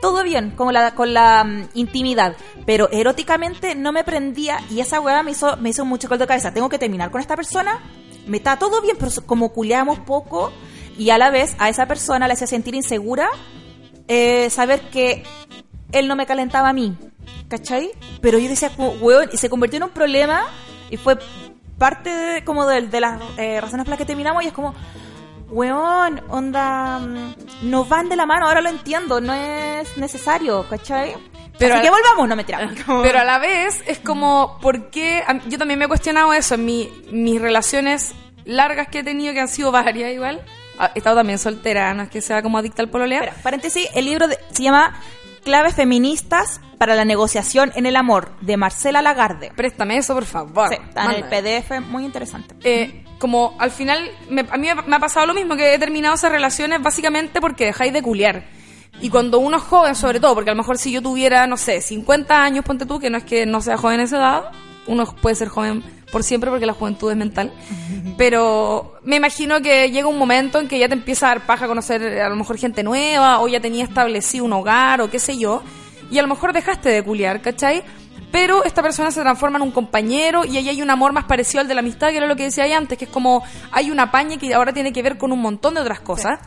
Todo 0.00 0.22
bien 0.22 0.52
con 0.52 0.72
la, 0.72 0.94
con 0.94 1.12
la 1.12 1.44
mm, 1.44 1.68
intimidad. 1.74 2.36
Pero 2.66 2.88
eróticamente 2.90 3.74
no 3.74 3.92
me 3.92 4.04
prendía 4.04 4.60
y 4.70 4.80
esa 4.80 5.00
weá 5.00 5.22
me 5.22 5.32
hizo, 5.32 5.56
me 5.56 5.70
hizo 5.70 5.84
mucho 5.84 6.08
caldo 6.08 6.24
de 6.24 6.28
cabeza. 6.28 6.52
Tengo 6.52 6.68
que 6.68 6.78
terminar 6.78 7.10
con 7.10 7.20
esta 7.20 7.36
persona. 7.36 7.80
Me 8.26 8.36
está 8.36 8.58
todo 8.58 8.80
bien, 8.82 8.96
pero 8.98 9.10
como 9.26 9.52
culeamos 9.52 9.98
poco 10.00 10.52
y 10.98 11.10
a 11.10 11.18
la 11.18 11.30
vez 11.30 11.54
a 11.58 11.68
esa 11.68 11.86
persona 11.86 12.26
le 12.26 12.34
hacía 12.34 12.46
sentir 12.46 12.74
insegura 12.74 13.30
eh, 14.08 14.48
saber 14.50 14.80
que 14.90 15.22
él 15.92 16.08
no 16.08 16.16
me 16.16 16.26
calentaba 16.26 16.70
a 16.70 16.72
mí, 16.72 16.96
¿cachai? 17.48 17.90
Pero 18.22 18.38
yo 18.38 18.48
decía, 18.48 18.70
weón, 18.78 19.28
y 19.32 19.36
se 19.36 19.50
convirtió 19.50 19.76
en 19.76 19.84
un 19.84 19.90
problema 19.90 20.46
y 20.90 20.96
fue 20.96 21.18
parte 21.76 22.10
de, 22.10 22.44
como 22.44 22.66
de, 22.66 22.82
de 22.82 23.00
las 23.00 23.20
eh, 23.36 23.60
razones 23.60 23.84
por 23.84 23.90
las 23.90 23.98
que 23.98 24.06
terminamos 24.06 24.42
y 24.44 24.48
es 24.48 24.52
como, 24.52 24.74
weón, 25.50 26.22
onda, 26.28 26.98
mm, 26.98 27.34
nos 27.70 27.88
van 27.88 28.08
de 28.08 28.16
la 28.16 28.26
mano, 28.26 28.46
ahora 28.46 28.60
lo 28.60 28.68
entiendo, 28.68 29.20
no 29.20 29.32
es 29.34 29.96
necesario, 29.96 30.66
¿cachai? 30.68 31.14
Pero 31.58 31.74
Así 31.74 31.82
que 31.84 31.90
volvamos, 31.90 32.28
no 32.28 32.36
me 32.36 32.44
tiramos. 32.44 32.72
Pero 33.02 33.18
a 33.18 33.24
la 33.24 33.38
vez 33.38 33.82
es 33.86 33.98
como, 33.98 34.58
¿por 34.60 34.90
qué? 34.90 35.24
Yo 35.48 35.58
también 35.58 35.78
me 35.78 35.86
he 35.86 35.88
cuestionado 35.88 36.32
eso 36.32 36.54
en 36.54 36.64
mi, 36.64 36.88
mis 37.10 37.40
relaciones 37.40 38.12
largas 38.44 38.88
que 38.88 39.00
he 39.00 39.04
tenido, 39.04 39.34
que 39.34 39.40
han 39.40 39.48
sido 39.48 39.72
varias 39.72 40.12
igual. 40.12 40.40
Ah, 40.78 40.92
He 40.94 40.98
estado 40.98 41.16
también 41.16 41.38
soltera, 41.40 41.92
no 41.94 42.04
es 42.04 42.08
que 42.10 42.20
sea 42.22 42.40
como 42.42 42.58
adicta 42.58 42.82
al 42.82 42.88
pololeo. 42.88 43.20
Espera, 43.22 43.42
paréntesis, 43.42 43.88
el 43.94 44.04
libro 44.04 44.28
de- 44.28 44.38
se 44.52 44.62
llama 44.62 44.94
Claves 45.44 45.74
feministas 45.74 46.60
para 46.78 46.94
la 46.94 47.04
negociación 47.04 47.72
en 47.74 47.86
el 47.86 47.96
amor, 47.96 48.32
de 48.40 48.56
Marcela 48.56 49.02
Lagarde. 49.02 49.50
Préstame 49.56 49.96
eso, 49.96 50.14
por 50.14 50.24
favor. 50.24 50.68
Sí, 50.68 50.76
está 50.88 51.04
en 51.06 51.24
el. 51.24 51.24
PDF, 51.24 51.80
muy 51.88 52.04
interesante. 52.04 52.54
Eh, 52.64 53.04
como 53.18 53.54
al 53.58 53.70
final, 53.70 54.10
me- 54.30 54.46
a 54.50 54.56
mí 54.56 54.68
me, 54.68 54.82
me 54.82 54.96
ha 54.96 55.00
pasado 55.00 55.26
lo 55.26 55.34
mismo, 55.34 55.56
que 55.56 55.74
he 55.74 55.78
terminado 55.78 56.14
esas 56.14 56.30
relaciones 56.30 56.80
básicamente 56.82 57.40
porque 57.40 57.66
dejáis 57.66 57.92
de 57.92 58.02
culiar. 58.02 58.44
Y 59.00 59.10
cuando 59.10 59.38
uno 59.38 59.58
es 59.58 59.62
joven, 59.62 59.94
sobre 59.94 60.18
todo, 60.20 60.34
porque 60.34 60.50
a 60.50 60.54
lo 60.54 60.58
mejor 60.58 60.76
si 60.78 60.90
yo 60.92 61.00
tuviera, 61.02 61.46
no 61.46 61.56
sé, 61.56 61.80
50 61.80 62.42
años, 62.42 62.64
ponte 62.64 62.84
tú, 62.86 62.98
que 62.98 63.10
no 63.10 63.18
es 63.18 63.24
que 63.24 63.46
no 63.46 63.60
sea 63.60 63.76
joven 63.76 64.00
a 64.00 64.04
esa 64.04 64.16
edad, 64.16 64.50
uno 64.86 65.04
puede 65.20 65.36
ser 65.36 65.48
joven 65.48 65.82
por 66.10 66.22
siempre 66.22 66.50
porque 66.50 66.66
la 66.66 66.72
juventud 66.72 67.10
es 67.10 67.16
mental. 67.16 67.52
Pero 68.16 68.98
me 69.04 69.16
imagino 69.16 69.60
que 69.60 69.90
llega 69.90 70.08
un 70.08 70.18
momento 70.18 70.58
en 70.58 70.68
que 70.68 70.78
ya 70.78 70.88
te 70.88 70.94
empieza 70.94 71.26
a 71.26 71.28
dar 71.30 71.46
paja 71.46 71.66
conocer 71.66 72.02
eh, 72.02 72.22
a 72.22 72.28
lo 72.28 72.36
mejor 72.36 72.58
gente 72.58 72.82
nueva, 72.82 73.40
o 73.40 73.48
ya 73.48 73.60
tenía 73.60 73.84
establecido 73.84 74.44
un 74.44 74.52
hogar, 74.52 75.00
o 75.00 75.10
qué 75.10 75.18
sé 75.18 75.38
yo, 75.38 75.62
y 76.10 76.18
a 76.18 76.22
lo 76.22 76.28
mejor 76.28 76.52
dejaste 76.52 76.88
de 76.88 77.02
culiar, 77.02 77.40
¿cachai? 77.40 77.82
Pero 78.30 78.64
esta 78.64 78.82
persona 78.82 79.10
se 79.10 79.20
transforma 79.20 79.56
en 79.56 79.62
un 79.62 79.70
compañero 79.70 80.44
y 80.44 80.56
ahí 80.56 80.68
hay 80.68 80.82
un 80.82 80.90
amor 80.90 81.12
más 81.12 81.24
parecido 81.24 81.60
al 81.60 81.68
de 81.68 81.74
la 81.74 81.80
amistad, 81.80 82.10
que 82.10 82.18
era 82.18 82.26
lo 82.26 82.36
que 82.36 82.44
decía 82.44 82.64
ahí 82.64 82.72
antes, 82.72 82.98
que 82.98 83.06
es 83.06 83.10
como 83.10 83.42
hay 83.70 83.90
una 83.90 84.10
paña 84.10 84.36
que 84.36 84.52
ahora 84.52 84.72
tiene 84.72 84.92
que 84.92 85.02
ver 85.02 85.16
con 85.16 85.32
un 85.32 85.40
montón 85.40 85.74
de 85.74 85.80
otras 85.80 86.00
cosas. 86.00 86.38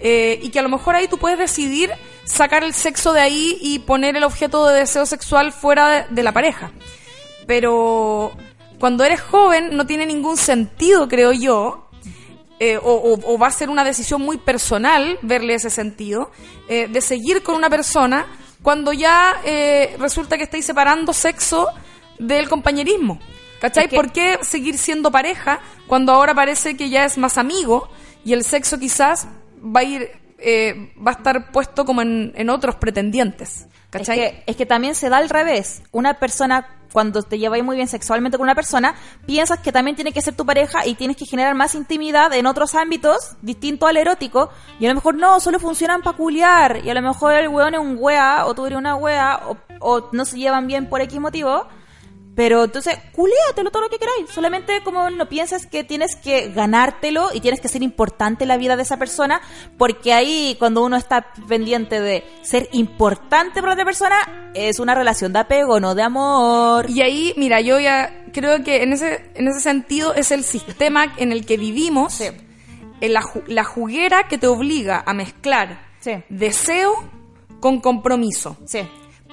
Eh, 0.00 0.40
y 0.42 0.50
que 0.50 0.58
a 0.58 0.62
lo 0.62 0.68
mejor 0.68 0.96
ahí 0.96 1.06
tú 1.06 1.18
puedes 1.18 1.38
decidir 1.38 1.90
sacar 2.24 2.64
el 2.64 2.74
sexo 2.74 3.12
de 3.12 3.20
ahí 3.20 3.56
y 3.60 3.78
poner 3.78 4.16
el 4.16 4.24
objeto 4.24 4.66
de 4.66 4.80
deseo 4.80 5.06
sexual 5.06 5.52
fuera 5.52 5.88
de, 5.88 6.04
de 6.10 6.22
la 6.22 6.32
pareja. 6.32 6.72
Pero 7.46 8.32
cuando 8.78 9.04
eres 9.04 9.20
joven 9.20 9.76
no 9.76 9.86
tiene 9.86 10.06
ningún 10.06 10.36
sentido, 10.36 11.08
creo 11.08 11.32
yo, 11.32 11.88
eh, 12.60 12.76
o, 12.76 12.82
o- 12.92 13.34
o 13.34 13.38
va 13.38 13.48
a 13.48 13.50
ser 13.50 13.68
una 13.68 13.84
decisión 13.84 14.22
muy 14.22 14.36
personal 14.38 15.18
verle 15.22 15.54
ese 15.54 15.70
sentido, 15.70 16.30
eh, 16.68 16.88
de 16.88 17.00
seguir 17.00 17.42
con 17.42 17.54
una 17.56 17.68
persona 17.70 18.26
cuando 18.62 18.92
ya 18.92 19.40
eh, 19.44 19.96
resulta 19.98 20.36
que 20.36 20.44
estáis 20.44 20.64
separando 20.64 21.12
sexo 21.12 21.68
del 22.18 22.48
compañerismo. 22.48 23.18
¿Cachai? 23.60 23.84
Es 23.84 23.90
que- 23.90 23.96
¿Por 23.96 24.12
qué 24.12 24.38
seguir 24.42 24.78
siendo 24.78 25.10
pareja 25.10 25.60
cuando 25.86 26.12
ahora 26.12 26.34
parece 26.34 26.76
que 26.76 26.88
ya 26.90 27.04
es 27.04 27.18
más 27.18 27.38
amigo 27.38 27.88
y 28.24 28.32
el 28.34 28.44
sexo 28.44 28.78
quizás 28.78 29.26
va 29.64 29.80
a 29.80 29.84
ir, 29.84 30.10
eh, 30.38 30.92
va 30.96 31.12
a 31.12 31.14
estar 31.14 31.50
puesto 31.50 31.84
como 31.84 32.02
en, 32.02 32.32
en 32.36 32.50
otros 32.50 32.76
pretendientes? 32.76 33.66
¿Cachai? 33.90 34.20
Es 34.20 34.30
que, 34.32 34.42
es 34.46 34.56
que 34.56 34.66
también 34.66 34.94
se 34.94 35.08
da 35.08 35.18
al 35.18 35.28
revés. 35.28 35.82
Una 35.92 36.18
persona, 36.18 36.66
cuando 36.94 37.24
te 37.24 37.40
lleváis 37.40 37.64
muy 37.64 37.74
bien 37.74 37.88
sexualmente 37.88 38.38
con 38.38 38.44
una 38.44 38.54
persona, 38.54 38.94
piensas 39.26 39.58
que 39.58 39.72
también 39.72 39.96
tiene 39.96 40.12
que 40.12 40.22
ser 40.22 40.36
tu 40.36 40.46
pareja 40.46 40.86
y 40.86 40.94
tienes 40.94 41.16
que 41.16 41.26
generar 41.26 41.56
más 41.56 41.74
intimidad 41.74 42.32
en 42.32 42.46
otros 42.46 42.76
ámbitos 42.76 43.34
distinto 43.42 43.88
al 43.88 43.96
erótico. 43.96 44.50
Y 44.78 44.86
a 44.86 44.90
lo 44.90 44.94
mejor 44.94 45.16
no, 45.16 45.40
solo 45.40 45.58
funcionan 45.58 46.02
para 46.02 46.16
culiar. 46.16 46.82
Y 46.84 46.90
a 46.90 46.94
lo 46.94 47.02
mejor 47.02 47.34
el 47.34 47.48
weón 47.48 47.74
es 47.74 47.80
un 47.80 47.96
wea, 47.98 48.46
o 48.46 48.54
tú 48.54 48.66
eres 48.66 48.78
una 48.78 48.94
wea, 48.94 49.40
o, 49.44 49.56
o 49.80 50.08
no 50.12 50.24
se 50.24 50.38
llevan 50.38 50.68
bien 50.68 50.88
por 50.88 51.00
X 51.00 51.18
motivo. 51.18 51.66
Pero 52.34 52.64
entonces, 52.64 52.98
culiátelo 53.12 53.70
todo 53.70 53.82
lo 53.82 53.88
que 53.88 53.98
queráis. 53.98 54.28
Solamente 54.30 54.82
como 54.82 55.08
no 55.10 55.28
pienses 55.28 55.66
que 55.66 55.84
tienes 55.84 56.16
que 56.16 56.48
ganártelo 56.50 57.28
y 57.32 57.40
tienes 57.40 57.60
que 57.60 57.68
ser 57.68 57.82
importante 57.84 58.42
en 58.42 58.48
la 58.48 58.56
vida 58.56 58.74
de 58.74 58.82
esa 58.82 58.96
persona, 58.96 59.40
porque 59.78 60.12
ahí 60.12 60.56
cuando 60.58 60.82
uno 60.84 60.96
está 60.96 61.32
pendiente 61.48 62.00
de 62.00 62.24
ser 62.42 62.68
importante 62.72 63.60
para 63.60 63.74
otra 63.74 63.84
persona, 63.84 64.50
es 64.54 64.80
una 64.80 64.96
relación 64.96 65.32
de 65.32 65.38
apego, 65.38 65.78
no 65.78 65.94
de 65.94 66.02
amor. 66.02 66.90
Y 66.90 67.02
ahí, 67.02 67.34
mira, 67.36 67.60
yo 67.60 67.78
ya 67.78 68.24
creo 68.32 68.64
que 68.64 68.82
en 68.82 68.92
ese, 68.94 69.30
en 69.34 69.46
ese 69.46 69.60
sentido 69.60 70.12
es 70.14 70.32
el 70.32 70.42
sistema 70.42 71.14
en 71.16 71.30
el 71.30 71.46
que 71.46 71.56
vivimos, 71.56 72.14
Sí. 72.14 72.26
en 73.00 73.12
la, 73.12 73.22
la 73.46 73.62
juguera 73.64 74.26
que 74.28 74.38
te 74.38 74.46
obliga 74.48 75.04
a 75.06 75.14
mezclar 75.14 75.86
Sí. 76.00 76.12
deseo 76.28 76.94
con 77.60 77.80
compromiso. 77.80 78.56
Sí. 78.66 78.80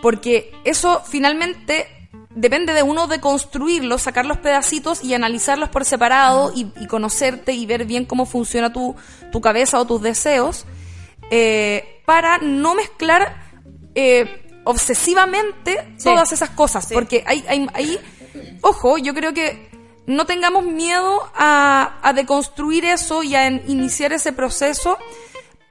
Porque 0.04 0.52
eso 0.66 1.02
finalmente 1.04 2.01
depende 2.36 2.74
de 2.74 2.84
uno 2.84 3.08
de 3.08 3.20
construirlos, 3.20 4.02
sacar 4.04 4.26
los 4.26 4.38
pedacitos 4.38 5.04
y 5.04 5.14
analizarlos 5.14 5.70
por 5.70 5.84
separado 5.86 6.52
y, 6.56 6.68
y 6.80 6.88
conocerte 6.88 7.54
y 7.54 7.66
ver 7.66 7.86
bien 7.86 8.06
cómo 8.06 8.26
funciona 8.26 8.72
tu, 8.72 8.96
tu 9.32 9.42
cabeza 9.42 9.80
o 9.80 9.86
tus 9.86 10.02
deseos 10.02 10.66
eh, 11.30 12.02
para 12.06 12.38
no 12.40 12.76
mezclar 12.76 13.36
eh, 13.96 14.46
obsesivamente 14.64 15.78
Sí. 15.98 16.04
todas 16.06 16.32
esas 16.32 16.50
cosas. 16.52 16.88
Sí. 16.88 16.94
Porque 16.94 17.24
hay, 17.26 17.44
hay, 17.48 17.68
hay- 17.74 18.00
ojo, 18.62 18.98
yo 18.98 19.14
creo 19.14 19.34
que 19.34 19.70
no 20.08 20.26
tengamos 20.26 20.64
miedo 20.66 21.30
a, 21.36 21.98
a 22.02 22.14
deconstruir 22.14 22.86
eso 22.86 23.24
y 23.24 23.36
a 23.36 23.48
en- 23.48 23.64
iniciar 23.68 24.14
ese 24.14 24.32
proceso 24.34 24.98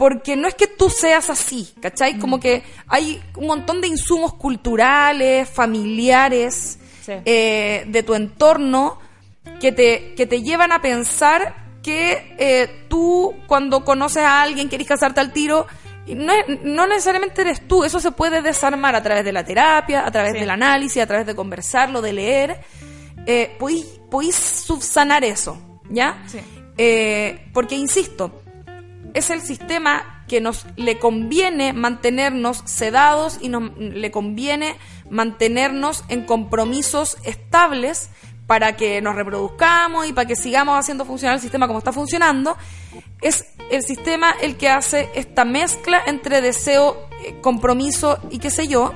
porque 0.00 0.34
no 0.34 0.48
es 0.48 0.54
que 0.54 0.66
tú 0.66 0.88
seas 0.88 1.28
así, 1.28 1.74
¿cachai? 1.82 2.14
Mm. 2.14 2.20
Como 2.20 2.40
que 2.40 2.62
hay 2.88 3.22
un 3.36 3.46
montón 3.48 3.82
de 3.82 3.86
insumos 3.88 4.32
culturales, 4.32 5.46
familiares, 5.46 6.78
Sí. 7.04 7.12
eh, 7.26 7.84
de 7.86 8.02
tu 8.02 8.14
entorno, 8.14 8.98
que 9.60 9.72
te, 9.72 10.14
que 10.14 10.24
te 10.26 10.40
llevan 10.42 10.72
a 10.72 10.80
pensar 10.80 11.54
que 11.82 12.34
eh, 12.38 12.86
tú 12.88 13.34
cuando 13.46 13.84
conoces 13.84 14.22
a 14.22 14.40
alguien 14.40 14.68
quieres 14.68 14.88
casarte 14.88 15.20
al 15.20 15.32
tiro, 15.34 15.66
no, 16.06 16.32
no 16.64 16.86
necesariamente 16.86 17.42
eres 17.42 17.68
tú, 17.68 17.84
eso 17.84 18.00
se 18.00 18.10
puede 18.10 18.40
desarmar 18.40 18.96
a 18.96 19.02
través 19.02 19.22
de 19.22 19.32
la 19.32 19.44
terapia, 19.44 20.06
a 20.06 20.10
través 20.10 20.32
Sí. 20.32 20.38
del 20.40 20.48
análisis, 20.50 21.02
a 21.02 21.06
través 21.06 21.26
de 21.26 21.34
conversarlo, 21.34 22.00
de 22.00 22.12
leer. 22.14 22.60
Eh, 23.26 23.54
podéis, 23.58 23.84
podéis 24.10 24.34
subsanar 24.36 25.24
eso, 25.24 25.58
¿ya? 25.90 26.22
Sí. 26.26 26.38
Eh, 26.78 27.50
porque, 27.52 27.74
insisto, 27.74 28.39
es 29.14 29.30
el 29.30 29.40
sistema 29.40 30.24
que 30.28 30.40
nos 30.40 30.66
le 30.76 30.98
conviene 30.98 31.72
mantenernos 31.72 32.62
sedados 32.64 33.38
y 33.40 33.48
nos 33.48 33.76
le 33.78 34.10
conviene 34.10 34.76
mantenernos 35.08 36.04
en 36.08 36.24
compromisos 36.24 37.16
estables 37.24 38.10
para 38.46 38.76
que 38.76 39.00
nos 39.00 39.14
reproduzcamos 39.14 40.08
y 40.08 40.12
para 40.12 40.26
que 40.26 40.36
sigamos 40.36 40.78
haciendo 40.78 41.04
funcionar 41.04 41.36
el 41.36 41.40
sistema 41.40 41.66
como 41.66 41.78
está 41.78 41.92
funcionando. 41.92 42.56
Es 43.20 43.44
el 43.70 43.82
sistema 43.82 44.34
el 44.40 44.56
que 44.56 44.68
hace 44.68 45.08
esta 45.14 45.44
mezcla 45.44 46.02
entre 46.06 46.40
deseo, 46.40 47.08
eh, 47.24 47.36
compromiso 47.40 48.18
y 48.30 48.38
qué 48.38 48.50
sé 48.50 48.66
yo, 48.66 48.92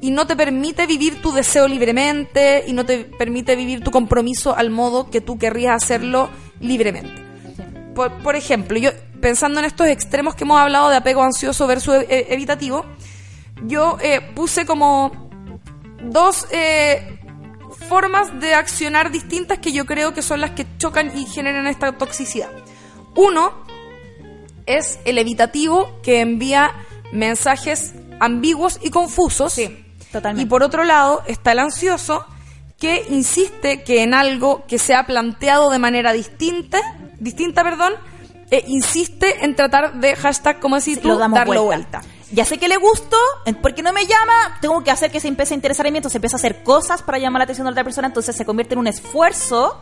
y 0.00 0.12
no 0.12 0.26
te 0.26 0.36
permite 0.36 0.86
vivir 0.86 1.20
tu 1.20 1.32
deseo 1.32 1.66
libremente 1.66 2.64
y 2.66 2.72
no 2.72 2.86
te 2.86 2.98
permite 3.04 3.56
vivir 3.56 3.82
tu 3.82 3.90
compromiso 3.90 4.56
al 4.56 4.70
modo 4.70 5.10
que 5.10 5.20
tú 5.20 5.38
querrías 5.38 5.82
hacerlo 5.82 6.30
libremente 6.60 7.28
por, 7.98 8.12
por 8.22 8.36
ejemplo, 8.36 8.78
yo 8.78 8.90
pensando 9.20 9.60
en 9.60 9.66
estos 9.66 9.86
extremos 9.88 10.34
que 10.34 10.44
hemos 10.44 10.58
hablado 10.60 10.88
de 10.90 10.96
apego 10.96 11.22
ansioso 11.22 11.66
versus 11.66 11.94
e- 11.94 12.06
e- 12.08 12.34
evitativo, 12.34 12.84
yo 13.64 13.98
eh, 14.00 14.20
puse 14.34 14.66
como 14.66 15.28
dos 16.02 16.46
eh, 16.50 17.18
formas 17.88 18.40
de 18.40 18.54
accionar 18.54 19.10
distintas 19.10 19.58
que 19.58 19.72
yo 19.72 19.86
creo 19.86 20.14
que 20.14 20.22
son 20.22 20.40
las 20.40 20.52
que 20.52 20.66
chocan 20.78 21.16
y 21.16 21.26
generan 21.26 21.66
esta 21.66 21.92
toxicidad. 21.92 22.50
Uno 23.14 23.52
es 24.66 24.98
el 25.04 25.18
evitativo 25.18 26.00
que 26.02 26.20
envía 26.20 26.72
mensajes 27.12 27.94
ambiguos 28.20 28.78
y 28.82 28.90
confusos. 28.90 29.52
Sí, 29.54 29.84
totalmente. 30.12 30.46
Y 30.46 30.46
por 30.48 30.62
otro 30.62 30.84
lado 30.84 31.22
está 31.26 31.52
el 31.52 31.60
ansioso 31.60 32.24
que 32.78 33.06
insiste 33.10 33.82
que 33.82 34.02
en 34.02 34.14
algo 34.14 34.64
que 34.68 34.78
se 34.78 34.94
ha 34.94 35.04
planteado 35.06 35.70
de 35.70 35.78
manera 35.78 36.12
distinta, 36.12 36.78
distinta, 37.18 37.64
perdón, 37.64 37.94
eh, 38.50 38.64
insiste 38.66 39.44
en 39.44 39.54
tratar 39.54 39.94
de 40.00 40.16
hashtag, 40.16 40.60
como 40.60 40.76
decís 40.76 41.00
tú, 41.00 41.16
darlo 41.16 41.44
vuelta. 41.44 41.62
vuelta. 41.62 42.02
Ya 42.30 42.44
sé 42.44 42.58
que 42.58 42.68
le 42.68 42.76
gusto, 42.76 43.16
porque 43.62 43.82
no 43.82 43.92
me 43.92 44.06
llama, 44.06 44.58
tengo 44.60 44.84
que 44.84 44.90
hacer 44.90 45.10
que 45.10 45.18
se 45.18 45.28
empiece 45.28 45.54
a 45.54 45.56
interesar 45.56 45.86
en 45.86 45.92
mí, 45.94 45.98
entonces 45.98 46.16
empieza 46.16 46.36
a 46.36 46.38
hacer 46.38 46.62
cosas 46.62 47.02
para 47.02 47.18
llamar 47.18 47.40
la 47.40 47.44
atención 47.44 47.64
de 47.64 47.70
la 47.70 47.72
otra 47.72 47.84
persona, 47.84 48.08
entonces 48.08 48.36
se 48.36 48.44
convierte 48.44 48.74
en 48.74 48.80
un 48.80 48.86
esfuerzo 48.86 49.80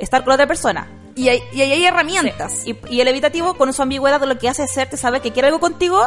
estar 0.00 0.22
con 0.22 0.30
la 0.30 0.34
otra 0.34 0.46
persona. 0.46 0.88
Y 1.14 1.28
hay, 1.28 1.40
y 1.52 1.62
ahí 1.62 1.72
hay 1.72 1.84
herramientas. 1.86 2.66
Y, 2.66 2.76
y 2.90 3.00
el 3.00 3.06
evitativo, 3.06 3.54
con 3.54 3.72
su 3.72 3.82
ambigüedad, 3.82 4.20
lo 4.22 4.38
que 4.38 4.48
hace 4.48 4.64
es 4.64 4.70
hacerte 4.72 4.96
saber 4.96 5.22
que 5.22 5.32
quiere 5.32 5.48
algo 5.48 5.60
contigo, 5.60 6.00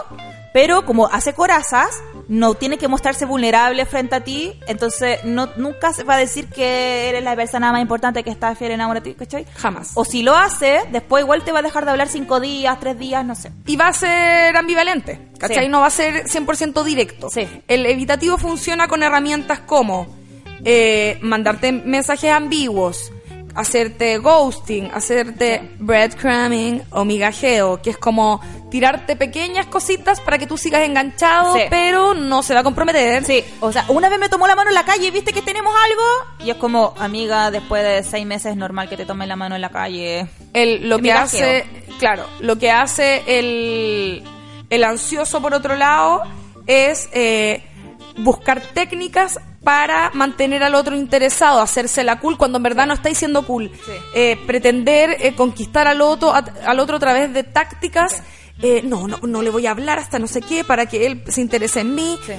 pero 0.53 0.85
como 0.85 1.07
hace 1.07 1.33
corazas, 1.33 1.89
no 2.27 2.55
tiene 2.55 2.77
que 2.77 2.87
mostrarse 2.87 3.25
vulnerable 3.25 3.85
frente 3.85 4.15
a 4.15 4.23
ti, 4.23 4.59
entonces 4.67 5.23
no 5.23 5.49
nunca 5.55 5.93
se 5.93 6.03
va 6.03 6.15
a 6.15 6.17
decir 6.17 6.47
que 6.47 7.09
eres 7.09 7.23
la 7.23 7.35
persona 7.35 7.71
más 7.71 7.81
importante 7.81 8.23
que 8.23 8.29
está 8.29 8.53
fiel 8.55 8.71
enamorada 8.71 9.03
de 9.03 9.11
ti, 9.11 9.17
¿cachai? 9.17 9.45
Jamás. 9.55 9.91
O 9.95 10.03
si 10.05 10.23
lo 10.23 10.35
hace, 10.35 10.81
después 10.91 11.23
igual 11.23 11.43
te 11.43 11.51
va 11.51 11.59
a 11.59 11.61
dejar 11.61 11.85
de 11.85 11.91
hablar 11.91 12.07
cinco 12.09 12.39
días, 12.39 12.79
tres 12.79 12.99
días, 12.99 13.25
no 13.25 13.35
sé. 13.35 13.51
Y 13.65 13.75
va 13.75 13.87
a 13.87 13.93
ser 13.93 14.55
ambivalente, 14.55 15.29
¿cachai? 15.37 15.65
Sí. 15.65 15.69
No 15.69 15.81
va 15.81 15.87
a 15.87 15.91
ser 15.91 16.25
100% 16.25 16.83
directo. 16.83 17.29
Sí. 17.29 17.47
El 17.67 17.85
evitativo 17.85 18.37
funciona 18.37 18.87
con 18.87 19.03
herramientas 19.03 19.59
como 19.61 20.07
eh, 20.63 21.17
mandarte 21.21 21.71
mensajes 21.71 22.31
ambiguos, 22.31 23.11
hacerte 23.57 24.19
ghosting, 24.19 24.89
hacerte 24.93 25.71
breadcrumbing 25.79 26.83
o 26.91 27.03
migajeo, 27.05 27.81
que 27.81 27.89
es 27.89 27.97
como 27.97 28.39
tirarte 28.69 29.15
pequeñas 29.15 29.65
cositas 29.65 30.21
para 30.21 30.37
que 30.37 30.45
tú 30.45 30.57
sigas 30.57 30.83
enganchado, 30.85 31.55
Sí. 31.55 31.61
pero 31.69 32.13
no 32.13 32.43
se 32.43 32.53
va 32.53 32.59
a 32.59 32.63
comprometer. 32.63 33.25
Sí, 33.25 33.43
o 33.59 33.71
sea, 33.71 33.85
una 33.89 34.09
vez 34.09 34.19
me 34.19 34.29
tomó 34.29 34.45
la 34.47 34.55
mano 34.55 34.69
en 34.69 34.75
la 34.75 34.85
calle 34.85 35.07
y 35.07 35.11
viste 35.11 35.33
que 35.33 35.41
tenemos 35.41 35.73
algo. 35.85 36.45
Y 36.45 36.51
es 36.51 36.57
como, 36.57 36.93
amiga, 36.99 37.49
después 37.51 37.83
de 37.83 38.03
seis 38.03 38.25
meses 38.25 38.51
es 38.51 38.57
normal 38.57 38.87
que 38.89 38.95
te 38.97 39.05
tomen 39.05 39.27
la 39.27 39.35
mano 39.35 39.55
en 39.55 39.61
la 39.61 39.69
calle. 39.69 40.27
El, 40.53 40.87
lo 40.87 40.97
que 40.97 41.01
migajeo. 41.03 41.23
hace, 41.23 41.65
claro, 41.99 42.25
lo 42.39 42.57
que 42.57 42.69
hace 42.71 43.23
el, 43.39 44.23
el 44.69 44.83
ansioso 44.83 45.41
por 45.41 45.53
otro 45.53 45.75
lado 45.75 46.21
es 46.67 47.09
eh, 47.13 47.63
buscar 48.17 48.61
técnicas 48.61 49.39
para 49.67 50.11
mantener 50.13 50.63
al 50.63 50.75
otro 50.75 50.95
interesado, 50.95 51.59
hacerse 51.59 52.01
la 52.05 52.21
cool 52.21 52.37
cuando 52.37 52.55
en 52.55 52.63
verdad 52.63 52.87
no 52.87 52.93
estáis 52.93 53.17
siendo 53.17 53.45
cool. 53.45 53.69
Sí. 53.85 53.91
Eh, 54.15 54.39
pretender 54.47 55.17
eh, 55.19 55.35
conquistar 55.35 55.87
al 55.89 55.99
otro, 55.99 56.33
a, 56.33 56.37
al 56.65 56.79
otro 56.79 56.95
a 56.95 56.99
través 56.99 57.33
de 57.33 57.43
tácticas. 57.43 58.23
eh, 58.63 58.81
no, 58.85 59.09
no, 59.09 59.19
no 59.23 59.41
le 59.41 59.49
voy 59.49 59.67
a 59.67 59.71
hablar 59.71 59.99
hasta 59.99 60.19
no 60.19 60.27
sé 60.27 60.39
qué 60.41 60.63
para 60.63 60.85
que 60.85 61.05
él 61.05 61.21
se 61.27 61.41
interese 61.41 61.81
en 61.81 61.95
mí. 61.95 62.17
Sí. 62.25 62.31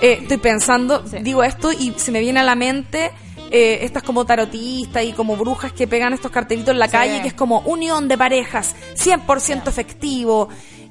Eh, 0.00 0.18
estoy 0.22 0.38
pensando, 0.38 0.98
digo 1.20 1.44
esto 1.44 1.70
y 1.70 1.94
se 1.98 2.10
me 2.10 2.18
viene 2.18 2.40
a 2.40 2.42
la 2.42 2.56
mente 2.56 3.12
eh, 3.52 3.78
estas 3.82 4.02
como 4.02 4.24
tarotistas 4.24 5.04
y 5.04 5.12
como 5.12 5.36
brujas 5.36 5.72
que 5.72 5.86
pegan 5.86 6.12
estos 6.12 6.32
cartelitos 6.32 6.72
en 6.72 6.80
la 6.80 6.86
Sí. 6.86 6.92
calle 6.92 7.22
que 7.22 7.28
es 7.28 7.34
como 7.34 7.60
unión 7.60 8.08
de 8.08 8.18
parejas, 8.18 8.74
100% 8.96 9.68
efectivo. 9.68 10.48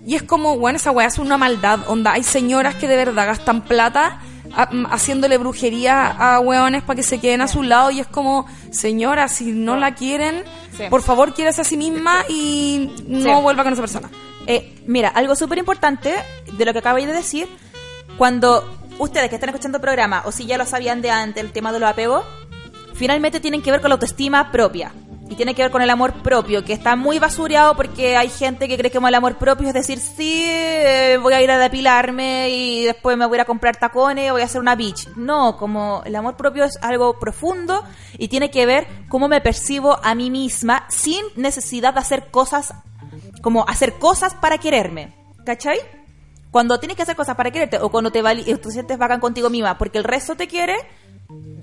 Y 0.08 0.16
es 0.16 0.24
como, 0.24 0.58
bueno, 0.58 0.78
esa 0.78 0.92
weá 0.92 1.08
es 1.08 1.20
una 1.20 1.38
maldad, 1.38 1.80
onda. 1.88 2.14
Hay 2.14 2.24
señoras 2.24 2.76
que 2.76 2.88
de 2.88 2.96
verdad 2.96 3.28
gastan 3.28 3.62
plata 3.66 4.22
a- 4.56 4.70
haciéndole 4.92 5.38
brujería 5.38 6.08
a 6.08 6.40
hueones 6.40 6.84
para 6.84 6.96
que 6.98 7.04
se 7.04 7.20
queden 7.20 7.42
a 7.42 7.48
su 7.48 7.64
lado 7.64 7.92
y 7.92 8.00
es 8.00 8.08
como, 8.08 8.46
señora, 8.72 9.28
si 9.28 9.52
no 9.52 9.76
la 9.78 9.96
quieren, 9.96 10.44
Sí. 10.78 10.84
por 10.90 11.02
favor, 11.02 11.34
quiérase 11.34 11.62
a 11.62 11.64
sí 11.64 11.78
misma 11.78 12.24
y 12.30 12.92
no 13.08 13.36
Sí. 13.38 13.42
vuelva 13.42 13.64
con 13.64 13.74
esa 13.74 13.82
persona. 13.82 14.10
Eh, 14.48 14.82
mira, 14.88 15.10
algo 15.10 15.36
súper 15.36 15.58
importante 15.58 16.16
de 16.52 16.66
lo 16.66 16.74
que 16.74 16.80
acabáis 16.80 17.08
de 17.08 17.14
decir, 17.14 17.48
cuando 18.18 18.64
ustedes 19.00 19.30
que 19.30 19.36
están 19.36 19.50
escuchando 19.50 19.78
el 19.78 19.82
programa, 19.82 20.24
o 20.26 20.32
si 20.32 20.46
ya 20.46 20.58
lo 20.58 20.66
sabían 20.66 21.02
de 21.02 21.12
antes, 21.12 21.44
el 21.44 21.52
tema 21.52 21.72
de 21.72 21.80
los 21.80 21.90
apegos, 21.90 22.24
finalmente 22.94 23.40
tienen 23.40 23.62
que 23.62 23.72
ver 23.72 23.82
con 23.82 23.90
la 23.90 23.96
autoestima 23.96 24.52
propia. 24.52 24.92
Y 25.32 25.36
tiene 25.36 25.56
que 25.56 25.62
ver 25.62 25.72
con 25.72 25.82
el 25.82 25.90
amor 25.90 26.22
propio, 26.22 26.66
que 26.66 26.74
está 26.74 26.98
muy 26.98 27.18
basureado 27.18 27.74
porque 27.78 28.18
hay 28.18 28.28
gente 28.28 28.68
que 28.68 28.78
cree 28.78 28.92
que 28.92 28.98
el 28.98 29.16
amor 29.16 29.38
propio 29.38 29.70
es 29.70 29.74
decir, 29.74 29.98
sí, 29.98 30.44
eh, 30.46 31.18
voy 31.22 31.32
a 31.34 31.42
ir 31.42 31.50
a 31.50 31.58
depilarme 31.58 32.50
y 32.50 32.84
después 32.84 33.16
me 33.16 33.26
voy 33.26 33.40
a 33.40 33.46
comprar 33.46 33.78
tacones, 33.78 34.30
voy 34.34 34.42
a 34.42 34.46
hacer 34.46 34.60
una 34.60 34.76
beach. 34.76 35.08
No, 35.16 35.56
como 35.56 36.04
el 36.06 36.18
amor 36.18 36.36
propio 36.36 36.66
es 36.66 36.78
algo 36.82 37.18
profundo 37.18 37.82
y 38.18 38.28
tiene 38.28 38.52
que 38.52 38.66
ver 38.66 38.86
cómo 39.08 39.30
me 39.30 39.40
percibo 39.40 39.98
a 40.04 40.16
mí 40.16 40.30
misma 40.30 40.86
sin 40.90 41.24
necesidad 41.38 41.94
de 41.94 42.02
hacer 42.02 42.30
cosas 42.30 42.74
como 43.42 43.66
hacer 43.70 43.94
cosas 44.00 44.34
para 44.36 44.58
quererme, 44.58 45.14
¿cachai? 45.46 45.80
Cuando 46.52 46.78
tienes 46.78 46.98
que 46.98 47.04
hacer 47.04 47.16
cosas 47.16 47.38
para 47.38 47.52
quererte 47.52 47.78
o 47.78 47.90
cuando 47.90 48.12
te, 48.12 48.22
te 48.22 48.72
sientes 48.72 48.98
bacán 48.98 49.22
contigo 49.22 49.50
misma 49.50 49.78
porque 49.78 49.98
el 49.98 50.04
resto 50.04 50.36
te 50.36 50.48
quiere, 50.48 50.76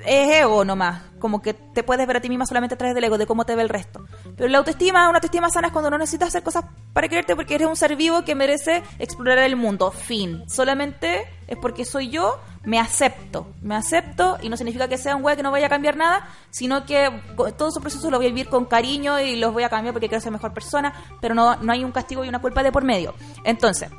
es 0.04 0.40
ego 0.40 0.64
nomás. 0.64 1.02
Como 1.18 1.42
que 1.42 1.54
te 1.54 1.82
puedes 1.82 2.06
ver 2.06 2.16
a 2.16 2.20
ti 2.20 2.28
misma 2.28 2.46
solamente 2.46 2.74
a 2.74 2.78
través 2.78 2.94
del 2.94 3.04
ego, 3.04 3.18
de 3.18 3.26
cómo 3.26 3.44
te 3.44 3.56
ve 3.56 3.62
el 3.62 3.68
resto. 3.68 4.04
Pero 4.36 4.48
la 4.48 4.58
autoestima, 4.58 5.08
una 5.08 5.18
autoestima 5.18 5.50
sana 5.50 5.68
es 5.68 5.72
cuando 5.72 5.90
no 5.90 5.98
necesitas 5.98 6.28
hacer 6.28 6.42
cosas 6.42 6.64
para 6.92 7.08
quererte 7.08 7.34
porque 7.34 7.56
eres 7.56 7.68
un 7.68 7.76
ser 7.76 7.96
vivo 7.96 8.22
que 8.24 8.34
merece 8.34 8.82
explorar 8.98 9.38
el 9.38 9.56
mundo. 9.56 9.90
Fin. 9.90 10.44
Solamente 10.48 11.26
es 11.48 11.58
porque 11.58 11.84
soy 11.84 12.10
yo, 12.10 12.40
me 12.64 12.78
acepto. 12.78 13.48
Me 13.62 13.74
acepto 13.74 14.38
y 14.40 14.48
no 14.48 14.56
significa 14.56 14.88
que 14.88 14.96
sea 14.96 15.16
un 15.16 15.22
güey 15.22 15.36
que 15.36 15.42
no 15.42 15.50
vaya 15.50 15.66
a 15.66 15.70
cambiar 15.70 15.96
nada, 15.96 16.28
sino 16.50 16.86
que 16.86 17.10
todo 17.56 17.70
su 17.70 17.80
proceso 17.80 18.10
lo 18.10 18.18
voy 18.18 18.26
a 18.26 18.30
vivir 18.30 18.48
con 18.48 18.66
cariño 18.66 19.18
y 19.18 19.36
los 19.36 19.52
voy 19.52 19.64
a 19.64 19.68
cambiar 19.68 19.92
porque 19.92 20.08
quiero 20.08 20.22
ser 20.22 20.32
mejor 20.32 20.54
persona, 20.54 20.92
pero 21.20 21.34
no, 21.34 21.56
no 21.56 21.72
hay 21.72 21.84
un 21.84 21.92
castigo 21.92 22.24
y 22.24 22.28
una 22.28 22.40
culpa 22.40 22.62
de 22.62 22.70
por 22.70 22.84
medio. 22.84 23.14
Entonces, 23.44 23.90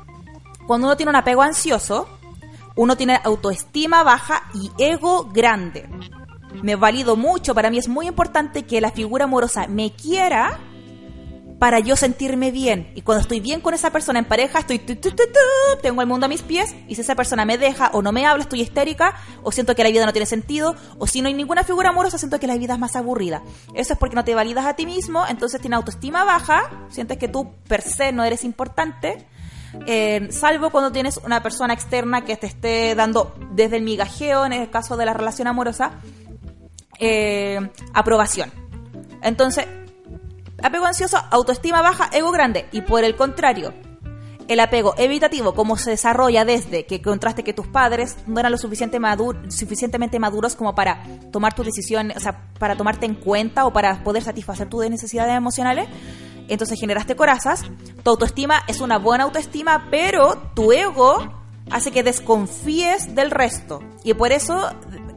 cuando 0.66 0.86
uno 0.86 0.96
tiene 0.96 1.10
un 1.10 1.16
apego 1.16 1.42
ansioso, 1.42 2.08
uno 2.80 2.96
tiene 2.96 3.20
autoestima 3.24 4.02
baja 4.02 4.44
y 4.54 4.70
ego 4.82 5.28
grande. 5.30 5.86
Me 6.62 6.76
valido 6.76 7.14
mucho, 7.14 7.54
para 7.54 7.68
mí 7.68 7.76
es 7.76 7.88
muy 7.88 8.06
importante 8.06 8.62
que 8.62 8.80
la 8.80 8.90
figura 8.90 9.24
amorosa 9.24 9.66
me 9.66 9.92
quiera 9.92 10.58
para 11.58 11.78
yo 11.78 11.94
sentirme 11.94 12.50
bien. 12.50 12.90
Y 12.94 13.02
cuando 13.02 13.20
estoy 13.20 13.40
bien 13.40 13.60
con 13.60 13.74
esa 13.74 13.90
persona 13.90 14.18
en 14.18 14.24
pareja, 14.24 14.60
estoy 14.60 14.78
tengo 14.78 16.00
el 16.00 16.08
mundo 16.08 16.24
a 16.24 16.28
mis 16.30 16.40
pies 16.40 16.74
y 16.88 16.94
si 16.94 17.02
esa 17.02 17.14
persona 17.14 17.44
me 17.44 17.58
deja 17.58 17.90
o 17.92 18.00
no 18.00 18.12
me 18.12 18.24
habla, 18.24 18.44
estoy 18.44 18.62
histérica 18.62 19.14
o 19.42 19.52
siento 19.52 19.74
que 19.74 19.84
la 19.84 19.90
vida 19.90 20.06
no 20.06 20.12
tiene 20.12 20.24
sentido 20.24 20.74
o 20.98 21.06
si 21.06 21.20
no 21.20 21.28
hay 21.28 21.34
ninguna 21.34 21.64
figura 21.64 21.90
amorosa, 21.90 22.16
siento 22.16 22.40
que 22.40 22.46
la 22.46 22.56
vida 22.56 22.72
es 22.72 22.80
más 22.80 22.96
aburrida. 22.96 23.42
Eso 23.74 23.92
es 23.92 23.98
porque 23.98 24.16
no 24.16 24.24
te 24.24 24.34
validas 24.34 24.64
a 24.64 24.72
ti 24.72 24.86
mismo, 24.86 25.26
entonces 25.28 25.60
tienes 25.60 25.76
autoestima 25.76 26.24
baja, 26.24 26.88
sientes 26.88 27.18
que 27.18 27.28
tú 27.28 27.52
per 27.68 27.82
se 27.82 28.10
no 28.10 28.24
eres 28.24 28.42
importante. 28.42 29.26
Eh, 29.86 30.28
salvo 30.30 30.70
cuando 30.70 30.92
tienes 30.92 31.16
una 31.18 31.42
persona 31.42 31.74
externa 31.74 32.24
que 32.24 32.36
te 32.36 32.46
esté 32.46 32.94
dando 32.94 33.34
desde 33.52 33.76
el 33.76 33.82
migajeo, 33.82 34.44
en 34.44 34.52
el 34.52 34.70
caso 34.70 34.96
de 34.96 35.06
la 35.06 35.14
relación 35.14 35.48
amorosa, 35.48 35.92
eh, 36.98 37.60
aprobación. 37.94 38.52
Entonces, 39.22 39.66
apego 40.62 40.86
ansioso, 40.86 41.18
autoestima 41.30 41.82
baja, 41.82 42.10
ego 42.12 42.32
grande. 42.32 42.66
Y 42.72 42.82
por 42.82 43.04
el 43.04 43.16
contrario, 43.16 43.72
el 44.50 44.58
apego 44.58 44.94
evitativo, 44.98 45.54
como 45.54 45.76
se 45.76 45.90
desarrolla 45.90 46.44
desde 46.44 46.84
que 46.84 47.00
contraste 47.00 47.44
que 47.44 47.52
tus 47.52 47.68
padres 47.68 48.16
no 48.26 48.40
eran 48.40 48.50
lo 48.50 48.58
suficiente 48.58 48.98
suficientemente 49.48 50.18
maduros 50.18 50.56
como 50.56 50.74
para 50.74 51.04
tomar 51.30 51.54
tus 51.54 51.66
decisiones, 51.66 52.16
o 52.16 52.20
sea, 52.20 52.48
para 52.58 52.76
tomarte 52.76 53.06
en 53.06 53.14
cuenta 53.14 53.64
o 53.64 53.72
para 53.72 54.02
poder 54.02 54.24
satisfacer 54.24 54.68
tus 54.68 54.90
necesidades 54.90 55.36
emocionales. 55.36 55.88
Entonces 56.48 56.80
generaste 56.80 57.14
corazas, 57.14 57.62
tu 58.02 58.10
autoestima 58.10 58.64
es 58.66 58.80
una 58.80 58.98
buena 58.98 59.22
autoestima, 59.22 59.86
pero 59.88 60.36
tu 60.54 60.72
ego 60.72 61.32
hace 61.70 61.92
que 61.92 62.02
desconfíes 62.02 63.14
del 63.14 63.30
resto. 63.30 63.80
Y 64.02 64.14
por 64.14 64.32
eso 64.32 64.68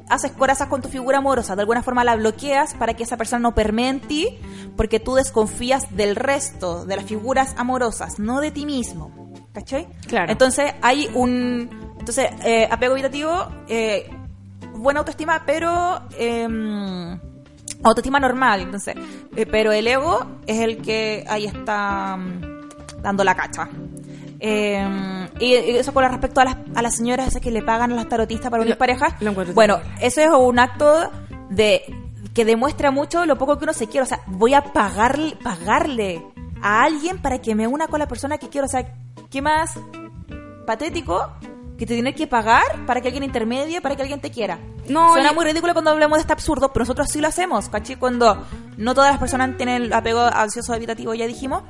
haces 0.10 0.32
corazas 0.34 0.68
con 0.68 0.84
tu 0.84 0.90
figura 0.90 1.18
amorosa, 1.18 1.56
de 1.56 1.62
alguna 1.62 1.82
forma 1.82 2.04
la 2.04 2.16
bloqueas 2.16 2.76
para 2.76 2.94
que 2.94 3.02
esa 3.02 3.18
persona 3.18 3.40
no 3.40 3.56
permee 3.56 3.90
en 3.90 4.00
ti, 4.00 4.38
porque 4.78 5.00
tú 5.00 5.16
desconfías 5.16 5.96
del 5.96 6.16
resto, 6.16 6.86
de 6.86 6.98
las 6.98 7.06
figuras 7.06 7.56
amorosas, 7.58 8.20
no 8.20 8.40
de 8.40 8.52
ti 8.52 8.68
mismo. 8.68 9.23
¿Cachai? 9.54 9.88
Claro. 10.08 10.32
Entonces 10.32 10.74
hay 10.82 11.10
un. 11.14 11.70
Entonces, 12.00 12.30
eh, 12.44 12.68
apego 12.70 12.94
evitativo, 12.94 13.48
eh, 13.68 14.10
buena 14.76 15.00
autoestima, 15.00 15.44
pero. 15.46 16.02
Em, 16.18 17.20
autoestima 17.84 18.20
normal, 18.20 18.62
entonces. 18.62 18.96
Eh, 19.36 19.46
pero 19.46 19.72
el 19.72 19.88
ego 19.88 20.26
es 20.48 20.60
el 20.60 20.82
que 20.82 21.24
ahí 21.30 21.46
está 21.46 22.18
mm, 22.18 23.02
dando 23.02 23.24
la 23.24 23.36
cacha. 23.36 23.70
Eh, 24.40 25.30
y, 25.40 25.54
eso 25.54 25.94
con 25.94 26.04
respecto 26.04 26.42
a 26.42 26.46
las, 26.46 26.58
a 26.76 26.82
las 26.82 26.96
señoras 26.96 27.38
que 27.40 27.52
le 27.52 27.62
pagan 27.62 27.94
a 27.94 27.96
las 27.96 28.10
tarotistas 28.10 28.52
para 28.52 28.64
unir 28.64 28.78
parejas. 28.78 29.14
Bueno, 29.54 29.80
eso 30.02 30.20
es 30.20 30.30
un 30.30 30.60
acto 30.60 31.12
de 31.50 31.84
que 32.34 32.44
demuestra 32.44 32.92
mucho 32.92 33.26
lo 33.26 33.38
poco 33.38 33.58
que 33.58 33.64
uno 33.64 33.74
se 33.74 33.88
quiere. 33.88 34.04
O 34.04 34.08
sea, 34.08 34.22
voy 34.26 34.54
a 34.54 34.62
pagarle, 34.74 35.38
pagarle 35.42 36.26
a 36.62 36.84
alguien 36.84 37.20
para 37.20 37.40
que 37.40 37.56
me 37.56 37.68
una 37.68 37.88
con 37.88 38.00
la 38.00 38.08
persona 38.08 38.38
que 38.38 38.50
quiero. 38.50 38.66
O 38.66 38.70
sea, 38.70 38.86
¿qué 39.34 39.42
más 39.42 39.80
patético 40.68 41.28
que 41.76 41.88
te 41.88 41.96
tienes 41.96 42.16
que 42.16 42.28
pagar 42.28 42.86
para 42.86 43.02
que 43.02 43.08
alguien 43.08 43.24
intermedie, 43.24 43.82
para 43.82 43.96
que 43.96 44.04
alguien 44.04 44.22
te 44.22 44.30
quiera? 44.30 44.60
No, 44.88 45.14
Suena 45.14 45.34
muy 45.34 45.44
ridículo 45.44 45.74
cuando 45.74 45.90
hablamos 45.90 46.18
de 46.18 46.22
este 46.22 46.34
absurdo, 46.34 46.72
pero 46.72 46.84
nosotros 46.84 47.10
sí 47.10 47.20
lo 47.20 47.30
hacemos, 47.30 47.68
¿cachai? 47.68 47.96
Cuando 47.96 48.46
no 48.78 48.94
todas 48.94 49.10
las 49.10 49.20
personas 49.20 49.58
tienen 49.58 49.82
el 49.82 49.94
apego 49.94 50.20
ansioso 50.20 50.76
evitativo, 50.76 51.16
ya 51.16 51.26
dijimos, 51.26 51.64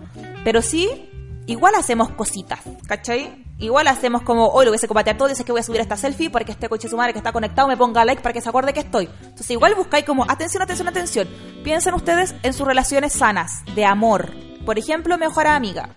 pero 0.44 0.62
sí 0.62 1.10
igual 1.46 1.74
hacemos 1.76 2.10
cositas, 2.10 2.60
¿cachai? 2.86 3.46
Igual 3.60 3.88
hacemos 3.88 4.24
como, 4.24 4.48
hoy 4.48 4.66
lo 4.66 4.72
voy 4.72 4.80
a 4.84 4.88
copatear 4.88 5.18
todo, 5.18 5.30
dices 5.30 5.46
que 5.46 5.54
voy 5.54 5.62
a 5.62 5.64
subir 5.64 5.80
esta 5.80 5.96
selfie 5.96 6.30
para 6.30 6.44
que 6.44 6.52
este 6.52 6.68
coche 6.68 6.90
su 6.90 6.98
madre 6.98 7.14
que 7.14 7.20
está 7.20 7.32
conectado 7.32 7.70
me 7.70 7.78
ponga 7.78 8.04
like 8.04 8.22
para 8.22 8.34
que 8.34 8.42
se 8.42 8.50
acuerde 8.50 8.74
que 8.74 8.82
estoy. 8.82 9.08
Entonces 9.22 9.52
igual 9.52 9.74
buscáis 9.76 10.04
como, 10.04 10.30
atención, 10.30 10.62
atención, 10.64 10.90
atención. 10.90 11.30
Piensen 11.64 11.94
ustedes 11.94 12.36
en 12.44 12.52
sus 12.52 12.68
relaciones 12.68 13.14
sanas, 13.14 13.64
de 13.74 13.86
amor. 13.86 14.32
Por 14.66 14.78
ejemplo, 14.78 15.18
mejor 15.18 15.48
amiga. 15.48 15.96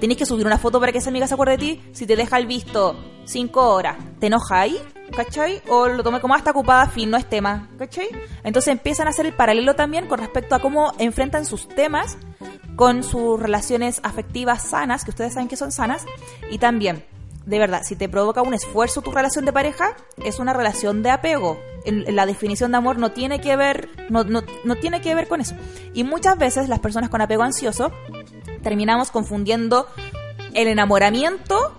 Tenéis 0.00 0.18
que 0.18 0.26
subir 0.26 0.46
una 0.46 0.58
foto 0.58 0.78
para 0.80 0.92
que 0.92 0.98
esa 0.98 1.10
amiga 1.10 1.26
se 1.26 1.34
acuerde 1.34 1.52
de 1.52 1.58
ti. 1.58 1.82
Si 1.92 2.06
te 2.06 2.16
deja 2.16 2.38
el 2.38 2.46
visto 2.46 2.96
cinco 3.24 3.74
horas, 3.74 3.96
¿te 4.20 4.26
enojáis? 4.26 4.80
¿Cachai? 5.14 5.62
O 5.68 5.88
lo 5.88 6.02
tomé 6.02 6.20
como 6.20 6.34
hasta 6.34 6.50
ocupada, 6.50 6.88
fin, 6.88 7.10
no 7.10 7.16
es 7.16 7.26
tema. 7.28 7.68
¿Cachai? 7.78 8.08
Entonces 8.44 8.72
empiezan 8.72 9.06
a 9.06 9.10
hacer 9.10 9.26
el 9.26 9.32
paralelo 9.34 9.74
también 9.74 10.06
con 10.06 10.18
respecto 10.18 10.54
a 10.54 10.60
cómo 10.60 10.92
enfrentan 10.98 11.44
sus 11.44 11.68
temas 11.68 12.18
con 12.76 13.02
sus 13.02 13.40
relaciones 13.40 14.00
afectivas 14.04 14.62
sanas, 14.62 15.02
que 15.04 15.10
ustedes 15.10 15.32
saben 15.32 15.48
que 15.48 15.56
son 15.56 15.72
sanas, 15.72 16.04
y 16.50 16.58
también, 16.58 17.04
de 17.46 17.58
verdad, 17.58 17.82
si 17.82 17.96
te 17.96 18.08
provoca 18.08 18.42
un 18.42 18.54
esfuerzo 18.54 19.00
tu 19.00 19.10
relación 19.10 19.44
de 19.44 19.52
pareja, 19.52 19.96
es 20.22 20.38
una 20.38 20.52
relación 20.52 21.02
de 21.02 21.10
apego. 21.10 21.58
La 21.86 22.26
definición 22.26 22.72
de 22.72 22.76
amor 22.76 22.98
no 22.98 23.12
tiene 23.12 23.40
que 23.40 23.56
ver, 23.56 23.88
no, 24.10 24.24
no, 24.24 24.42
no 24.64 24.76
tiene 24.76 25.00
que 25.00 25.14
ver 25.14 25.26
con 25.28 25.40
eso. 25.40 25.54
Y 25.94 26.04
muchas 26.04 26.36
veces 26.36 26.68
las 26.68 26.80
personas 26.80 27.10
con 27.10 27.20
apego 27.20 27.44
ansioso 27.44 27.92
terminamos 28.66 29.12
confundiendo 29.12 29.86
el 30.52 30.66
enamoramiento 30.66 31.78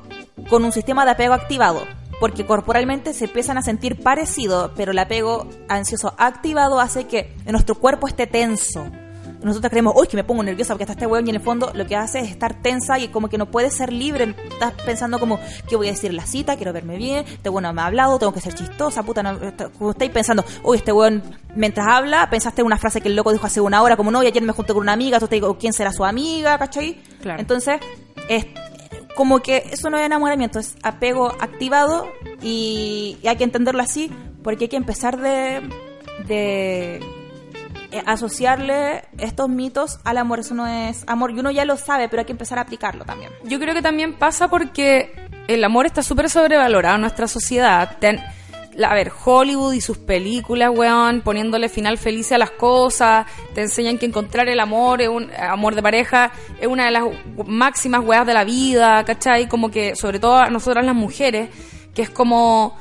con 0.49 0.63
un 0.63 0.71
sistema 0.71 1.03
de 1.03 1.11
apego 1.11 1.33
activado 1.33 1.81
porque 2.21 2.45
corporalmente 2.45 3.13
se 3.13 3.25
empiezan 3.25 3.57
a 3.57 3.61
sentir 3.61 4.01
parecido, 4.01 4.71
pero 4.77 4.93
el 4.93 4.99
apego 4.99 5.49
ansioso 5.67 6.15
activado 6.17 6.79
hace 6.79 7.05
que 7.05 7.35
nuestro 7.45 7.75
cuerpo 7.75 8.07
esté 8.07 8.25
tenso, 8.25 8.85
nosotros 9.47 9.69
creemos, 9.69 9.93
uy, 9.95 10.07
que 10.07 10.17
me 10.17 10.23
pongo 10.23 10.43
nerviosa 10.43 10.73
porque 10.73 10.83
está 10.83 10.93
este 10.93 11.07
weón 11.07 11.25
y 11.25 11.29
en 11.31 11.37
el 11.37 11.41
fondo 11.41 11.71
lo 11.73 11.85
que 11.85 11.95
hace 11.95 12.19
es 12.19 12.29
estar 12.29 12.61
tensa 12.61 12.99
y 12.99 13.07
como 13.07 13.29
que 13.29 13.37
no 13.37 13.49
puede 13.49 13.71
ser 13.71 13.91
libre. 13.91 14.35
Estás 14.49 14.73
pensando 14.85 15.19
como, 15.19 15.39
¿qué 15.67 15.75
voy 15.75 15.87
a 15.87 15.91
decir 15.91 16.09
en 16.09 16.17
la 16.17 16.25
cita? 16.25 16.55
Quiero 16.55 16.73
verme 16.73 16.97
bien, 16.97 17.25
este 17.25 17.49
weón 17.49 17.63
no 17.63 17.73
me 17.73 17.81
ha 17.81 17.85
hablado, 17.85 18.19
tengo 18.19 18.33
que 18.33 18.41
ser 18.41 18.53
chistosa, 18.53 19.03
puta, 19.03 19.23
no, 19.23 19.39
como 19.77 19.91
estáis 19.91 20.11
pensando, 20.11 20.43
uy, 20.63 20.77
este 20.77 20.91
weón, 20.91 21.23
mientras 21.55 21.87
habla, 21.87 22.29
pensaste 22.29 22.61
en 22.61 22.67
una 22.67 22.77
frase 22.77 23.01
que 23.01 23.07
el 23.07 23.15
loco 23.15 23.31
dijo 23.31 23.45
hace 23.45 23.61
una 23.61 23.81
hora, 23.81 23.97
como 23.97 24.11
no, 24.11 24.21
y 24.23 24.27
ayer 24.27 24.43
me 24.43 24.53
junté 24.53 24.73
con 24.73 24.83
una 24.83 24.93
amiga, 24.93 25.19
tú 25.19 25.27
te 25.27 25.35
digo, 25.35 25.57
¿quién 25.57 25.73
será 25.73 25.91
su 25.91 26.05
amiga? 26.05 26.57
¿Cachai? 26.57 27.01
Claro. 27.21 27.39
Entonces, 27.39 27.79
es 28.29 28.45
como 29.15 29.39
que 29.41 29.63
eso 29.71 29.89
no 29.89 29.97
es 29.97 30.05
enamoramiento, 30.05 30.59
es 30.59 30.75
apego 30.83 31.27
activado 31.39 32.07
y, 32.41 33.17
y 33.23 33.27
hay 33.27 33.35
que 33.35 33.43
entenderlo 33.43 33.81
así 33.81 34.11
porque 34.43 34.65
hay 34.65 34.69
que 34.69 34.77
empezar 34.77 35.17
de, 35.17 35.67
de 36.27 36.99
eh, 37.91 38.03
asociarle 38.05 39.03
estos 39.17 39.47
mitos 39.49 39.99
al 40.03 40.17
amor. 40.17 40.39
Eso 40.39 40.53
no 40.53 40.67
es 40.67 41.03
amor 41.07 41.31
y 41.31 41.39
uno 41.39 41.51
ya 41.51 41.65
lo 41.65 41.77
sabe, 41.77 42.09
pero 42.09 42.21
hay 42.21 42.25
que 42.25 42.33
empezar 42.33 42.57
a 42.57 42.63
aplicarlo 42.63 43.05
también. 43.05 43.31
Yo 43.43 43.59
creo 43.59 43.73
que 43.73 43.81
también 43.81 44.13
pasa 44.13 44.49
porque 44.49 45.11
el 45.47 45.63
amor 45.63 45.85
está 45.85 46.03
súper 46.03 46.29
sobrevalorado 46.29 46.95
en 46.95 47.01
nuestra 47.01 47.27
sociedad. 47.27 47.97
a 48.83 48.93
ver, 48.93 49.11
Hollywood 49.23 49.73
y 49.73 49.81
sus 49.81 49.97
películas, 49.97 50.69
weón, 50.75 51.21
poniéndole 51.21 51.69
final 51.69 51.97
feliz 51.97 52.31
a 52.33 52.37
las 52.37 52.51
cosas, 52.51 53.25
te 53.55 53.61
enseñan 53.61 53.97
que 53.97 54.05
encontrar 54.05 54.49
el 54.49 54.59
amor, 54.59 55.01
un 55.09 55.31
amor 55.35 55.73
de 55.73 55.81
pareja, 55.81 56.31
es 56.59 56.67
una 56.67 56.85
de 56.85 56.91
las 56.91 57.03
máximas 57.45 58.03
weas 58.03 58.25
de 58.25 58.33
la 58.33 58.43
vida, 58.43 59.03
¿cachai? 59.05 59.47
Como 59.47 59.71
que, 59.71 59.95
sobre 59.95 60.19
todo 60.19 60.37
a 60.37 60.49
nosotras 60.49 60.85
las 60.85 60.95
mujeres, 60.95 61.49
que 61.93 62.01
es 62.01 62.09
como 62.09 62.77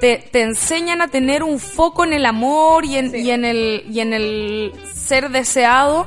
te, 0.00 0.28
enseñan 0.40 1.00
a 1.00 1.08
tener 1.08 1.42
un 1.42 1.58
foco 1.58 2.04
en 2.04 2.12
el 2.12 2.26
amor 2.26 2.84
y 2.84 2.96
en, 2.96 3.14
y 3.14 3.30
en, 3.30 3.44
el, 3.44 3.84
y 3.88 4.00
en 4.00 4.12
el 4.12 4.72
ser 4.94 5.30
deseado 5.30 6.06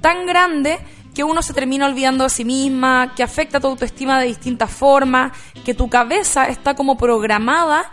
tan 0.00 0.26
grande 0.26 0.78
que 1.14 1.24
uno 1.24 1.42
se 1.42 1.54
termina 1.54 1.86
olvidando 1.86 2.24
de 2.24 2.30
sí 2.30 2.44
misma, 2.44 3.14
que 3.16 3.22
afecta 3.22 3.58
tu 3.58 3.68
autoestima 3.68 4.20
de 4.20 4.26
distintas 4.26 4.70
formas, 4.70 5.32
que 5.64 5.72
tu 5.72 5.88
cabeza 5.88 6.48
está 6.48 6.74
como 6.74 6.98
programada 6.98 7.90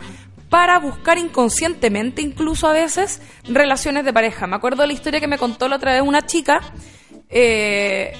para 0.50 0.78
buscar 0.78 1.18
inconscientemente, 1.18 2.20
incluso 2.20 2.68
a 2.68 2.72
veces, 2.72 3.22
relaciones 3.44 4.04
de 4.04 4.12
pareja. 4.12 4.46
Me 4.46 4.56
acuerdo 4.56 4.82
de 4.82 4.88
la 4.88 4.92
historia 4.92 5.20
que 5.20 5.26
me 5.26 5.38
contó 5.38 5.68
la 5.68 5.76
otra 5.76 5.94
vez 5.94 6.02
una 6.02 6.26
chica 6.26 6.60
eh, 7.30 8.12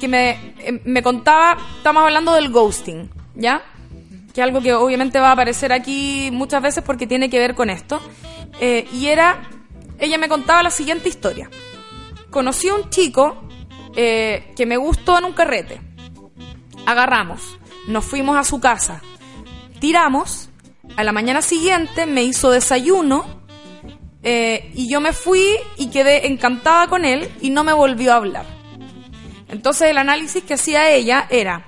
que 0.00 0.08
me, 0.08 0.30
eh, 0.58 0.80
me 0.84 1.02
contaba, 1.02 1.56
estamos 1.76 2.02
hablando 2.02 2.34
del 2.34 2.50
ghosting, 2.50 3.08
¿ya? 3.36 3.62
Que 4.34 4.42
algo 4.42 4.60
que 4.60 4.74
obviamente 4.74 5.18
va 5.18 5.30
a 5.30 5.32
aparecer 5.32 5.72
aquí 5.72 6.30
muchas 6.32 6.62
veces 6.62 6.84
porque 6.84 7.06
tiene 7.06 7.30
que 7.30 7.38
ver 7.38 7.54
con 7.54 7.70
esto. 7.70 8.00
Eh, 8.60 8.86
y 8.92 9.06
era, 9.06 9.48
ella 9.98 10.18
me 10.18 10.28
contaba 10.28 10.62
la 10.62 10.70
siguiente 10.70 11.08
historia. 11.08 11.50
Conocí 12.30 12.68
a 12.68 12.74
un 12.74 12.90
chico 12.90 13.42
eh, 13.96 14.52
que 14.56 14.66
me 14.66 14.76
gustó 14.76 15.18
en 15.18 15.24
un 15.24 15.32
carrete. 15.32 15.80
Agarramos, 16.86 17.58
nos 17.88 18.04
fuimos 18.04 18.36
a 18.36 18.44
su 18.44 18.60
casa, 18.60 19.02
tiramos, 19.80 20.48
a 20.96 21.04
la 21.04 21.12
mañana 21.12 21.42
siguiente 21.42 22.06
me 22.06 22.22
hizo 22.24 22.50
desayuno 22.50 23.24
eh, 24.22 24.70
y 24.74 24.88
yo 24.88 25.00
me 25.00 25.12
fui 25.12 25.44
y 25.76 25.90
quedé 25.90 26.26
encantada 26.26 26.88
con 26.88 27.04
él 27.04 27.30
y 27.40 27.50
no 27.50 27.64
me 27.64 27.72
volvió 27.72 28.12
a 28.12 28.16
hablar. 28.16 28.46
Entonces 29.48 29.90
el 29.90 29.98
análisis 29.98 30.44
que 30.44 30.54
hacía 30.54 30.90
ella 30.90 31.26
era, 31.30 31.66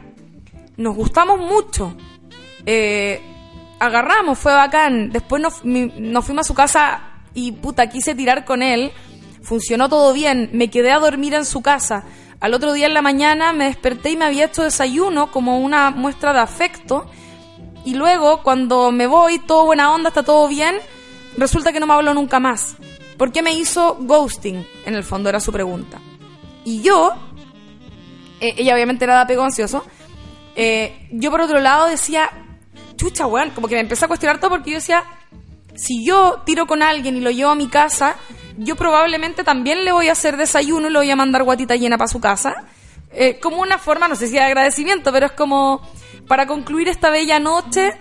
nos 0.76 0.94
gustamos 0.94 1.40
mucho, 1.40 1.96
eh, 2.66 3.20
agarramos, 3.78 4.38
fue 4.38 4.52
bacán, 4.52 5.10
después 5.10 5.42
nos, 5.42 5.54
fuimos 6.24 6.46
a 6.46 6.48
su 6.48 6.54
casa 6.54 7.00
y 7.34 7.52
puta, 7.52 7.88
quise 7.88 8.14
tirar 8.14 8.44
con 8.44 8.62
él, 8.62 8.92
funcionó 9.42 9.88
todo 9.88 10.12
bien, 10.12 10.50
me 10.52 10.70
quedé 10.70 10.92
a 10.92 10.98
dormir 10.98 11.34
en 11.34 11.44
su 11.44 11.62
casa. 11.62 12.04
Al 12.38 12.54
otro 12.54 12.72
día 12.72 12.86
en 12.86 12.94
la 12.94 13.02
mañana 13.02 13.52
me 13.52 13.64
desperté 13.64 14.10
y 14.10 14.16
me 14.16 14.24
había 14.24 14.46
hecho 14.46 14.62
desayuno 14.62 15.30
como 15.30 15.58
una 15.58 15.90
muestra 15.90 16.32
de 16.32 16.40
afecto. 16.40 17.10
Y 17.84 17.94
luego, 17.94 18.42
cuando 18.44 18.92
me 18.92 19.08
voy, 19.08 19.40
todo 19.40 19.64
buena 19.64 19.92
onda, 19.92 20.08
está 20.10 20.22
todo 20.22 20.46
bien, 20.46 20.76
resulta 21.36 21.72
que 21.72 21.80
no 21.80 21.86
me 21.86 21.94
habló 21.94 22.14
nunca 22.14 22.38
más. 22.38 22.76
¿Por 23.16 23.32
qué 23.32 23.42
me 23.42 23.52
hizo 23.52 23.96
ghosting? 24.00 24.64
En 24.86 24.94
el 24.94 25.02
fondo 25.02 25.28
era 25.28 25.40
su 25.40 25.52
pregunta. 25.52 26.00
Y 26.64 26.82
yo, 26.82 27.14
eh, 28.40 28.54
ella 28.56 28.74
obviamente 28.74 29.04
era 29.04 29.16
de 29.16 29.22
apego 29.22 29.42
ansioso, 29.42 29.84
eh, 30.54 31.08
yo 31.10 31.30
por 31.30 31.40
otro 31.40 31.58
lado 31.60 31.86
decía, 31.86 32.30
chucha, 32.96 33.26
weón, 33.26 33.50
como 33.50 33.68
que 33.68 33.74
me 33.74 33.80
empecé 33.80 34.04
a 34.04 34.08
cuestionar 34.08 34.38
todo 34.38 34.50
porque 34.50 34.70
yo 34.70 34.76
decía, 34.76 35.04
si 35.74 36.04
yo 36.04 36.42
tiro 36.44 36.66
con 36.66 36.82
alguien 36.82 37.16
y 37.16 37.20
lo 37.20 37.30
llevo 37.30 37.50
a 37.50 37.54
mi 37.54 37.68
casa, 37.68 38.16
yo 38.58 38.76
probablemente 38.76 39.44
también 39.44 39.84
le 39.84 39.92
voy 39.92 40.08
a 40.08 40.12
hacer 40.12 40.36
desayuno 40.36 40.88
y 40.88 40.92
le 40.92 40.98
voy 40.98 41.10
a 41.10 41.16
mandar 41.16 41.42
guatita 41.42 41.76
llena 41.76 41.98
para 41.98 42.08
su 42.08 42.20
casa. 42.20 42.64
Eh, 43.12 43.38
como 43.40 43.60
una 43.60 43.78
forma, 43.78 44.08
no 44.08 44.16
sé 44.16 44.26
si 44.26 44.34
de 44.34 44.40
agradecimiento, 44.40 45.12
pero 45.12 45.26
es 45.26 45.32
como 45.32 45.82
para 46.26 46.46
concluir 46.46 46.88
esta 46.88 47.10
bella 47.10 47.38
noche, 47.38 47.92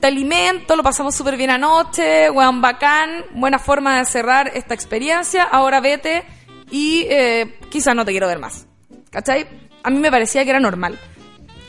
te 0.00 0.06
alimento, 0.06 0.76
lo 0.76 0.82
pasamos 0.82 1.14
súper 1.14 1.36
bien 1.36 1.50
anoche, 1.50 2.30
weón 2.30 2.60
bacán, 2.60 3.24
buena 3.34 3.58
forma 3.58 3.98
de 3.98 4.04
cerrar 4.04 4.50
esta 4.54 4.74
experiencia, 4.74 5.44
ahora 5.44 5.80
vete 5.80 6.24
y 6.70 7.06
eh, 7.08 7.58
quizás 7.70 7.94
no 7.94 8.04
te 8.04 8.12
quiero 8.12 8.26
ver 8.26 8.38
más. 8.38 8.66
¿Cachai? 9.10 9.46
A 9.82 9.90
mí 9.90 9.98
me 9.98 10.10
parecía 10.10 10.44
que 10.44 10.50
era 10.50 10.60
normal. 10.60 10.98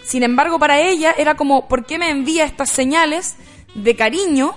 Sin 0.08 0.24
embargo, 0.24 0.58
para 0.58 0.80
ella 0.80 1.14
era 1.18 1.36
como, 1.36 1.68
¿por 1.68 1.86
qué 1.86 2.00
me 2.00 2.10
envía 2.10 2.46
estas 2.46 2.70
señales 2.70 3.36
de 3.76 3.94
cariño 3.98 4.56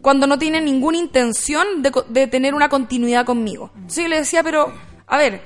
cuando 0.00 0.26
no 0.26 0.38
tiene 0.38 0.62
ninguna 0.62 0.96
intención 0.96 1.82
de, 1.82 1.92
de 2.08 2.26
tener 2.28 2.54
una 2.54 2.70
continuidad 2.70 3.26
conmigo? 3.26 3.72
Entonces 3.74 4.04
yo 4.04 4.08
le 4.08 4.16
decía, 4.16 4.42
pero, 4.42 4.72
a 5.06 5.18
ver, 5.18 5.42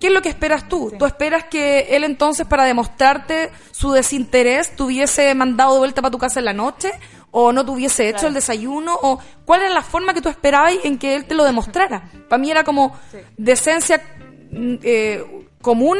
¿qué 0.00 0.08
es 0.08 0.12
lo 0.12 0.22
que 0.22 0.28
esperas 0.28 0.68
tú? 0.68 0.92
¿Tú 0.98 1.06
esperas 1.06 1.44
que 1.44 1.94
él 1.94 2.02
entonces, 2.02 2.48
para 2.48 2.64
demostrarte 2.64 3.52
su 3.70 3.92
desinterés, 3.92 4.74
te 4.74 4.82
hubiese 4.82 5.32
mandado 5.36 5.74
de 5.74 5.78
vuelta 5.78 6.02
para 6.02 6.10
tu 6.10 6.18
casa 6.18 6.40
en 6.40 6.46
la 6.46 6.52
noche? 6.52 6.90
¿O 7.30 7.52
no 7.52 7.64
te 7.64 7.70
hubiese 7.70 8.08
hecho 8.08 8.26
el 8.26 8.34
desayuno? 8.34 8.98
¿O 9.02 9.20
cuál 9.44 9.60
era 9.62 9.70
la 9.70 9.82
forma 9.82 10.14
que 10.14 10.20
tú 10.20 10.28
esperabas 10.28 10.72
en 10.82 10.98
que 10.98 11.14
él 11.14 11.26
te 11.26 11.36
lo 11.36 11.44
demostrara? 11.44 12.10
Para 12.28 12.40
mí 12.40 12.50
era 12.50 12.64
como 12.64 12.98
decencia 13.36 14.02
mm, 14.50 14.74
eh, 14.82 15.46
común 15.62 15.96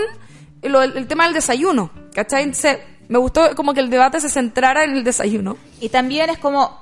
lo- 0.68 0.82
el, 0.82 1.06
tema 1.06 1.24
del 1.24 1.34
desayuno, 1.34 1.90
¿cachai? 2.14 2.42
Entonces, 2.44 2.78
me 3.08 3.18
gustó 3.18 3.54
como 3.54 3.74
que 3.74 3.80
el 3.80 3.90
debate 3.90 4.20
se 4.20 4.28
centrara 4.30 4.84
en 4.84 4.96
el 4.96 5.04
desayuno. 5.04 5.56
Y 5.80 5.88
también 5.90 6.30
es 6.30 6.38
como, 6.38 6.80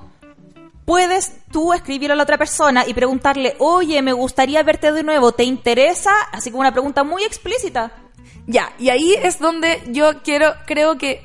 puedes 0.85 1.33
tú 1.51 1.73
escribir 1.73 2.11
a 2.11 2.15
la 2.15 2.23
otra 2.23 2.37
persona 2.37 2.85
y 2.87 2.93
preguntarle, 2.93 3.55
oye, 3.59 4.01
me 4.01 4.13
gustaría 4.13 4.63
verte 4.63 4.91
de 4.91 5.03
nuevo, 5.03 5.31
¿te 5.31 5.43
interesa? 5.43 6.11
Así 6.31 6.49
como 6.51 6.61
una 6.61 6.71
pregunta 6.71 7.03
muy 7.03 7.23
explícita. 7.23 7.91
Ya, 8.47 8.73
y 8.77 8.89
ahí 8.89 9.13
es 9.21 9.39
donde 9.39 9.81
yo 9.87 10.21
quiero, 10.23 10.53
creo 10.65 10.97
que, 10.97 11.23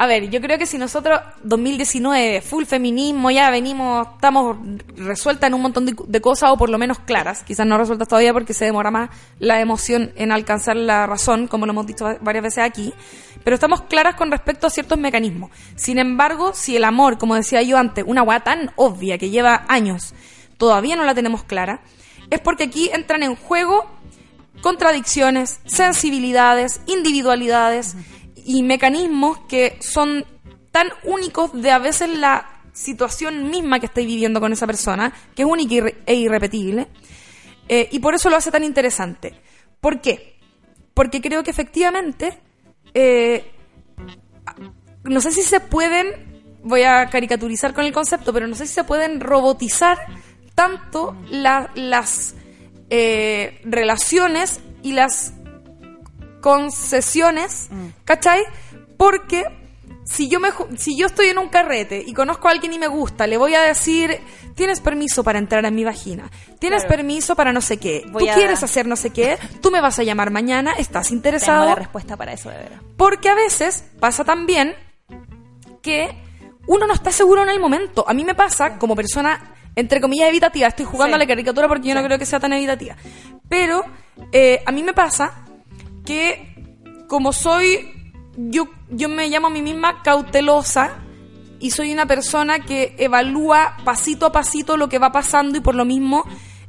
a 0.00 0.06
ver, 0.06 0.30
yo 0.30 0.40
creo 0.40 0.58
que 0.58 0.66
si 0.66 0.78
nosotros, 0.78 1.20
2019, 1.42 2.40
full 2.40 2.64
feminismo, 2.66 3.32
ya 3.32 3.50
venimos, 3.50 4.06
estamos 4.14 4.56
resueltas 4.96 5.48
en 5.48 5.54
un 5.54 5.62
montón 5.62 5.86
de, 5.86 5.96
de 6.06 6.20
cosas, 6.20 6.50
o 6.52 6.56
por 6.56 6.70
lo 6.70 6.78
menos 6.78 7.00
claras, 7.00 7.42
quizás 7.42 7.66
no 7.66 7.76
resueltas 7.76 8.06
todavía 8.06 8.32
porque 8.32 8.54
se 8.54 8.64
demora 8.64 8.92
más 8.92 9.10
la 9.40 9.60
emoción 9.60 10.12
en 10.14 10.30
alcanzar 10.30 10.76
la 10.76 11.06
razón, 11.08 11.48
como 11.48 11.66
lo 11.66 11.72
hemos 11.72 11.84
dicho 11.86 12.04
va- 12.04 12.16
varias 12.20 12.44
veces 12.44 12.62
aquí, 12.64 12.94
pero 13.42 13.54
estamos 13.54 13.82
claras 13.82 14.14
con 14.14 14.30
respecto 14.30 14.68
a 14.68 14.70
ciertos 14.70 14.98
mecanismos. 14.98 15.50
Sin 15.74 15.98
embargo, 15.98 16.52
si 16.54 16.76
el 16.76 16.84
amor, 16.84 17.18
como 17.18 17.34
decía 17.34 17.62
yo 17.62 17.76
antes, 17.76 18.04
una 18.06 18.22
weá 18.22 18.38
tan 18.38 18.70
obvia 18.76 19.18
que 19.18 19.30
lleva 19.30 19.64
años, 19.66 20.14
todavía 20.58 20.94
no 20.94 21.02
la 21.02 21.14
tenemos 21.16 21.42
clara, 21.42 21.80
es 22.30 22.38
porque 22.38 22.64
aquí 22.64 22.88
entran 22.92 23.24
en 23.24 23.34
juego 23.34 23.84
contradicciones, 24.60 25.60
sensibilidades, 25.66 26.80
individualidades 26.86 27.94
y 28.48 28.62
mecanismos 28.62 29.40
que 29.48 29.76
son 29.80 30.24
tan 30.72 30.88
únicos 31.04 31.52
de 31.52 31.70
a 31.70 31.78
veces 31.78 32.08
la 32.18 32.62
situación 32.72 33.50
misma 33.50 33.78
que 33.78 33.86
estáis 33.86 34.06
viviendo 34.06 34.40
con 34.40 34.52
esa 34.52 34.66
persona, 34.66 35.12
que 35.36 35.42
es 35.42 35.48
única 35.48 35.84
e 36.06 36.14
irrepetible, 36.14 36.86
eh, 37.68 37.88
y 37.92 37.98
por 37.98 38.14
eso 38.14 38.30
lo 38.30 38.36
hace 38.36 38.50
tan 38.50 38.64
interesante. 38.64 39.34
¿Por 39.80 40.00
qué? 40.00 40.38
Porque 40.94 41.20
creo 41.20 41.42
que 41.42 41.50
efectivamente, 41.50 42.38
eh, 42.94 43.50
no 45.04 45.20
sé 45.20 45.30
si 45.32 45.42
se 45.42 45.60
pueden, 45.60 46.58
voy 46.62 46.82
a 46.84 47.10
caricaturizar 47.10 47.74
con 47.74 47.84
el 47.84 47.92
concepto, 47.92 48.32
pero 48.32 48.46
no 48.46 48.54
sé 48.54 48.66
si 48.66 48.72
se 48.74 48.84
pueden 48.84 49.20
robotizar 49.20 49.98
tanto 50.54 51.16
la- 51.30 51.70
las 51.74 52.34
eh, 52.90 53.60
relaciones 53.64 54.60
y 54.82 54.92
las 54.92 55.34
concesiones, 56.52 57.68
¿cachai? 58.04 58.42
Porque 58.96 59.44
si 60.04 60.28
yo, 60.28 60.40
me, 60.40 60.48
si 60.78 60.96
yo 60.96 61.06
estoy 61.06 61.26
en 61.28 61.36
un 61.38 61.48
carrete 61.48 62.02
y 62.06 62.14
conozco 62.14 62.48
a 62.48 62.52
alguien 62.52 62.72
y 62.72 62.78
me 62.78 62.86
gusta, 62.88 63.26
le 63.26 63.36
voy 63.36 63.54
a 63.54 63.60
decir, 63.60 64.18
tienes 64.54 64.80
permiso 64.80 65.22
para 65.22 65.38
entrar 65.38 65.64
en 65.66 65.74
mi 65.74 65.84
vagina, 65.84 66.30
tienes 66.58 66.82
Claro. 66.84 66.96
permiso 66.96 67.36
para 67.36 67.52
no 67.52 67.60
sé 67.60 67.76
qué, 67.76 68.04
Voy 68.10 68.24
tú 68.24 68.30
a- 68.30 68.34
quieres 68.34 68.62
hacer 68.62 68.86
no 68.86 68.96
sé 68.96 69.10
qué, 69.10 69.38
tú 69.60 69.70
me 69.70 69.80
vas 69.82 69.98
a 69.98 70.02
llamar 70.04 70.30
mañana, 70.30 70.72
estás 70.78 71.08
Tengo 71.08 71.16
interesado. 71.18 71.66
la 71.66 71.74
respuesta 71.74 72.16
para 72.16 72.32
eso, 72.32 72.48
de 72.48 72.56
veras. 72.56 72.80
Porque 72.96 73.28
a 73.28 73.34
veces 73.34 73.84
pasa 74.00 74.24
también 74.24 74.74
que 75.82 76.10
uno 76.66 76.86
no 76.86 76.94
está 76.94 77.10
seguro 77.12 77.42
en 77.42 77.50
el 77.50 77.60
momento. 77.60 78.04
A 78.08 78.14
mí 78.14 78.24
me 78.24 78.34
pasa 78.34 78.78
como 78.78 78.96
persona, 78.96 79.54
entre 79.76 80.00
comillas, 80.00 80.28
evitativa. 80.28 80.66
Estoy 80.68 80.84
jugando 80.86 81.12
Sí. 81.12 81.16
a 81.16 81.18
la 81.18 81.26
caricatura 81.26 81.68
porque 81.68 81.88
yo 81.88 81.94
no 81.94 82.02
creo 82.02 82.18
que 82.18 82.26
sea 82.26 82.40
tan 82.40 82.52
evitativa. 82.54 82.96
Pero 83.48 83.84
eh, 84.32 84.60
a 84.66 84.72
mí 84.72 84.82
me 84.82 84.92
pasa 84.92 85.44
que 86.08 86.54
como 87.06 87.34
soy, 87.34 87.86
yo, 88.38 88.66
yo 88.88 89.10
me 89.10 89.28
llamo 89.28 89.48
a 89.48 89.50
mí 89.50 89.60
misma 89.60 90.02
cautelosa 90.02 91.00
y 91.60 91.70
soy 91.72 91.92
una 91.92 92.06
persona 92.06 92.60
que 92.60 92.94
evalúa 92.96 93.76
pasito 93.84 94.24
a 94.24 94.32
pasito 94.32 94.78
lo 94.78 94.88
que 94.88 94.98
va 94.98 95.12
pasando 95.12 95.58
y 95.58 95.60
por 95.60 95.74
lo 95.74 95.84
mismo 95.84 96.24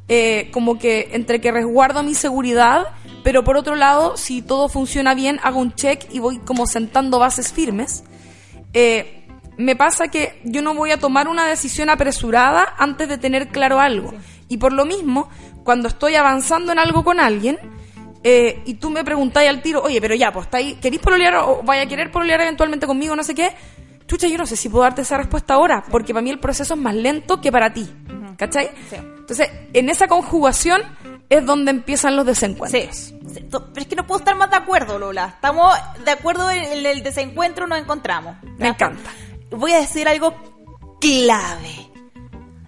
eh, 0.09 0.49
como 0.51 0.77
que 0.77 1.11
entre 1.13 1.39
que 1.39 1.53
resguardo 1.53 2.03
mi 2.03 2.15
seguridad, 2.15 2.87
pero 3.23 3.45
por 3.45 3.55
otro 3.55 3.75
lado, 3.75 4.17
si 4.17 4.41
todo 4.41 4.67
funciona 4.67 5.13
bien, 5.13 5.39
hago 5.41 5.61
un 5.61 5.73
check 5.73 6.05
y 6.11 6.19
voy 6.19 6.39
como 6.39 6.67
sentando 6.67 7.17
bases 7.17 7.53
firmes. 7.53 8.03
Eh, 8.73 9.25
me 9.55 9.77
pasa 9.77 10.09
que 10.09 10.41
yo 10.43 10.61
no 10.61 10.73
voy 10.73 10.91
a 10.91 10.99
tomar 10.99 11.29
una 11.29 11.45
decisión 11.45 11.89
apresurada 11.89 12.75
antes 12.77 13.07
de 13.07 13.17
tener 13.17 13.47
claro 13.47 13.79
algo. 13.79 14.13
Y 14.49 14.57
por 14.57 14.73
lo 14.73 14.83
mismo, 14.83 15.29
cuando 15.63 15.87
estoy 15.87 16.15
avanzando 16.15 16.73
en 16.73 16.79
algo 16.79 17.05
con 17.05 17.21
alguien, 17.21 17.57
eh, 18.23 18.61
y 18.65 18.75
tú 18.75 18.89
me 18.89 19.03
preguntáis 19.03 19.49
al 19.49 19.61
tiro, 19.61 19.81
oye, 19.81 19.99
pero 20.01 20.15
ya, 20.15 20.31
pues, 20.31 20.45
¿estáis- 20.47 20.77
¿queréis 20.79 21.01
pololear 21.01 21.35
o 21.37 21.61
vaya 21.63 21.83
a 21.83 21.85
querer 21.87 22.11
pololear 22.11 22.41
eventualmente 22.41 22.85
conmigo, 22.87 23.15
no 23.15 23.23
sé 23.23 23.33
qué? 23.35 23.51
Chucha, 24.07 24.27
yo 24.27 24.37
no 24.37 24.45
sé 24.45 24.55
si 24.55 24.69
puedo 24.69 24.83
darte 24.83 25.01
esa 25.03 25.17
respuesta 25.17 25.53
ahora, 25.53 25.83
porque 25.89 26.13
para 26.13 26.23
mí 26.23 26.29
el 26.31 26.39
proceso 26.39 26.73
es 26.73 26.79
más 26.79 26.95
lento 26.95 27.39
que 27.41 27.51
para 27.51 27.71
ti. 27.73 27.87
¿Cachai? 28.37 28.71
Sí. 28.89 28.95
Entonces, 28.95 29.49
en 29.73 29.89
esa 29.89 30.07
conjugación 30.07 30.81
es 31.29 31.45
donde 31.45 31.69
empiezan 31.71 32.15
los 32.15 32.25
desencuentros. 32.25 32.83
Sí. 32.87 33.15
Pero 33.51 33.67
es 33.75 33.85
que 33.85 33.95
no 33.95 34.07
puedo 34.07 34.19
estar 34.19 34.35
más 34.35 34.49
de 34.49 34.55
acuerdo, 34.55 34.97
Lola. 34.97 35.33
Estamos 35.35 35.75
de 36.03 36.09
acuerdo 36.11 36.49
en 36.49 36.85
el 36.85 37.03
desencuentro, 37.03 37.67
nos 37.67 37.77
encontramos. 37.79 38.37
Me 38.57 38.69
encanta. 38.69 39.11
Voy 39.51 39.73
a 39.73 39.79
decir 39.81 40.07
algo 40.07 40.33
clave. 40.99 41.91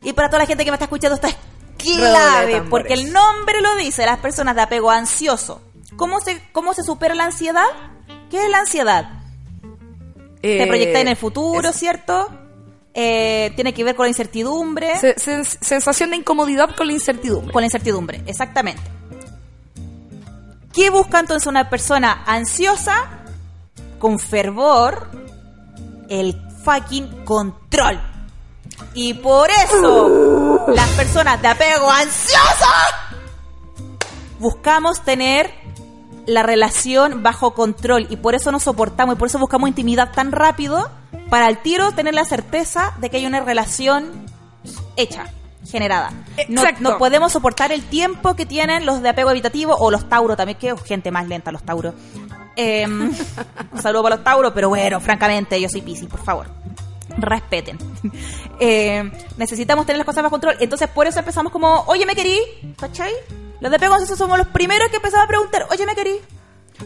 Y 0.04 0.14
para 0.14 0.30
toda 0.30 0.40
la 0.40 0.46
gente 0.46 0.64
que 0.64 0.72
me 0.72 0.76
está 0.76 0.86
escuchando, 0.86 1.16
esto 1.16 1.28
es 1.28 1.36
Redoble 1.36 1.38
de 1.38 1.51
clave, 1.84 2.62
porque 2.70 2.94
el 2.94 3.12
nombre 3.12 3.62
lo 3.62 3.76
dice, 3.76 4.06
las 4.06 4.20
personas 4.20 4.56
de 4.56 4.62
apego 4.62 4.92
ansioso. 4.92 5.62
¿Cómo 5.96 6.20
se, 6.22 6.42
cómo 6.52 6.74
se 6.74 6.84
supera 6.84 7.14
la 7.16 7.26
ansiedad? 7.26 7.66
¿Qué 8.30 8.44
es 8.46 8.50
la 8.50 8.60
ansiedad? 8.60 9.10
Te 10.42 10.64
Eh, 10.64 10.68
proyecta 10.68 11.00
en 11.00 11.08
el 11.10 11.16
futuro, 11.18 11.70
es- 11.70 11.76
¿cierto? 11.76 12.28
Eh, 12.94 13.52
tiene 13.56 13.74
que 13.74 13.84
ver 13.84 13.96
con 13.96 14.06
la 14.06 14.10
incertidumbre. 14.10 14.98
se- 14.98 15.16
sens- 15.16 15.58
sensación 15.62 16.10
de 16.12 16.18
incomodidad 16.18 16.76
con 16.76 16.88
la 16.88 16.94
incertidumbre. 16.94 17.52
Con 17.54 17.62
la 17.62 17.68
incertidumbre, 17.68 18.22
exactamente. 18.26 18.82
¿Qué 20.74 20.90
busca 20.90 21.20
entonces 21.20 21.48
una 21.48 21.70
persona 21.70 22.24
ansiosa 22.26 23.24
con 24.00 24.20
fervor? 24.20 25.10
El 26.10 26.42
fucking 26.64 27.24
control. 27.26 28.02
Y 28.94 29.14
por 29.16 29.50
eso 29.50 30.66
las 30.68 30.90
personas 30.90 31.42
de 31.42 31.48
apego 31.48 31.90
ansioso 31.90 32.66
buscamos 34.40 35.02
tener 35.04 35.52
la 36.26 36.44
relación 36.44 37.24
bajo 37.24 37.54
control 37.54 38.08
y 38.10 38.18
por 38.18 38.36
eso 38.36 38.52
nos 38.52 38.64
soportamos 38.64 39.16
y 39.16 39.18
por 39.18 39.28
eso 39.28 39.40
buscamos 39.40 39.70
intimidad 39.70 40.12
tan 40.12 40.32
rápido 40.32 40.90
para 41.30 41.46
al 41.46 41.62
tiro 41.62 41.92
tener 41.94 42.14
la 42.14 42.26
certeza 42.26 42.94
de 43.00 43.10
que 43.10 43.18
hay 43.18 43.26
una 43.26 43.40
relación 43.40 44.26
hecha. 44.96 45.28
generada. 45.70 46.12
No, 46.50 46.64
no 46.80 46.98
podemos 46.98 47.32
soportar 47.32 47.72
el 47.72 47.84
tiempo 47.84 48.36
que 48.36 48.46
tienen 48.46 48.86
los 48.86 49.02
de 49.02 49.10
apego 49.10 49.30
evitativo 49.30 49.76
o 49.78 49.92
los 49.92 50.10
tauros 50.10 50.36
también, 50.36 50.58
que 50.58 50.70
es 50.70 50.84
gente 50.84 51.12
más 51.12 51.28
lenta 51.28 51.52
los 51.52 51.64
tauros. 51.64 51.94
Eh, 52.58 52.86
un 52.86 53.16
saludo 53.82 54.04
para 54.04 54.18
los 54.18 54.26
tauros, 54.26 54.52
pero 54.54 54.68
bueno, 54.68 55.00
francamente, 55.00 55.60
yo 55.60 55.70
soy 55.70 55.82
Piscis, 55.82 56.10
por 56.10 56.22
favor. 56.22 56.48
Respeten. 57.18 57.78
Eh, 58.64 59.12
necesitamos 59.38 59.88
tener 59.88 59.98
las 59.98 60.06
cosas 60.06 60.22
bajo 60.22 60.34
control. 60.34 60.56
Entonces, 60.60 60.88
por 60.88 61.08
eso 61.08 61.18
empezamos 61.18 61.52
como, 61.52 61.84
oye, 61.88 62.06
me 62.06 62.14
querí, 62.14 62.40
¿cachai? 62.80 63.12
Los 63.60 63.72
de 63.72 63.78
apego 63.78 63.96
ansioso 63.96 64.16
somos 64.16 64.38
los 64.38 64.46
primeros 64.50 64.90
que 64.90 64.98
empezamos 64.98 65.26
a 65.26 65.28
preguntar, 65.28 65.66
oye, 65.72 65.84
me 65.88 65.96
querí. 65.96 66.20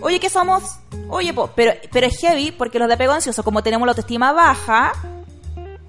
Oye, 0.01 0.21
¿qué 0.21 0.30
somos? 0.30 0.80
Oye. 1.09 1.34
Pero, 1.55 1.73
pero 1.91 2.07
es 2.07 2.17
heavy 2.19 2.51
porque 2.51 2.80
los 2.80 2.88
de 2.88 2.93
apego 2.93 3.11
ansioso, 3.11 3.43
como 3.43 3.61
tenemos 3.61 3.86
la 3.86 3.91
autoestima 3.91 4.32
baja, 4.32 4.93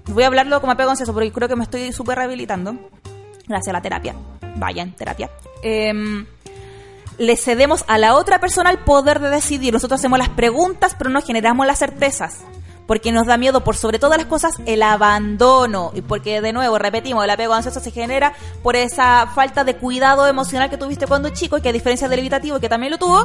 voy 0.07 0.23
a 0.23 0.27
hablarlo 0.27 0.59
como 0.59 0.73
apego 0.73 0.89
ansioso 0.89 1.13
porque 1.13 1.31
creo 1.31 1.47
que 1.47 1.55
me 1.55 1.63
estoy 1.63 1.91
súper 1.91 2.17
rehabilitando. 2.17 2.75
Gracias 3.47 3.69
a 3.69 3.73
la 3.73 3.81
terapia. 3.81 4.15
Vayan, 4.55 4.93
terapia. 4.93 5.29
Em, 5.61 6.25
le 7.17 7.35
cedemos 7.37 7.83
a 7.87 7.97
la 7.97 8.15
otra 8.15 8.39
persona 8.39 8.69
el 8.69 8.79
poder 8.79 9.19
de 9.19 9.29
decidir. 9.29 9.73
Nosotros 9.73 9.99
hacemos 9.99 10.19
las 10.19 10.29
preguntas, 10.29 10.95
pero 10.97 11.09
no 11.09 11.21
generamos 11.21 11.65
las 11.65 11.79
certezas. 11.79 12.43
Porque 12.87 13.11
nos 13.11 13.27
da 13.27 13.35
miedo, 13.37 13.63
por 13.65 13.75
sobre 13.75 13.99
todas 13.99 14.17
las 14.17 14.27
cosas, 14.27 14.53
el 14.65 14.81
abandono. 14.81 15.91
Y 15.93 16.01
porque, 16.01 16.39
de 16.41 16.53
nuevo, 16.53 16.79
repetimos, 16.79 17.23
el 17.23 17.29
apego 17.29 17.53
ansioso 17.53 17.79
se 17.81 17.91
genera 17.91 18.33
por 18.63 18.75
esa 18.75 19.27
falta 19.35 19.63
de 19.63 19.75
cuidado 19.75 20.25
emocional 20.25 20.69
que 20.69 20.77
tuviste 20.77 21.05
cuando 21.05 21.29
chico 21.29 21.57
y 21.57 21.61
que 21.61 21.69
a 21.69 21.73
diferencia 21.73 22.07
del 22.07 22.19
evitativo, 22.19 22.59
que 22.59 22.69
también 22.69 22.91
lo 22.91 22.97
tuvo, 22.97 23.19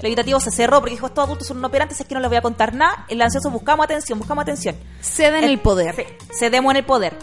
el 0.00 0.06
evitativo 0.06 0.40
se 0.40 0.50
cerró 0.50 0.80
porque 0.80 0.94
dijo, 0.94 1.06
estos 1.06 1.24
adultos 1.24 1.46
son 1.46 1.58
inoperantes, 1.58 2.00
es 2.00 2.06
que 2.06 2.14
no 2.14 2.20
les 2.20 2.28
voy 2.30 2.38
a 2.38 2.42
contar 2.42 2.74
nada. 2.74 3.04
El 3.08 3.20
ansioso 3.20 3.50
buscamos 3.50 3.84
atención, 3.84 4.18
buscamos 4.18 4.42
atención. 4.42 4.74
Ceden 5.02 5.44
el 5.44 5.58
poder. 5.60 5.94
Sí, 5.96 6.04
cedemos 6.38 6.70
en 6.72 6.76
el 6.78 6.84
poder. 6.84 7.18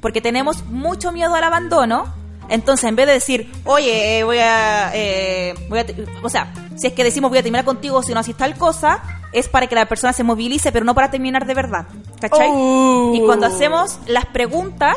Porque 0.00 0.20
tenemos 0.22 0.64
mucho 0.64 1.12
miedo 1.12 1.34
al 1.34 1.44
abandono. 1.44 2.14
Entonces, 2.48 2.84
en 2.88 2.94
vez 2.96 3.06
de 3.06 3.12
decir, 3.14 3.52
oye, 3.64 4.18
eh, 4.20 4.24
voy 4.24 4.38
a. 4.38 4.90
eh, 4.94 5.54
voy 5.68 5.80
a 5.80 5.86
te- 5.86 6.06
o 6.22 6.28
sea, 6.28 6.52
si 6.76 6.86
es 6.86 6.92
que 6.92 7.02
decimos 7.02 7.28
voy 7.30 7.38
a 7.38 7.42
terminar 7.42 7.64
contigo 7.64 8.02
si 8.02 8.14
no 8.14 8.20
haces 8.20 8.36
tal 8.36 8.56
cosa, 8.56 9.02
es 9.36 9.48
para 9.48 9.66
que 9.66 9.74
la 9.74 9.86
persona 9.86 10.14
se 10.14 10.24
movilice, 10.24 10.72
pero 10.72 10.84
no 10.84 10.94
para 10.94 11.10
terminar 11.10 11.46
de 11.46 11.52
verdad. 11.52 11.86
¿Cachai? 12.20 12.48
Oh. 12.50 13.12
Y 13.14 13.20
cuando 13.20 13.46
hacemos 13.46 13.98
las 14.06 14.24
preguntas, 14.24 14.96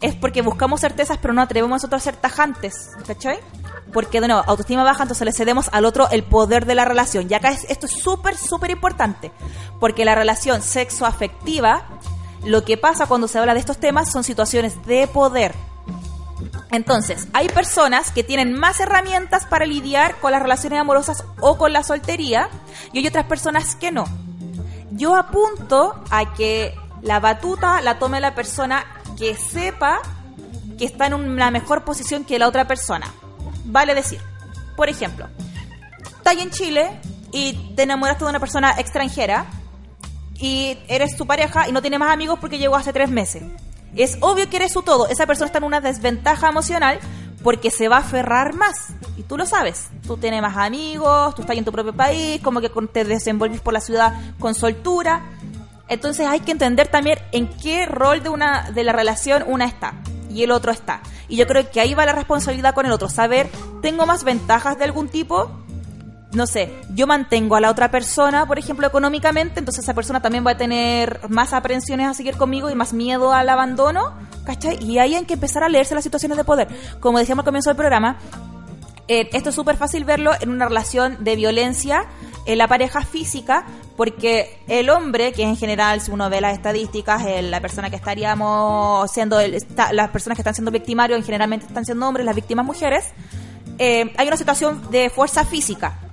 es 0.00 0.16
porque 0.16 0.42
buscamos 0.42 0.80
certezas, 0.80 1.18
pero 1.18 1.32
no 1.32 1.40
atrevemos 1.40 1.76
nosotros 1.76 2.02
a 2.02 2.04
ser 2.04 2.16
tajantes. 2.16 2.90
¿Cachai? 3.06 3.38
Porque, 3.92 4.20
de 4.20 4.26
nuevo, 4.26 4.42
autoestima 4.46 4.82
baja, 4.82 5.04
entonces 5.04 5.24
le 5.24 5.32
cedemos 5.32 5.68
al 5.72 5.84
otro 5.84 6.08
el 6.10 6.24
poder 6.24 6.66
de 6.66 6.74
la 6.74 6.84
relación. 6.84 7.28
Y 7.30 7.34
acá 7.34 7.50
es, 7.50 7.64
esto 7.70 7.86
es 7.86 7.92
súper, 7.92 8.36
súper 8.36 8.72
importante. 8.72 9.30
Porque 9.78 10.04
la 10.04 10.16
relación 10.16 10.62
sexoafectiva, 10.62 11.84
lo 12.44 12.64
que 12.64 12.76
pasa 12.76 13.06
cuando 13.06 13.28
se 13.28 13.38
habla 13.38 13.54
de 13.54 13.60
estos 13.60 13.78
temas 13.78 14.10
son 14.10 14.24
situaciones 14.24 14.84
de 14.86 15.06
poder. 15.06 15.54
Entonces, 16.70 17.28
hay 17.32 17.48
personas 17.48 18.10
que 18.10 18.24
tienen 18.24 18.52
más 18.52 18.80
herramientas 18.80 19.46
para 19.46 19.66
lidiar 19.66 20.16
con 20.20 20.32
las 20.32 20.42
relaciones 20.42 20.78
amorosas 20.78 21.24
o 21.40 21.56
con 21.56 21.72
la 21.72 21.82
soltería 21.82 22.48
y 22.92 22.98
hay 22.98 23.06
otras 23.06 23.26
personas 23.26 23.76
que 23.76 23.92
no. 23.92 24.04
Yo 24.90 25.16
apunto 25.16 26.02
a 26.10 26.34
que 26.34 26.74
la 27.02 27.20
batuta 27.20 27.80
la 27.80 27.98
tome 27.98 28.20
la 28.20 28.34
persona 28.34 28.84
que 29.18 29.34
sepa 29.36 30.00
que 30.78 30.84
está 30.84 31.06
en 31.06 31.14
una 31.14 31.50
mejor 31.50 31.84
posición 31.84 32.24
que 32.24 32.38
la 32.38 32.48
otra 32.48 32.66
persona. 32.66 33.06
Vale 33.64 33.94
decir, 33.94 34.20
por 34.76 34.88
ejemplo, 34.88 35.28
estás 36.18 36.36
en 36.36 36.50
Chile 36.50 37.00
y 37.32 37.74
te 37.74 37.82
enamoraste 37.82 38.24
de 38.24 38.30
una 38.30 38.40
persona 38.40 38.74
extranjera 38.78 39.46
y 40.38 40.78
eres 40.88 41.16
su 41.16 41.26
pareja 41.26 41.68
y 41.68 41.72
no 41.72 41.80
tiene 41.80 41.98
más 41.98 42.12
amigos 42.12 42.38
porque 42.38 42.58
llegó 42.58 42.76
hace 42.76 42.92
tres 42.92 43.10
meses. 43.10 43.42
Es 43.96 44.18
obvio 44.20 44.48
que 44.48 44.56
eres 44.56 44.72
su 44.72 44.82
todo. 44.82 45.08
Esa 45.08 45.26
persona 45.26 45.46
está 45.46 45.58
en 45.58 45.64
una 45.64 45.80
desventaja 45.80 46.48
emocional 46.48 46.98
porque 47.42 47.70
se 47.70 47.88
va 47.88 47.96
a 47.96 48.00
aferrar 48.00 48.54
más. 48.54 48.88
Y 49.16 49.22
tú 49.22 49.36
lo 49.36 49.46
sabes. 49.46 49.88
Tú 50.06 50.16
tienes 50.16 50.42
más 50.42 50.56
amigos, 50.56 51.34
tú 51.34 51.42
estás 51.42 51.56
en 51.56 51.64
tu 51.64 51.72
propio 51.72 51.94
país, 51.94 52.40
como 52.42 52.60
que 52.60 52.70
te 52.92 53.04
desenvolves 53.04 53.60
por 53.60 53.72
la 53.72 53.80
ciudad 53.80 54.14
con 54.38 54.54
soltura. 54.54 55.22
Entonces 55.88 56.26
hay 56.26 56.40
que 56.40 56.52
entender 56.52 56.88
también 56.88 57.18
en 57.32 57.48
qué 57.48 57.86
rol 57.86 58.22
de 58.22 58.28
una 58.28 58.70
de 58.72 58.84
la 58.84 58.92
relación 58.92 59.44
una 59.46 59.64
está 59.64 59.94
y 60.28 60.42
el 60.42 60.50
otro 60.50 60.72
está. 60.72 61.00
Y 61.28 61.36
yo 61.36 61.46
creo 61.46 61.70
que 61.70 61.80
ahí 61.80 61.94
va 61.94 62.04
la 62.06 62.12
responsabilidad 62.12 62.74
con 62.74 62.86
el 62.86 62.92
otro, 62.92 63.08
saber, 63.08 63.48
tengo 63.80 64.06
más 64.06 64.24
ventajas 64.24 64.78
de 64.78 64.84
algún 64.84 65.08
tipo, 65.08 65.50
no 66.32 66.46
sé, 66.46 66.72
yo 66.94 67.06
mantengo 67.06 67.56
a 67.56 67.60
la 67.60 67.70
otra 67.70 67.90
persona, 67.90 68.46
por 68.46 68.58
ejemplo, 68.58 68.86
económicamente, 68.86 69.58
entonces 69.60 69.84
esa 69.84 69.94
persona 69.94 70.20
también 70.20 70.46
va 70.46 70.52
a 70.52 70.56
tener 70.56 71.20
más 71.28 71.52
aprensiones 71.52 72.08
a 72.08 72.14
seguir 72.14 72.36
conmigo 72.36 72.68
y 72.68 72.74
más 72.74 72.92
miedo 72.92 73.32
al 73.32 73.48
abandono, 73.48 74.14
¿cachai? 74.44 74.82
Y 74.82 74.98
ahí 74.98 75.14
hay 75.14 75.24
que 75.24 75.34
empezar 75.34 75.62
a 75.62 75.68
leerse 75.68 75.94
las 75.94 76.04
situaciones 76.04 76.36
de 76.36 76.44
poder. 76.44 76.68
Como 77.00 77.18
decíamos 77.18 77.42
al 77.42 77.46
comienzo 77.46 77.70
del 77.70 77.76
programa, 77.76 78.18
eh, 79.08 79.28
esto 79.32 79.50
es 79.50 79.54
súper 79.54 79.76
fácil 79.76 80.04
verlo 80.04 80.32
en 80.40 80.50
una 80.50 80.66
relación 80.66 81.22
de 81.22 81.36
violencia 81.36 82.06
en 82.44 82.58
la 82.58 82.68
pareja 82.68 83.02
física, 83.02 83.66
porque 83.96 84.60
el 84.68 84.90
hombre, 84.90 85.32
que 85.32 85.42
en 85.42 85.56
general, 85.56 86.00
si 86.00 86.10
uno 86.10 86.28
ve 86.28 86.40
las 86.40 86.54
estadísticas, 86.54 87.24
eh, 87.24 87.42
la 87.42 87.60
persona 87.60 87.88
que 87.88 87.96
estaríamos 87.96 89.10
siendo, 89.10 89.38
las 89.92 90.10
personas 90.10 90.36
que 90.36 90.42
están 90.42 90.54
siendo 90.54 90.70
victimarios, 90.70 91.24
generalmente 91.24 91.66
están 91.66 91.84
siendo 91.84 92.06
hombres, 92.06 92.26
las 92.26 92.34
víctimas 92.34 92.66
mujeres, 92.66 93.12
eh, 93.78 94.12
hay 94.16 94.26
una 94.26 94.36
situación 94.36 94.90
de 94.90 95.10
fuerza 95.10 95.44
física. 95.44 96.05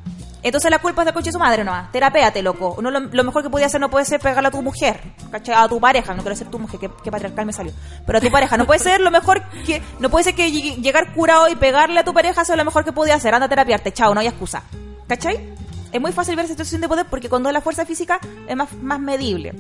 Entonces 0.44 0.70
la 0.70 0.80
culpa 0.80 1.02
es 1.04 1.06
de 1.08 1.14
coche 1.14 1.28
de 1.28 1.32
su 1.32 1.40
madre 1.40 1.64
nomás. 1.64 1.92
Terapéate, 1.92 2.42
loco. 2.44 2.78
No, 2.82 2.92
lo, 2.92 3.24
mejor 3.24 3.42
que 3.44 3.50
podía 3.50 3.66
hacer 3.68 3.80
no 3.80 3.90
puede 3.90 4.04
ser 4.06 4.20
pegarle 4.20 4.50
a 4.50 4.52
tu 4.52 4.62
mujer, 4.62 5.00
¿cachai? 5.32 5.56
A 5.56 5.68
tu 5.70 5.80
pareja. 5.80 6.14
No 6.14 6.22
quiero 6.22 6.36
ser 6.36 6.48
tu 6.52 6.60
mujer, 6.60 6.80
que, 6.80 6.90
patriarcal 7.12 7.46
me 7.46 7.54
salió. 7.54 7.72
Pero 8.06 8.18
a 8.18 8.22
tu 8.22 8.30
pareja. 8.30 8.58
No 8.58 8.66
puede 8.66 8.80
ser 8.80 9.00
lo 9.00 9.10
mejor 9.10 9.42
que... 9.66 9.82
No 10.00 10.10
puede 10.10 10.26
ser 10.26 10.36
que 10.36 10.50
lleg- 10.50 10.76
llegar 10.82 11.14
curado 11.14 11.48
y 11.48 11.56
pegarle 11.56 12.00
a 12.00 12.04
tu 12.04 12.14
pareja 12.14 12.44
sea 12.44 12.56
lo 12.58 12.66
mejor 12.66 12.84
que 12.84 12.92
podía 12.92 13.16
hacer. 13.16 13.34
Anda 13.34 13.46
a 13.46 13.50
terapiarte, 13.50 13.94
chao, 13.94 14.14
no 14.14 14.20
hay 14.20 14.28
excusa. 14.28 14.64
¿Cachai? 15.08 15.54
Es 15.92 16.02
muy 16.02 16.12
fácil 16.12 16.36
ver 16.36 16.46
esa 16.46 16.54
situación 16.56 16.82
de 16.82 16.88
poder 16.90 17.06
porque 17.06 17.30
cuando 17.30 17.50
es 17.50 17.54
la 17.54 17.62
fuerza 17.62 17.86
física 17.86 18.20
es 18.48 18.56
más, 18.56 18.74
más 18.82 19.00
medible. 19.00 19.54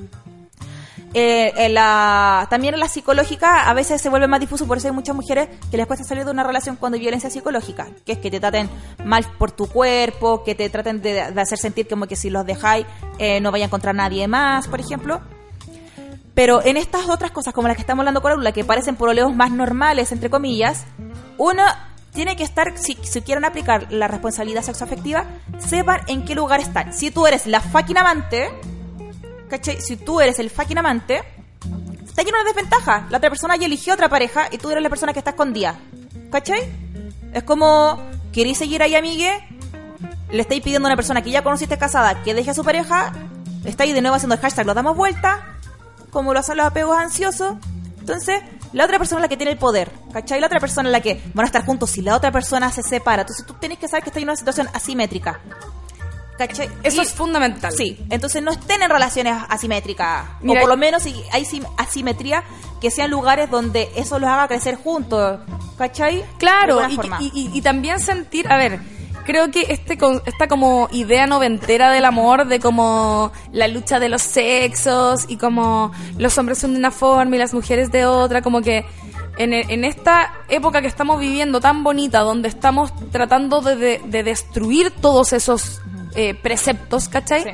Eh, 1.15 1.53
en 1.57 1.75
también 2.49 2.73
en 2.73 2.79
la 2.79 2.87
psicológica 2.87 3.69
a 3.69 3.73
veces 3.73 4.01
se 4.01 4.09
vuelve 4.09 4.27
más 4.27 4.39
difuso, 4.39 4.65
por 4.65 4.77
eso 4.77 4.87
hay 4.87 4.93
muchas 4.93 5.15
mujeres 5.15 5.47
que 5.69 5.77
les 5.77 5.85
cuesta 5.85 6.03
salir 6.03 6.25
de 6.25 6.31
una 6.31 6.43
relación 6.43 6.75
cuando 6.75 6.95
hay 6.95 7.01
violencia 7.01 7.29
psicológica, 7.29 7.87
que 8.05 8.13
es 8.13 8.17
que 8.17 8.31
te 8.31 8.39
traten 8.39 8.69
mal 9.05 9.25
por 9.37 9.51
tu 9.51 9.67
cuerpo, 9.67 10.43
que 10.43 10.55
te 10.55 10.69
traten 10.69 11.01
de, 11.01 11.21
hacer 11.21 11.59
sentir 11.59 11.87
como 11.87 12.07
que 12.07 12.15
si 12.15 12.31
los 12.31 12.45
dejáis 12.45 12.87
eh, 13.19 13.39
no 13.41 13.51
vaya 13.51 13.65
a 13.65 13.67
encontrar 13.67 13.93
nadie 13.93 14.27
más, 14.27 14.67
por 14.67 14.79
ejemplo. 14.79 15.21
Pero 16.33 16.63
en 16.65 16.77
estas 16.77 17.07
otras 17.09 17.29
cosas, 17.29 17.53
como 17.53 17.67
las 17.67 17.77
que 17.77 17.81
estamos 17.81 18.01
hablando 18.01 18.23
con 18.23 18.31
Aula, 18.31 18.51
que 18.51 18.63
parecen 18.63 18.95
pololeos 18.95 19.35
más 19.35 19.51
normales, 19.51 20.11
entre 20.11 20.31
comillas, 20.31 20.85
uno 21.37 21.63
tiene 22.11 22.35
que 22.35 22.43
estar, 22.43 22.75
si, 22.77 22.97
si 23.03 23.21
quieren 23.21 23.45
aplicar 23.45 23.91
la 23.91 24.07
responsabilidad 24.07 24.63
sexoafectiva, 24.63 25.25
sepan 25.59 26.01
en 26.07 26.25
qué 26.25 26.33
lugar 26.33 26.59
están. 26.59 26.91
Si 26.93 27.11
tú 27.11 27.27
eres 27.27 27.45
la 27.45 27.59
fucking 27.59 27.97
amante, 27.97 28.49
¿cachai? 29.53 29.79
Si 29.79 29.97
tú 29.97 30.19
eres 30.19 30.39
el 30.39 30.49
fucking 30.49 30.79
amante, 30.79 31.21
está 32.03 32.23
lleno 32.23 32.39
de 32.39 32.45
desventaja. 32.45 33.05
La 33.11 33.17
otra 33.17 33.29
persona 33.29 33.55
ya 33.55 33.67
eligió 33.67 33.93
otra 33.93 34.09
pareja 34.09 34.47
y 34.49 34.57
tú 34.57 34.71
eres 34.71 34.81
la 34.81 34.89
persona 34.89 35.13
que 35.13 35.19
está 35.19 35.31
escondida. 35.31 35.77
¿Cachai? 36.31 36.61
Es 37.33 37.43
como, 37.43 37.99
¿queréis 38.31 38.57
seguir 38.57 38.81
ahí, 38.81 38.95
amigue? 38.95 39.31
Le 40.31 40.41
estáis 40.41 40.63
pidiendo 40.63 40.87
a 40.87 40.89
una 40.89 40.95
persona 40.95 41.21
que 41.21 41.29
ya 41.29 41.43
conociste 41.43 41.77
casada 41.77 42.23
que 42.23 42.33
deje 42.33 42.49
a 42.49 42.53
su 42.55 42.63
pareja, 42.63 43.13
estáis 43.63 43.93
de 43.93 44.01
nuevo 44.01 44.15
haciendo 44.15 44.33
el 44.33 44.41
hashtag, 44.41 44.65
lo 44.65 44.73
damos 44.73 44.97
vuelta, 44.97 45.59
como 46.09 46.33
lo 46.33 46.39
hacen 46.39 46.57
los 46.57 46.65
apegos 46.65 46.97
ansiosos. 46.97 47.53
Entonces, 47.99 48.41
la 48.71 48.85
otra 48.85 48.97
persona 48.97 49.19
es 49.19 49.21
la 49.21 49.27
que 49.27 49.37
tiene 49.37 49.51
el 49.51 49.59
poder, 49.59 49.91
¿cachai? 50.11 50.39
La 50.39 50.47
otra 50.47 50.59
persona 50.59 50.89
es 50.89 50.93
la 50.93 51.01
que 51.01 51.21
van 51.35 51.43
a 51.43 51.45
estar 51.45 51.63
juntos 51.63 51.91
si 51.91 52.01
la 52.01 52.15
otra 52.15 52.31
persona 52.31 52.71
se 52.71 52.81
separa. 52.81 53.21
Entonces, 53.21 53.45
tú 53.45 53.53
tienes 53.53 53.77
que 53.77 53.87
saber 53.87 54.01
que 54.01 54.09
estás 54.09 54.23
en 54.23 54.29
una 54.29 54.35
situación 54.35 54.67
asimétrica. 54.73 55.41
¿Cachai? 56.37 56.69
Eso 56.83 57.01
Y- 57.01 57.05
es 57.05 57.13
fundamental. 57.13 57.71
Sí, 57.77 57.97
entonces 58.09 58.41
no 58.41 58.51
estén 58.51 58.81
en 58.81 58.89
relaciones 58.89 59.35
asimétricas. 59.49 60.25
Mira, 60.41 60.59
o 60.59 60.63
por 60.63 60.69
lo 60.69 60.77
menos 60.77 61.03
si 61.03 61.15
hay 61.31 61.45
sim- 61.45 61.65
asimetría, 61.77 62.43
que 62.81 62.89
sean 62.91 63.11
lugares 63.11 63.49
donde 63.51 63.89
eso 63.95 64.17
los 64.19 64.29
haga 64.29 64.47
crecer 64.47 64.75
juntos. 64.75 65.39
¿Cachai? 65.77 66.23
Claro, 66.37 66.79
y, 67.19 67.49
y- 67.53 67.61
también 67.61 67.99
sentir, 67.99 68.51
a 68.51 68.57
ver, 68.57 68.79
creo 69.25 69.49
que 69.51 69.65
este 69.69 69.97
esta 70.25 70.47
como 70.47 70.87
idea 70.91 71.27
noventera 71.27 71.91
del 71.91 72.05
amor, 72.05 72.45
de 72.47 72.59
como 72.59 73.31
la 73.51 73.67
lucha 73.67 73.99
de 73.99 74.09
los 74.09 74.21
sexos 74.21 75.25
y 75.27 75.37
como 75.37 75.91
los 76.17 76.37
hombres 76.37 76.57
son 76.59 76.73
de 76.73 76.79
una 76.79 76.91
forma 76.91 77.35
y 77.35 77.39
las 77.39 77.53
mujeres 77.53 77.91
de 77.91 78.05
otra, 78.05 78.41
como 78.41 78.61
que 78.61 78.85
en, 79.37 79.53
e- 79.53 79.65
en 79.69 79.83
esta 79.85 80.33
época 80.49 80.81
que 80.81 80.87
estamos 80.87 81.19
viviendo 81.19 81.59
tan 81.59 81.83
bonita, 81.83 82.19
donde 82.19 82.49
estamos 82.49 82.91
tratando 83.11 83.61
de, 83.61 83.75
de- 83.75 84.01
de 84.05 84.23
destruir 84.23 84.91
todos 84.91 85.33
esos 85.33 85.79
eh, 86.15 86.33
preceptos, 86.35 87.09
¿cachai? 87.09 87.43
Sí. 87.43 87.49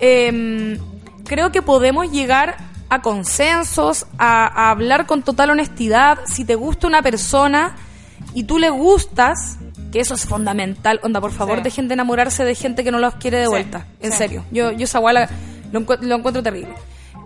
Em, 0.00 0.78
creo 1.24 1.50
que 1.52 1.62
podemos 1.62 2.10
llegar 2.10 2.56
a 2.88 3.02
consensos, 3.02 4.06
a, 4.18 4.46
a 4.46 4.70
hablar 4.70 5.06
con 5.06 5.22
total 5.22 5.50
honestidad. 5.50 6.18
Si 6.26 6.44
te 6.44 6.54
gusta 6.54 6.86
una 6.86 7.02
persona 7.02 7.76
y 8.34 8.44
tú 8.44 8.58
le 8.58 8.70
gustas, 8.70 9.58
que 9.92 10.00
eso 10.00 10.14
es 10.14 10.24
fundamental. 10.26 11.00
Onda, 11.02 11.20
por 11.20 11.32
favor, 11.32 11.58
Sí. 11.58 11.64
dejen 11.64 11.88
de 11.88 11.94
enamorarse 11.94 12.44
de 12.44 12.54
gente 12.54 12.84
que 12.84 12.90
no 12.90 12.98
los 12.98 13.14
quiere 13.16 13.38
de 13.38 13.44
Sí, 13.44 13.50
vuelta. 13.50 13.86
En 14.00 14.12
sí. 14.12 14.18
serio. 14.18 14.44
Yo, 14.50 14.70
yo 14.72 14.84
esa 14.84 14.98
guala 14.98 15.28
lo, 15.72 15.80
lo 16.00 16.14
encuentro 16.16 16.42
terrible. 16.42 16.72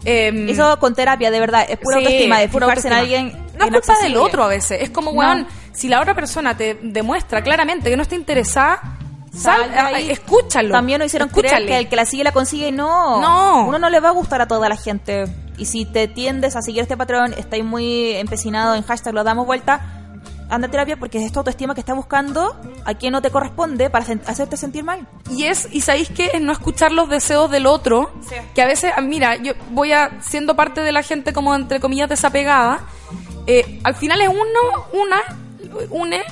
em, 0.04 0.48
Eso 0.48 0.78
con 0.80 0.94
terapia, 0.94 1.30
de 1.30 1.38
verdad, 1.38 1.64
es 1.68 1.78
pura 1.78 1.98
Sí, 1.98 2.04
autoestima, 2.04 2.38
de 2.40 2.48
pura 2.48 2.66
fijarse 2.66 2.88
en 2.88 2.94
autoestima. 2.94 3.20
alguien. 3.28 3.46
No 3.58 3.64
es 3.66 3.70
culpa 3.70 4.02
del 4.02 4.16
otro 4.16 4.42
a 4.44 4.48
veces. 4.48 4.82
Es 4.82 4.90
como, 4.90 5.12
No. 5.12 5.18
weón, 5.18 5.46
si 5.72 5.88
la 5.88 6.00
otra 6.00 6.14
persona 6.14 6.56
te 6.56 6.74
demuestra 6.82 7.40
claramente 7.42 7.88
que 7.88 7.96
no 7.96 8.02
está 8.02 8.16
interesada, 8.16 8.80
sal, 9.34 9.60
Sal 9.60 9.70
de 9.70 9.78
ahí. 9.78 10.08
ah, 10.08 10.12
escúchalo. 10.12 10.70
También 10.72 10.98
nos 10.98 11.06
hicieron 11.06 11.28
escúchale. 11.28 11.66
que 11.66 11.78
el 11.78 11.88
que 11.88 11.96
la 11.96 12.04
sigue 12.06 12.24
la 12.24 12.32
consigue 12.32 12.68
y 12.68 12.72
no. 12.72 13.20
No. 13.20 13.66
Uno 13.66 13.78
no 13.78 13.90
le 13.90 14.00
va 14.00 14.08
a 14.10 14.12
gustar 14.12 14.40
a 14.42 14.46
toda 14.46 14.68
la 14.68 14.76
gente. 14.76 15.24
Y 15.58 15.66
si 15.66 15.84
te 15.84 16.08
tiendes 16.08 16.56
a 16.56 16.62
seguir 16.62 16.82
este 16.82 16.96
patrón, 16.96 17.34
estáis 17.36 17.64
muy 17.64 18.12
empecinado 18.12 18.74
en 18.74 18.82
hashtag 18.82 19.14
lo 19.14 19.22
damos 19.22 19.46
vuelta, 19.46 19.98
anda 20.48 20.66
a 20.66 20.70
terapia 20.70 20.96
porque 20.98 21.22
es 21.24 21.30
tu 21.32 21.38
autoestima 21.40 21.74
que 21.74 21.80
está 21.80 21.94
buscando 21.94 22.56
a 22.84 22.94
quien 22.94 23.12
no 23.12 23.22
te 23.22 23.30
corresponde 23.30 23.88
para 23.90 24.04
hacerte 24.26 24.56
sentir 24.56 24.82
mal. 24.84 25.06
Y 25.30 25.44
es, 25.44 25.68
y 25.70 25.80
sabéis 25.82 26.10
que 26.10 26.30
es 26.34 26.40
no 26.42 26.52
escuchar 26.52 26.92
los 26.92 27.08
deseos 27.08 27.50
del 27.50 27.66
otro, 27.66 28.10
Sí. 28.28 28.34
que 28.54 28.60
a 28.62 28.66
veces, 28.66 28.92
ah, 28.96 29.00
mira, 29.02 29.36
yo 29.36 29.52
voy 29.70 29.92
a, 29.92 30.10
siendo 30.20 30.56
parte 30.56 30.80
de 30.82 30.92
la 30.92 31.02
gente 31.02 31.32
como 31.32 31.54
entre 31.54 31.80
comillas 31.80 32.08
desapegada, 32.08 32.80
eh, 33.46 33.80
al 33.84 33.94
final 33.94 34.20
es 34.20 34.28
uno, 34.28 34.86
una, 34.92 35.22
une, 35.90 36.22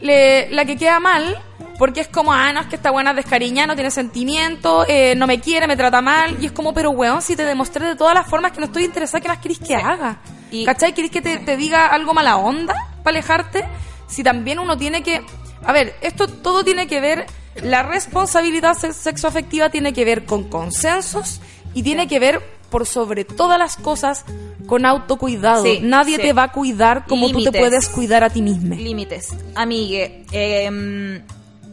le- 0.00 0.50
la 0.50 0.64
que 0.64 0.76
queda 0.76 0.98
mal, 1.00 1.38
porque 1.82 2.02
es 2.02 2.06
como, 2.06 2.32
ah, 2.32 2.52
no, 2.52 2.60
es 2.60 2.66
que 2.68 2.76
esta 2.76 2.92
buena 2.92 3.10
es 3.10 3.16
descariñada, 3.16 3.66
no 3.66 3.74
tiene 3.74 3.90
sentimiento, 3.90 4.84
eh, 4.86 5.16
no 5.16 5.26
me 5.26 5.40
quiere, 5.40 5.66
me 5.66 5.76
trata 5.76 6.00
mal, 6.00 6.36
y 6.40 6.46
es 6.46 6.52
como, 6.52 6.72
pero 6.72 6.90
weón, 6.92 7.20
si 7.22 7.34
te 7.34 7.44
demostré 7.44 7.84
de 7.84 7.96
todas 7.96 8.14
las 8.14 8.24
formas 8.28 8.52
que 8.52 8.60
no 8.60 8.66
estoy 8.66 8.84
interesada, 8.84 9.20
¿qué 9.20 9.26
más 9.26 9.38
querés 9.38 9.58
que 9.58 9.74
haga? 9.74 10.20
Y- 10.52 10.64
¿Cachai? 10.64 10.94
¿Querés 10.94 11.10
que 11.10 11.20
te, 11.20 11.38
te 11.38 11.56
diga 11.56 11.88
algo 11.88 12.14
mala 12.14 12.36
onda 12.36 12.72
para 13.02 13.16
alejarte? 13.16 13.64
Si 14.06 14.22
también 14.22 14.60
uno 14.60 14.76
tiene 14.78 15.02
que... 15.02 15.22
A 15.64 15.72
ver, 15.72 15.96
esto 16.02 16.28
todo 16.28 16.62
tiene 16.62 16.86
que 16.86 17.00
ver... 17.00 17.26
La 17.64 17.82
responsabilidad 17.82 18.74
se- 18.78 18.92
sexoafectiva 18.92 19.68
tiene 19.70 19.92
que 19.92 20.04
ver 20.04 20.24
con 20.24 20.44
consensos 20.48 21.40
y 21.74 21.82
tiene 21.82 22.06
que 22.06 22.20
ver, 22.20 22.40
por 22.70 22.86
sobre 22.86 23.24
todas 23.24 23.58
las 23.58 23.74
cosas, 23.76 24.24
con 24.68 24.86
autocuidado. 24.86 25.64
Sí, 25.64 25.80
Nadie 25.82 26.14
sí. 26.16 26.22
te 26.22 26.32
va 26.32 26.44
a 26.44 26.52
cuidar 26.52 27.06
como 27.08 27.28
tú 27.32 27.42
te 27.42 27.50
puedes 27.50 27.88
cuidar 27.88 28.22
a 28.22 28.30
ti 28.30 28.40
mismo. 28.40 28.76
Límites. 28.76 29.34
Amigue, 29.56 30.24
em, 30.30 31.22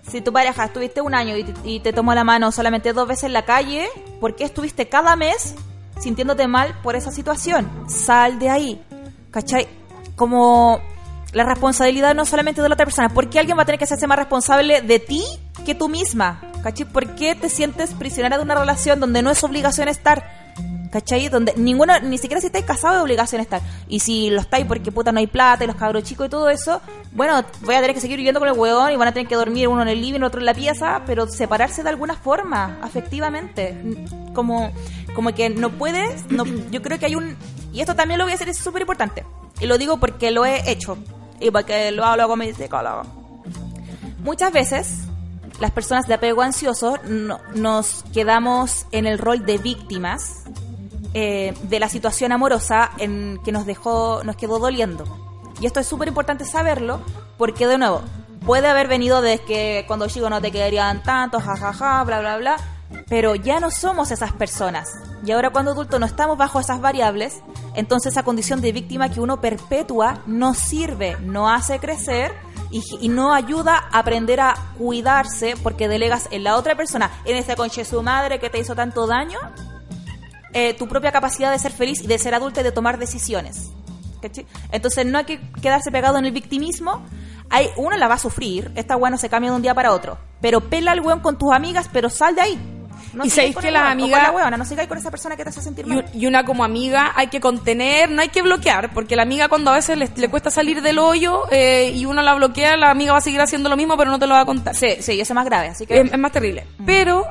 si 0.10 0.22
tu 0.22 0.34
pareja 0.34 0.66
estuviste 0.66 1.02
un 1.02 1.14
año 1.14 1.38
y 1.38 1.44
te, 1.44 1.80
te 1.80 1.94
tomó 1.94 2.14
la 2.14 2.24
mano 2.24 2.52
solamente 2.52 2.94
dos 2.94 3.08
veces 3.08 3.26
en 3.26 3.34
la 3.34 3.46
calle, 3.46 3.88
¿por 4.20 4.36
qué 4.36 4.46
estuviste 4.46 4.88
cada 4.88 5.16
mes 5.16 5.56
sintiéndote 6.00 6.48
mal 6.48 6.80
por 6.82 6.96
esa 6.96 7.12
situación? 7.12 7.70
Sal 7.88 8.40
de 8.40 8.50
ahí. 8.50 8.86
¿Cachai? 9.32 9.68
Como 10.16 10.82
la 11.34 11.44
responsabilidad 11.44 12.16
no 12.16 12.26
solamente 12.26 12.62
de 12.62 12.70
la 12.70 12.74
otra 12.74 12.86
persona. 12.86 13.10
¿Por 13.10 13.30
qué 13.30 13.40
alguien 13.40 13.58
va 13.58 13.64
a 13.64 13.66
tener 13.66 13.78
que 13.78 13.86
hacerse 13.86 14.08
más 14.08 14.18
responsable 14.18 14.82
de 14.82 15.00
ti 15.00 15.24
que 15.66 15.76
tú 15.76 15.90
misma? 15.90 16.42
¿Cachai? 16.64 16.88
¿Por 16.88 17.16
qué 17.16 17.36
te 17.36 17.50
sientes 17.50 17.94
prisionera 17.94 18.38
de 18.38 18.44
una 18.44 18.56
relación 18.56 19.00
donde 19.00 19.22
no 19.22 19.30
es 19.30 19.44
obligación 19.44 19.88
estar? 19.88 20.39
¿Cachai? 20.92 21.30
Donde 21.30 21.54
ninguna, 21.56 22.00
ni 22.00 22.18
siquiera 22.18 22.42
si 22.42 22.48
estáis 22.48 22.66
casados 22.66 22.98
es 22.98 23.04
obligación 23.04 23.42
estar. 23.42 23.62
Y 23.88 24.00
si 24.00 24.30
lo 24.32 24.42
estáis 24.42 24.66
porque 24.66 24.92
puta 24.92 25.12
no 25.12 25.20
hay 25.20 25.28
plata 25.28 25.64
y 25.64 25.68
los 25.68 25.76
cabros 25.76 26.04
chicos 26.04 26.26
y 26.26 26.30
todo 26.30 26.50
eso, 26.50 26.82
bueno, 27.12 27.44
voy 27.62 27.76
a 27.76 27.80
tener 27.82 27.94
que 27.94 28.02
seguir 28.02 28.18
viviendo 28.18 28.40
con 28.40 28.50
el 28.50 28.58
hueón 28.58 28.92
y 28.92 28.96
van 28.96 29.08
a 29.08 29.12
tener 29.12 29.28
que 29.28 29.36
dormir 29.36 29.68
uno 29.68 29.84
en 29.84 29.88
el 29.88 30.02
living, 30.02 30.22
otro 30.22 30.40
en 30.40 30.48
la 30.48 30.54
pieza, 30.56 31.04
pero 31.06 31.28
separarse 31.28 31.84
de 31.84 31.90
alguna 31.90 32.16
forma, 32.16 32.80
afectivamente. 32.82 33.78
Como, 34.34 34.72
como 35.14 35.32
que 35.34 35.50
no 35.50 35.70
puedes, 35.72 36.30
no, 36.32 36.44
yo 36.72 36.82
creo 36.82 36.98
que 36.98 37.06
hay 37.06 37.16
un... 37.16 37.36
Y 37.72 37.82
esto 37.82 37.96
también 37.96 38.18
lo 38.18 38.24
voy 38.26 38.32
a 38.32 38.36
hacer, 38.36 38.50
es 38.50 38.58
súper 38.58 38.82
importante. 38.82 39.24
Y 39.60 39.68
lo 39.68 39.78
digo 39.78 39.98
porque 39.98 40.32
lo 40.32 40.44
he 40.46 40.72
hecho. 40.72 40.98
Y 41.40 41.52
porque 41.52 41.92
lo 41.92 42.04
hablo 42.04 42.28
con 42.28 42.40
mi 42.40 42.52
psicólogo. 42.52 43.04
Muchas 44.24 44.52
veces 44.52 45.02
las 45.60 45.72
personas 45.72 46.08
de 46.08 46.14
apego 46.16 46.42
ansioso 46.42 46.98
no- 47.08 47.40
nos 47.54 48.04
quedamos 48.14 48.86
en 48.92 49.06
el 49.06 49.18
rol 49.20 49.46
de 49.46 49.58
víctimas 49.60 50.44
eh, 51.14 51.54
de 51.64 51.80
la 51.80 51.90
situación 51.90 52.32
amorosa 52.32 52.92
en 52.98 53.40
que 53.44 53.52
nos 53.52 53.66
dejó, 53.66 54.24
nos 54.24 54.36
quedó 54.36 54.60
doliendo. 54.60 55.06
Y 55.60 55.66
esto 55.66 55.80
es 55.80 55.88
súper 55.88 56.08
importante 56.08 56.46
saberlo 56.46 57.02
porque 57.38 57.68
de 57.68 57.78
nuevo 57.78 58.02
puede 58.46 58.68
haber 58.68 58.88
venido 58.88 59.22
desde 59.22 59.44
que 59.44 59.84
cuando 59.88 60.08
chico 60.08 60.30
no 60.30 60.42
te 60.42 60.52
quedarían 60.52 61.04
tanto, 61.04 61.40
jajaja, 61.40 62.04
bla 62.04 62.20
bla 62.20 62.38
bla, 62.38 62.58
pero 63.08 63.36
ya 63.36 63.60
no 63.60 63.72
somos 63.72 64.12
esas 64.12 64.34
personas. 64.34 64.90
Y 65.26 65.32
ahora 65.32 65.50
cuando 65.50 65.72
adulto 65.72 66.00
no 66.00 66.06
estamos 66.06 66.38
bajo 66.38 66.60
esas 66.60 66.80
variables, 66.80 67.42
entonces 67.76 68.14
esa 68.14 68.24
condición 68.24 68.62
de 68.62 68.72
víctima 68.72 69.10
que 69.10 69.20
uno 69.20 69.42
perpetúa 69.42 70.22
no 70.26 70.54
sirve, 70.54 71.18
no 71.22 71.50
hace 71.50 71.80
crecer 71.80 72.32
y, 72.72 72.82
y 73.02 73.10
no 73.10 73.34
ayuda 73.34 73.84
a 73.92 74.00
aprender 74.00 74.40
a 74.40 74.56
cuidarse 74.78 75.56
porque 75.62 75.88
delegas 75.88 76.28
en 76.32 76.44
la 76.44 76.56
otra 76.56 76.76
persona, 76.76 77.12
en 77.26 77.36
ese 77.36 77.56
conche 77.56 77.84
su 77.84 78.02
madre 78.02 78.40
que 78.40 78.50
te 78.50 78.60
hizo 78.60 78.76
tanto 78.76 79.08
daño, 79.08 79.40
eh, 80.54 80.74
tu 80.74 80.88
propia 80.88 81.12
capacidad 81.12 81.52
de 81.52 81.60
ser 81.60 81.72
feliz 81.72 82.02
y 82.04 82.08
de 82.08 82.18
ser 82.18 82.34
adulta 82.34 82.62
y 82.62 82.64
de 82.64 82.72
tomar 82.72 82.98
decisiones. 82.98 83.72
¿Cachai? 84.22 84.46
Entonces 84.72 85.06
no 85.06 85.18
hay 85.20 85.26
que 85.26 85.40
quedarse 85.62 85.92
pegado 85.92 86.18
en 86.18 86.26
el 86.26 86.32
victimismo. 86.32 87.06
Hay, 87.50 87.70
uno 87.78 87.96
la 87.98 88.08
va 88.08 88.16
a 88.16 88.20
sufrir, 88.20 88.72
esta 88.76 88.96
weá 88.98 89.10
no 89.10 89.18
se 89.18 89.30
cambia 89.30 89.50
de 89.52 89.56
un 89.56 89.62
día 89.62 89.74
para 89.74 89.92
otro. 89.94 90.18
Pero 90.42 90.62
pela 90.70 90.92
al 90.92 91.00
weón 91.00 91.22
con 91.22 91.38
tus 91.38 91.52
amigas, 91.54 91.90
pero 91.92 92.10
sal 92.10 92.36
de 92.36 92.42
ahí. 92.42 92.60
No 93.14 93.26
Y 93.26 93.30
sabéis 93.32 93.56
que 93.56 93.72
las 93.72 93.84
amigas- 93.92 94.32
la 94.34 94.56
no 94.58 94.66
sigáis 94.66 94.88
con 94.88 94.98
esa 94.98 95.10
persona 95.10 95.36
que 95.36 95.44
te 95.44 95.50
hace 95.50 95.62
sentir 95.64 95.88
mal. 95.88 96.06
y 96.14 96.28
una 96.28 96.46
como 96.46 96.64
amiga 96.64 97.12
hay 97.16 97.28
que 97.28 97.40
contener, 97.40 98.12
no 98.12 98.22
hay 98.22 98.30
que 98.30 98.44
bloquear, 98.44 98.94
porque 98.94 99.16
la 99.16 99.24
amiga 99.24 99.48
cuando 99.48 99.72
a 99.72 99.76
veces 99.76 99.98
le, 99.98 100.10
le 100.16 100.30
cuesta 100.30 100.52
salir 100.52 100.82
del 100.84 101.00
hoyo 101.00 101.46
eh, 101.50 101.92
y 101.96 102.06
uno 102.06 102.22
la 102.22 102.36
bloquea, 102.36 102.78
la 102.78 102.92
amiga 102.92 103.14
va 103.14 103.18
a 103.18 103.22
seguir 103.22 103.42
haciendo 103.42 103.68
lo 103.68 103.78
mismo, 103.78 103.98
pero 103.98 104.12
no 104.12 104.20
te 104.20 104.28
lo 104.28 104.36
va 104.36 104.42
a 104.42 104.46
contar. 104.46 104.76
Sí, 104.76 104.98
sí, 105.00 105.14
y 105.14 105.22
eso 105.22 105.34
es 105.34 105.36
más 105.36 105.46
grave, 105.46 105.70
así 105.70 105.88
que... 105.88 106.02
es, 106.02 106.12
es 106.12 106.20
más 106.20 106.32
terrible. 106.32 106.68
Pero 106.86 107.26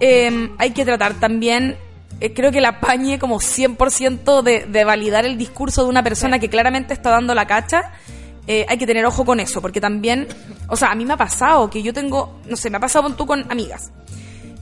eh, 0.00 0.50
hay 0.58 0.70
que 0.72 0.84
tratar 0.84 1.14
también, 1.14 1.78
eh, 2.24 2.32
creo 2.34 2.50
que 2.52 2.60
la 2.60 2.80
pañe 2.80 3.18
como 3.18 3.40
100% 3.40 4.42
de, 4.42 4.66
de 4.66 4.84
validar 4.84 5.24
el 5.26 5.36
discurso 5.36 5.82
de 5.84 5.88
una 5.90 6.02
persona 6.02 6.38
que 6.38 6.48
claramente 6.48 6.94
está 6.94 7.10
dando 7.10 7.34
la 7.34 7.46
cacha. 7.46 7.92
eh, 8.46 8.66
hay 8.68 8.76
que 8.78 8.86
tener 8.86 9.04
ojo 9.06 9.24
con 9.24 9.38
eso, 9.40 9.60
porque 9.62 9.80
también, 9.80 10.26
o 10.68 10.76
sea, 10.76 10.90
a 10.90 10.94
mí 10.94 11.04
me 11.04 11.12
ha 11.14 11.16
pasado 11.16 11.70
que 11.70 11.82
yo 11.82 11.92
tengo, 11.92 12.40
no 12.48 12.56
sé, 12.56 12.70
me 12.70 12.76
ha 12.78 12.80
pasado 12.80 13.08
tú 13.14 13.24
con 13.26 13.50
amigas. 13.50 13.90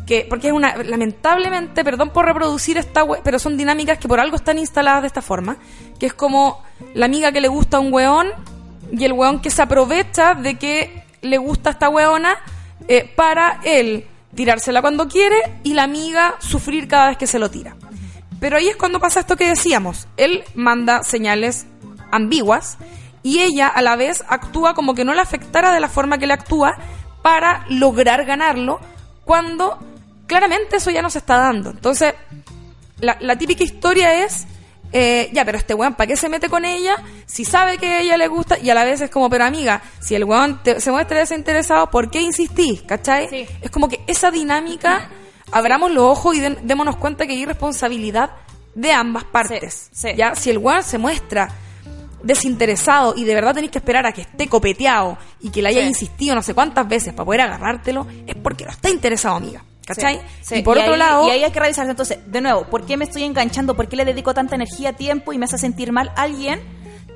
Que, 0.07 0.27
porque 0.29 0.49
es 0.49 0.53
una, 0.53 0.77
lamentablemente, 0.77 1.85
perdón 1.85 2.11
por 2.11 2.25
reproducir 2.27 2.77
esta 2.79 3.05
we- 3.05 3.21
pero 3.23 3.39
son 3.39 3.57
dinámicas 3.57 3.97
que 3.99 4.09
por 4.09 4.19
algo 4.21 4.37
están 4.37 4.59
instaladas 4.59 5.03
de 5.03 5.07
esta 5.07 5.23
forma, 5.23 5.57
que 5.99 6.07
es 6.07 6.15
como 6.15 6.63
la 6.95 7.07
amiga 7.07 7.31
que 7.33 7.41
le 7.41 7.49
gusta 7.49 7.77
a 7.77 7.81
un 7.81 7.93
weón 7.93 8.29
y 8.93 9.05
el 9.05 9.13
weón 9.13 9.41
que 9.41 9.51
se 9.51 9.63
aprovecha 9.63 10.35
de 10.35 10.59
que 10.59 11.05
le 11.23 11.39
gusta 11.39 11.71
a 11.71 11.73
esta 11.73 11.89
weona 11.89 12.37
eh, 12.89 13.09
para 13.15 13.61
él 13.65 14.05
tirársela 14.35 14.81
cuando 14.81 15.09
quiere 15.09 15.37
y 15.62 15.74
la 15.74 15.85
amiga 15.85 16.37
sufrir 16.41 16.89
cada 16.89 17.09
vez 17.09 17.18
que 17.18 17.26
se 17.26 17.39
lo 17.39 17.51
tira. 17.51 17.76
Pero 18.41 18.57
ahí 18.57 18.68
es 18.68 18.76
cuando 18.76 19.01
pasa 19.01 19.20
esto 19.20 19.37
que 19.37 19.49
decíamos. 19.49 20.09
Él 20.16 20.45
manda 20.55 21.03
señales 21.03 21.66
ambiguas 22.11 22.78
y 23.22 23.41
ella 23.41 23.68
a 23.68 23.83
la 23.83 23.97
vez 23.97 24.24
actúa 24.28 24.74
como 24.74 24.95
que 24.95 25.05
no 25.05 25.14
le 25.14 25.20
afectara 25.20 25.72
de 25.72 25.81
la 25.81 25.89
forma 25.89 26.18
que 26.18 26.26
le 26.26 26.33
actúa 26.33 26.76
para 27.22 27.66
lograr 27.68 28.24
ganarlo 28.24 28.81
cuando 29.24 29.78
claramente 30.26 30.76
eso 30.76 30.91
ya 30.91 31.03
no 31.03 31.11
se 31.11 31.18
está 31.18 31.37
dando. 31.37 31.70
Entonces, 31.70 32.14
la, 33.01 33.18
la 33.20 33.37
típica 33.37 33.62
historia 33.62 34.24
es, 34.24 34.47
eh, 34.93 35.30
ya, 35.32 35.45
pero 35.45 35.59
este 35.59 35.74
weón, 35.74 35.95
¿para 35.95 36.09
qué 36.09 36.16
se 36.16 36.28
mete 36.28 36.49
con 36.49 36.64
ella? 36.64 36.97
Si 37.26 37.45
sabe 37.45 37.78
que 37.78 37.86
a 37.86 38.01
ella 38.01 38.16
le 38.16 38.26
gusta 38.28 38.59
y 38.59 38.70
a 38.70 38.74
la 38.74 38.84
vez 38.84 39.01
es 39.01 39.11
como, 39.11 39.30
pero 39.30 39.45
amiga, 39.45 39.82
si 40.01 40.14
el 40.14 40.24
weón 40.24 40.62
te- 40.62 40.80
se 40.80 40.91
muestra 40.91 41.18
desinteresado, 41.18 41.91
¿por 41.91 42.11
qué 42.11 42.20
insistís? 42.20 42.82
¿Cachai? 42.82 43.28
Sí. 43.28 43.47
Es 43.62 43.70
como 43.70 43.88
que 43.88 44.01
esa 44.07 44.30
dinámica, 44.30 45.09
abramos 45.53 45.91
los 45.93 46.05
ojos 46.05 46.34
y 46.36 46.41
démonos 46.41 46.97
cuenta 46.97 47.26
que 47.26 47.32
hay 47.34 47.45
responsabilidad 47.47 48.30
de 48.74 48.93
ambas 48.93 49.24
partes. 49.24 49.91
Sí, 49.93 50.09
sí. 50.11 50.14
Ya, 50.16 50.34
si 50.34 50.51
el 50.51 50.59
weón 50.59 50.82
se 50.82 50.99
muestra 50.99 51.49
desinteresado 52.22 53.14
y 53.16 53.24
de 53.24 53.34
verdad 53.34 53.55
tenéis 53.55 53.72
que 53.72 53.78
esperar 53.78 54.07
a 54.07 54.12
que 54.12 54.22
esté 54.22 54.47
copeteado 54.47 55.16
y 55.41 55.51
que 55.51 55.62
le 55.62 55.70
haya 55.70 55.80
insistido 55.82 56.34
no 56.34 56.43
sé 56.43 56.53
cuántas 56.55 56.86
veces 56.88 57.14
para 57.14 57.24
poder 57.24 57.41
agarrártelo, 57.43 58.07
es 58.26 58.34
porque 58.36 58.64
no 58.64 58.70
está 58.70 58.91
interesado, 58.91 59.36
amiga. 59.36 59.64
¿Cachai? 59.95 60.16
Sí, 60.16 60.22
sí. 60.43 60.55
Y 60.57 60.62
por 60.62 60.78
otro 60.78 60.93
ahí- 60.95 60.99
lado, 60.99 61.26
Y 61.28 61.30
ahí 61.30 61.45
hay 61.45 61.51
que 61.51 61.61
revisarse. 61.61 61.91
Entonces, 61.91 62.18
de 62.26 62.41
nuevo, 62.41 62.64
¿por 62.64 62.84
qué 62.86 62.97
me 62.97 63.05
estoy 63.05 63.24
enganchando? 63.24 63.74
¿Por 63.74 63.88
qué 63.88 63.97
le 63.97 64.05
dedico 64.05 64.34
tanta 64.34 64.55
energía, 64.55 64.93
tiempo 64.95 65.32
y 65.32 65.38
me 65.38 65.45
hace 65.47 65.59
sentir 65.59 65.93
mal 65.93 66.11
a 66.16 66.22
alguien 66.22 66.61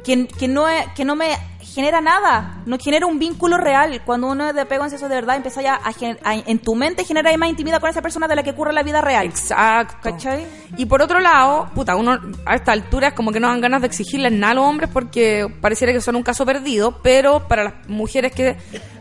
que, 0.04 0.26
que, 0.26 0.48
no, 0.48 0.66
que 0.94 1.04
no 1.04 1.16
me 1.16 1.28
genera 1.60 2.00
nada? 2.02 2.62
No 2.66 2.76
genera 2.78 3.06
un 3.06 3.18
vínculo 3.18 3.56
real. 3.56 4.02
Cuando 4.04 4.28
uno 4.28 4.48
es 4.48 4.54
de 4.54 4.60
apego 4.60 4.84
ansioso 4.84 5.08
de 5.08 5.14
verdad, 5.14 5.36
empieza 5.36 5.62
ya 5.62 5.74
a, 5.82 5.88
a- 6.30 6.34
en 6.34 6.58
tu 6.58 6.74
mente 6.74 7.04
generar 7.04 7.36
más 7.38 7.48
intimidad 7.48 7.80
con 7.80 7.88
esa 7.90 8.02
persona 8.02 8.28
de 8.28 8.36
la 8.36 8.42
que 8.42 8.50
ocurre 8.50 8.72
la 8.74 8.82
vida 8.82 9.00
real. 9.00 9.26
Exacto. 9.26 10.10
¿Cachai? 10.10 10.46
Y 10.76 10.84
por 10.86 11.00
otro 11.02 11.20
lado, 11.20 11.70
puta, 11.74 11.96
uno 11.96 12.18
a 12.44 12.54
esta 12.54 12.72
altura 12.72 13.08
es 13.08 13.14
como 13.14 13.32
que 13.32 13.40
no 13.40 13.48
dan 13.48 13.60
ganas 13.62 13.80
de 13.80 13.86
exigirles 13.86 14.30
nada 14.32 14.52
a 14.52 14.54
los 14.56 14.64
hombres 14.66 14.90
porque 14.92 15.46
pareciera 15.60 15.92
que 15.92 16.00
son 16.02 16.16
un 16.16 16.22
caso 16.22 16.44
perdido, 16.44 17.00
pero 17.02 17.48
para 17.48 17.64
las 17.64 17.74
mujeres 17.88 18.32
que 18.32 18.56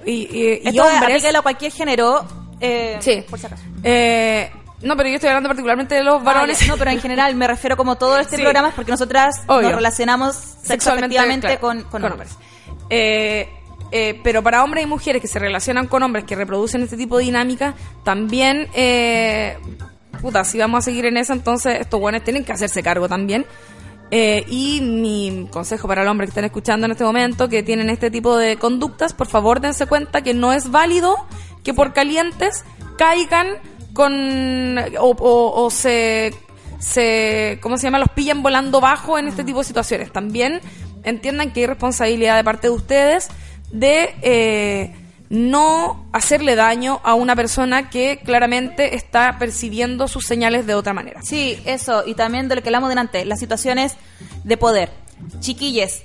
y, 0.05 0.11
y- 0.11 0.61
y 0.63 0.67
Esto 0.69 0.83
hombres 0.85 1.25
a 1.35 1.41
cualquier 1.41 1.71
género. 1.71 2.25
Eh, 2.63 2.97
Sí. 3.01 3.23
Por 3.29 3.37
si 3.39 3.45
acaso. 3.45 3.63
Eh, 3.83 4.49
no, 4.81 4.97
pero 4.97 5.09
yo 5.09 5.15
estoy 5.15 5.29
hablando 5.29 5.49
particularmente 5.49 5.95
de 5.95 6.03
los 6.03 6.23
varones. 6.23 6.61
Ah, 6.61 6.65
no, 6.67 6.77
pero 6.77 6.91
en 6.91 6.99
general 6.99 7.35
me 7.35 7.47
refiero 7.47 7.77
como 7.77 7.95
todo 7.95 8.17
este 8.17 8.35
Sí. 8.37 8.41
programa 8.41 8.69
es 8.69 8.73
porque 8.73 8.91
nosotras 8.91 9.41
Obvio. 9.47 9.63
nos 9.69 9.75
relacionamos 9.75 10.35
sexualmente 10.63 11.15
claro, 11.39 11.59
con, 11.59 11.83
con, 11.83 12.03
hombres. 12.03 12.31
Eh, 12.89 13.47
eh, 13.91 14.19
pero 14.23 14.41
para 14.43 14.63
hombres 14.63 14.83
y 14.83 14.87
mujeres 14.87 15.21
que 15.21 15.27
se 15.27 15.39
relacionan 15.39 15.87
con 15.87 16.03
hombres 16.03 16.25
que 16.25 16.35
reproducen 16.35 16.81
este 16.83 16.97
tipo 16.97 17.17
de 17.17 17.25
dinámica, 17.25 17.75
también 18.03 18.67
eh, 18.73 19.57
puta, 20.21 20.43
si 20.43 20.57
vamos 20.57 20.79
a 20.79 20.81
seguir 20.81 21.05
en 21.05 21.17
eso, 21.17 21.33
entonces 21.33 21.79
estos 21.81 21.99
buenos 21.99 22.23
tienen 22.23 22.43
que 22.43 22.51
hacerse 22.53 22.81
cargo 22.83 23.07
también. 23.07 23.45
Eh, 24.15 24.45
y 24.47 24.79
mi 24.79 25.47
consejo 25.49 25.87
para 25.87 26.03
el 26.03 26.07
hombre 26.07 26.27
que 26.27 26.29
están 26.29 26.45
escuchando 26.45 26.85
en 26.85 26.91
este 26.91 27.03
momento, 27.03 27.49
que 27.49 27.63
tienen 27.63 27.89
este 27.89 28.11
tipo 28.11 28.37
de 28.37 28.57
conductas, 28.57 29.11
por 29.11 29.25
favor 29.25 29.59
dense 29.59 29.87
cuenta 29.87 30.21
que 30.21 30.35
no 30.35 30.53
es 30.53 30.69
válido 30.69 31.25
que 31.63 31.73
por 31.73 31.93
calientes 31.93 32.63
caigan 32.95 33.47
con 33.93 34.77
o, 34.99 35.69
se 35.71 36.31
se 36.77 37.57
cómo 37.59 37.77
se 37.77 37.87
llama 37.87 37.97
los 37.97 38.09
pillan 38.09 38.43
volando 38.43 38.79
bajo 38.79 39.17
en 39.17 39.27
este 39.27 39.43
tipo 39.43 39.57
de 39.57 39.65
situaciones. 39.65 40.11
También 40.11 40.61
entiendan 41.03 41.51
que 41.51 41.61
hay 41.61 41.65
responsabilidad 41.65 42.35
de 42.35 42.43
parte 42.43 42.67
de 42.67 42.73
ustedes 42.73 43.29
de 43.71 44.13
eh, 44.21 44.95
no 45.33 46.05
hacerle 46.11 46.55
daño 46.55 47.01
a 47.03 47.15
una 47.15 47.35
persona 47.35 47.89
que 47.89 48.19
claramente 48.23 48.95
está 48.95 49.39
percibiendo 49.39 50.07
sus 50.07 50.27
señales 50.27 50.67
de 50.67 50.75
otra 50.75 50.93
manera. 50.93 51.23
Sí, 51.23 51.59
eso, 51.65 52.03
y 52.05 52.13
también 52.13 52.47
de 52.47 52.55
lo 52.55 52.61
que 52.61 52.69
hablamos 52.69 52.89
delante, 52.89 53.25
las 53.25 53.39
situaciones 53.39 53.95
de 54.43 54.57
poder. 54.57 54.91
Chiquilles, 55.39 56.03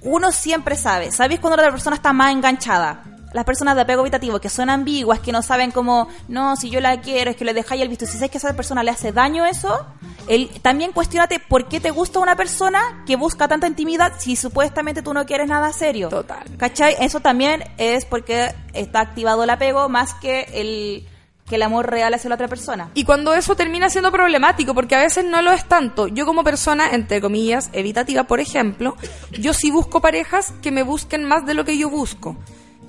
uno 0.00 0.32
siempre 0.32 0.76
sabe, 0.76 1.12
¿sabéis 1.12 1.38
cuando 1.40 1.62
la 1.62 1.70
persona 1.70 1.96
está 1.96 2.14
más 2.14 2.32
enganchada? 2.32 3.04
Las 3.32 3.44
personas 3.44 3.74
de 3.74 3.82
apego 3.82 4.02
evitativo 4.02 4.40
que 4.40 4.48
son 4.48 4.70
ambiguas, 4.70 5.20
que 5.20 5.32
no 5.32 5.42
saben 5.42 5.70
cómo, 5.70 6.08
no, 6.28 6.56
si 6.56 6.70
yo 6.70 6.80
la 6.80 7.00
quiero, 7.00 7.30
es 7.30 7.36
que 7.36 7.44
le 7.44 7.54
dejáis 7.54 7.82
el 7.82 7.88
visto, 7.88 8.06
si 8.06 8.12
sabes 8.14 8.30
que 8.30 8.38
a 8.38 8.40
esa 8.40 8.54
persona 8.54 8.82
le 8.82 8.90
hace 8.90 9.12
daño 9.12 9.44
eso, 9.44 9.86
también 10.62 10.92
cuestionate 10.92 11.40
por 11.40 11.68
qué 11.68 11.80
te 11.80 11.90
gusta 11.90 12.20
una 12.20 12.36
persona 12.36 13.02
que 13.06 13.16
busca 13.16 13.48
tanta 13.48 13.66
intimidad 13.66 14.14
si 14.18 14.36
supuestamente 14.36 15.02
tú 15.02 15.12
no 15.14 15.26
quieres 15.26 15.48
nada 15.48 15.72
serio. 15.72 16.08
Total. 16.08 16.44
¿Cachai? 16.56 16.96
Eso 17.00 17.20
también 17.20 17.64
es 17.78 18.04
porque 18.04 18.54
está 18.72 19.00
activado 19.00 19.44
el 19.44 19.50
apego 19.50 19.88
más 19.88 20.14
que 20.14 20.46
el 20.54 21.08
que 21.48 21.56
el 21.56 21.62
amor 21.62 21.90
real 21.90 22.14
hacia 22.14 22.28
la 22.28 22.36
otra 22.36 22.48
persona. 22.48 22.90
Y 22.94 23.04
cuando 23.04 23.34
eso 23.34 23.54
termina 23.56 23.90
siendo 23.90 24.12
problemático, 24.12 24.74
porque 24.74 24.94
a 24.94 25.00
veces 25.00 25.24
no 25.24 25.42
lo 25.42 25.52
es 25.52 25.68
tanto. 25.68 26.06
Yo 26.06 26.24
como 26.24 26.44
persona, 26.44 26.90
entre 26.92 27.20
comillas, 27.20 27.68
evitativa, 27.72 28.24
por 28.24 28.40
ejemplo, 28.40 28.96
yo 29.32 29.52
sí 29.52 29.70
busco 29.70 30.00
parejas 30.00 30.54
que 30.62 30.70
me 30.70 30.82
busquen 30.82 31.24
más 31.24 31.44
de 31.44 31.54
lo 31.54 31.64
que 31.64 31.76
yo 31.76 31.90
busco. 31.90 32.36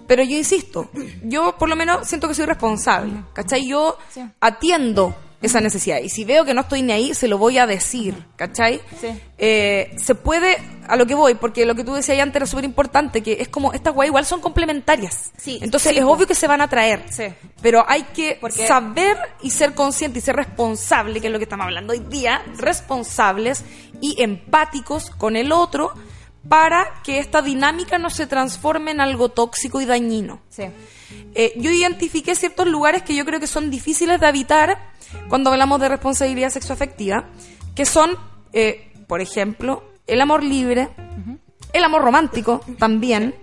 Pero 0.07 0.23
yo 0.23 0.37
insisto, 0.37 0.89
yo 1.23 1.55
por 1.57 1.69
lo 1.69 1.75
menos 1.75 2.07
siento 2.07 2.27
que 2.27 2.33
soy 2.35 2.45
responsable, 2.45 3.13
¿cachai? 3.33 3.67
Yo 3.67 3.97
atiendo 4.39 5.15
esa 5.41 5.59
necesidad. 5.59 5.99
Y 5.99 6.07
si 6.07 6.23
veo 6.23 6.45
que 6.45 6.53
no 6.53 6.61
estoy 6.61 6.81
ni 6.81 6.93
ahí, 6.93 7.13
se 7.13 7.27
lo 7.27 7.37
voy 7.37 7.57
a 7.57 7.67
decir, 7.67 8.15
¿cachai? 8.37 8.79
Sí. 9.01 9.07
Eh, 9.37 9.93
se 9.97 10.15
puede, 10.15 10.55
a 10.87 10.95
lo 10.95 11.05
que 11.05 11.15
voy, 11.15 11.35
porque 11.35 11.65
lo 11.65 11.75
que 11.75 11.83
tú 11.83 11.93
decías 11.93 12.17
antes 12.19 12.37
era 12.37 12.45
súper 12.45 12.63
importante, 12.63 13.21
que 13.21 13.33
es 13.41 13.49
como, 13.49 13.73
estas 13.73 13.93
guay 13.93 14.07
igual 14.07 14.25
son 14.25 14.39
complementarias. 14.39 15.31
Sí. 15.37 15.59
Entonces 15.61 15.91
Sí, 15.91 15.97
es 15.99 16.05
obvio 16.05 16.27
que 16.27 16.33
se 16.35 16.47
van 16.47 16.61
a 16.61 16.69
traer. 16.69 17.03
Sí. 17.11 17.25
Pero 17.61 17.83
hay 17.85 18.03
que 18.03 18.37
Porque- 18.39 18.65
saber 18.65 19.17
y 19.41 19.49
ser 19.49 19.73
consciente 19.73 20.19
y 20.19 20.21
ser 20.21 20.37
responsable, 20.37 21.19
que 21.19 21.27
es 21.27 21.33
lo 21.33 21.39
que 21.39 21.43
estamos 21.43 21.65
hablando 21.65 21.91
hoy 21.91 21.99
día, 22.07 22.41
responsables 22.57 23.65
y 23.99 24.21
empáticos 24.21 25.09
con 25.09 25.35
el 25.35 25.51
otro 25.51 25.93
para 26.47 27.01
que 27.03 27.19
esta 27.19 27.41
dinámica 27.41 27.97
no 27.97 28.09
se 28.09 28.27
transforme 28.27 28.91
en 28.91 29.01
algo 29.01 29.29
tóxico 29.29 29.81
y 29.81 29.85
dañino. 29.85 30.41
Sí. 30.49 30.63
Eh, 31.35 31.53
yo 31.57 31.71
identifiqué 31.71 32.35
ciertos 32.35 32.67
lugares 32.67 33.03
que 33.03 33.15
yo 33.15 33.25
creo 33.25 33.39
que 33.39 33.47
son 33.47 33.69
difíciles 33.69 34.19
de 34.19 34.27
habitar 34.27 34.91
cuando 35.29 35.51
hablamos 35.51 35.79
de 35.79 35.89
responsabilidad 35.89 36.49
sexoafectiva, 36.49 37.25
que 37.75 37.85
son, 37.85 38.17
eh, 38.51 38.91
por 39.07 39.21
ejemplo, 39.21 39.83
el 40.07 40.21
amor 40.21 40.43
libre, 40.43 40.89
el 41.71 41.83
amor 41.83 42.01
romántico 42.01 42.61
también, 42.77 43.35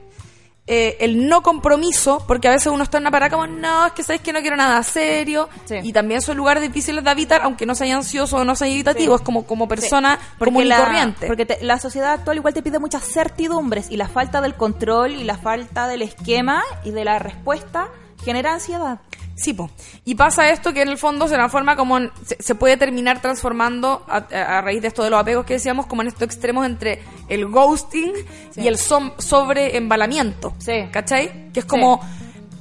eh, 0.73 0.97
el 1.01 1.27
no 1.29 1.43
compromiso, 1.43 2.23
porque 2.29 2.47
a 2.47 2.53
veces 2.53 2.69
uno 2.69 2.85
está 2.85 2.99
en 2.99 3.03
una 3.03 3.11
parada 3.11 3.31
como, 3.31 3.49
no, 3.49 3.87
es 3.87 3.93
que 3.93 4.05
sabes 4.05 4.21
que 4.23 4.33
no 4.33 4.41
quiero 4.41 4.57
nada 4.57 4.81
serio, 4.85 5.49
Sí. 5.65 5.77
y 5.83 5.93
también 5.93 6.23
son 6.23 6.37
lugares 6.37 6.63
difíciles 6.63 7.03
de 7.03 7.11
habitar, 7.11 7.43
aunque 7.43 7.67
no 7.67 7.75
sean 7.75 7.91
ansiosos 7.97 8.41
o 8.41 8.45
no 8.45 8.55
sean 8.55 8.71
evitativos, 8.71 9.19
Sí. 9.21 9.25
como, 9.25 9.45
como 9.45 9.67
persona 9.67 10.19
común 10.39 10.63
y 10.63 10.67
la, 10.67 10.79
corriente. 10.85 11.27
Porque 11.27 11.45
te- 11.45 11.59
la 11.65 11.81
sociedad 11.81 12.13
actual 12.13 12.37
igual 12.37 12.55
te 12.55 12.63
pide 12.63 12.79
muchas 12.79 13.03
certidumbres 13.05 13.91
y 13.91 13.97
la 13.97 14.07
falta 14.09 14.41
del 14.41 14.55
control 14.55 15.11
y 15.11 15.25
la 15.25 15.37
falta 15.37 15.89
del 15.89 16.03
esquema 16.03 16.63
y 16.85 16.93
de 16.93 17.05
la 17.05 17.19
respuesta 17.19 17.89
genera 18.25 18.53
ansiedad. 18.55 19.01
Sí, 19.41 19.55
po. 19.55 19.71
y 20.05 20.17
pasa 20.17 20.51
esto 20.51 20.73
que 20.75 20.83
en 20.83 20.89
el 20.89 20.99
fondo 20.99 21.27
se 21.27 21.35
transforma 21.35 21.75
como 21.77 21.97
en- 21.97 22.11
se, 22.27 22.37
se 22.43 22.55
puede 22.55 22.77
terminar 22.77 23.23
transformando 23.23 24.05
a, 24.09 24.17
a 24.59 24.61
raíz 24.61 24.83
de 24.83 24.89
esto 24.89 25.03
de 25.03 25.09
los 25.11 25.19
apegos 25.19 25.47
que 25.47 25.55
decíamos 25.55 25.87
como 25.87 26.03
en 26.03 26.09
estos 26.09 26.23
extremos 26.25 26.67
entre 26.67 27.03
el 27.29 27.47
ghosting 27.47 28.13
Sí. 28.51 28.61
y 28.61 28.69
el 28.69 28.77
som- 28.77 29.15
sobreembalamiento. 29.19 30.55
Sí. 30.59 30.89
¿Cachai? 30.91 31.51
Que 31.53 31.61
es 31.61 31.67
como 31.67 32.01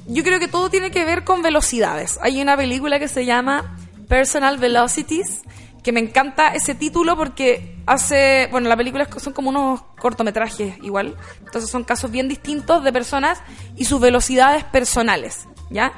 yo 0.06 0.22
creo 0.24 0.40
que 0.40 0.48
todo 0.48 0.70
tiene 0.70 0.90
que 0.90 1.04
ver 1.04 1.22
con 1.24 1.42
velocidades. 1.42 2.18
Hay 2.22 2.40
una 2.42 2.56
película 2.56 2.98
que 2.98 3.08
se 3.08 3.24
llama 3.24 3.76
Personal 4.08 4.58
Velocities 4.58 5.42
que 5.84 5.92
me 5.92 6.00
encanta 6.00 6.48
ese 6.48 6.74
título 6.74 7.16
porque 7.16 7.76
hace, 7.86 8.48
bueno, 8.50 8.68
la 8.68 8.76
película 8.76 9.08
son 9.18 9.32
como 9.32 9.48
unos 9.50 9.80
cortometrajes 9.98 10.76
igual, 10.82 11.16
entonces 11.44 11.70
son 11.70 11.84
casos 11.84 12.10
bien 12.10 12.28
distintos 12.28 12.84
de 12.84 12.92
personas 12.92 13.40
y 13.76 13.86
sus 13.86 13.98
velocidades 13.98 14.62
personales, 14.64 15.46
¿ya? 15.70 15.92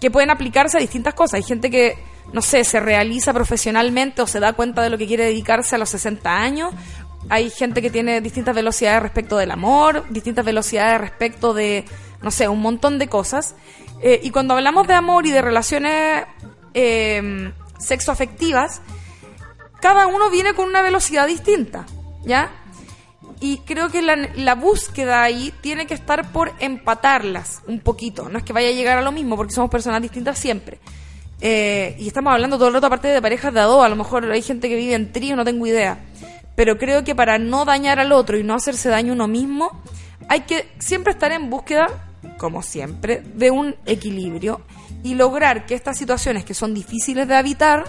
Que 0.00 0.10
pueden 0.10 0.30
aplicarse 0.30 0.78
a 0.78 0.80
distintas 0.80 1.14
cosas. 1.14 1.34
Hay 1.34 1.42
gente 1.42 1.70
que, 1.70 1.98
no 2.32 2.42
sé, 2.42 2.64
se 2.64 2.80
realiza 2.80 3.32
profesionalmente 3.32 4.22
o 4.22 4.26
se 4.26 4.40
da 4.40 4.54
cuenta 4.54 4.82
de 4.82 4.90
lo 4.90 4.98
que 4.98 5.06
quiere 5.06 5.24
dedicarse 5.24 5.74
a 5.74 5.78
los 5.78 5.90
60 5.90 6.34
años. 6.34 6.72
Hay 7.28 7.50
gente 7.50 7.82
que 7.82 7.90
tiene 7.90 8.20
distintas 8.20 8.54
velocidades 8.54 9.02
respecto 9.02 9.36
del 9.36 9.50
amor, 9.50 10.06
distintas 10.08 10.44
velocidades 10.44 11.00
respecto 11.00 11.52
de, 11.52 11.84
no 12.22 12.30
sé, 12.30 12.48
un 12.48 12.60
montón 12.60 12.98
de 12.98 13.08
cosas. 13.08 13.54
Eh, 14.02 14.20
y 14.22 14.30
cuando 14.30 14.54
hablamos 14.54 14.88
de 14.88 14.94
amor 14.94 15.26
y 15.26 15.30
de 15.30 15.42
relaciones 15.42 16.24
eh, 16.72 17.52
sexoafectivas, 17.78 18.80
cada 19.80 20.06
uno 20.06 20.30
viene 20.30 20.54
con 20.54 20.68
una 20.68 20.82
velocidad 20.82 21.26
distinta, 21.26 21.86
¿ya? 22.24 22.50
Y 23.40 23.58
creo 23.58 23.88
que 23.88 24.02
la, 24.02 24.54
búsqueda 24.54 25.22
ahí 25.22 25.52
tiene 25.62 25.86
que 25.86 25.94
estar 25.94 26.30
por 26.30 26.52
empatarlas 26.58 27.62
un 27.66 27.80
poquito. 27.80 28.28
No 28.28 28.38
es 28.38 28.44
que 28.44 28.52
vaya 28.52 28.68
a 28.68 28.72
llegar 28.72 28.98
a 28.98 29.02
lo 29.02 29.12
mismo, 29.12 29.36
porque 29.36 29.54
somos 29.54 29.70
personas 29.70 30.02
distintas 30.02 30.38
siempre. 30.38 30.78
Eh, 31.40 31.96
y 31.98 32.06
estamos 32.06 32.34
hablando 32.34 32.58
todo 32.58 32.68
el 32.68 32.74
rato, 32.74 32.86
aparte 32.86 33.08
de 33.08 33.22
parejas 33.22 33.54
de 33.54 33.60
a 33.60 33.64
dos. 33.64 33.82
A 33.82 33.88
lo 33.88 33.96
mejor 33.96 34.30
hay 34.30 34.42
gente 34.42 34.68
que 34.68 34.76
vive 34.76 34.94
en 34.94 35.10
trío, 35.10 35.36
no 35.36 35.44
tengo 35.44 35.66
idea. 35.66 35.98
Pero 36.54 36.76
creo 36.76 37.02
que 37.02 37.14
para 37.14 37.38
no 37.38 37.64
dañar 37.64 37.98
al 37.98 38.12
otro 38.12 38.36
y 38.36 38.42
no 38.42 38.54
hacerse 38.54 38.90
daño 38.90 39.14
uno 39.14 39.26
mismo, 39.26 39.70
hay 40.28 40.40
que 40.40 40.68
siempre 40.78 41.12
estar 41.12 41.32
en 41.32 41.48
búsqueda, 41.48 41.88
como 42.36 42.62
siempre, 42.62 43.22
de 43.34 43.50
un 43.50 43.74
equilibrio 43.86 44.60
y 45.02 45.14
lograr 45.14 45.64
que 45.64 45.74
estas 45.74 45.96
situaciones 45.96 46.44
que 46.44 46.52
son 46.52 46.74
difíciles 46.74 47.26
de 47.26 47.36
habitar 47.36 47.84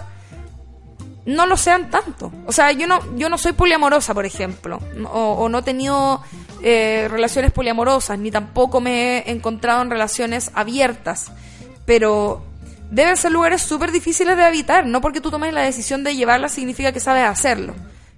no 1.24 1.46
lo 1.46 1.56
sean 1.56 1.90
tanto. 1.90 2.32
O 2.46 2.52
sea, 2.52 2.72
yo 2.72 2.86
no, 2.86 2.98
yo 3.16 3.28
no 3.28 3.38
soy 3.38 3.52
poliamorosa, 3.52 4.12
por 4.14 4.24
ejemplo, 4.26 4.80
o, 5.12 5.32
o 5.34 5.48
no 5.48 5.58
he 5.58 5.62
tenido 5.62 6.22
eh, 6.62 7.06
relaciones 7.10 7.52
poliamorosas, 7.52 8.18
ni 8.18 8.30
tampoco 8.30 8.80
me 8.80 9.18
he 9.18 9.30
encontrado 9.30 9.82
en 9.82 9.90
relaciones 9.90 10.50
abiertas, 10.54 11.30
pero 11.86 12.44
deben 12.90 13.16
ser 13.16 13.32
lugares 13.32 13.62
súper 13.62 13.90
difíciles 13.92 14.36
de 14.36 14.44
habitar, 14.44 14.86
no 14.86 15.00
porque 15.00 15.20
tú 15.20 15.30
tomes 15.30 15.52
la 15.54 15.62
decisión 15.62 16.04
de 16.04 16.14
llevarlas 16.16 16.52
significa 16.52 16.92
que 16.92 17.00
sabes 17.00 17.24
hacerlo. 17.24 17.74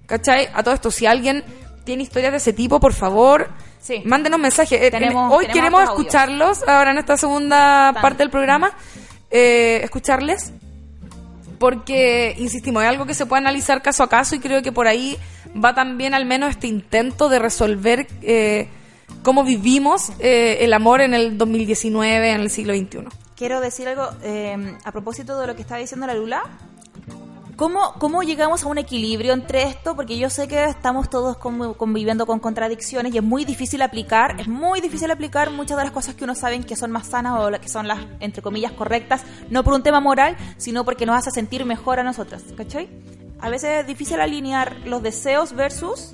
¿Cachai? 0.07 0.49
A 0.53 0.63
todo 0.63 0.75
esto, 0.75 0.91
si 0.91 1.07
alguien 1.07 1.45
tiene 1.85 2.03
historias 2.03 2.33
de 2.33 2.39
ese 2.39 2.53
tipo, 2.53 2.81
por 2.81 2.93
favor, 2.93 3.49
Sí. 3.81 4.03
mándenos 4.07 4.41
mensajes. 4.41 4.81
Eh, 4.81 4.91
Tenemos- 4.91 5.31
Hoy 5.33 5.47
tenemos 5.47 5.53
queremos 5.55 5.83
escucharlos, 5.85 6.63
ahora 6.67 6.91
en 6.93 6.99
esta 6.99 7.17
segunda 7.19 7.91
Tan- 7.93 8.03
parte 8.03 8.19
del 8.23 8.31
programa, 8.31 8.73
eh, 9.31 9.81
escucharles 9.85 10.53
porque, 11.65 12.35
insistimos, 12.37 12.83
es 12.83 12.91
algo 12.91 13.07
que 13.07 13.15
se 13.15 13.25
puede 13.25 13.41
analizar 13.41 13.81
caso 13.81 14.03
a 14.03 14.09
caso 14.11 14.35
y 14.35 14.39
creo 14.39 14.61
que 14.61 14.71
por 14.71 14.87
ahí 14.87 15.17
va 15.57 15.75
también 15.75 16.13
al 16.13 16.27
menos 16.27 16.51
este 16.51 16.67
intento 16.67 17.31
de 17.31 17.39
resolver 17.39 18.07
eh, 18.21 18.69
cómo 19.23 19.45
vivimos 19.45 20.13
eh, 20.19 20.59
el 20.61 20.75
amor 20.75 21.01
en 21.01 21.15
el 21.15 21.39
2019, 21.39 22.33
en 22.33 22.41
el 22.43 22.51
siglo 22.51 22.75
XXI. 22.75 23.09
Quiero 23.35 23.63
decir 23.63 23.89
algo 23.89 24.11
eh, 24.23 24.77
a 24.85 24.93
propósito 24.93 25.41
de 25.41 25.47
lo 25.47 25.57
que 25.57 25.63
estaba 25.63 25.81
diciendo 25.81 26.07
la 26.07 26.13
Lula. 26.13 26.43
¿Cómo, 27.57 27.95
¿Cómo 28.01 28.25
llegamos 28.25 28.65
a 28.65 28.69
un 28.69 28.79
equilibrio 28.79 29.33
entre 29.33 29.63
esto? 29.63 29.95
Porque 29.95 30.19
yo 30.19 30.29
sé 30.29 30.49
que 30.49 30.65
estamos 30.65 31.09
todos 31.09 31.37
convi- 31.39 31.77
conviviendo 31.77 32.27
con 32.27 32.41
contradicciones 32.41 33.15
y 33.15 33.19
es 33.19 33.23
muy 33.23 33.45
difícil 33.45 33.81
aplicar, 33.83 34.41
es 34.41 34.49
muy 34.49 34.81
difícil 34.81 35.09
aplicar 35.11 35.51
muchas 35.53 35.77
de 35.77 35.85
las 35.85 35.93
cosas 35.93 36.17
que 36.17 36.25
uno 36.25 36.35
sabe 36.35 36.61
que 36.61 36.75
son 36.75 36.91
más 36.91 37.07
sanas 37.07 37.39
o 37.39 37.51
que 37.61 37.69
son 37.69 37.87
las, 37.87 38.01
entre 38.19 38.43
comillas, 38.43 38.73
correctas, 38.73 39.23
no 39.51 39.63
por 39.63 39.75
un 39.75 39.85
tema 39.85 40.01
moral, 40.01 40.37
sino 40.57 40.85
porque 40.85 41.07
nos 41.07 41.17
hace 41.17 41.31
sentir 41.31 41.65
mejor 41.65 42.01
a 42.01 42.03
nosotras, 42.03 42.43
¿cachai? 42.57 42.89
A 43.41 43.51
veces 43.51 43.83
es 43.83 43.87
difícil 43.87 44.21
alinear 44.21 44.77
los 44.85 45.03
deseos 45.03 45.53
versus 45.53 46.13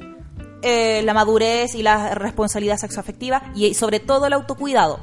eh, 0.62 1.00
la 1.04 1.14
madurez 1.14 1.74
y 1.74 1.82
la 1.82 2.14
responsabilidad 2.14 2.76
sexoafectiva 2.76 3.42
y 3.54 3.72
sobre 3.72 3.98
todo 4.00 4.26
el 4.26 4.34
autocuidado. 4.34 5.00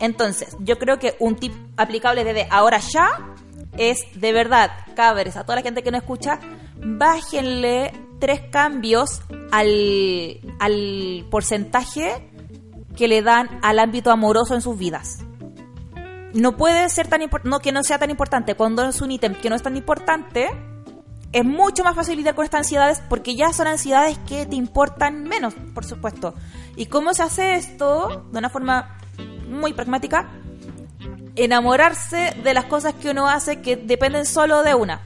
Entonces, 0.00 0.56
yo 0.58 0.78
creo 0.78 0.98
que 0.98 1.14
un 1.20 1.36
tip 1.36 1.52
aplicable 1.76 2.24
desde 2.24 2.48
ahora 2.50 2.78
ya 2.78 3.34
es 3.76 4.04
de 4.14 4.32
verdad, 4.32 4.70
cabres, 4.94 5.36
a 5.36 5.42
toda 5.42 5.56
la 5.56 5.62
gente 5.62 5.82
que 5.82 5.90
no 5.90 5.98
escucha, 5.98 6.38
bájenle 6.76 7.92
tres 8.18 8.42
cambios 8.50 9.22
al, 9.50 10.40
al 10.60 11.26
porcentaje 11.30 12.30
que 12.96 13.08
le 13.08 13.22
dan 13.22 13.48
al 13.62 13.78
ámbito 13.78 14.10
amoroso 14.10 14.54
en 14.54 14.60
sus 14.60 14.78
vidas. 14.78 15.24
no 16.34 16.56
puede 16.56 16.88
ser 16.88 17.08
tan 17.08 17.22
importante, 17.22 17.50
no 17.50 17.60
que 17.60 17.72
no 17.72 17.82
sea 17.82 17.98
tan 17.98 18.10
importante, 18.10 18.54
cuando 18.54 18.84
es 18.84 19.00
un 19.00 19.10
ítem 19.10 19.34
que 19.34 19.50
no 19.50 19.56
es 19.56 19.62
tan 19.62 19.76
importante, 19.76 20.48
es 21.32 21.44
mucho 21.44 21.82
más 21.82 21.96
fácil 21.96 22.16
lidiar 22.16 22.34
con 22.34 22.44
estas 22.44 22.60
ansiedades 22.60 23.02
porque 23.08 23.34
ya 23.34 23.52
son 23.52 23.66
ansiedades 23.66 24.18
que 24.26 24.46
te 24.46 24.54
importan 24.54 25.24
menos, 25.24 25.54
por 25.74 25.84
supuesto. 25.84 26.34
¿Y 26.76 26.86
cómo 26.86 27.14
se 27.14 27.22
hace 27.22 27.54
esto? 27.54 28.26
De 28.30 28.38
una 28.38 28.50
forma 28.50 28.98
muy 29.48 29.72
pragmática, 29.72 30.30
enamorarse 31.36 32.34
de 32.42 32.54
las 32.54 32.66
cosas 32.66 32.94
que 32.94 33.10
uno 33.10 33.28
hace 33.28 33.60
que 33.60 33.76
dependen 33.76 34.26
solo 34.26 34.62
de 34.62 34.74
una 34.74 35.00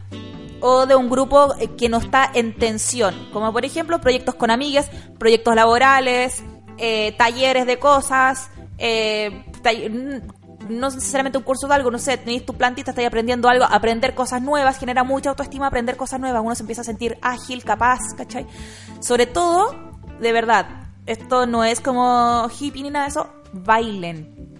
o 0.60 0.86
de 0.86 0.96
un 0.96 1.08
grupo 1.08 1.54
que 1.78 1.88
no 1.88 1.98
está 1.98 2.30
en 2.32 2.54
tensión, 2.54 3.14
como 3.32 3.52
por 3.52 3.64
ejemplo 3.64 4.00
proyectos 4.00 4.34
con 4.34 4.50
amigas, 4.50 4.90
proyectos 5.18 5.54
laborales, 5.54 6.42
eh, 6.78 7.14
talleres 7.16 7.66
de 7.66 7.78
cosas, 7.78 8.50
eh, 8.78 9.44
no 10.68 10.90
necesariamente 10.90 11.38
un 11.38 11.44
curso 11.44 11.68
de 11.68 11.74
algo, 11.74 11.90
no 11.90 11.98
sé, 11.98 12.16
tenéis 12.16 12.44
tu 12.44 12.54
plantita, 12.54 12.90
estáis 12.90 13.08
aprendiendo 13.08 13.48
algo, 13.48 13.64
aprender 13.64 14.14
cosas 14.14 14.42
nuevas, 14.42 14.78
genera 14.78 15.04
mucha 15.04 15.30
autoestima, 15.30 15.68
aprender 15.68 15.96
cosas 15.96 16.20
nuevas, 16.20 16.42
uno 16.44 16.54
se 16.54 16.62
empieza 16.62 16.82
a 16.82 16.84
sentir 16.84 17.18
ágil, 17.22 17.64
capaz, 17.64 18.14
¿cachai? 18.16 18.46
Sobre 19.00 19.26
todo, 19.26 19.74
de 20.20 20.32
verdad, 20.32 20.66
esto 21.06 21.46
no 21.46 21.64
es 21.64 21.80
como 21.80 22.48
hippie 22.58 22.82
ni 22.82 22.90
nada 22.90 23.04
de 23.04 23.10
eso, 23.10 23.28
bailen. 23.52 24.55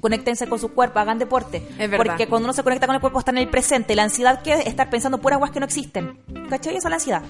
Conéctense 0.00 0.46
con 0.46 0.58
su 0.58 0.72
cuerpo, 0.72 0.98
hagan 0.98 1.18
deporte. 1.18 1.66
Porque 1.96 2.26
cuando 2.28 2.46
uno 2.46 2.52
se 2.52 2.62
conecta 2.62 2.86
con 2.86 2.94
el 2.94 3.00
cuerpo 3.00 3.18
está 3.18 3.30
en 3.30 3.38
el 3.38 3.48
presente. 3.48 3.94
La 3.96 4.04
ansiedad 4.04 4.42
que 4.42 4.54
es 4.54 4.66
estar 4.66 4.90
pensando 4.90 5.18
puras 5.18 5.38
guas 5.38 5.50
que 5.50 5.60
no 5.60 5.66
existen. 5.66 6.18
¿Cachai? 6.48 6.76
Esa 6.76 6.88
es 6.88 6.90
la 6.90 6.96
ansiedad. 6.96 7.22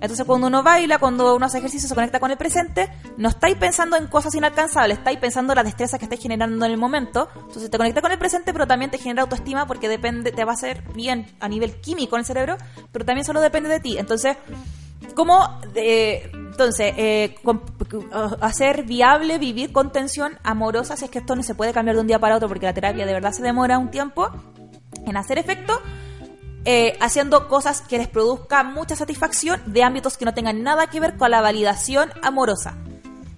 Entonces 0.00 0.24
cuando 0.24 0.46
uno 0.46 0.62
baila, 0.62 0.98
cuando 0.98 1.34
uno 1.34 1.46
hace 1.46 1.58
ejercicio, 1.58 1.88
se 1.88 1.94
conecta 1.94 2.20
con 2.20 2.30
el 2.30 2.36
presente, 2.36 2.88
no 3.16 3.28
estáis 3.28 3.56
pensando 3.56 3.96
en 3.96 4.06
cosas 4.06 4.34
inalcanzables, 4.34 4.98
estáis 4.98 5.18
pensando 5.18 5.52
en 5.52 5.56
la 5.56 5.64
destreza 5.64 5.98
que 5.98 6.04
estáis 6.04 6.22
generando 6.22 6.64
en 6.64 6.70
el 6.70 6.78
momento. 6.78 7.28
Entonces 7.34 7.68
te 7.68 7.76
conecta 7.76 8.00
con 8.00 8.12
el 8.12 8.18
presente, 8.18 8.52
pero 8.52 8.66
también 8.66 8.90
te 8.90 8.98
genera 8.98 9.22
autoestima 9.22 9.66
porque 9.66 9.88
depende, 9.88 10.30
te 10.30 10.44
va 10.44 10.52
a 10.52 10.54
hacer 10.54 10.84
bien 10.94 11.26
a 11.40 11.48
nivel 11.48 11.80
químico 11.80 12.14
en 12.14 12.20
el 12.20 12.26
cerebro, 12.26 12.56
pero 12.92 13.04
también 13.04 13.24
solo 13.24 13.40
depende 13.40 13.68
de 13.68 13.80
ti. 13.80 13.98
Entonces, 13.98 14.36
¿cómo 15.14 15.60
eh, 15.74 16.30
entonces 16.32 16.92
eh, 16.96 17.36
hacer 18.40 18.82
viable 18.82 19.38
vivir 19.38 19.72
con 19.72 19.92
tensión 19.92 20.38
amorosa 20.42 20.96
si 20.96 21.04
es 21.04 21.10
que 21.10 21.20
esto 21.20 21.36
no 21.36 21.42
se 21.42 21.54
puede 21.54 21.72
cambiar 21.72 21.96
de 21.96 22.02
un 22.02 22.08
día 22.08 22.18
para 22.18 22.36
otro 22.36 22.48
porque 22.48 22.66
la 22.66 22.74
terapia 22.74 23.06
de 23.06 23.12
verdad 23.12 23.32
se 23.32 23.42
demora 23.42 23.78
un 23.78 23.90
tiempo 23.90 24.30
en 25.06 25.16
hacer 25.16 25.38
efecto? 25.38 25.80
Eh, 26.64 26.98
haciendo 27.00 27.48
cosas 27.48 27.80
que 27.80 27.96
les 27.96 28.08
produzcan 28.08 28.74
mucha 28.74 28.96
satisfacción 28.96 29.62
de 29.66 29.84
ámbitos 29.84 30.18
que 30.18 30.24
no 30.24 30.34
tengan 30.34 30.62
nada 30.62 30.88
que 30.88 31.00
ver 31.00 31.16
con 31.16 31.30
la 31.30 31.40
validación 31.40 32.10
amorosa. 32.22 32.76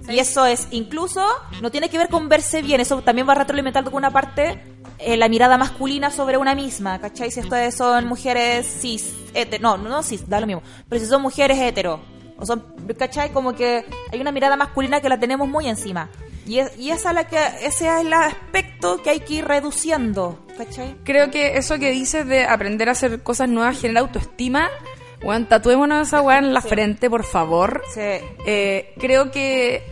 Y 0.08 0.18
eso 0.18 0.46
es, 0.46 0.66
incluso, 0.70 1.24
no 1.60 1.70
tiene 1.70 1.88
que 1.88 1.98
ver 1.98 2.08
con 2.08 2.28
verse 2.28 2.62
bien, 2.62 2.80
eso 2.80 3.02
también 3.02 3.28
va 3.28 3.32
a 3.32 3.36
retroalimentar 3.36 3.84
de 3.84 3.90
una 3.90 4.10
parte 4.10 4.60
eh, 5.00 5.16
la 5.16 5.28
mirada 5.28 5.58
masculina 5.58 6.10
sobre 6.10 6.36
una 6.36 6.54
misma, 6.54 7.00
¿cachai? 7.00 7.30
Si 7.30 7.40
esto 7.40 7.56
son 7.72 8.06
mujeres 8.06 8.66
cis, 8.80 9.14
hetero, 9.34 9.76
no, 9.76 9.88
no 9.88 10.02
cis, 10.02 10.28
da 10.28 10.40
lo 10.40 10.46
mismo, 10.46 10.62
pero 10.88 11.00
si 11.00 11.06
son 11.06 11.22
mujeres 11.22 11.58
hetero, 11.58 12.00
o 12.38 12.46
son, 12.46 12.64
¿cachai? 12.98 13.32
Como 13.32 13.54
que 13.54 13.84
hay 14.12 14.20
una 14.20 14.32
mirada 14.32 14.56
masculina 14.56 15.00
que 15.00 15.08
la 15.08 15.18
tenemos 15.18 15.48
muy 15.48 15.68
encima. 15.68 16.10
Y, 16.46 16.58
y 16.78 16.90
esa 16.90 17.12
la 17.12 17.24
que, 17.28 17.38
ese 17.62 17.86
es 17.86 18.00
el 18.00 18.12
aspecto 18.12 19.02
que 19.02 19.10
hay 19.10 19.20
que 19.20 19.34
ir 19.34 19.44
reduciendo, 19.44 20.38
¿cachai? 20.56 20.96
Creo 21.04 21.30
que 21.30 21.58
eso 21.58 21.78
que 21.78 21.90
dices 21.90 22.26
de 22.26 22.44
aprender 22.44 22.88
a 22.88 22.92
hacer 22.92 23.22
cosas 23.22 23.48
nuevas 23.48 23.80
genera 23.80 24.00
autoestima. 24.00 24.68
Bueno, 25.22 25.46
tatuémonos 25.46 26.08
esa 26.08 26.22
weá 26.22 26.38
en 26.38 26.54
la 26.54 26.62
frente, 26.62 27.10
por 27.10 27.24
favor. 27.24 27.82
Sí. 27.92 28.00
Eh, 28.46 28.94
creo 28.98 29.30
que. 29.30 29.89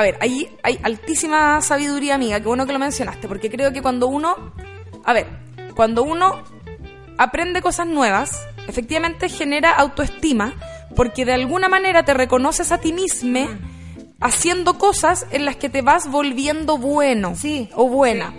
A 0.00 0.02
ver, 0.02 0.16
ahí 0.22 0.48
hay 0.62 0.80
altísima 0.82 1.60
sabiduría 1.60 2.14
amiga, 2.14 2.40
que 2.40 2.48
bueno 2.48 2.64
que 2.64 2.72
lo 2.72 2.78
mencionaste, 2.78 3.28
porque 3.28 3.50
creo 3.50 3.70
que 3.70 3.82
cuando 3.82 4.06
uno. 4.06 4.54
A 5.04 5.12
ver, 5.12 5.26
cuando 5.76 6.04
uno 6.04 6.42
aprende 7.18 7.60
cosas 7.60 7.86
nuevas, 7.86 8.40
efectivamente 8.66 9.28
genera 9.28 9.72
autoestima, 9.72 10.54
porque 10.96 11.26
de 11.26 11.34
alguna 11.34 11.68
manera 11.68 12.02
te 12.02 12.14
reconoces 12.14 12.72
a 12.72 12.78
ti 12.78 12.94
mismo. 12.94 13.46
Haciendo 14.22 14.78
cosas 14.78 15.26
en 15.32 15.44
las 15.44 15.56
que 15.56 15.68
te 15.68 15.82
vas 15.82 16.10
volviendo 16.10 16.78
bueno 16.78 17.34
sí. 17.36 17.68
o 17.74 17.86
buena. 17.86 18.32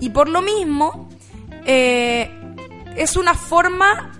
Y 0.00 0.10
por 0.10 0.28
lo 0.28 0.42
mismo, 0.42 1.08
eh, 1.64 2.28
es 2.96 3.16
una 3.16 3.34
forma 3.34 4.18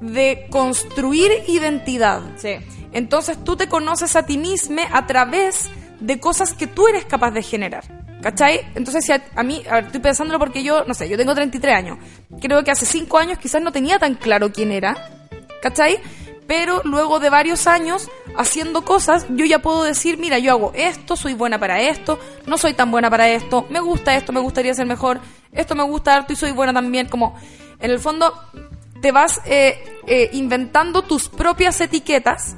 de 0.00 0.48
construir 0.50 1.30
identidad. 1.46 2.20
Sí. 2.36 2.56
Entonces 2.92 3.38
tú 3.44 3.54
te 3.54 3.68
conoces 3.68 4.16
a 4.16 4.26
ti 4.26 4.38
mismo 4.38 4.82
a 4.92 5.06
través 5.06 5.68
de 5.68 5.81
cosas 6.20 6.54
que 6.54 6.66
tú 6.66 6.88
eres 6.88 7.04
capaz 7.04 7.30
de 7.30 7.42
generar. 7.42 7.84
¿Cachai? 8.22 8.60
Entonces, 8.76 9.04
si 9.04 9.12
a, 9.12 9.42
mí, 9.42 9.64
a 9.68 9.76
ver, 9.76 9.84
estoy 9.86 10.00
pensándolo 10.00 10.38
porque 10.38 10.62
yo, 10.62 10.84
no 10.84 10.94
sé, 10.94 11.08
yo 11.08 11.16
tengo 11.16 11.34
33 11.34 11.74
años. 11.74 11.98
Creo 12.40 12.62
que 12.62 12.70
hace 12.70 12.86
5 12.86 13.18
años 13.18 13.38
quizás 13.38 13.60
no 13.60 13.72
tenía 13.72 13.98
tan 13.98 14.14
claro 14.14 14.52
quién 14.52 14.70
era. 14.70 14.96
¿Cachai? 15.60 16.00
pero 16.46 16.82
luego 16.84 17.18
de 17.18 17.30
varios 17.30 17.66
años 17.66 18.10
haciendo 18.36 18.84
cosas, 18.84 19.26
yo 19.30 19.46
ya 19.46 19.60
puedo 19.60 19.84
decir, 19.84 20.18
mira, 20.18 20.38
yo 20.38 20.52
hago 20.52 20.72
esto, 20.74 21.16
soy 21.16 21.32
buena 21.32 21.58
para 21.58 21.80
esto, 21.80 22.18
no 22.46 22.58
soy 22.58 22.74
tan 22.74 22.90
buena 22.90 23.08
para 23.08 23.28
esto, 23.30 23.66
me 23.70 23.80
gusta 23.80 24.14
esto, 24.16 24.32
me 24.32 24.40
gustaría 24.40 24.74
ser 24.74 24.86
mejor, 24.86 25.20
esto 25.52 25.74
me 25.74 25.82
gusta 25.82 26.14
harto 26.14 26.32
y 26.32 26.36
soy 26.36 26.52
buena 26.52 26.74
también, 26.74 27.08
como 27.08 27.34
en 27.80 27.90
el 27.90 27.98
fondo 27.98 28.34
te 29.00 29.12
vas 29.12 29.40
eh, 29.46 29.82
eh, 30.06 30.28
inventando 30.34 31.02
tus 31.02 31.28
propias 31.28 31.80
etiquetas, 31.80 32.56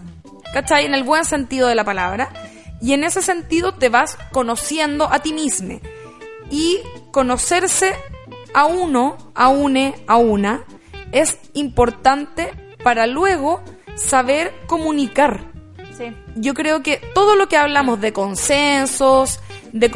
¿cachai? 0.53 0.86
En 0.86 0.95
el 0.95 1.05
buen 1.05 1.24
sentido 1.24 1.68
de 1.68 1.74
la 1.74 1.84
palabra, 1.84 2.30
y 2.85 2.93
en 2.93 3.03
ese 3.03 3.22
sentido 3.22 3.72
te 3.72 3.89
vas 3.89 4.18
conociendo 4.30 5.11
a 5.11 5.20
ti 5.20 5.32
mismo. 5.32 5.80
Y 6.51 6.80
conocerse 7.12 7.95
a 8.53 8.66
uno, 8.66 9.16
a 9.35 9.49
une, 9.49 9.95
a 10.07 10.18
una, 10.18 10.64
es 11.11 11.39
importante 11.55 12.53
para 12.82 13.07
luego 13.07 13.62
saber 13.97 14.53
comunicar. 14.66 15.51
Yo 16.37 16.53
creo 16.53 16.82
que 16.82 17.01
todo 17.14 17.37
lo 17.37 17.49
que 17.49 17.57
hablamos 17.57 18.03
de 18.03 18.12
consensos, 18.12 19.41
de, 19.72 19.91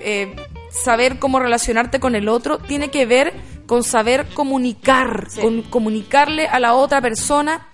eh, 0.00 0.36
saber 0.70 1.18
cómo 1.18 1.38
relacionarte 1.38 2.00
con 2.00 2.14
el 2.14 2.28
otro, 2.28 2.60
tiene 2.60 2.88
que 2.88 3.04
ver 3.04 3.34
con 3.66 3.84
saber 3.84 4.24
comunicar, 4.32 5.28
con 5.38 5.60
comunicarle 5.62 6.46
a 6.46 6.58
la 6.60 6.72
otra 6.72 7.02
persona 7.02 7.68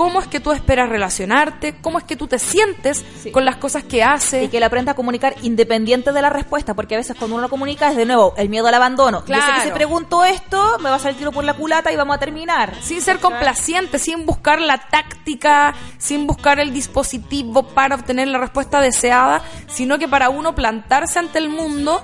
cómo 0.00 0.18
es 0.18 0.28
que 0.28 0.40
tú 0.40 0.50
esperas 0.52 0.88
relacionarte, 0.88 1.76
cómo 1.82 1.98
es 1.98 2.04
que 2.04 2.16
tú 2.16 2.26
te 2.26 2.38
sientes 2.38 3.04
con 3.32 3.44
las 3.44 3.56
cosas 3.56 3.84
que 3.84 4.02
hace. 4.02 4.44
Y 4.44 4.48
que 4.48 4.58
le 4.58 4.64
aprenda 4.64 4.92
a 4.92 4.94
comunicar 4.94 5.34
independiente 5.42 6.10
de 6.12 6.22
la 6.22 6.30
respuesta, 6.30 6.72
porque 6.72 6.94
a 6.94 6.98
veces 6.98 7.18
cuando 7.18 7.36
uno 7.36 7.50
comunica 7.50 7.90
es 7.90 7.96
de 7.98 8.06
nuevo 8.06 8.32
el 8.38 8.48
miedo 8.48 8.66
al 8.66 8.72
abandono. 8.72 9.22
Claro. 9.26 9.42
Yo 9.42 9.52
sé 9.52 9.58
que 9.58 9.68
si 9.68 9.74
pregunto 9.74 10.24
esto, 10.24 10.78
me 10.78 10.88
va 10.88 10.96
a 10.96 10.98
salir 10.98 11.18
tiro 11.18 11.32
por 11.32 11.44
la 11.44 11.52
culata 11.52 11.92
y 11.92 11.96
vamos 11.96 12.16
a 12.16 12.18
terminar. 12.18 12.74
Sin 12.80 13.02
ser 13.02 13.18
complaciente, 13.18 13.98
sin 13.98 14.24
buscar 14.24 14.58
la 14.58 14.78
táctica, 14.78 15.74
sin 15.98 16.26
buscar 16.26 16.60
el 16.60 16.72
dispositivo 16.72 17.68
para 17.68 17.96
obtener 17.96 18.28
la 18.28 18.38
respuesta 18.38 18.80
deseada, 18.80 19.42
sino 19.66 19.98
que 19.98 20.08
para 20.08 20.30
uno 20.30 20.54
plantarse 20.54 21.18
ante 21.18 21.36
el 21.36 21.50
mundo 21.50 22.02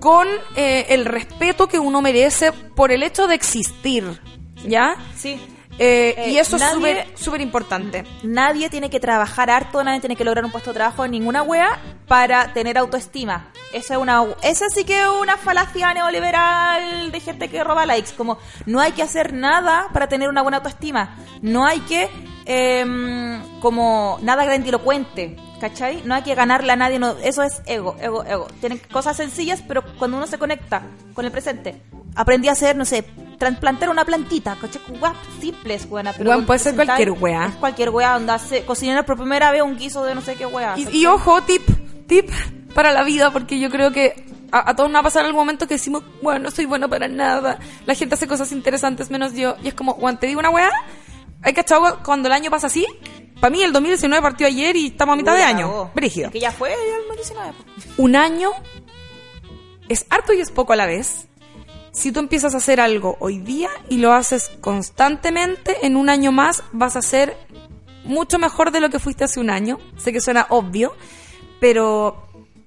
con 0.00 0.26
eh, 0.56 0.86
el 0.88 1.04
respeto 1.04 1.68
que 1.68 1.78
uno 1.78 2.00
merece 2.00 2.52
por 2.52 2.90
el 2.90 3.02
hecho 3.02 3.26
de 3.26 3.34
existir. 3.34 4.18
¿Ya? 4.66 4.96
Sí. 5.14 5.38
Eh, 5.78 6.14
y 6.28 6.36
eh, 6.36 6.40
eso 6.40 6.56
es 6.56 6.62
súper 7.16 7.40
importante. 7.40 8.04
Nadie 8.22 8.70
tiene 8.70 8.90
que 8.90 9.00
trabajar 9.00 9.50
harto, 9.50 9.82
nadie 9.82 10.00
tiene 10.00 10.16
que 10.16 10.24
lograr 10.24 10.44
un 10.44 10.50
puesto 10.50 10.70
de 10.70 10.74
trabajo 10.74 11.04
en 11.04 11.10
ninguna 11.10 11.42
wea 11.42 11.80
para 12.06 12.52
tener 12.52 12.78
autoestima. 12.78 13.50
Esa 13.72 13.94
es 13.94 14.00
una, 14.00 14.24
esa 14.42 14.68
sí 14.68 14.84
que 14.84 15.00
es 15.00 15.08
una 15.08 15.36
falacia 15.36 15.92
neoliberal 15.92 17.10
de 17.10 17.20
gente 17.20 17.48
que 17.48 17.64
roba 17.64 17.86
likes. 17.86 18.12
Como 18.16 18.38
no 18.66 18.80
hay 18.80 18.92
que 18.92 19.02
hacer 19.02 19.32
nada 19.32 19.88
para 19.92 20.08
tener 20.08 20.28
una 20.28 20.42
buena 20.42 20.58
autoestima. 20.58 21.16
No 21.42 21.66
hay 21.66 21.80
que, 21.80 22.08
em, 22.44 23.42
como 23.60 24.18
nada 24.22 24.44
grandilocuente. 24.44 25.36
¿Cachai? 25.64 26.02
No 26.04 26.14
hay 26.14 26.20
que 26.20 26.34
ganarle 26.34 26.70
a 26.72 26.76
nadie, 26.76 26.98
no, 26.98 27.16
eso 27.22 27.42
es 27.42 27.62
ego, 27.64 27.96
ego, 27.98 28.22
ego. 28.26 28.48
Tienen 28.60 28.78
cosas 28.92 29.16
sencillas, 29.16 29.64
pero 29.66 29.82
cuando 29.98 30.18
uno 30.18 30.26
se 30.26 30.36
conecta 30.36 30.82
con 31.14 31.24
el 31.24 31.32
presente, 31.32 31.80
aprendí 32.14 32.48
a 32.48 32.52
hacer, 32.52 32.76
no 32.76 32.84
sé, 32.84 33.02
trasplantar 33.38 33.88
una 33.88 34.04
plantita, 34.04 34.56
coche, 34.56 34.78
weas 35.00 35.16
simples, 35.40 35.88
buena. 35.88 36.12
Pero 36.12 36.44
puede 36.44 36.58
ser 36.58 36.74
cualquier 36.74 37.12
wea. 37.12 37.50
cualquier 37.60 37.88
wea, 37.88 38.16
onda, 38.16 38.38
cocinar 38.66 39.06
por 39.06 39.16
primera 39.16 39.50
vez 39.52 39.62
un 39.62 39.78
guiso 39.78 40.04
de 40.04 40.14
no 40.14 40.20
sé 40.20 40.34
qué 40.34 40.44
wea. 40.44 40.74
Y, 40.76 41.06
ojo, 41.06 41.40
tip, 41.44 41.62
tip 42.06 42.28
para 42.74 42.92
la 42.92 43.02
vida, 43.02 43.30
porque 43.30 43.58
yo 43.58 43.70
creo 43.70 43.90
que 43.90 44.22
a, 44.52 44.76
todos 44.76 44.90
nos 44.90 44.96
va 44.96 45.00
a 45.00 45.04
pasar 45.04 45.24
el 45.24 45.32
momento 45.32 45.66
que 45.66 45.76
decimos, 45.76 46.02
bueno, 46.20 46.40
no 46.40 46.50
soy 46.50 46.66
bueno 46.66 46.90
para 46.90 47.08
nada, 47.08 47.58
la 47.86 47.94
gente 47.94 48.16
hace 48.16 48.26
cosas 48.26 48.52
interesantes 48.52 49.10
menos 49.10 49.32
yo, 49.32 49.56
y 49.62 49.68
es 49.68 49.74
como, 49.74 49.94
bueno, 49.94 50.18
te 50.18 50.26
digo 50.26 50.40
una 50.40 50.50
wea, 50.50 50.70
hay 51.40 51.54
cachado 51.54 52.00
cuando 52.04 52.28
el 52.28 52.34
año 52.34 52.50
pasa 52.50 52.66
así, 52.66 52.86
para 53.44 53.52
mí 53.52 53.62
el 53.62 53.74
2019 53.74 54.22
partió 54.22 54.46
ayer 54.46 54.74
y 54.74 54.86
estamos 54.86 55.12
a 55.12 55.16
mitad 55.16 55.34
de 55.34 55.42
año. 55.42 55.90
Brígido. 55.94 56.30
Que 56.30 56.40
ya 56.40 56.50
fue 56.50 56.72
el 56.72 56.78
2019. 57.08 57.52
Un 57.98 58.16
año 58.16 58.52
es 59.90 60.06
harto 60.08 60.32
y 60.32 60.40
es 60.40 60.50
poco 60.50 60.72
a 60.72 60.76
la 60.76 60.86
vez 60.86 61.26
si 61.92 62.10
tú 62.10 62.20
empiezas 62.20 62.54
a 62.54 62.56
hacer 62.56 62.80
algo 62.80 63.18
hoy 63.20 63.40
día 63.40 63.68
y 63.90 63.98
lo 63.98 64.14
haces 64.14 64.50
constantemente, 64.62 65.76
en 65.84 65.96
un 65.96 66.08
año 66.08 66.32
más 66.32 66.62
vas 66.72 66.96
a 66.96 67.02
ser 67.02 67.36
mucho 68.04 68.38
mejor 68.38 68.70
de 68.70 68.80
lo 68.80 68.88
que 68.88 68.98
fuiste 68.98 69.24
hace 69.24 69.40
un 69.40 69.50
año. 69.50 69.78
Sé 69.98 70.10
que 70.10 70.22
suena 70.22 70.46
obvio, 70.48 70.96
pero 71.60 72.26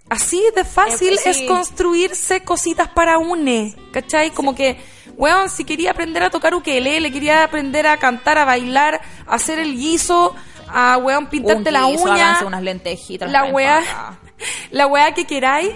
Así 0.09 0.41
de 0.55 0.63
fácil 0.63 1.13
Eh, 1.13 1.21
es 1.25 1.37
sí. 1.37 1.47
construirse 1.47 2.43
cositas 2.43 2.87
para 2.87 3.17
une, 3.17 3.75
¿cachai? 3.91 4.29
Como 4.29 4.53
que, 4.53 4.77
weón, 5.17 5.49
si 5.49 5.65
quería 5.65 5.89
aprender 5.89 6.21
a 6.21 6.29
tocar 6.29 6.53
ukelele, 6.53 7.11
quería 7.11 7.43
aprender 7.43 7.87
a 7.87 7.97
cantar, 7.97 8.37
a 8.37 8.45
bailar, 8.45 9.01
a 9.25 9.35
hacer 9.35 9.57
el 9.59 9.75
guiso, 9.75 10.35
a, 10.69 10.97
weón, 10.97 11.27
pintarte 11.27 11.71
la 11.71 11.85
uña, 11.85 12.39
unas 12.45 12.61
lentejitas. 12.61 13.31
la 13.31 13.45
weá, 13.45 13.79
empanas. 13.79 14.17
la 14.71 14.87
weá 14.87 15.13
que 15.13 15.25
queráis, 15.25 15.71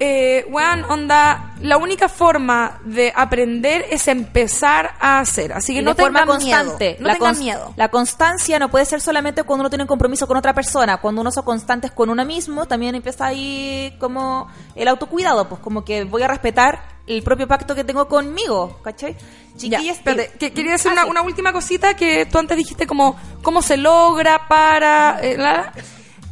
eh, 0.00 0.44
weón, 0.50 0.84
onda, 0.90 1.54
la 1.60 1.76
única 1.76 2.08
forma 2.08 2.80
de 2.84 3.12
aprender 3.14 3.86
es 3.88 4.08
empezar 4.08 4.94
a 4.98 5.20
hacer. 5.20 5.52
Así 5.52 5.74
que 5.74 5.80
Y 5.80 5.82
no 5.84 5.94
de 5.94 6.02
forma 6.02 6.20
tengan 6.20 6.36
constante. 6.38 6.84
miedo. 6.84 6.96
No 7.00 7.06
la 7.06 7.14
tengan 7.14 7.38
miedo. 7.38 7.74
La 7.76 7.88
constancia 7.88 8.58
no 8.58 8.68
puede 8.68 8.84
ser 8.84 9.00
solamente 9.00 9.44
cuando 9.44 9.60
uno 9.62 9.70
tiene 9.70 9.84
un 9.84 9.88
compromiso 9.88 10.26
con 10.26 10.36
otra 10.36 10.54
persona. 10.54 10.96
Cuando 10.96 11.20
uno 11.20 11.30
son 11.30 11.44
constantes 11.44 11.92
con 11.92 12.10
uno 12.10 12.24
mismo, 12.24 12.66
también 12.66 12.96
empieza 12.96 13.26
ahí 13.26 13.94
como 14.00 14.48
el 14.74 14.88
autocuidado. 14.88 15.48
Pues 15.48 15.60
como 15.60 15.84
que 15.84 16.02
voy 16.02 16.22
a 16.22 16.26
respetar 16.28 16.80
el 17.06 17.22
propio 17.22 17.46
pacto 17.48 17.74
que 17.74 17.84
tengo 17.84 18.06
conmigo, 18.08 18.80
¿cachai? 18.82 19.12
Ya, 19.14 19.58
Chiquillas, 19.78 19.96
espérate, 19.98 20.22
eh, 20.24 20.30
que- 20.38 20.52
quería 20.52 20.72
decir 20.72 20.90
ah, 20.90 20.94
una, 20.94 21.02
sí. 21.04 21.10
una 21.10 21.22
última 21.22 21.52
cosita 21.52 21.94
que 21.94 22.26
tú 22.26 22.38
antes 22.38 22.56
dijiste 22.56 22.86
como 22.86 23.16
cómo 23.42 23.60
se 23.62 23.76
logra 23.76 24.48
para... 24.48 25.18
eh, 25.22 25.36
la- 25.36 25.72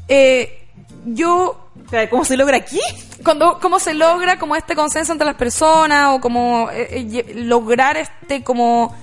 eh, 0.09 0.67
yo 1.05 1.67
¿Cómo 2.09 2.25
se 2.25 2.37
logra 2.37 2.57
aquí? 2.59 2.79
cuando 3.25 3.59
cómo 3.59 3.81
se 3.81 3.95
logra 3.95 4.39
como 4.39 4.55
este 4.55 4.77
consenso 4.77 5.11
entre 5.13 5.27
las 5.27 5.35
personas 5.35 6.15
o 6.15 6.21
como 6.21 6.69
eh, 6.71 7.25
lograr 7.35 7.97
este 7.97 8.45
como 8.45 8.95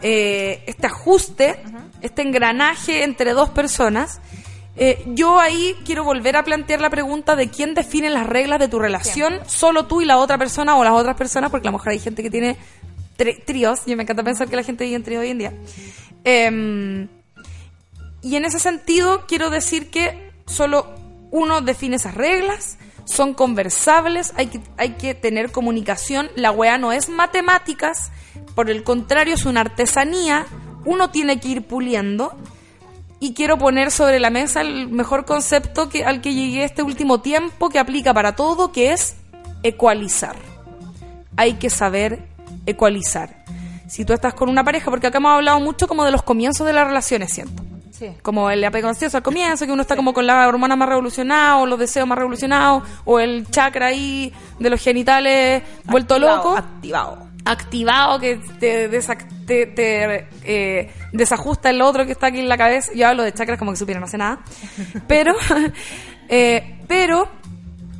eh, 0.00 0.62
este 0.66 0.86
ajuste 0.86 1.60
este 2.02 2.22
engranaje 2.22 3.02
entre 3.02 3.32
dos 3.32 3.48
personas 3.50 4.20
eh, 4.78 5.02
yo 5.06 5.40
ahí 5.40 5.74
quiero 5.86 6.04
volver 6.04 6.36
a 6.36 6.44
plantear 6.44 6.82
la 6.82 6.90
pregunta 6.90 7.34
de 7.34 7.48
quién 7.48 7.72
define 7.74 8.10
las 8.10 8.26
reglas 8.26 8.58
de 8.58 8.68
tu 8.68 8.78
relación 8.78 9.40
solo 9.46 9.86
tú 9.86 10.02
y 10.02 10.04
la 10.04 10.18
otra 10.18 10.36
persona 10.36 10.76
o 10.76 10.84
las 10.84 10.92
otras 10.92 11.16
personas 11.16 11.50
porque 11.50 11.66
a 11.68 11.70
lo 11.70 11.78
mejor 11.78 11.92
hay 11.92 11.98
gente 11.98 12.22
que 12.22 12.30
tiene 12.30 12.58
tríos 13.46 13.80
y 13.86 13.96
me 13.96 14.02
encanta 14.02 14.22
pensar 14.22 14.48
que 14.48 14.56
la 14.56 14.62
gente 14.62 14.84
vive 14.84 14.96
en 14.96 15.02
tríos 15.02 15.22
hoy 15.22 15.30
en 15.30 15.38
día. 15.38 15.52
Em, 16.24 17.08
y 18.20 18.36
en 18.36 18.44
ese 18.44 18.58
sentido 18.58 19.24
quiero 19.26 19.48
decir 19.48 19.90
que 19.90 20.30
solo 20.46 20.86
uno 21.30 21.62
define 21.62 21.96
esas 21.96 22.14
reglas, 22.14 22.76
son 23.06 23.32
conversables, 23.32 24.34
hay 24.36 24.48
que, 24.48 24.60
hay 24.76 24.90
que 24.90 25.14
tener 25.14 25.52
comunicación, 25.52 26.28
la 26.34 26.50
weá 26.50 26.76
no 26.76 26.92
es 26.92 27.08
matemáticas, 27.08 28.10
por 28.54 28.68
el 28.68 28.82
contrario 28.82 29.34
es 29.34 29.46
una 29.46 29.60
artesanía, 29.62 30.46
uno 30.84 31.10
tiene 31.10 31.40
que 31.40 31.48
ir 31.48 31.62
puliendo 31.62 32.36
y 33.20 33.34
quiero 33.34 33.58
poner 33.58 33.90
sobre 33.90 34.20
la 34.20 34.30
mesa 34.30 34.60
el 34.60 34.88
mejor 34.88 35.24
concepto 35.24 35.88
que, 35.88 36.04
al 36.04 36.20
que 36.20 36.34
llegué 36.34 36.64
este 36.64 36.82
último 36.82 37.20
tiempo 37.20 37.68
que 37.68 37.78
aplica 37.78 38.12
para 38.12 38.36
todo, 38.36 38.72
que 38.72 38.92
es 38.92 39.16
ecualizar. 39.62 40.36
Hay 41.36 41.54
que 41.54 41.70
saber 41.70 42.26
ecualizar. 42.66 43.44
Si 43.88 44.04
tú 44.04 44.12
estás 44.12 44.34
con 44.34 44.48
una 44.48 44.64
pareja, 44.64 44.90
porque 44.90 45.06
acá 45.06 45.18
hemos 45.18 45.32
hablado 45.32 45.60
mucho 45.60 45.86
como 45.86 46.04
de 46.04 46.10
los 46.10 46.22
comienzos 46.22 46.66
de 46.66 46.72
las 46.72 46.86
relaciones, 46.86 47.32
siento 47.32 47.62
Sí. 47.92 48.10
como 48.20 48.50
el 48.50 48.62
apego 48.62 48.88
ansioso 48.88 49.16
al 49.16 49.22
comienzo, 49.22 49.64
que 49.64 49.72
uno 49.72 49.80
está 49.80 49.96
como 49.96 50.12
con 50.12 50.26
la 50.26 50.46
hormona 50.46 50.76
más 50.76 50.88
revolucionada, 50.88 51.56
o 51.56 51.64
los 51.64 51.78
deseos 51.78 52.06
más 52.06 52.18
revolucionados, 52.18 52.82
o 53.06 53.20
el 53.20 53.48
chakra 53.50 53.86
ahí 53.86 54.34
de 54.58 54.68
los 54.68 54.82
genitales 54.82 55.62
vuelto 55.84 56.18
loco, 56.18 56.56
Activado. 56.56 57.26
Activado, 57.46 58.18
que 58.20 58.36
te, 58.58 58.88
te- 59.46 59.66
te, 59.66 60.28
eh, 60.44 60.92
desajusta 61.12 61.70
el 61.70 61.80
otro 61.80 62.04
que 62.04 62.12
está 62.12 62.26
aquí 62.28 62.40
en 62.40 62.48
la 62.48 62.58
cabeza. 62.58 62.92
Yo 62.94 63.06
hablo 63.08 63.22
de 63.22 63.32
chakras 63.32 63.58
como 63.58 63.70
que 63.70 63.76
supiera, 63.78 64.00
no 64.00 64.06
sé 64.08 64.18
nada. 64.18 64.40
Pero, 65.08 65.34
eh, 66.28 66.80
pero 66.88 67.28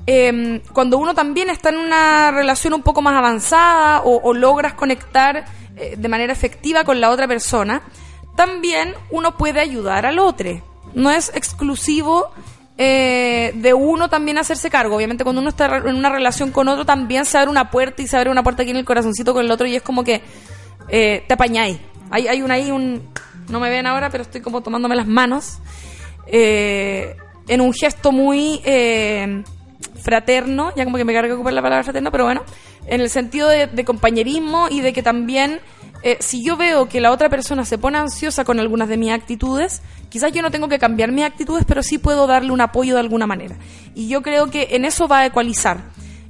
eh, 0.06 0.60
cuando 0.72 0.98
uno 0.98 1.14
también 1.14 1.50
está 1.50 1.68
en 1.70 1.76
una 1.78 2.30
relación 2.30 2.74
un 2.74 2.82
poco 2.82 3.02
más 3.02 3.14
avanzada 3.16 4.02
o, 4.02 4.20
o 4.22 4.34
logras 4.34 4.74
conectar 4.74 5.44
eh, 5.76 5.94
de 5.96 6.08
manera 6.08 6.32
efectiva 6.32 6.84
con 6.84 7.00
la 7.00 7.10
otra 7.10 7.26
persona, 7.26 7.82
también 8.36 8.94
uno 9.10 9.36
puede 9.36 9.60
ayudar 9.60 10.06
al 10.06 10.18
otro. 10.18 10.62
No 10.94 11.10
es 11.10 11.30
exclusivo 11.34 12.30
eh, 12.78 13.52
de 13.54 13.74
uno 13.74 14.08
también 14.08 14.38
hacerse 14.38 14.70
cargo. 14.70 14.96
Obviamente 14.96 15.24
cuando 15.24 15.40
uno 15.40 15.50
está 15.50 15.76
en 15.76 15.94
una 15.94 16.10
relación 16.10 16.50
con 16.52 16.68
otro 16.68 16.84
también 16.84 17.24
se 17.24 17.38
abre 17.38 17.50
una 17.50 17.70
puerta 17.70 18.02
y 18.02 18.06
se 18.06 18.16
abre 18.16 18.30
una 18.30 18.42
puerta 18.42 18.62
aquí 18.62 18.70
en 18.70 18.76
el 18.76 18.84
corazoncito 18.84 19.32
con 19.32 19.44
el 19.44 19.50
otro 19.50 19.66
y 19.66 19.76
es 19.76 19.82
como 19.82 20.04
que 20.04 20.22
eh, 20.88 21.24
te 21.26 21.34
apañáis. 21.34 21.78
Hay, 22.10 22.28
hay 22.28 22.42
un 22.42 22.50
ahí 22.50 22.70
un... 22.70 23.02
No 23.48 23.60
me 23.60 23.70
ven 23.70 23.86
ahora, 23.86 24.10
pero 24.10 24.22
estoy 24.22 24.40
como 24.40 24.60
tomándome 24.62 24.96
las 24.96 25.06
manos. 25.06 25.58
eh, 26.26 27.16
en 27.48 27.60
un 27.60 27.72
gesto 27.72 28.12
muy 28.12 28.60
eh, 28.64 29.42
fraterno, 30.02 30.72
ya 30.76 30.84
como 30.84 30.96
que 30.96 31.04
me 31.04 31.12
carga 31.12 31.34
ocupar 31.34 31.52
la 31.52 31.62
palabra 31.62 31.84
fraterno, 31.84 32.10
pero 32.10 32.24
bueno, 32.24 32.42
en 32.86 33.00
el 33.00 33.10
sentido 33.10 33.48
de, 33.48 33.66
de 33.66 33.84
compañerismo 33.84 34.66
y 34.70 34.80
de 34.80 34.92
que 34.92 35.02
también, 35.02 35.60
eh, 36.08 36.18
si 36.20 36.44
yo 36.44 36.56
veo 36.56 36.88
que 36.88 37.00
la 37.00 37.10
otra 37.10 37.28
persona 37.28 37.64
se 37.64 37.78
pone 37.78 37.98
ansiosa 37.98 38.44
con 38.44 38.60
algunas 38.60 38.88
de 38.88 38.96
mis 38.96 39.10
actitudes, 39.10 39.82
quizás 40.08 40.30
yo 40.32 40.40
no 40.40 40.50
tengo 40.52 40.68
que 40.68 40.78
cambiar 40.78 41.10
mis 41.10 41.24
actitudes, 41.24 41.64
pero 41.66 41.82
sí 41.82 41.98
puedo 41.98 42.26
darle 42.28 42.52
un 42.52 42.60
apoyo 42.60 42.94
de 42.94 43.00
alguna 43.00 43.26
manera. 43.26 43.56
Y 43.94 44.06
yo 44.08 44.22
creo 44.22 44.48
que 44.50 44.68
en 44.72 44.84
eso 44.84 45.08
va 45.08 45.18
a 45.20 45.26
ecualizar. 45.26 45.78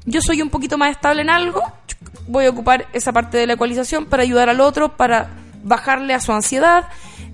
Yo 0.07 0.23
soy 0.23 0.41
un 0.41 0.49
poquito 0.51 0.79
más 0.79 0.93
estable 0.93 1.21
en 1.23 1.29
algo, 1.31 1.63
voy 2.27 2.47
a 2.47 2.51
ocupar 2.51 2.87
esa 2.95 3.13
parte 3.13 3.37
de 3.37 3.47
la 3.47 3.53
ecualización 3.53 4.07
para 4.07 4.23
ayudar 4.23 4.49
al 4.49 4.61
otro, 4.61 4.97
para 4.97 5.29
bajarle 5.63 6.15
a 6.15 6.21
su 6.21 6.33
ansiedad. 6.33 6.89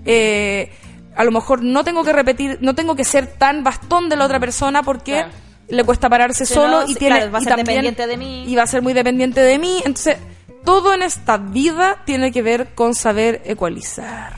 Eh, 0.04 0.72
a 1.14 1.24
lo 1.24 1.30
mejor 1.30 1.62
no 1.62 1.84
tengo 1.84 2.02
que 2.02 2.12
repetir, 2.12 2.58
no 2.60 2.74
tengo 2.74 2.96
que 2.96 3.04
ser 3.04 3.26
tan 3.28 3.62
bastón 3.62 4.08
de 4.08 4.16
la 4.16 4.24
otra 4.24 4.40
persona 4.40 4.82
porque 4.82 5.12
Claro. 5.12 5.28
le 5.68 5.84
cuesta 5.84 6.08
pararse 6.08 6.44
Si 6.46 6.54
solo 6.54 6.80
no, 6.82 6.88
y 6.90 6.94
tiene 6.96 7.16
claro, 7.18 7.32
va 7.32 7.38
a 7.38 7.40
y 7.40 7.44
ser 7.44 7.54
también- 7.56 7.66
dependiente 7.84 8.06
de 8.08 8.16
mí. 8.16 8.44
y 8.48 8.56
va 8.56 8.62
a 8.62 8.66
ser 8.66 8.82
muy 8.82 8.94
dependiente 8.94 9.40
de 9.42 9.58
mí. 9.58 9.76
Entonces, 9.84 10.16
todo 10.64 10.94
en 10.94 11.02
esta 11.02 11.36
vida 11.36 12.02
tiene 12.04 12.32
que 12.32 12.42
ver 12.42 12.74
con 12.74 12.94
saber 12.94 13.42
ecualizar. 13.44 14.34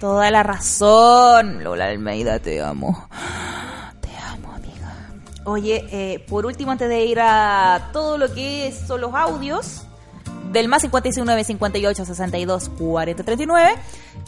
Toda 0.00 0.30
la 0.30 0.42
razón. 0.42 1.64
Lola 1.64 1.86
Almeida, 1.86 2.38
te 2.38 2.60
amo. 2.60 3.08
Te 4.00 4.16
amo, 4.16 4.52
amiga. 4.52 5.10
Oye, 5.44 5.86
eh, 5.90 6.24
por 6.28 6.46
último, 6.46 6.70
antes 6.70 6.88
de 6.88 7.04
ir 7.04 7.18
a 7.20 7.90
todo 7.92 8.16
lo 8.16 8.32
que 8.32 8.72
son 8.72 9.00
los 9.00 9.14
audios 9.14 9.82
del 10.52 10.68
más 10.68 10.82
569 10.82 11.44
58 11.44 12.04
62 12.04 12.68
40 12.78 13.24
39, 13.24 13.74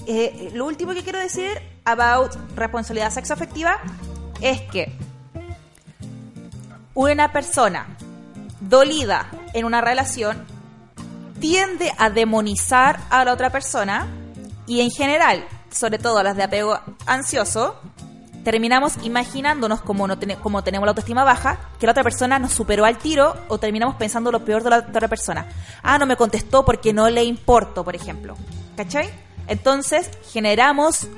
eh, 0.07 0.51
lo 0.55 0.67
último 0.67 0.93
que 0.93 1.03
quiero 1.03 1.19
decir 1.19 1.51
about 1.85 2.35
responsabilidad 2.57 3.11
sexoafectiva 3.11 3.79
es 4.41 4.61
que 4.63 4.93
una 6.95 7.33
persona 7.33 7.87
dolida 8.61 9.31
en 9.55 9.65
una 9.65 9.81
relación 9.81 10.45
tiende 11.41 11.93
a 11.99 12.11
demonizar 12.11 13.01
a 13.11 13.25
la 13.25 13.33
otra 13.33 13.51
persona 13.51 14.07
y 14.67 14.81
en 14.83 14.91
general, 14.91 15.45
sobre 15.71 15.99
todo 15.99 16.23
las 16.23 16.37
de 16.37 16.43
apego 16.45 16.79
ansioso, 17.07 17.81
terminamos 18.45 18.95
imaginándonos 19.03 19.81
como, 19.83 20.07
no 20.07 20.19
tene- 20.19 20.37
como 20.37 20.63
tenemos 20.65 20.87
la 20.87 20.91
autoestima 20.91 21.25
baja, 21.25 21.59
que 21.79 21.87
la 21.87 21.93
otra 21.93 22.03
persona 22.05 22.39
nos 22.39 22.53
superó 22.53 22.85
al 22.85 22.99
tiro 22.99 23.37
o 23.49 23.59
terminamos 23.59 23.97
pensando 23.97 24.31
lo 24.33 24.45
peor 24.45 24.63
de 24.63 24.71
la 24.71 24.79
otra 24.79 25.09
persona. 25.09 25.47
Ah, 25.83 25.99
no 25.99 26.07
me 26.07 26.17
contestó 26.17 26.65
porque 26.65 26.93
no 26.93 27.09
le 27.11 27.25
importo, 27.25 27.85
por 27.85 27.95
ejemplo. 27.97 28.37
¿Cachai? 28.77 29.11
Entonces 29.47 30.11
generamos 30.33 31.09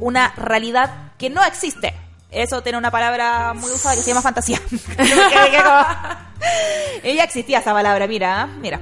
una 0.00 0.32
realidad 0.36 1.12
que 1.18 1.30
no 1.30 1.42
existe. 1.44 1.94
Eso 2.30 2.62
tiene 2.62 2.78
una 2.78 2.90
palabra 2.90 3.52
muy 3.54 3.70
usada 3.70 3.94
que 3.94 4.02
se 4.02 4.08
llama 4.10 4.22
fantasía. 4.22 4.60
Ella 7.02 7.24
existía 7.24 7.58
esa 7.58 7.72
palabra, 7.72 8.06
mira, 8.06 8.46
mira. 8.46 8.80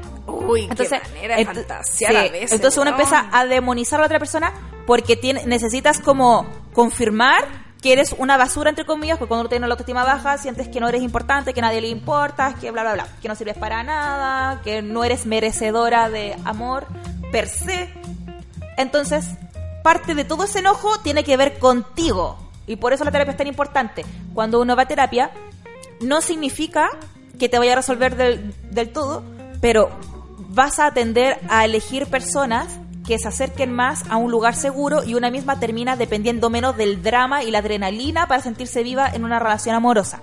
Uy, 0.49 0.63
Entonces, 0.63 1.01
de 1.13 1.29
ent- 1.37 1.45
fantasear 1.47 2.13
sí, 2.13 2.17
a 2.17 2.33
veces, 2.33 2.53
entonces 2.53 2.79
uno 2.79 2.91
empieza 2.91 3.29
a 3.33 3.47
demonizar 3.47 3.99
a 3.99 4.03
la 4.03 4.07
otra 4.07 4.19
persona 4.19 4.53
porque 4.87 5.17
tiene, 5.17 5.45
necesitas 5.47 6.01
como 6.01 6.47
confirmar 6.73 7.63
que 7.81 7.93
eres 7.93 8.15
una 8.19 8.37
basura, 8.37 8.71
entre 8.71 8.85
comillas, 8.87 9.19
porque 9.19 9.29
cuando 9.29 9.43
uno 9.43 9.49
tiene 9.49 9.67
la 9.67 9.73
autoestima 9.75 10.05
baja, 10.05 10.39
sientes 10.39 10.69
que 10.69 10.79
no 10.79 10.89
eres 10.89 11.03
importante, 11.03 11.53
que 11.53 11.61
nadie 11.61 11.81
le 11.81 11.89
importas, 11.89 12.55
que 12.61 12.71
bla, 12.71 12.83
bla, 12.83 12.95
bla, 12.95 13.09
que 13.21 13.27
no 13.29 13.35
sirves 13.35 13.57
para 13.59 13.83
nada, 13.83 14.61
que 14.63 14.83
no 14.83 15.03
eres 15.03 15.27
merecedora 15.27 16.09
de 16.09 16.37
amor 16.45 16.87
per 17.33 17.49
se. 17.49 17.93
Entonces, 18.77 19.27
parte 19.83 20.15
de 20.15 20.25
todo 20.25 20.45
ese 20.45 20.61
enojo 20.61 20.99
tiene 21.01 21.25
que 21.25 21.37
ver 21.37 21.59
contigo. 21.59 22.39
Y 22.69 22.77
por 22.77 22.93
eso 22.93 23.03
la 23.05 23.11
terapia 23.11 23.33
es 23.33 23.37
tan 23.37 23.49
importante. 23.49 24.05
Cuando 24.33 24.61
uno 24.61 24.77
va 24.77 24.83
a 24.83 24.87
terapia, 24.87 25.33
no 26.01 26.21
significa 26.21 26.89
que 27.39 27.49
te 27.49 27.59
vaya 27.59 27.73
a 27.73 27.77
resolver 27.77 28.15
del, 28.17 28.55
del 28.71 28.93
todo, 28.93 29.25
pero 29.61 29.91
vas 30.55 30.79
a 30.79 30.93
tender 30.93 31.39
a 31.49 31.65
elegir 31.65 32.07
personas 32.07 32.79
que 33.07 33.19
se 33.19 33.29
acerquen 33.29 33.73
más 33.73 34.05
a 34.09 34.17
un 34.17 34.31
lugar 34.31 34.55
seguro 34.55 35.03
y 35.03 35.15
una 35.15 35.31
misma 35.31 35.59
termina 35.59 35.97
dependiendo 35.97 36.51
menos 36.51 36.77
del 36.77 37.03
drama 37.03 37.43
y 37.43 37.51
la 37.51 37.59
adrenalina 37.59 38.29
para 38.29 38.43
sentirse 38.43 38.83
viva 38.83 39.09
en 39.09 39.25
una 39.25 39.39
relación 39.39 39.75
amorosa. 39.75 40.23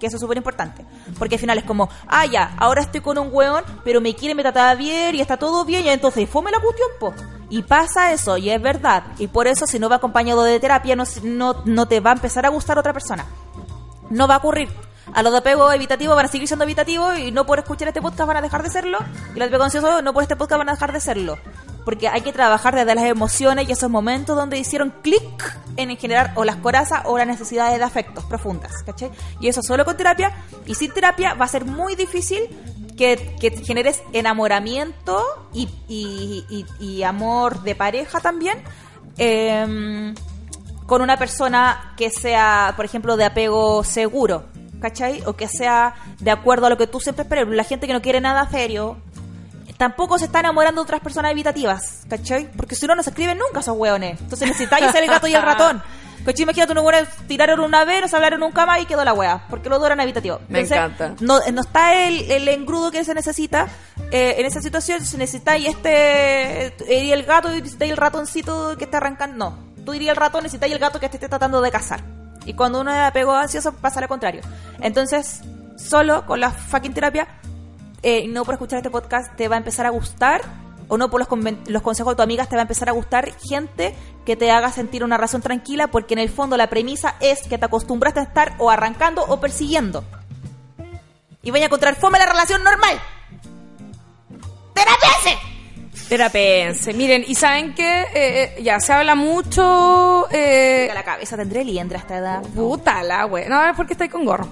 Que 0.00 0.06
eso 0.06 0.16
es 0.16 0.20
súper 0.20 0.36
importante. 0.36 0.84
Porque 1.18 1.36
al 1.36 1.40
final 1.40 1.58
es 1.58 1.64
como, 1.64 1.88
ah, 2.06 2.26
ya, 2.26 2.54
ahora 2.58 2.82
estoy 2.82 3.00
con 3.00 3.18
un 3.18 3.28
weón, 3.32 3.64
pero 3.82 4.00
me 4.00 4.14
quiere, 4.14 4.34
me 4.34 4.42
trataba 4.42 4.74
bien 4.74 5.14
y 5.14 5.20
está 5.20 5.38
todo 5.38 5.64
bien, 5.64 5.86
y 5.86 5.88
entonces 5.88 6.28
fome 6.28 6.50
la 6.50 6.60
cuestión, 6.60 6.88
po. 7.00 7.14
Y 7.48 7.62
pasa 7.62 8.12
eso, 8.12 8.36
y 8.36 8.50
es 8.50 8.60
verdad. 8.60 9.04
Y 9.18 9.28
por 9.28 9.46
eso, 9.46 9.66
si 9.66 9.78
no 9.78 9.88
va 9.88 9.96
acompañado 9.96 10.42
de 10.42 10.60
terapia, 10.60 10.96
no, 10.96 11.04
no, 11.22 11.62
no 11.64 11.88
te 11.88 12.00
va 12.00 12.10
a 12.10 12.14
empezar 12.14 12.44
a 12.44 12.50
gustar 12.50 12.78
otra 12.78 12.92
persona. 12.92 13.24
No 14.10 14.28
va 14.28 14.34
a 14.34 14.38
ocurrir. 14.38 14.68
A 15.14 15.22
los 15.22 15.32
de 15.32 15.38
apego 15.38 15.72
evitativo 15.72 16.14
van 16.14 16.26
a 16.26 16.28
seguir 16.28 16.46
siendo 16.48 16.64
evitativos 16.64 17.18
y 17.18 17.30
no 17.32 17.46
por 17.46 17.58
escuchar 17.58 17.88
este 17.88 18.02
podcast 18.02 18.26
van 18.26 18.36
a 18.38 18.42
dejar 18.42 18.62
de 18.62 18.70
serlo. 18.70 18.98
Y 19.34 19.38
los 19.38 19.40
de 19.40 19.44
apego 19.46 19.64
ansioso 19.64 20.02
no 20.02 20.12
por 20.12 20.22
este 20.22 20.36
podcast 20.36 20.58
van 20.58 20.68
a 20.68 20.72
dejar 20.72 20.92
de 20.92 21.00
serlo. 21.00 21.38
Porque 21.84 22.08
hay 22.08 22.20
que 22.22 22.32
trabajar 22.32 22.74
desde 22.74 22.94
las 22.94 23.04
emociones 23.04 23.68
y 23.68 23.72
esos 23.72 23.88
momentos 23.88 24.36
donde 24.36 24.58
hicieron 24.58 24.92
clic 25.02 25.58
en 25.76 25.96
generar 25.96 26.32
o 26.34 26.44
las 26.44 26.56
corazas 26.56 27.02
o 27.04 27.16
las 27.16 27.26
necesidades 27.26 27.78
de 27.78 27.84
afectos 27.84 28.24
profundas, 28.24 28.82
¿cachai? 28.84 29.10
Y 29.40 29.48
eso 29.48 29.62
solo 29.62 29.84
con 29.84 29.96
terapia. 29.96 30.34
Y 30.66 30.74
sin 30.74 30.92
terapia 30.92 31.34
va 31.34 31.44
a 31.44 31.48
ser 31.48 31.64
muy 31.64 31.94
difícil 31.94 32.40
que, 32.98 33.36
que 33.40 33.50
generes 33.52 34.02
enamoramiento 34.12 35.22
y, 35.52 35.68
y- 35.88 36.66
y- 36.80 37.02
amor 37.04 37.62
de 37.62 37.74
pareja 37.76 38.20
también. 38.20 38.62
em, 39.18 40.14
con 40.86 41.02
una 41.02 41.16
persona 41.16 41.94
que 41.96 42.10
sea, 42.10 42.72
por 42.76 42.84
ejemplo, 42.84 43.16
de 43.16 43.24
apego 43.24 43.82
seguro, 43.82 44.44
¿cachai? 44.80 45.22
O 45.26 45.34
que 45.34 45.48
sea 45.48 45.94
de 46.20 46.30
acuerdo 46.30 46.66
a 46.66 46.70
lo 46.70 46.76
que 46.76 46.86
tú 46.86 47.00
siempre 47.00 47.22
esperas. 47.22 47.48
La 47.48 47.64
gente 47.64 47.86
que 47.86 47.92
no 47.92 48.02
quiere 48.02 48.20
nada 48.20 48.48
serio 48.50 48.96
tampoco 49.76 50.18
se 50.18 50.24
está 50.24 50.40
enamorando 50.40 50.80
de 50.80 50.84
otras 50.84 51.00
personas 51.00 51.32
evitativas, 51.32 52.04
¿cachai? 52.08 52.50
Porque 52.56 52.74
si 52.74 52.86
no, 52.86 52.94
no 52.94 53.02
se 53.02 53.10
escriben 53.10 53.38
nunca 53.38 53.60
esos 53.60 53.76
hueones. 53.76 54.18
Entonces 54.20 54.48
necesitáis 54.48 54.90
ser 54.90 55.02
el 55.04 55.10
gato 55.10 55.26
y 55.26 55.34
el 55.34 55.42
ratón. 55.42 55.82
¿Cachai? 56.24 56.42
Imagínate 56.42 56.72
unos 56.72 56.84
hueones 56.84 57.08
tiraron 57.28 57.60
una 57.60 57.84
vez, 57.84 58.00
no 58.00 58.08
se 58.08 58.16
hablaron 58.16 58.40
nunca 58.40 58.66
más 58.66 58.80
y 58.80 58.86
quedó 58.86 59.04
la 59.04 59.12
wea. 59.12 59.44
Porque 59.48 59.68
los 59.68 59.78
dos 59.78 59.86
eran 59.86 60.00
evitativos. 60.00 60.40
Me 60.48 60.60
Entonces, 60.60 60.76
encanta. 60.78 61.14
No, 61.24 61.38
no 61.52 61.60
está 61.60 62.06
el, 62.08 62.28
el 62.30 62.48
engrudo 62.48 62.90
que 62.90 63.04
se 63.04 63.14
necesita. 63.14 63.68
Eh, 64.10 64.36
en 64.38 64.46
esa 64.46 64.60
situación, 64.60 65.04
si 65.04 65.16
necesitáis 65.18 65.68
este. 65.68 66.66
eh, 66.66 67.12
el 67.12 67.22
gato 67.24 67.52
y 67.52 67.56
necesitáis 67.60 67.90
el 67.92 67.96
ratoncito 67.96 68.76
que 68.76 68.84
esté 68.84 68.96
arrancando. 68.96 69.36
No. 69.36 69.84
Tú 69.84 69.92
dirías 69.92 70.12
el 70.12 70.16
ratón, 70.16 70.42
necesitáis 70.42 70.72
el 70.72 70.78
gato 70.80 70.98
que 70.98 71.08
te 71.08 71.16
esté 71.16 71.28
tratando 71.28 71.60
de 71.60 71.70
cazar. 71.70 72.02
Y 72.46 72.54
cuando 72.54 72.80
uno 72.80 72.92
es 72.92 72.98
apego 72.98 73.34
ansioso, 73.34 73.72
pasa 73.72 74.00
lo 74.00 74.08
contrario. 74.08 74.40
Entonces, 74.80 75.42
solo 75.76 76.24
con 76.24 76.40
la 76.40 76.50
fucking 76.50 76.94
terapia, 76.94 77.28
eh, 78.02 78.26
no 78.28 78.44
por 78.44 78.54
escuchar 78.54 78.78
este 78.78 78.90
podcast, 78.90 79.34
te 79.36 79.48
va 79.48 79.56
a 79.56 79.58
empezar 79.58 79.84
a 79.84 79.90
gustar. 79.90 80.40
O 80.88 80.96
no 80.96 81.10
por 81.10 81.18
los, 81.18 81.28
los 81.66 81.82
consejos 81.82 82.12
de 82.12 82.16
tu 82.16 82.22
amigas, 82.22 82.48
te 82.48 82.54
va 82.54 82.62
a 82.62 82.62
empezar 82.62 82.88
a 82.88 82.92
gustar 82.92 83.32
gente 83.40 83.92
que 84.24 84.36
te 84.36 84.52
haga 84.52 84.70
sentir 84.70 85.02
una 85.02 85.16
razón 85.16 85.42
tranquila, 85.42 85.88
porque 85.88 86.14
en 86.14 86.20
el 86.20 86.28
fondo 86.28 86.56
la 86.56 86.68
premisa 86.68 87.16
es 87.20 87.42
que 87.48 87.58
te 87.58 87.64
acostumbraste 87.64 88.20
a 88.20 88.22
estar 88.22 88.54
o 88.58 88.70
arrancando 88.70 89.24
o 89.26 89.40
persiguiendo 89.40 90.04
y 91.46 91.52
vaya 91.52 91.66
a 91.66 91.68
encontrar 91.68 91.94
fome 91.94 92.18
la 92.18 92.26
relación 92.26 92.64
normal. 92.64 93.00
¡Terapiense! 94.74 95.55
Terapense. 96.08 96.92
Miren, 96.94 97.24
y 97.26 97.34
saben 97.34 97.74
que 97.74 98.06
ya 98.62 98.78
se 98.80 98.92
habla 98.92 99.14
mucho. 99.14 100.28
Eh, 100.30 100.82
Pica 100.84 100.94
la 100.94 101.02
cabeza 101.04 101.36
tendré 101.36 101.64
liendra 101.64 101.98
a 101.98 102.00
esta 102.02 102.16
edad. 102.18 102.42
puta 102.54 103.02
la 103.02 103.26
wea. 103.26 103.48
No, 103.48 103.64
es 103.68 103.74
porque 103.76 103.94
estáis 103.94 104.10
con 104.10 104.24
gorro. 104.24 104.48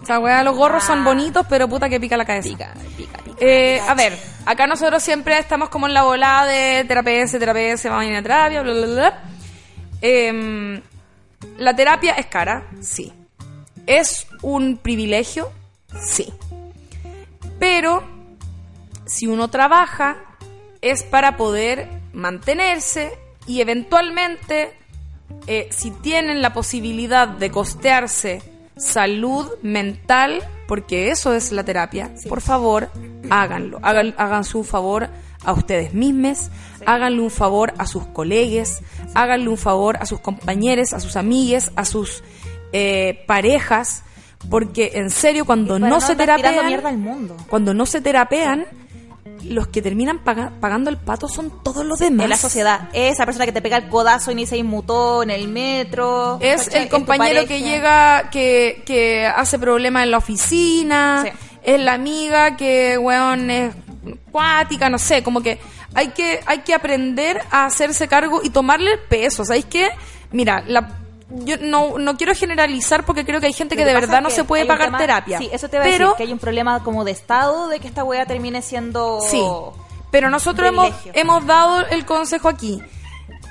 O 0.00 0.06
sea, 0.06 0.18
wea, 0.18 0.42
los 0.42 0.56
gorros 0.56 0.82
son 0.84 1.00
Ah. 1.00 1.04
bonitos, 1.04 1.46
pero 1.48 1.68
puta 1.68 1.88
que 1.88 1.98
pica 2.00 2.16
la 2.16 2.24
cabeza. 2.24 2.48
Pica, 2.48 2.74
pica, 2.96 3.18
pica. 3.18 3.36
Eh, 3.40 3.78
pica. 3.80 3.90
a 3.90 3.94
ver, 3.94 4.18
acá 4.46 4.66
nosotros 4.66 5.02
siempre 5.02 5.38
estamos 5.38 5.68
como 5.68 5.86
en 5.86 5.94
la 5.94 6.02
volada 6.04 6.46
de 6.46 6.84
terapeuta, 6.86 7.38
terapeuta, 7.38 7.88
vamos 7.88 8.04
a 8.04 8.08
ir 8.08 8.16
a 8.16 8.22
terapia, 8.22 8.62
bla, 8.62 8.72
bla, 8.72 8.86
bla. 8.86 9.22
Em, 10.00 10.80
la 11.58 11.74
terapia 11.76 12.12
es 12.14 12.26
cara, 12.26 12.66
sí. 12.80 13.12
¿Es 13.86 14.26
un 14.42 14.76
privilegio? 14.78 15.52
Sí. 16.00 16.32
Pero 17.58 18.02
si 19.06 19.26
uno 19.26 19.48
trabaja 19.48 20.16
es 20.82 21.02
para 21.04 21.36
poder 21.36 21.88
mantenerse 22.12 23.12
y 23.46 23.60
eventualmente, 23.60 24.74
eh, 25.46 25.68
si 25.70 25.90
tienen 25.90 26.42
la 26.42 26.52
posibilidad 26.52 27.26
de 27.26 27.50
costearse 27.50 28.42
salud 28.76 29.46
mental, 29.62 30.42
porque 30.66 31.10
eso 31.10 31.34
es 31.34 31.52
la 31.52 31.64
terapia, 31.64 32.10
por 32.28 32.40
favor, 32.40 32.90
háganlo. 33.30 33.78
Hagan, 33.82 34.14
hagan 34.16 34.44
su 34.44 34.64
favor 34.64 35.08
a 35.44 35.52
ustedes 35.52 35.94
mismos, 35.94 36.50
háganle 36.86 37.20
un 37.20 37.30
favor 37.30 37.74
a 37.78 37.86
sus 37.86 38.06
colegas, 38.06 38.82
háganle 39.14 39.48
un 39.48 39.58
favor 39.58 39.96
a 39.98 40.06
sus 40.06 40.20
compañeros, 40.20 40.92
a 40.92 41.00
sus 41.00 41.16
amigues, 41.16 41.70
a 41.76 41.84
sus 41.84 42.22
eh, 42.72 43.24
parejas, 43.26 44.02
porque 44.50 44.92
en 44.94 45.10
serio, 45.10 45.44
cuando 45.44 45.78
Para 45.78 45.88
no, 45.88 46.00
se 46.00 46.16
terapean, 46.16 46.66
mierda 46.66 46.88
al 46.88 46.98
mundo. 46.98 47.36
cuando 47.48 47.74
no 47.74 47.86
se 47.86 48.00
terapean, 48.00 48.66
los 49.44 49.68
que 49.68 49.82
terminan 49.82 50.18
paga- 50.24 50.52
pagando 50.60 50.90
el 50.90 50.96
pato 50.96 51.28
son 51.28 51.62
todos 51.62 51.84
los 51.84 51.98
demás. 51.98 52.24
En 52.24 52.30
la 52.30 52.36
sociedad, 52.36 52.88
esa 52.92 53.24
persona 53.26 53.44
que 53.46 53.52
te 53.52 53.62
pega 53.62 53.76
el 53.76 53.88
codazo 53.88 54.30
y 54.32 54.34
ni 54.34 54.46
se 54.46 54.56
inmutó 54.56 55.22
en 55.22 55.30
el 55.30 55.48
metro. 55.48 56.38
Es 56.40 56.68
el 56.74 56.88
compañero 56.88 57.46
que 57.46 57.60
llega, 57.60 58.30
que, 58.30 58.82
que 58.86 59.26
hace 59.26 59.58
problemas 59.58 60.04
en 60.04 60.10
la 60.10 60.18
oficina, 60.18 61.24
Sí. 61.24 61.30
es 61.62 61.80
la 61.80 61.94
amiga 61.94 62.56
que, 62.56 62.98
weón, 62.98 63.50
es 63.50 63.74
cuática, 64.30 64.88
no 64.88 64.98
sé, 64.98 65.22
como 65.22 65.40
que 65.42 65.58
hay 65.94 66.08
que, 66.08 66.40
hay 66.46 66.58
que 66.60 66.74
aprender 66.74 67.40
a 67.50 67.66
hacerse 67.66 68.08
cargo 68.08 68.40
y 68.42 68.50
tomarle 68.50 68.92
el 68.94 68.98
peso, 69.00 69.44
¿sabéis 69.44 69.66
qué? 69.66 69.88
Mira, 70.32 70.64
la, 70.66 70.88
yo 71.44 71.56
no, 71.58 71.98
no 71.98 72.16
quiero 72.16 72.34
generalizar 72.34 73.04
porque 73.04 73.24
creo 73.24 73.40
que 73.40 73.46
hay 73.46 73.52
gente 73.52 73.76
que 73.76 73.84
de 73.84 73.94
verdad 73.94 74.20
no 74.20 74.30
se 74.30 74.44
puede 74.44 74.66
pagar 74.66 74.88
tema- 74.88 74.98
terapia. 74.98 75.38
Sí, 75.38 75.48
eso 75.52 75.68
te 75.68 75.78
va 75.78 75.84
a 75.84 75.86
pero, 75.86 76.06
decir 76.08 76.16
que 76.18 76.22
hay 76.24 76.32
un 76.32 76.38
problema 76.38 76.82
como 76.82 77.04
de 77.04 77.10
estado 77.12 77.68
de 77.68 77.80
que 77.80 77.88
esta 77.88 78.04
wea 78.04 78.26
termine 78.26 78.62
siendo. 78.62 79.20
Sí, 79.20 79.42
pero 80.10 80.28
nosotros 80.30 80.68
hemos, 80.68 80.92
hemos 81.14 81.46
dado 81.46 81.86
el 81.86 82.04
consejo 82.04 82.48
aquí. 82.48 82.80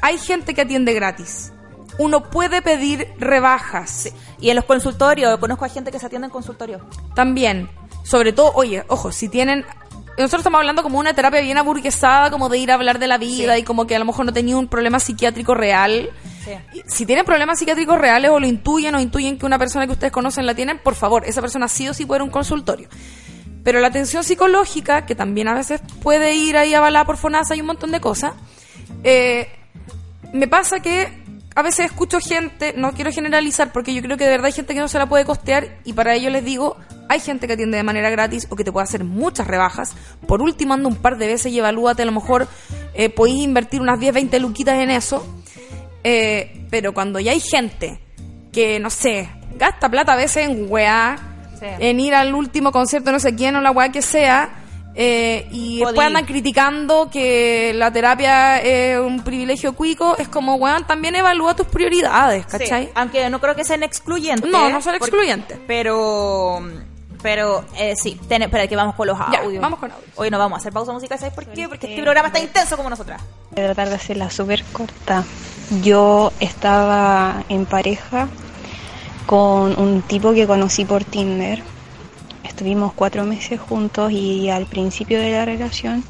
Hay 0.01 0.17
gente 0.17 0.53
que 0.53 0.61
atiende 0.61 0.93
gratis. 0.93 1.51
Uno 1.97 2.29
puede 2.29 2.61
pedir 2.61 3.07
rebajas. 3.19 4.09
Y 4.39 4.49
en 4.49 4.55
los 4.55 4.65
consultorios, 4.65 5.37
conozco 5.39 5.65
a 5.65 5.69
gente 5.69 5.91
que 5.91 5.99
se 5.99 6.05
atiende 6.05 6.25
en 6.27 6.31
consultorios. 6.31 6.81
También, 7.15 7.69
sobre 8.03 8.31
todo, 8.33 8.51
oye, 8.55 8.83
ojo, 8.87 9.11
si 9.11 9.27
tienen... 9.29 9.65
Nosotros 10.17 10.41
estamos 10.41 10.59
hablando 10.59 10.83
como 10.83 10.99
una 10.99 11.13
terapia 11.13 11.41
bien 11.41 11.57
aburguesada, 11.57 12.29
como 12.31 12.49
de 12.49 12.57
ir 12.57 12.71
a 12.71 12.75
hablar 12.75 12.99
de 12.99 13.07
la 13.07 13.17
vida 13.17 13.55
Sí. 13.55 13.61
y 13.61 13.63
como 13.63 13.87
que 13.87 13.95
a 13.95 13.99
lo 13.99 14.05
mejor 14.05 14.25
no 14.25 14.33
tenía 14.33 14.57
un 14.57 14.67
problema 14.67 14.99
psiquiátrico 14.99 15.53
real. 15.55 16.09
Si 16.87 17.05
tienen 17.05 17.25
problemas 17.25 17.59
psiquiátricos 17.59 17.99
reales 17.99 18.31
o 18.31 18.39
lo 18.39 18.47
intuyen 18.47 18.95
o 18.95 18.99
intuyen 18.99 19.37
que 19.37 19.45
una 19.45 19.59
persona 19.59 19.85
que 19.85 19.93
ustedes 19.93 20.11
conocen 20.11 20.45
la 20.45 20.55
tienen, 20.55 20.79
por 20.79 20.95
favor, 20.95 21.23
esa 21.25 21.41
persona 21.41 21.67
sí 21.67 21.87
o 21.87 21.93
sí 21.93 22.05
puede 22.05 22.19
ir 22.19 22.21
a 22.21 22.23
un 22.25 22.31
consultorio. 22.31 22.89
Pero 23.63 23.79
la 23.79 23.87
atención 23.87 24.23
psicológica, 24.23 25.05
que 25.05 25.15
también 25.15 25.47
a 25.47 25.53
veces 25.53 25.81
puede 26.01 26.35
ir 26.35 26.57
ahí 26.57 26.73
avalada 26.73 27.05
por 27.05 27.17
FONASA 27.17 27.55
y 27.55 27.61
un 27.61 27.67
montón 27.67 27.91
de 27.91 27.99
cosas, 27.99 28.33
eh, 29.03 29.47
me 30.33 30.47
pasa 30.47 30.79
que 30.79 31.21
a 31.53 31.61
veces 31.61 31.87
escucho 31.87 32.19
gente, 32.19 32.73
no 32.77 32.93
quiero 32.93 33.11
generalizar 33.11 33.71
porque 33.71 33.93
yo 33.93 34.01
creo 34.01 34.17
que 34.17 34.23
de 34.23 34.31
verdad 34.31 34.45
hay 34.45 34.51
gente 34.53 34.73
que 34.73 34.79
no 34.79 34.87
se 34.87 34.97
la 34.97 35.07
puede 35.07 35.25
costear 35.25 35.79
y 35.83 35.93
para 35.93 36.15
ello 36.15 36.29
les 36.29 36.45
digo, 36.45 36.77
hay 37.09 37.19
gente 37.19 37.45
que 37.45 37.53
atiende 37.53 37.77
de 37.77 37.83
manera 37.83 38.09
gratis 38.09 38.47
o 38.49 38.55
que 38.55 38.63
te 38.63 38.71
puede 38.71 38.85
hacer 38.85 39.03
muchas 39.03 39.47
rebajas. 39.47 39.93
Por 40.27 40.41
último, 40.41 40.73
anda 40.73 40.87
un 40.87 40.95
par 40.95 41.17
de 41.17 41.27
veces 41.27 41.51
y 41.51 41.59
evalúate, 41.59 42.03
a 42.03 42.05
lo 42.05 42.13
mejor 42.13 42.47
eh, 42.93 43.09
podéis 43.09 43.43
invertir 43.43 43.81
unas 43.81 43.99
10, 43.99 44.13
20 44.13 44.39
luquitas 44.39 44.75
en 44.79 44.91
eso. 44.91 45.25
Eh, 46.03 46.65
pero 46.69 46.93
cuando 46.93 47.19
ya 47.19 47.31
hay 47.31 47.39
gente 47.41 47.99
que, 48.51 48.79
no 48.79 48.89
sé, 48.89 49.29
gasta 49.57 49.89
plata 49.89 50.13
a 50.13 50.15
veces 50.17 50.47
en 50.49 50.65
weá, 50.69 51.17
Sí. 51.59 51.65
en 51.79 51.99
ir 51.99 52.15
al 52.15 52.33
último 52.33 52.71
concierto 52.71 53.11
no 53.11 53.19
sé 53.19 53.35
quién 53.35 53.55
o 53.55 53.61
la 53.61 53.69
weá 53.71 53.89
que 53.91 54.01
sea, 54.01 54.49
eh, 54.95 55.47
y 55.51 55.79
después 55.79 56.07
andan 56.07 56.25
criticando 56.25 57.09
que 57.09 57.71
la 57.75 57.91
terapia 57.93 58.57
es 58.59 58.99
un 58.99 59.23
privilegio 59.23 59.73
cuico, 59.73 60.17
es 60.17 60.27
como, 60.27 60.55
weón, 60.55 60.85
también 60.87 61.15
evalúa 61.15 61.55
tus 61.55 61.67
prioridades, 61.67 62.45
¿cachai? 62.47 62.85
Sí, 62.85 62.89
aunque 62.95 63.29
no 63.29 63.39
creo 63.39 63.55
que 63.55 63.63
sean 63.63 63.83
excluyentes. 63.83 64.51
No, 64.51 64.69
no 64.69 64.81
son 64.81 64.93
porque- 64.97 65.05
excluyentes. 65.05 65.59
Pero. 65.67 66.61
Pero 67.21 67.63
eh, 67.77 67.95
sí, 67.95 68.19
ten, 68.27 68.41
espera 68.41 68.67
que 68.67 68.75
vamos 68.75 68.95
con 68.95 69.07
los 69.07 69.17
Ya, 69.17 69.41
audios. 69.43 69.61
vamos 69.61 69.79
con 69.79 69.91
audios. 69.91 70.09
Hoy 70.15 70.29
no 70.31 70.39
vamos 70.39 70.57
a 70.57 70.59
hacer 70.59 70.73
pausa 70.73 70.91
musical, 70.91 71.19
¿sabes 71.19 71.33
por 71.33 71.45
qué? 71.47 71.67
Porque 71.69 71.87
este 71.87 72.01
programa 72.01 72.27
está 72.29 72.39
intenso 72.39 72.75
como 72.77 72.89
nosotras. 72.89 73.21
Voy 73.51 73.63
a 73.63 73.67
tratar 73.67 73.89
de 73.89 73.95
hacerla 73.95 74.29
súper 74.29 74.63
corta. 74.71 75.23
Yo 75.83 76.31
estaba 76.39 77.43
en 77.49 77.65
pareja 77.65 78.27
con 79.25 79.79
un 79.79 80.01
tipo 80.01 80.33
que 80.33 80.47
conocí 80.47 80.83
por 80.85 81.03
Tinder. 81.03 81.61
Estuvimos 82.43 82.91
cuatro 82.93 83.23
meses 83.23 83.59
juntos 83.59 84.11
y 84.11 84.49
al 84.49 84.65
principio 84.65 85.19
de 85.19 85.31
la 85.31 85.45
relación 85.45 86.03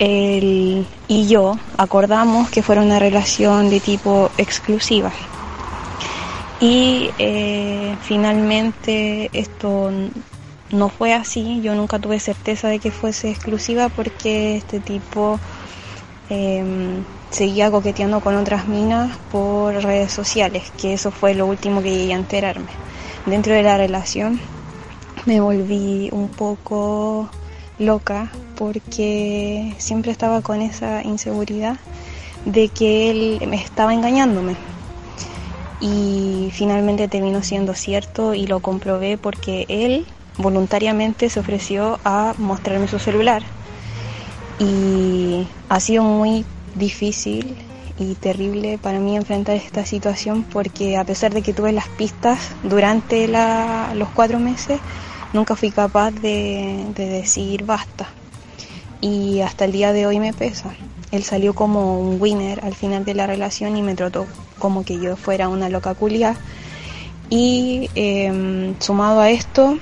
él 0.00 0.86
y 1.06 1.26
yo 1.28 1.56
acordamos 1.78 2.50
que 2.50 2.62
fuera 2.62 2.82
una 2.82 2.98
relación 2.98 3.70
de 3.70 3.78
tipo 3.80 4.30
exclusiva. 4.38 5.12
Y 6.60 7.10
eh, 7.18 7.96
finalmente 8.02 9.30
esto 9.32 9.90
no 10.70 10.88
fue 10.88 11.12
así. 11.12 11.60
Yo 11.62 11.74
nunca 11.74 11.98
tuve 11.98 12.20
certeza 12.20 12.68
de 12.68 12.78
que 12.78 12.90
fuese 12.90 13.30
exclusiva 13.30 13.88
porque 13.88 14.56
este 14.56 14.80
tipo 14.80 15.38
eh, 16.30 16.64
seguía 17.30 17.70
coqueteando 17.70 18.20
con 18.20 18.36
otras 18.36 18.68
minas 18.68 19.16
por 19.32 19.74
redes 19.74 20.12
sociales, 20.12 20.72
que 20.80 20.94
eso 20.94 21.10
fue 21.10 21.34
lo 21.34 21.46
último 21.46 21.82
que 21.82 21.90
llegué 21.90 22.12
a 22.14 22.16
enterarme. 22.16 22.70
Dentro 23.26 23.54
de 23.54 23.62
la 23.62 23.76
relación 23.76 24.40
me 25.26 25.40
volví 25.40 26.10
un 26.12 26.28
poco 26.28 27.28
loca 27.78 28.30
porque 28.56 29.74
siempre 29.78 30.12
estaba 30.12 30.42
con 30.42 30.62
esa 30.62 31.02
inseguridad 31.02 31.76
de 32.44 32.68
que 32.68 33.10
él 33.10 33.48
me 33.48 33.56
estaba 33.56 33.94
engañándome. 33.94 34.54
Y 35.84 36.48
finalmente 36.50 37.08
terminó 37.08 37.42
siendo 37.42 37.74
cierto 37.74 38.32
y 38.32 38.46
lo 38.46 38.60
comprobé 38.60 39.18
porque 39.18 39.66
él 39.68 40.06
voluntariamente 40.38 41.28
se 41.28 41.40
ofreció 41.40 42.00
a 42.06 42.34
mostrarme 42.38 42.88
su 42.88 42.98
celular 42.98 43.42
y 44.58 45.46
ha 45.68 45.80
sido 45.80 46.02
muy 46.02 46.46
difícil 46.74 47.54
y 47.98 48.14
terrible 48.14 48.78
para 48.78 48.98
mí 48.98 49.14
enfrentar 49.14 49.56
esta 49.56 49.84
situación 49.84 50.42
porque 50.44 50.96
a 50.96 51.04
pesar 51.04 51.34
de 51.34 51.42
que 51.42 51.52
tuve 51.52 51.70
las 51.72 51.88
pistas 51.88 52.38
durante 52.62 53.28
los 53.28 54.08
cuatro 54.14 54.38
meses, 54.38 54.80
nunca 55.34 55.54
fui 55.54 55.70
capaz 55.70 56.12
de, 56.12 56.82
de 56.94 57.08
decir 57.08 57.64
basta. 57.64 58.08
Y 59.02 59.42
hasta 59.42 59.66
el 59.66 59.72
día 59.72 59.92
de 59.92 60.06
hoy 60.06 60.18
me 60.18 60.32
pesa. 60.32 60.74
Él 61.14 61.22
salió 61.22 61.54
como 61.54 62.00
un 62.00 62.20
winner 62.20 62.64
al 62.64 62.74
final 62.74 63.04
de 63.04 63.14
la 63.14 63.28
relación 63.28 63.76
y 63.76 63.82
me 63.82 63.94
trató 63.94 64.26
como 64.58 64.84
que 64.84 64.98
yo 64.98 65.14
fuera 65.14 65.48
una 65.48 65.68
loca 65.68 65.94
culia. 65.94 66.34
Y 67.30 67.88
em, 67.94 68.74
sumado 68.80 69.20
a 69.20 69.30
esto, 69.30 69.78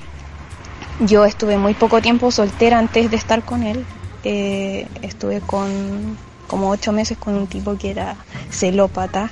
yo 1.00 1.24
estuve 1.24 1.56
muy 1.56 1.72
poco 1.72 2.02
tiempo 2.02 2.30
soltera 2.30 2.78
antes 2.78 3.10
de 3.10 3.16
estar 3.16 3.42
con 3.44 3.62
él. 3.62 3.86
Eh, 4.24 4.86
estuve 5.00 5.40
con 5.40 6.18
como 6.48 6.68
ocho 6.68 6.92
meses 6.92 7.16
con 7.16 7.34
un 7.34 7.46
tipo 7.46 7.78
que 7.78 7.92
era 7.92 8.16
celópata. 8.50 9.30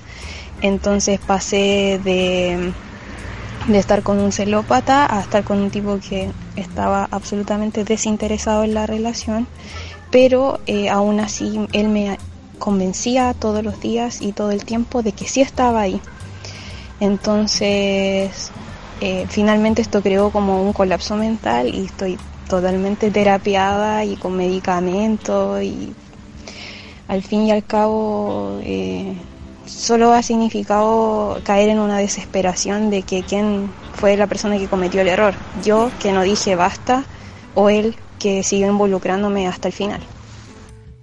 Entonces 0.62 1.20
pasé 1.20 2.00
de, 2.02 2.72
de 3.68 3.78
estar 3.78 4.02
con 4.02 4.18
un 4.18 4.32
celópata 4.32 5.06
a 5.14 5.20
estar 5.20 5.44
con 5.44 5.58
un 5.60 5.70
tipo 5.70 5.98
que 6.00 6.30
estaba 6.56 7.06
absolutamente 7.10 7.84
desinteresado 7.84 8.64
en 8.64 8.72
la 8.72 8.86
relación, 8.86 9.46
pero 10.10 10.60
eh, 10.66 10.88
aún 10.88 11.20
así 11.20 11.66
él 11.72 11.88
me 11.88 12.18
convencía 12.58 13.34
todos 13.34 13.64
los 13.64 13.80
días 13.80 14.20
y 14.20 14.32
todo 14.32 14.50
el 14.50 14.64
tiempo 14.64 15.02
de 15.02 15.12
que 15.12 15.26
sí 15.26 15.40
estaba 15.40 15.80
ahí. 15.80 16.00
Entonces, 17.00 18.50
eh, 19.00 19.26
finalmente 19.28 19.80
esto 19.80 20.02
creó 20.02 20.30
como 20.30 20.62
un 20.62 20.72
colapso 20.72 21.16
mental 21.16 21.74
y 21.74 21.86
estoy 21.86 22.18
totalmente 22.48 23.10
terapiada 23.10 24.04
y 24.04 24.16
con 24.16 24.36
medicamentos 24.36 25.62
y 25.62 25.94
al 27.08 27.22
fin 27.22 27.46
y 27.46 27.52
al 27.52 27.64
cabo 27.64 28.58
eh, 28.62 29.14
solo 29.66 30.12
ha 30.12 30.22
significado 30.22 31.40
caer 31.44 31.70
en 31.70 31.78
una 31.78 31.98
desesperación 31.98 32.90
de 32.90 33.02
que 33.02 33.22
quién 33.22 33.70
fue 33.94 34.16
la 34.16 34.26
persona 34.26 34.58
que 34.58 34.68
cometió 34.68 35.00
el 35.00 35.08
error, 35.08 35.34
yo 35.64 35.90
que 36.00 36.12
no 36.12 36.22
dije 36.22 36.56
basta 36.56 37.04
o 37.54 37.70
él 37.70 37.96
que 38.20 38.44
siguió 38.44 38.68
involucrándome 38.68 39.48
hasta 39.48 39.66
el 39.66 39.74
final. 39.74 40.00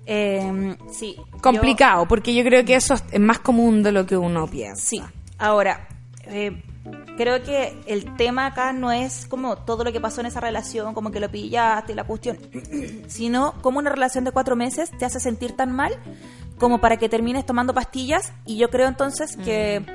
Eh, 0.06 0.78
sí. 0.90 1.18
Complicado, 1.42 2.08
porque 2.08 2.34
yo 2.34 2.46
creo 2.46 2.64
que 2.64 2.76
eso 2.76 2.94
es 2.94 3.20
más 3.20 3.40
común 3.40 3.84
de 3.84 3.92
lo 3.92 4.06
que 4.06 4.16
uno 4.16 4.48
piensa. 4.48 4.82
Sí. 4.82 5.04
Ahora, 5.38 5.90
eh, 6.24 6.64
creo 7.18 7.44
que 7.44 7.78
el 7.88 8.16
tema 8.16 8.46
acá 8.46 8.72
no 8.72 8.92
es 8.92 9.28
como 9.28 9.58
todo 9.58 9.84
lo 9.84 9.92
que 9.92 10.00
pasó 10.00 10.22
en 10.22 10.28
esa 10.28 10.40
relación, 10.40 10.94
como 10.94 11.12
que 11.12 11.20
lo 11.20 11.30
pillaste, 11.30 11.94
la 11.94 12.06
cuestión, 12.06 12.38
sino 13.08 13.54
como 13.62 13.80
una 13.80 13.90
relación 13.90 14.24
de 14.24 14.32
cuatro 14.32 14.56
meses 14.56 14.92
te 14.98 15.04
hace 15.04 15.20
sentir 15.20 15.54
tan 15.58 15.72
mal 15.74 15.94
como 16.58 16.80
para 16.80 16.98
que 16.98 17.10
termines 17.10 17.46
tomando 17.46 17.74
pastillas 17.74 18.32
y 18.46 18.58
yo 18.58 18.70
creo 18.70 18.88
entonces 18.88 19.36
que, 19.38 19.86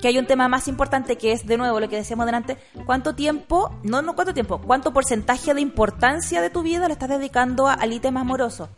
que 0.00 0.08
hay 0.08 0.18
un 0.18 0.26
tema 0.26 0.48
más 0.48 0.68
importante 0.68 1.16
que 1.16 1.32
es, 1.32 1.46
de 1.46 1.56
nuevo, 1.56 1.80
lo 1.80 1.88
que 1.88 1.96
decíamos 1.96 2.26
delante, 2.26 2.56
cuánto 2.86 3.14
tiempo, 3.14 3.70
no, 3.82 4.02
no 4.02 4.14
cuánto 4.14 4.34
tiempo, 4.34 4.60
cuánto 4.60 4.92
porcentaje 4.92 5.54
de 5.54 5.60
importancia 5.60 6.40
de 6.40 6.50
tu 6.50 6.62
vida 6.62 6.86
le 6.86 6.94
estás 6.94 7.08
dedicando 7.08 7.68
al 7.68 7.92
ítem 7.92 8.16
amoroso. 8.16 8.68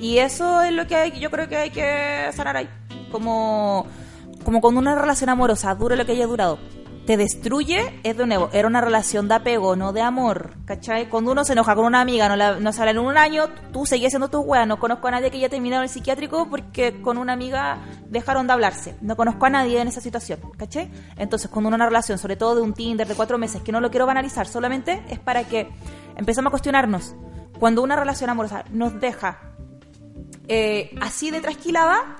Y 0.00 0.18
eso 0.18 0.62
es 0.62 0.72
lo 0.72 0.86
que 0.86 0.96
hay, 0.96 1.18
yo 1.18 1.30
creo 1.30 1.48
que 1.48 1.56
hay 1.56 1.70
que 1.70 2.30
sanar 2.32 2.56
ahí. 2.56 2.68
Como, 3.10 3.86
como 4.44 4.60
con 4.60 4.76
una 4.76 4.94
relación 4.94 5.30
amorosa, 5.30 5.74
dure 5.74 5.96
lo 5.96 6.04
que 6.04 6.12
haya 6.12 6.26
durado 6.26 6.58
te 7.06 7.16
destruye, 7.16 8.00
es 8.02 8.16
de 8.16 8.26
nuevo, 8.26 8.48
era 8.52 8.66
una 8.66 8.80
relación 8.80 9.28
de 9.28 9.34
apego, 9.34 9.76
no 9.76 9.92
de 9.92 10.00
amor, 10.00 10.54
¿cachai? 10.64 11.08
Cuando 11.08 11.32
uno 11.32 11.44
se 11.44 11.52
enoja 11.52 11.74
con 11.74 11.84
una 11.84 12.00
amiga, 12.00 12.28
no, 12.28 12.36
la, 12.36 12.58
no 12.58 12.70
en 12.70 12.98
un 12.98 13.18
año, 13.18 13.44
tú 13.72 13.84
seguías 13.84 14.12
siendo 14.12 14.28
tu 14.28 14.40
wea, 14.40 14.64
no 14.66 14.78
conozco 14.78 15.08
a 15.08 15.10
nadie 15.10 15.30
que 15.30 15.36
haya 15.36 15.48
terminado 15.48 15.82
el 15.82 15.88
psiquiátrico 15.88 16.48
porque 16.48 17.00
con 17.02 17.18
una 17.18 17.34
amiga 17.34 17.78
dejaron 18.08 18.46
de 18.46 18.52
hablarse, 18.54 18.96
no 19.00 19.16
conozco 19.16 19.46
a 19.46 19.50
nadie 19.50 19.80
en 19.80 19.88
esa 19.88 20.00
situación, 20.00 20.40
¿cachai? 20.56 20.90
Entonces, 21.16 21.50
cuando 21.50 21.68
una 21.68 21.84
relación, 21.84 22.18
sobre 22.18 22.36
todo 22.36 22.56
de 22.56 22.62
un 22.62 22.72
Tinder 22.72 23.06
de 23.06 23.14
cuatro 23.14 23.38
meses, 23.38 23.62
que 23.62 23.72
no 23.72 23.80
lo 23.80 23.90
quiero 23.90 24.06
banalizar, 24.06 24.46
solamente 24.46 25.02
es 25.08 25.18
para 25.18 25.44
que 25.44 25.68
empecemos 26.16 26.48
a 26.48 26.50
cuestionarnos, 26.50 27.14
cuando 27.58 27.82
una 27.82 27.96
relación 27.96 28.30
amorosa 28.30 28.64
nos 28.70 28.98
deja 29.00 29.40
eh, 30.48 30.94
así 31.00 31.30
de 31.30 31.40
trasquilada, 31.40 32.16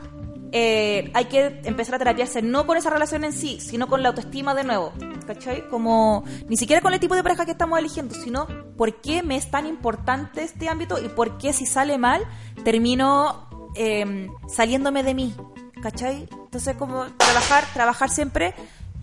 eh, 0.57 1.11
hay 1.15 1.25
que 1.25 1.61
empezar 1.65 1.97
a 1.97 1.99
terapiarse 1.99 2.41
no 2.41 2.65
con 2.65 2.77
esa 2.77 2.89
relación 2.89 3.25
en 3.25 3.33
sí, 3.33 3.59
sino 3.61 3.89
con 3.89 4.05
la 4.05 4.11
autoestima 4.11 4.55
de 4.55 4.63
nuevo. 4.63 4.93
¿Cachai? 5.27 5.67
Como 5.69 6.23
ni 6.49 6.57
siquiera 6.57 6.81
con 6.81 6.95
el 6.95 7.01
tipo 7.01 7.17
de 7.17 7.25
pareja 7.25 7.45
que 7.45 7.51
estamos 7.51 7.77
eligiendo, 7.77 8.15
sino 8.15 8.47
por 8.77 9.01
qué 9.01 9.25
me 9.25 9.37
es 9.37 9.51
tan 9.51 9.67
importante 9.67 10.45
este 10.45 10.69
ámbito 10.69 11.05
y 11.05 11.09
por 11.09 11.39
qué 11.39 11.53
si 11.53 11.67
sale 11.67 11.99
mal 11.99 12.23
termino 12.63 13.49
em, 13.75 14.31
saliéndome 14.49 15.03
de 15.03 15.15
mí. 15.15 15.35
¿Cachai? 15.83 16.29
Entonces, 16.31 16.77
como 16.77 17.07
trabajar, 17.17 17.65
trabajar 17.75 18.11
siempre 18.11 18.55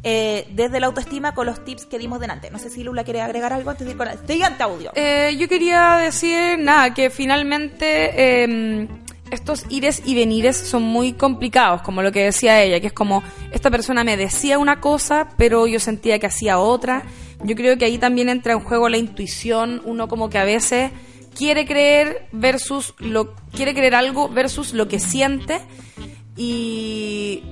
eh, 0.04 0.48
desde 0.52 0.80
la 0.80 0.88
autoestima 0.88 1.34
con 1.34 1.48
los 1.48 1.66
tips 1.66 1.86
que 1.86 2.00
dimos 2.00 2.22
delante. 2.22 2.50
No 2.50 2.60
sé 2.60 2.70
si 2.70 2.82
Lula 2.82 3.04
quiere 3.04 3.20
agregar 3.20 3.52
algo 3.52 3.72
antes 3.72 3.86
de 3.86 3.92
ir 3.92 3.98
con 3.98 4.08
el 4.08 4.18
siguiente 4.26 4.64
audio. 4.64 4.92
Eh, 4.96 5.36
yo 5.38 5.50
quería 5.50 5.98
decir, 5.98 6.58
nada, 6.60 6.94
que 6.94 7.10
finalmente 7.10 8.44
em, 8.44 8.88
estos 9.32 9.66
ires 9.70 10.04
y 10.06 10.14
venires 10.14 10.58
son 10.58 10.84
muy 10.84 11.14
complicados, 11.14 11.82
como 11.82 12.02
lo 12.02 12.12
que 12.12 12.24
decía 12.24 12.62
ella, 12.62 12.80
que 12.80 12.88
es 12.88 12.94
como 12.94 13.24
esta 13.52 13.72
persona 13.72 14.04
me 14.04 14.18
decía 14.18 14.60
una 14.60 14.80
cosa, 14.82 15.30
pero 15.38 15.68
yo 15.68 15.80
sentía 15.80 16.20
que 16.20 16.28
hacía 16.28 16.60
otra. 16.60 17.04
Yo 17.44 17.56
creo 17.56 17.78
que 17.78 17.86
ahí 17.86 17.98
también 17.98 18.30
entra 18.30 18.54
en 18.54 18.60
juego 18.60 18.90
la 18.90 18.98
intuición, 18.98 19.82
uno 19.86 20.08
como 20.08 20.30
que 20.30 20.38
a 20.38 20.44
veces 20.44 20.92
quiere 21.34 21.66
creer 21.66 22.28
versus 22.34 22.94
lo 23.00 23.34
quiere 23.56 23.74
creer 23.74 23.96
algo 23.96 24.30
versus 24.30 24.74
lo 24.74 24.88
que 24.88 25.00
siente. 25.00 25.62
Y 26.36 27.44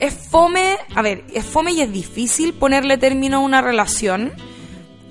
es 0.00 0.14
fome, 0.14 0.76
a 0.94 1.02
ver, 1.02 1.24
es 1.32 1.44
fome 1.44 1.72
y 1.72 1.80
es 1.80 1.90
difícil 1.90 2.52
ponerle 2.52 2.98
término 2.98 3.38
a 3.38 3.40
una 3.40 3.62
relación 3.62 4.32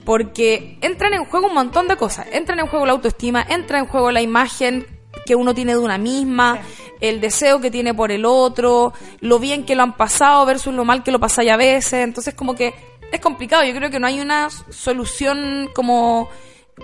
porque 0.05 0.77
entran 0.81 1.13
en 1.13 1.25
juego 1.25 1.47
un 1.47 1.53
montón 1.53 1.87
de 1.87 1.95
cosas, 1.95 2.27
entran 2.31 2.59
en 2.59 2.67
juego 2.67 2.85
la 2.85 2.93
autoestima, 2.93 3.45
entra 3.47 3.79
en 3.79 3.85
juego 3.85 4.11
la 4.11 4.21
imagen 4.21 4.85
que 5.25 5.35
uno 5.35 5.53
tiene 5.53 5.73
de 5.73 5.79
una 5.79 5.97
misma, 5.97 6.59
el 6.99 7.19
deseo 7.21 7.59
que 7.59 7.71
tiene 7.71 7.93
por 7.93 8.11
el 8.11 8.25
otro, 8.25 8.93
lo 9.19 9.39
bien 9.39 9.65
que 9.65 9.75
lo 9.75 9.83
han 9.83 9.97
pasado 9.97 10.45
versus 10.45 10.73
lo 10.73 10.85
mal 10.85 11.03
que 11.03 11.11
lo 11.11 11.19
pasáis 11.19 11.51
a 11.51 11.57
veces. 11.57 11.93
Entonces, 11.93 12.33
como 12.33 12.55
que 12.55 12.73
es 13.11 13.19
complicado. 13.19 13.63
Yo 13.63 13.75
creo 13.75 13.89
que 13.89 13.99
no 13.99 14.07
hay 14.07 14.19
una 14.19 14.49
solución 14.49 15.69
como 15.73 16.29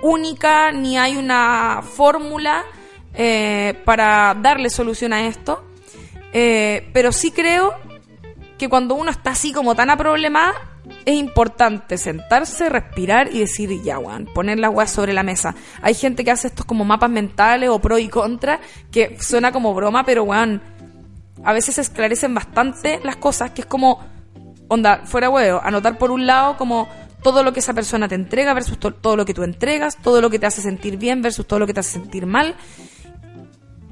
única, 0.01 0.71
ni 0.71 0.97
hay 0.97 1.17
una 1.17 1.81
fórmula 1.81 2.63
eh, 3.13 3.81
para 3.85 4.35
darle 4.39 4.69
solución 4.69 5.13
a 5.13 5.25
esto. 5.27 5.63
Eh, 6.33 6.89
pero 6.93 7.11
sí 7.11 7.31
creo 7.31 7.73
que 8.57 8.69
cuando 8.69 8.95
uno 8.95 9.11
está 9.11 9.31
así 9.31 9.53
como 9.53 9.75
tan 9.75 9.89
a 9.89 9.97
problema 9.97 10.53
es 11.05 11.15
importante 11.15 11.97
sentarse, 11.97 12.69
respirar 12.69 13.33
y 13.33 13.39
decir, 13.39 13.81
ya, 13.81 13.99
weón, 13.99 14.25
poner 14.25 14.59
la 14.59 14.69
weá 14.69 14.87
sobre 14.87 15.13
la 15.13 15.23
mesa. 15.23 15.55
Hay 15.81 15.93
gente 15.93 16.23
que 16.23 16.31
hace 16.31 16.47
estos 16.47 16.65
como 16.65 16.85
mapas 16.85 17.09
mentales 17.09 17.69
o 17.69 17.79
pro 17.79 17.97
y 17.97 18.09
contra, 18.09 18.59
que 18.91 19.17
suena 19.19 19.51
como 19.51 19.73
broma, 19.73 20.05
pero 20.05 20.23
weón, 20.23 20.61
a 21.43 21.53
veces 21.53 21.75
se 21.75 21.81
esclarecen 21.81 22.33
bastante 22.33 22.99
las 23.03 23.15
cosas, 23.15 23.51
que 23.51 23.61
es 23.61 23.67
como, 23.67 23.99
onda, 24.67 25.01
fuera 25.05 25.29
weón, 25.29 25.61
anotar 25.63 25.97
por 25.97 26.11
un 26.11 26.25
lado 26.25 26.57
como 26.57 26.87
todo 27.23 27.43
lo 27.43 27.53
que 27.53 27.59
esa 27.59 27.73
persona 27.73 28.07
te 28.07 28.15
entrega 28.15 28.53
versus 28.53 28.77
todo 28.79 29.15
lo 29.15 29.25
que 29.25 29.33
tú 29.33 29.43
entregas, 29.43 29.97
todo 29.97 30.21
lo 30.21 30.29
que 30.29 30.39
te 30.39 30.45
hace 30.45 30.61
sentir 30.61 30.97
bien 30.97 31.21
versus 31.21 31.47
todo 31.47 31.59
lo 31.59 31.67
que 31.67 31.73
te 31.73 31.79
hace 31.79 31.93
sentir 31.93 32.25
mal 32.25 32.55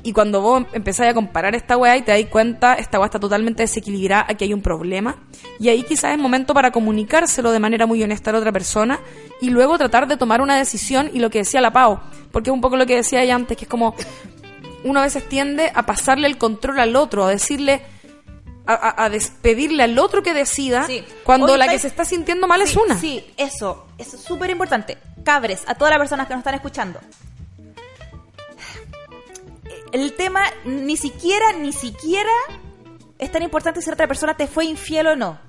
y 0.06 0.14
cuando 0.14 0.40
vos 0.40 0.64
empezáis 0.72 1.10
a 1.10 1.14
comparar 1.16 1.56
esta 1.56 1.78
weá 1.78 1.98
y 1.98 2.04
te 2.04 2.12
dais 2.12 2.28
cuenta, 2.28 2.76
esta 2.76 3.00
weá 3.00 3.08
está 3.08 3.20
totalmente 3.20 3.64
desequilibrada, 3.64 4.28
aquí 4.30 4.44
hay 4.44 4.54
un 4.54 4.62
problema. 4.62 5.16
Y 5.60 5.70
ahí 5.70 5.82
quizás 5.82 6.12
es 6.12 6.20
momento 6.20 6.54
para 6.54 6.70
comunicárselo 6.70 7.52
de 7.52 7.60
manera 7.60 7.88
muy 7.88 8.04
honesta 8.04 8.30
a 8.30 8.34
la 8.34 8.40
otra 8.40 8.52
persona 8.52 9.00
y 9.42 9.50
luego 9.50 9.80
tratar 9.80 10.08
de 10.08 10.16
tomar 10.16 10.42
una 10.42 10.58
decisión 10.58 11.10
y 11.12 11.18
lo 11.18 11.32
que 11.32 11.40
decía 11.40 11.60
la 11.60 11.74
Pau, 11.74 12.00
porque 12.32 12.52
es 12.52 12.54
un 12.54 12.62
poco 12.62 12.78
lo 12.78 12.86
que 12.86 12.98
decía 12.98 13.24
ella 13.24 13.34
antes, 13.34 13.58
que 13.58 13.66
es 13.66 13.70
como 13.70 13.96
uno 14.84 15.00
a 15.00 15.04
veces 15.04 15.28
tiende 15.28 15.72
a 15.74 15.88
pasarle 15.88 16.28
el 16.28 16.38
control 16.38 16.80
al 16.80 16.96
otro, 16.96 17.26
a 17.26 17.30
decirle, 17.32 17.82
a, 18.68 19.10
despedirle 19.10 19.82
al 19.82 19.98
otro 19.98 20.22
que 20.22 20.36
decida, 20.36 20.88
cuando 21.24 21.58
la 21.58 21.68
que 21.68 21.80
se 21.80 21.88
está 21.88 22.06
sintiendo 22.06 22.46
mal 22.46 22.62
es 22.62 22.76
una. 22.76 22.96
Sí, 23.00 23.26
eso, 23.38 23.88
eso 23.98 24.18
es 24.18 24.22
súper 24.22 24.52
importante. 24.52 25.00
Cabres, 25.24 25.64
a 25.66 25.74
todas 25.74 25.90
las 25.90 25.98
personas 25.98 26.28
que 26.28 26.36
nos 26.36 26.42
están 26.42 26.54
escuchando 26.54 27.00
el 30.02 30.14
tema 30.14 30.44
ni 30.66 30.98
siquiera, 30.98 31.54
ni 31.54 31.72
siquiera 31.72 32.32
es 33.18 33.32
tan 33.32 33.44
importante 33.44 33.82
si 33.82 33.90
otra 33.90 34.08
persona 34.08 34.36
te 34.36 34.48
fue 34.48 34.66
infiel 34.66 35.08
o 35.08 35.16
no. 35.16 35.40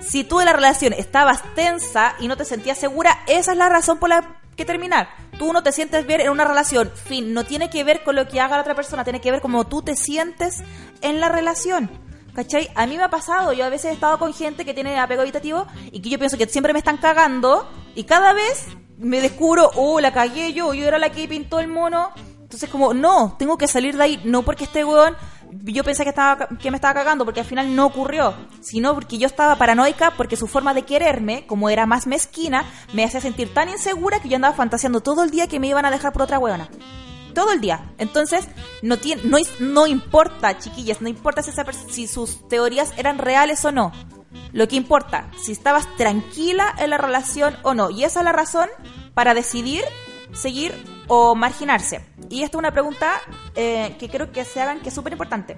Si 0.00 0.24
tú 0.24 0.40
en 0.40 0.46
la 0.46 0.52
relación 0.52 0.92
estabas 0.92 1.42
tensa 1.54 2.14
y 2.18 2.26
no 2.26 2.36
te 2.36 2.44
sentías 2.44 2.78
segura, 2.78 3.22
esa 3.26 3.52
es 3.52 3.58
la 3.58 3.68
razón 3.68 3.98
por 3.98 4.08
la 4.08 4.40
que 4.56 4.64
terminar. 4.64 5.08
Tú 5.38 5.52
no 5.52 5.62
te 5.62 5.72
sientes 5.72 6.06
bien 6.06 6.20
en 6.20 6.30
una 6.30 6.44
relación. 6.44 6.90
Fin, 6.90 7.32
no 7.32 7.44
tiene 7.44 7.70
que 7.70 7.84
ver 7.84 8.02
con 8.02 8.16
lo 8.16 8.26
que 8.26 8.40
haga 8.40 8.56
la 8.56 8.62
otra 8.62 8.74
persona, 8.74 9.04
tiene 9.04 9.20
que 9.20 9.30
ver 9.30 9.40
cómo 9.40 9.66
tú 9.66 9.82
te 9.82 9.94
sientes 9.94 10.62
en 11.00 11.20
la 11.20 11.28
relación. 11.28 11.90
¿Cachai? 12.34 12.70
A 12.74 12.86
mí 12.86 12.96
me 12.96 13.04
ha 13.04 13.10
pasado, 13.10 13.52
yo 13.52 13.64
a 13.64 13.68
veces 13.68 13.90
he 13.90 13.94
estado 13.94 14.18
con 14.18 14.32
gente 14.32 14.64
que 14.64 14.74
tiene 14.74 14.98
apego 14.98 15.22
habitativo 15.22 15.66
y 15.90 16.00
que 16.00 16.10
yo 16.10 16.18
pienso 16.18 16.38
que 16.38 16.46
siempre 16.46 16.72
me 16.72 16.78
están 16.78 16.96
cagando 16.96 17.68
y 17.94 18.04
cada 18.04 18.32
vez 18.32 18.66
me 18.98 19.20
descubro, 19.20 19.70
oh, 19.74 20.00
la 20.00 20.12
cagué 20.12 20.52
yo, 20.52 20.72
yo 20.74 20.86
era 20.86 20.98
la 20.98 21.10
que 21.10 21.26
pintó 21.28 21.58
el 21.58 21.68
mono. 21.68 22.10
Entonces 22.50 22.68
como, 22.68 22.94
no, 22.94 23.36
tengo 23.38 23.56
que 23.56 23.68
salir 23.68 23.96
de 23.96 24.02
ahí, 24.02 24.20
no 24.24 24.42
porque 24.42 24.64
este 24.64 24.84
weón, 24.84 25.16
yo 25.62 25.84
pensé 25.84 26.02
que, 26.02 26.08
estaba, 26.08 26.48
que 26.48 26.72
me 26.72 26.78
estaba 26.78 26.94
cagando 26.94 27.24
porque 27.24 27.38
al 27.38 27.46
final 27.46 27.76
no 27.76 27.86
ocurrió, 27.86 28.34
sino 28.60 28.92
porque 28.92 29.18
yo 29.18 29.28
estaba 29.28 29.54
paranoica 29.54 30.14
porque 30.16 30.34
su 30.34 30.48
forma 30.48 30.74
de 30.74 30.82
quererme, 30.82 31.46
como 31.46 31.70
era 31.70 31.86
más 31.86 32.08
mezquina, 32.08 32.64
me 32.92 33.04
hacía 33.04 33.20
sentir 33.20 33.54
tan 33.54 33.68
insegura 33.68 34.18
que 34.18 34.28
yo 34.28 34.34
andaba 34.34 34.56
fantaseando 34.56 35.00
todo 35.00 35.22
el 35.22 35.30
día 35.30 35.46
que 35.46 35.60
me 35.60 35.68
iban 35.68 35.84
a 35.84 35.92
dejar 35.92 36.12
por 36.12 36.22
otra 36.22 36.40
weona 36.40 36.68
todo 37.36 37.52
el 37.52 37.60
día. 37.60 37.88
Entonces, 37.98 38.48
no 38.82 38.96
no, 39.22 39.38
no 39.60 39.86
importa, 39.86 40.58
chiquillas, 40.58 41.00
no 41.00 41.08
importa 41.08 41.44
si, 41.44 41.50
esa 41.50 41.64
si 41.72 42.08
sus 42.08 42.48
teorías 42.48 42.92
eran 42.96 43.18
reales 43.18 43.64
o 43.64 43.70
no. 43.70 43.92
Lo 44.52 44.66
que 44.66 44.74
importa, 44.74 45.30
si 45.40 45.52
estabas 45.52 45.86
tranquila 45.96 46.74
en 46.78 46.90
la 46.90 46.98
relación 46.98 47.56
o 47.62 47.74
no. 47.74 47.90
Y 47.90 48.02
esa 48.02 48.18
es 48.18 48.24
la 48.24 48.32
razón 48.32 48.68
para 49.14 49.34
decidir 49.34 49.84
seguir 50.32 50.74
o 51.08 51.34
marginarse. 51.34 52.04
Y 52.28 52.42
esta 52.42 52.56
es 52.56 52.58
una 52.58 52.72
pregunta 52.72 53.20
eh, 53.54 53.96
que 53.98 54.08
creo 54.08 54.32
que 54.32 54.44
se 54.44 54.60
hagan 54.60 54.80
que 54.80 54.88
es 54.90 54.94
súper 54.94 55.12
importante. 55.12 55.56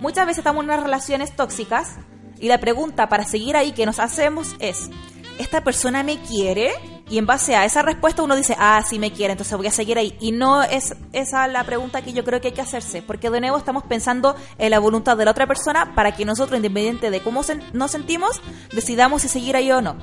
Muchas 0.00 0.26
veces 0.26 0.38
estamos 0.38 0.64
en 0.64 0.70
unas 0.70 0.82
relaciones 0.82 1.36
tóxicas 1.36 1.96
y 2.38 2.48
la 2.48 2.58
pregunta 2.58 3.08
para 3.08 3.24
seguir 3.24 3.56
ahí 3.56 3.72
que 3.72 3.84
nos 3.84 3.98
hacemos 3.98 4.56
es, 4.58 4.88
¿esta 5.38 5.62
persona 5.62 6.02
me 6.02 6.18
quiere? 6.18 6.72
Y 7.10 7.18
en 7.18 7.26
base 7.26 7.54
a 7.54 7.64
esa 7.64 7.82
respuesta 7.82 8.22
uno 8.22 8.36
dice, 8.36 8.56
ah, 8.58 8.82
sí 8.88 8.98
me 8.98 9.12
quiere, 9.12 9.32
entonces 9.32 9.56
voy 9.58 9.66
a 9.66 9.72
seguir 9.72 9.98
ahí. 9.98 10.16
Y 10.20 10.32
no 10.32 10.62
es 10.62 10.94
esa 11.12 11.46
la 11.48 11.64
pregunta 11.64 12.02
que 12.02 12.12
yo 12.12 12.24
creo 12.24 12.40
que 12.40 12.48
hay 12.48 12.54
que 12.54 12.62
hacerse, 12.62 13.02
porque 13.02 13.28
de 13.28 13.40
nuevo 13.40 13.58
estamos 13.58 13.82
pensando 13.82 14.36
en 14.58 14.70
la 14.70 14.78
voluntad 14.78 15.16
de 15.16 15.24
la 15.26 15.32
otra 15.32 15.46
persona 15.46 15.94
para 15.94 16.16
que 16.16 16.24
nosotros, 16.24 16.56
independiente 16.56 17.10
de 17.10 17.20
cómo 17.20 17.42
nos 17.72 17.90
sentimos, 17.90 18.40
decidamos 18.72 19.22
si 19.22 19.28
seguir 19.28 19.56
ahí 19.56 19.70
o 19.72 19.82
no. 19.82 19.96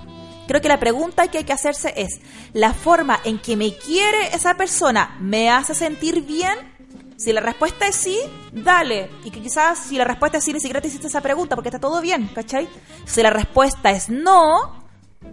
Creo 0.48 0.62
que 0.62 0.68
la 0.68 0.80
pregunta 0.80 1.28
que 1.28 1.40
hay 1.40 1.44
que 1.44 1.54
hacerse 1.54 1.94
es, 1.96 2.20
¿la 2.54 2.74
forma 2.74 3.20
en 3.24 3.40
que 3.40 3.56
me 3.56 3.76
quiere 3.76 4.28
esa 4.34 4.56
persona 4.56 5.18
me 5.20 5.50
hace 5.50 5.76
sentir 5.76 6.24
bien? 6.26 6.76
Si 7.18 7.34
la 7.34 7.42
respuesta 7.42 7.88
es 7.88 7.96
sí, 7.96 8.20
dale. 8.52 9.10
Y 9.24 9.32
que 9.32 9.42
quizás 9.42 9.80
si 9.80 9.98
la 9.98 10.04
respuesta 10.04 10.38
es 10.38 10.44
sí, 10.44 10.54
ni 10.54 10.60
siquiera 10.60 10.82
te 10.82 10.88
hiciste 10.88 11.08
esa 11.08 11.22
pregunta 11.22 11.56
porque 11.56 11.70
está 11.70 11.80
todo 11.80 12.00
bien, 12.00 12.28
¿cachai? 12.34 12.70
Si 13.06 13.22
la 13.24 13.32
respuesta 13.32 13.90
es 13.92 14.10
no, 14.10 14.86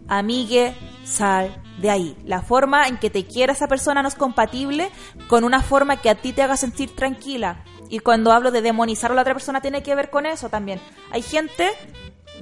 amigue, 0.08 0.74
sal 1.04 1.62
de 1.80 1.90
ahí. 1.90 2.16
La 2.24 2.42
forma 2.42 2.88
en 2.88 2.98
que 2.98 3.10
te 3.10 3.26
quiera 3.26 3.52
esa 3.52 3.68
persona 3.68 4.02
no 4.02 4.08
es 4.08 4.14
compatible 4.14 4.90
con 5.28 5.44
una 5.44 5.60
forma 5.62 6.00
que 6.00 6.10
a 6.10 6.14
ti 6.14 6.32
te 6.32 6.42
haga 6.42 6.56
sentir 6.56 6.96
tranquila. 6.96 7.64
Y 7.90 7.98
cuando 7.98 8.32
hablo 8.32 8.50
de 8.50 8.62
demonizar 8.62 9.12
a 9.12 9.14
la 9.14 9.20
otra 9.20 9.34
persona 9.34 9.60
tiene 9.60 9.82
que 9.82 9.94
ver 9.94 10.10
con 10.10 10.26
eso 10.26 10.48
también. 10.48 10.80
Hay 11.12 11.22
gente 11.22 11.70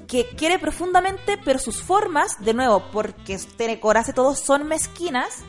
que 0.07 0.29
quiere 0.37 0.59
profundamente, 0.59 1.39
pero 1.45 1.59
sus 1.59 1.83
formas, 1.83 2.45
de 2.45 2.55
nuevo, 2.55 2.85
porque 2.93 3.39
tiene 3.57 3.81
coraje 3.81 4.13
todos 4.13 4.39
son 4.39 4.67
mezquinas, 4.67 5.45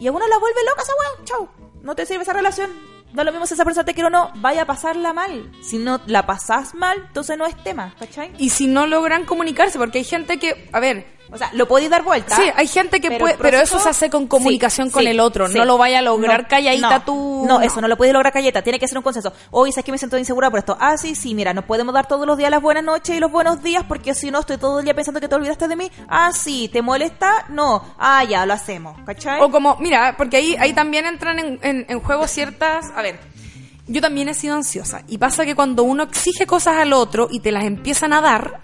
y 0.00 0.06
a 0.06 0.12
uno 0.12 0.26
la 0.26 0.38
vuelve 0.38 0.60
loca 0.64 0.82
esa 0.82 0.92
weón, 0.98 1.24
chau. 1.24 1.48
No 1.82 1.94
te 1.94 2.06
sirve 2.06 2.22
esa 2.22 2.32
relación. 2.32 2.70
Da 3.12 3.24
lo 3.24 3.32
mismo 3.32 3.46
si 3.46 3.54
esa 3.54 3.64
persona 3.64 3.84
te 3.84 3.94
quiere 3.94 4.08
o 4.08 4.10
no, 4.10 4.30
vaya 4.36 4.62
a 4.62 4.66
pasarla 4.66 5.12
mal. 5.12 5.50
Si 5.62 5.78
no 5.78 6.00
la 6.06 6.26
pasas 6.26 6.74
mal, 6.74 7.04
entonces 7.06 7.38
no 7.38 7.46
es 7.46 7.56
tema, 7.64 7.94
¿cachai? 7.98 8.32
Y 8.38 8.50
si 8.50 8.66
no 8.66 8.86
logran 8.86 9.24
comunicarse, 9.24 9.78
porque 9.78 9.98
hay 9.98 10.04
gente 10.04 10.38
que, 10.38 10.68
a 10.72 10.80
ver, 10.80 11.17
O 11.30 11.36
sea, 11.38 11.50
lo 11.52 11.68
podéis 11.68 11.90
dar 11.90 12.02
vuelta. 12.02 12.36
Sí, 12.36 12.42
hay 12.54 12.66
gente 12.66 13.00
que 13.00 13.08
pero 13.08 13.20
puede, 13.20 13.36
pero 13.38 13.58
eso 13.60 13.78
se 13.78 13.88
hace 13.88 14.08
con 14.10 14.26
comunicación 14.26 14.88
Sí, 14.88 14.92
con 14.94 15.02
sí, 15.02 15.08
el 15.10 15.20
otro, 15.20 15.46
sí. 15.48 15.58
no 15.58 15.64
lo 15.64 15.76
vaya 15.78 15.98
a 15.98 16.02
lograr 16.02 16.42
No, 16.42 16.48
calladita 16.48 16.98
no, 16.98 17.04
tú. 17.04 17.44
No, 17.46 17.60
eso 17.60 17.80
no 17.80 17.88
lo 17.88 17.96
puedes 17.96 18.12
lograr 18.14 18.32
calladita, 18.32 18.62
tiene 18.62 18.78
que 18.78 18.88
ser 18.88 18.96
un 18.98 19.04
consenso. 19.04 19.32
Hoy 19.50 19.70
sabes 19.72 19.84
que 19.84 19.92
me 19.92 19.98
siento 19.98 20.16
insegura 20.18 20.48
por 20.50 20.58
esto. 20.58 20.76
Ah, 20.80 20.96
sí, 20.96 21.14
sí, 21.14 21.34
mira, 21.34 21.52
no 21.52 21.66
podemos 21.66 21.92
dar 21.94 22.06
todos 22.08 22.26
los 22.26 22.38
días 22.38 22.50
las 22.50 22.62
buenas 22.62 22.82
noches 22.84 23.16
y 23.16 23.20
los 23.20 23.30
buenos 23.30 23.62
días 23.62 23.84
porque 23.86 24.14
si 24.14 24.30
no 24.30 24.40
estoy 24.40 24.56
todo 24.58 24.78
el 24.78 24.84
día 24.84 24.94
pensando 24.94 25.20
que 25.20 25.28
te 25.28 25.34
olvidaste 25.34 25.68
de 25.68 25.76
mí. 25.76 25.90
Ah, 26.08 26.30
sí, 26.32 26.68
¿te 26.72 26.80
molesta? 26.82 27.44
No. 27.50 27.94
Ah, 27.98 28.24
ya, 28.24 28.46
lo 28.46 28.54
hacemos, 28.54 28.96
¿cachai? 29.04 29.40
O 29.42 29.50
como, 29.50 29.76
mira, 29.80 30.14
porque 30.16 30.38
ahí, 30.38 30.56
ahí 30.58 30.72
también 30.72 31.04
entran 31.06 31.38
en, 31.38 31.58
en- 31.62 31.86
en 31.88 32.00
juego 32.00 32.26
ciertas. 32.26 32.86
A 32.96 33.02
ver, 33.02 33.18
yo 33.86 34.00
también 34.00 34.28
he 34.28 34.34
sido 34.34 34.54
ansiosa. 34.54 35.02
Y 35.08 35.18
pasa 35.18 35.44
que 35.46 35.54
cuando 35.54 35.82
uno 35.82 36.02
exige 36.02 36.46
cosas 36.46 36.76
al 36.76 36.92
otro 36.92 37.28
y 37.30 37.40
te 37.40 37.52
las 37.52 37.64
empiezan 37.64 38.12
a 38.12 38.20
dar, 38.20 38.60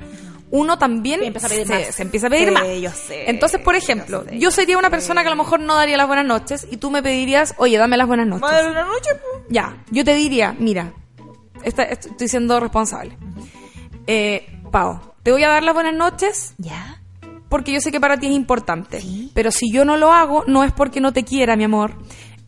uno 0.56 0.78
también 0.78 1.18
Sí, 1.20 1.26
empieza 1.26 1.46
a 1.48 1.50
pedir 1.50 1.66
se, 1.66 1.72
más. 1.74 1.94
se 1.96 2.02
empieza 2.02 2.26
a 2.28 2.30
pedir 2.30 2.48
Sí, 2.48 2.54
más. 2.54 2.64
yo 2.80 2.90
sé, 2.92 3.28
Entonces, 3.28 3.60
por 3.60 3.74
yo 3.74 3.78
ejemplo, 3.78 4.24
sé, 4.28 4.38
yo 4.38 4.50
sería 4.52 4.78
una 4.78 4.88
persona 4.88 5.22
que 5.22 5.26
a 5.26 5.30
lo 5.30 5.36
mejor 5.36 5.58
no 5.60 5.74
daría 5.74 5.96
las 5.96 6.06
buenas 6.06 6.24
noches 6.26 6.66
y 6.70 6.76
tú 6.76 6.90
me 6.90 7.02
pedirías, 7.02 7.54
oye, 7.58 7.76
dame 7.76 7.96
las 7.96 8.06
buenas 8.06 8.26
noches. 8.28 8.42
Buenas 8.50 8.86
noches, 8.86 9.14
po. 9.14 9.44
Ya, 9.48 9.76
yo 9.90 10.04
te 10.04 10.14
diría, 10.14 10.54
mira, 10.58 10.92
esta- 11.64 11.82
est- 11.82 12.06
estoy 12.06 12.28
siendo 12.28 12.60
responsable. 12.60 13.16
Eh, 14.06 14.46
Pau, 14.70 15.00
te 15.22 15.32
voy 15.32 15.42
a 15.44 15.48
dar 15.48 15.62
las 15.62 15.74
buenas 15.74 15.94
noches 15.94 16.54
¿Ya? 16.58 17.00
porque 17.48 17.72
yo 17.72 17.80
sé 17.80 17.90
que 17.92 18.00
para 18.00 18.18
ti 18.18 18.26
es 18.26 18.32
importante. 18.32 19.00
Sí. 19.00 19.30
Pero 19.34 19.50
si 19.50 19.70
yo 19.72 19.84
no 19.84 19.96
lo 19.96 20.12
hago, 20.12 20.44
no 20.46 20.64
es 20.64 20.72
porque 20.72 21.00
no 21.00 21.12
te 21.12 21.24
quiera, 21.24 21.56
mi 21.56 21.64
amor. 21.64 21.94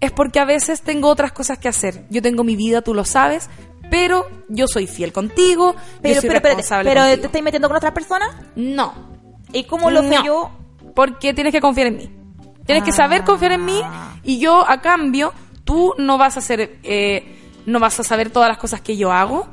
Es 0.01 0.13
porque 0.13 0.41
a 0.41 0.45
veces 0.45 0.83
tengo 0.83 1.09
otras 1.09 1.33
cosas 1.33 1.59
que 1.59 1.69
hacer. 1.69 2.05
Yo 2.11 2.21
tengo 2.21 2.45
mi 2.45 2.55
vida, 2.57 2.83
tú 2.83 2.93
lo 2.95 3.05
sabes, 3.05 3.49
pero 3.91 4.27
yo 4.49 4.67
soy 4.69 4.87
fiel 4.87 5.13
contigo, 5.13 5.75
yo 5.75 5.81
Pero, 6.03 6.21
soy 6.21 6.31
pero, 6.31 6.41
responsable. 6.43 6.95
¿te 7.19 7.27
estáis 7.27 7.45
metiendo 7.45 7.69
con 7.69 7.77
otras 7.77 7.93
personas? 7.93 8.35
No. 8.55 8.93
¿Y 9.53 9.65
cómo 9.65 9.91
lo 9.91 10.03
sé 10.03 10.17
No. 10.17 10.25
yo? 10.25 10.51
Porque 10.95 11.35
tienes 11.35 11.53
que 11.53 11.61
confiar 11.61 11.89
en 11.89 11.97
mí. 11.97 12.11
Tienes 12.65 12.83
que 12.85 12.91
Ah. 12.91 12.95
saber 12.95 13.23
confiar 13.25 13.53
en 13.53 13.65
mí 13.65 13.81
y 14.25 14.39
yo 14.39 14.69
a 14.69 14.81
cambio 14.81 15.33
tú 15.65 15.95
no 15.99 16.19
vas 16.19 16.37
a 16.37 16.41
hacer, 16.41 16.79
eh, 16.83 17.37
no 17.67 17.79
vas 17.81 17.99
a 18.01 18.03
saber 18.03 18.31
todas 18.31 18.49
las 18.49 18.59
cosas 18.59 18.81
que 18.81 18.97
yo 18.97 19.13
hago, 19.13 19.47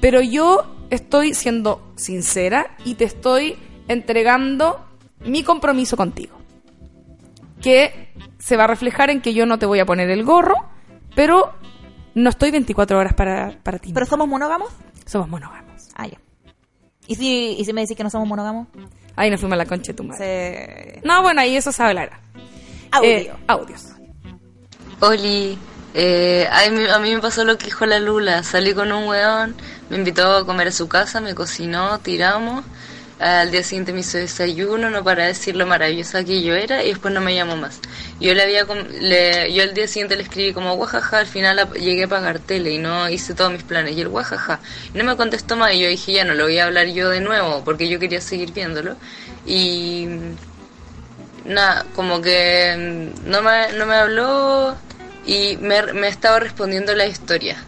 pero 0.00 0.20
yo 0.20 0.64
estoy 0.90 1.34
siendo 1.34 1.92
sincera 1.96 2.76
y 2.84 2.94
te 2.94 3.04
estoy 3.04 3.56
entregando 3.88 4.84
mi 5.20 5.42
compromiso 5.42 5.96
contigo, 5.96 6.36
que 7.60 8.12
se 8.38 8.56
va 8.56 8.64
a 8.64 8.66
reflejar 8.68 9.10
en 9.10 9.20
que 9.20 9.34
yo 9.34 9.46
no 9.46 9.58
te 9.58 9.66
voy 9.66 9.80
a 9.80 9.86
poner 9.86 10.10
el 10.10 10.24
gorro, 10.24 10.54
pero 11.14 11.52
no 12.14 12.30
estoy 12.30 12.50
24 12.50 12.98
horas 12.98 13.14
para, 13.14 13.58
para 13.62 13.78
ti. 13.78 13.92
¿Pero 13.92 14.06
somos 14.06 14.28
monógamos? 14.28 14.70
Somos 15.06 15.28
monógamos. 15.28 15.88
Ah, 15.94 16.06
ya. 16.06 16.18
¿Y 17.06 17.14
si, 17.16 17.56
¿Y 17.58 17.64
si 17.64 17.72
me 17.72 17.80
decís 17.82 17.96
que 17.96 18.04
no 18.04 18.10
somos 18.10 18.28
monógamos? 18.28 18.68
Ahí 19.16 19.30
nos 19.30 19.40
fuimos 19.40 19.54
a 19.54 19.58
la 19.58 19.66
concha 19.66 19.92
de 19.92 19.96
tu 19.96 20.04
madre. 20.04 20.18
Se... 20.24 21.00
No, 21.06 21.22
bueno, 21.22 21.40
ahí 21.40 21.56
eso 21.56 21.72
se 21.72 21.82
hablará. 21.82 22.20
Audio. 22.92 23.10
Eh, 23.10 23.32
audios. 23.46 23.86
Oli, 25.00 25.58
eh, 25.94 26.48
a, 26.50 26.70
mí, 26.70 26.84
a 26.88 26.98
mí 26.98 27.14
me 27.14 27.20
pasó 27.20 27.44
lo 27.44 27.58
que 27.58 27.66
dijo 27.66 27.86
la 27.86 27.98
Lula. 27.98 28.42
Salí 28.42 28.74
con 28.74 28.92
un 28.92 29.08
weón, 29.08 29.56
me 29.88 29.96
invitó 29.96 30.36
a 30.36 30.46
comer 30.46 30.68
a 30.68 30.72
su 30.72 30.88
casa, 30.88 31.20
me 31.20 31.34
cocinó, 31.34 31.98
tiramos. 31.98 32.64
Al 33.20 33.50
día 33.50 33.62
siguiente 33.62 33.92
me 33.92 34.00
hizo 34.00 34.16
desayuno, 34.16 34.88
no 34.88 35.04
para 35.04 35.26
decir 35.26 35.54
lo 35.54 35.66
maravillosa 35.66 36.24
que 36.24 36.40
yo 36.42 36.54
era 36.54 36.82
y 36.82 36.88
después 36.88 37.12
no 37.12 37.20
me 37.20 37.34
llamó 37.34 37.54
más. 37.54 37.78
Yo 38.18 38.32
le 38.32 38.42
había 38.42 38.64
le, 38.98 39.52
yo 39.52 39.62
al 39.62 39.74
día 39.74 39.86
siguiente 39.86 40.16
le 40.16 40.22
escribí 40.22 40.54
como 40.54 40.74
guajaja, 40.74 41.18
al 41.18 41.26
final 41.26 41.70
llegué 41.74 42.04
a 42.04 42.08
pagar 42.08 42.38
tele 42.38 42.70
y 42.70 42.78
no 42.78 43.10
hice 43.10 43.34
todos 43.34 43.52
mis 43.52 43.62
planes. 43.62 43.94
Y 43.94 44.00
el 44.00 44.08
guajaja, 44.08 44.60
no 44.94 45.04
me 45.04 45.16
contestó 45.16 45.54
más 45.56 45.74
y 45.74 45.80
yo 45.80 45.88
dije 45.88 46.12
ya 46.12 46.24
no 46.24 46.32
lo 46.32 46.44
voy 46.44 46.58
a 46.58 46.64
hablar 46.64 46.86
yo 46.86 47.10
de 47.10 47.20
nuevo 47.20 47.62
porque 47.62 47.90
yo 47.90 47.98
quería 47.98 48.22
seguir 48.22 48.52
viéndolo. 48.52 48.96
Y 49.44 50.08
nada, 51.44 51.84
como 51.94 52.22
que 52.22 52.74
mm, 52.78 53.30
no 53.30 53.42
me, 53.42 53.72
no 53.72 53.84
me 53.84 53.94
habló 53.96 54.76
y 55.26 55.58
me, 55.58 55.82
me 55.92 56.08
estaba 56.08 56.40
respondiendo 56.40 56.94
la 56.94 57.06
historia, 57.06 57.62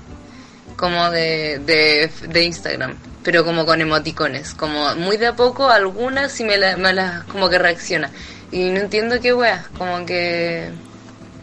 como 0.77 1.11
de, 1.11 1.59
de, 1.59 2.11
de 2.29 2.45
Instagram, 2.45 2.97
pero 3.23 3.45
como 3.45 3.65
con 3.67 3.81
emoticones, 3.81 4.55
como 4.55 4.95
muy 4.97 5.17
de 5.17 5.29
a 5.29 5.37
poco 5.37 5.69
algunas 5.71 6.39
y 6.41 6.45
me 6.45 6.57
las 6.59 6.79
me 6.79 6.93
como 7.31 7.49
que 7.49 7.59
reacciona. 7.59 8.11
Y 8.51 8.71
no 8.71 8.81
entiendo 8.81 9.21
qué 9.21 9.33
wea, 9.33 9.65
como 9.79 10.05
que 10.05 10.71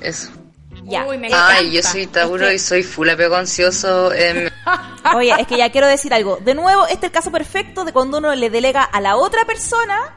eso. 0.01 0.29
Ya. 0.83 1.05
Uy, 1.05 1.17
me 1.17 1.27
Ay, 1.27 1.33
encanta. 1.33 1.61
yo 1.63 1.83
soy 1.83 2.07
Tauro 2.07 2.43
Es 2.45 2.49
que- 2.49 2.55
y 2.55 2.59
soy 2.59 2.83
full 2.83 3.09
apego 3.09 3.35
ansioso. 3.35 4.11
em, 4.13 4.49
Oye, 5.15 5.33
es 5.39 5.47
que 5.47 5.57
ya 5.57 5.71
quiero 5.71 5.87
decir 5.87 6.13
algo. 6.13 6.37
De 6.37 6.53
nuevo, 6.55 6.85
este 6.85 6.97
es 6.97 7.03
el 7.03 7.11
caso 7.11 7.31
perfecto 7.31 7.83
de 7.85 7.93
cuando 7.93 8.17
uno 8.19 8.33
le 8.35 8.49
delega 8.49 8.83
a 8.83 9.01
la 9.01 9.15
otra 9.17 9.45
persona 9.45 10.15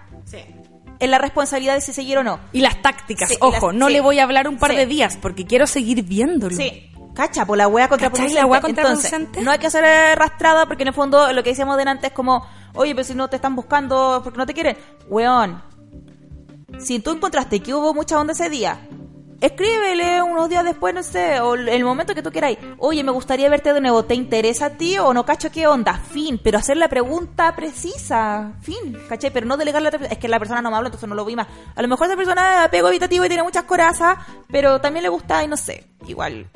en 0.98 1.10
la 1.10 1.18
responsabilidad 1.18 1.74
de 1.74 1.80
si 1.80 1.92
seguir 1.92 2.18
o 2.18 2.22
no. 2.22 2.38
Y 2.52 2.60
las 2.60 2.80
tácticas, 2.80 3.28
Sí, 3.28 3.36
ojo, 3.40 3.72
las- 3.72 3.74
no 3.78 3.88
sí. 3.88 3.92
le 3.94 4.00
voy 4.00 4.20
a 4.20 4.22
hablar 4.22 4.46
un 4.46 4.56
par 4.58 4.70
Sí. 4.70 4.76
de 4.76 4.86
días 4.86 5.18
porque 5.20 5.44
quiero 5.46 5.66
seguir 5.66 6.04
viéndolo. 6.04 6.54
Sí. 6.56 6.91
Cacha, 7.14 7.44
por 7.44 7.58
la 7.58 7.68
wea 7.68 7.88
contraproducente. 7.88 8.40
la 8.40 8.46
wea 8.46 8.60
Entonces, 8.60 8.84
contraproducente? 9.10 9.42
no 9.42 9.50
hay 9.50 9.58
que 9.58 9.70
ser 9.70 9.84
arrastrada 9.84 10.66
porque 10.66 10.82
en 10.82 10.88
el 10.88 10.94
fondo 10.94 11.32
lo 11.32 11.42
que 11.42 11.50
decíamos 11.50 11.76
delante 11.76 12.06
es 12.06 12.12
como, 12.12 12.46
oye, 12.74 12.94
pero 12.94 13.04
si 13.04 13.14
no 13.14 13.28
te 13.28 13.36
están 13.36 13.54
buscando 13.54 14.20
porque 14.24 14.38
no 14.38 14.46
te 14.46 14.54
quieren. 14.54 14.76
Weón, 15.08 15.62
si 16.78 17.00
tú 17.00 17.10
encontraste 17.12 17.60
que 17.60 17.74
hubo 17.74 17.92
mucha 17.92 18.18
onda 18.18 18.32
ese 18.32 18.48
día, 18.48 18.78
escríbele 19.42 20.22
unos 20.22 20.48
días 20.48 20.64
después, 20.64 20.94
no 20.94 21.02
sé, 21.02 21.40
o 21.40 21.54
el 21.54 21.84
momento 21.84 22.14
que 22.14 22.22
tú 22.22 22.30
queráis. 22.30 22.58
Oye, 22.78 23.04
me 23.04 23.12
gustaría 23.12 23.50
verte 23.50 23.74
de 23.74 23.80
nuevo, 23.80 24.04
¿te 24.04 24.14
interesa 24.14 24.66
a 24.66 24.70
ti 24.70 24.96
o 24.98 25.12
no 25.12 25.26
cacho 25.26 25.50
qué 25.50 25.66
onda? 25.66 25.94
Fin, 25.94 26.40
pero 26.42 26.58
hacer 26.58 26.76
la 26.78 26.88
pregunta 26.88 27.54
precisa, 27.54 28.52
fin, 28.62 28.96
¿cachai? 29.08 29.30
Pero 29.30 29.46
no 29.46 29.56
delegarle 29.58 29.88
a 29.88 29.90
otra 29.90 29.98
persona. 29.98 30.14
Es 30.14 30.18
que 30.18 30.28
la 30.28 30.38
persona 30.38 30.62
no 30.62 30.70
me 30.70 30.76
habla, 30.76 30.88
entonces 30.88 31.08
no 31.08 31.14
lo 31.14 31.24
vi 31.26 31.36
más. 31.36 31.48
A 31.74 31.82
lo 31.82 31.88
mejor 31.88 32.06
esa 32.06 32.16
persona 32.16 32.60
es 32.60 32.66
apego 32.66 32.88
evitativo 32.88 33.24
y 33.24 33.28
tiene 33.28 33.42
muchas 33.42 33.64
corazas, 33.64 34.16
pero 34.50 34.80
también 34.80 35.02
le 35.02 35.08
gusta 35.10 35.44
y 35.44 35.48
no 35.48 35.56
sé, 35.58 35.84
igual 36.06 36.48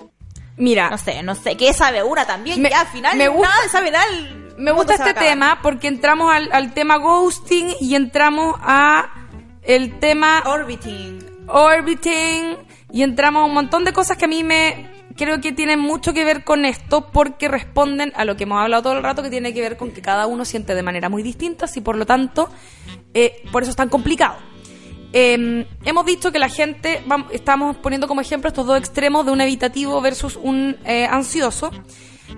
Mira, 0.59 0.89
no 0.91 0.99
sé, 0.99 1.23
no 1.23 1.35
sé. 1.35 1.57
¿Qué 1.57 1.73
sabe 1.73 2.03
una 2.03 2.27
también? 2.27 2.61
Me- 2.63 2.71
ya 2.71 2.81
al 2.81 2.87
final 2.87 3.17
me 3.17 3.29
gusta- 3.29 3.49
nada 3.49 3.69
sabe 3.69 3.91
nada. 3.91 4.05
Me 4.59 4.73
gusta 4.73 4.95
este 4.95 5.13
tema 5.15 5.59
porque 5.63 5.87
entramos 5.89 6.33
al, 6.35 6.49
al 6.53 6.73
tema 6.73 6.97
ghosting 6.97 7.75
y 7.81 7.95
entramos 7.95 8.57
a 8.63 9.11
el 9.63 9.99
tema 9.99 10.43
Orbiting. 10.47 11.19
orbiting 11.49 12.57
y 12.93 13.03
entramos 13.03 13.43
a 13.43 13.45
un 13.45 13.53
montón 13.55 13.85
de 13.85 13.93
cosas 13.93 14.17
que 14.17 14.25
a 14.25 14.29
mí 14.29 14.43
me 14.45 14.91
creo 15.17 15.41
que 15.41 15.53
tienen 15.53 15.79
mucho 15.81 16.13
que 16.15 16.25
ver 16.25 16.45
con 16.45 16.65
esto 16.65 17.09
porque 17.11 17.49
responden 17.49 18.13
a 18.17 18.25
lo 18.25 18.37
que 18.37 18.45
hemos 18.45 18.61
hablado 18.63 18.83
todo 18.85 18.93
el 18.95 19.03
rato 19.03 19.23
que 19.23 19.31
tiene 19.31 19.53
que 19.55 19.61
ver 19.61 19.77
con 19.77 19.91
que 19.91 20.01
cada 20.03 20.27
uno 20.27 20.45
siente 20.45 20.75
de 20.75 20.83
manera 20.83 21.09
muy 21.09 21.23
distinta 21.23 21.67
y 21.75 21.81
por 21.81 21.97
lo 21.97 22.07
tanto 22.07 22.49
eh, 23.15 23.43
por 23.53 23.63
eso 23.63 23.71
es 23.71 23.77
tan 23.77 23.89
complicado. 23.89 24.37
Eh, 25.19 25.67
hemos 25.87 26.05
dicho 26.05 26.31
que 26.31 26.39
la 26.39 26.51
gente, 26.51 27.03
vam- 27.07 27.27
estamos 27.31 27.75
poniendo 27.79 28.07
como 28.07 28.21
ejemplo 28.21 28.49
estos 28.49 28.67
dos 28.67 28.77
extremos 28.79 29.25
de 29.25 29.33
un 29.33 29.41
evitativo 29.41 29.99
versus 30.03 30.37
un 30.37 30.77
eh, 30.85 31.07
ansioso, 31.11 31.71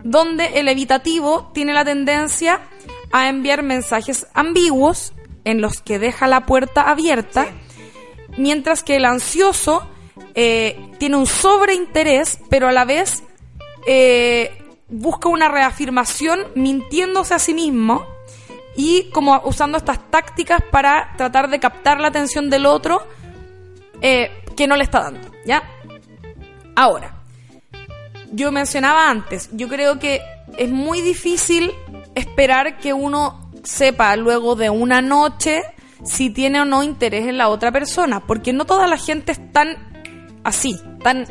donde 0.04 0.60
el 0.60 0.68
evitativo 0.68 1.50
tiene 1.52 1.72
la 1.72 1.84
tendencia 1.84 2.60
a 3.10 3.28
enviar 3.28 3.64
mensajes 3.64 4.28
ambiguos 4.32 5.12
en 5.44 5.60
los 5.60 5.80
que 5.82 5.98
deja 5.98 6.28
la 6.28 6.46
puerta 6.46 6.82
abierta, 6.88 7.48
mientras 8.36 8.84
que 8.84 8.94
el 8.94 9.06
ansioso 9.06 9.82
eh, 10.36 10.78
tiene 10.98 11.16
un 11.16 11.26
sobreinterés, 11.26 12.38
pero 12.48 12.68
a 12.68 12.72
la 12.72 12.84
vez 12.84 13.24
eh, 13.88 14.56
busca 14.88 15.28
una 15.28 15.48
reafirmación 15.48 16.46
mintiéndose 16.54 17.34
a 17.34 17.40
sí 17.40 17.54
mismo 17.54 18.06
y 18.78 19.10
como 19.10 19.42
usando 19.44 19.76
estas 19.76 20.08
tácticas 20.08 20.60
para 20.70 21.12
tratar 21.16 21.50
de 21.50 21.58
captar 21.58 22.00
la 22.00 22.08
atención 22.08 22.48
del 22.48 22.64
otro 22.64 23.04
eh, 24.00 24.30
que 24.56 24.68
no 24.68 24.76
le 24.76 24.84
está 24.84 25.00
dando, 25.00 25.32
¿ya? 25.44 25.64
Ahora, 26.76 27.24
yo 28.30 28.52
mencionaba 28.52 29.10
antes, 29.10 29.50
yo 29.52 29.66
creo 29.66 29.98
que 29.98 30.22
es 30.56 30.70
muy 30.70 31.00
difícil 31.00 31.72
esperar 32.14 32.78
que 32.78 32.92
uno 32.92 33.50
sepa 33.64 34.14
luego 34.14 34.54
de 34.54 34.70
una 34.70 35.02
noche 35.02 35.64
si 36.04 36.30
tiene 36.30 36.60
o 36.60 36.64
no 36.64 36.84
interés 36.84 37.26
en 37.26 37.36
la 37.36 37.48
otra 37.48 37.72
persona, 37.72 38.20
porque 38.28 38.52
no 38.52 38.64
toda 38.64 38.86
la 38.86 38.96
gente 38.96 39.32
es 39.32 39.52
tan 39.52 39.76
así, 40.44 40.78
tan 41.02 41.26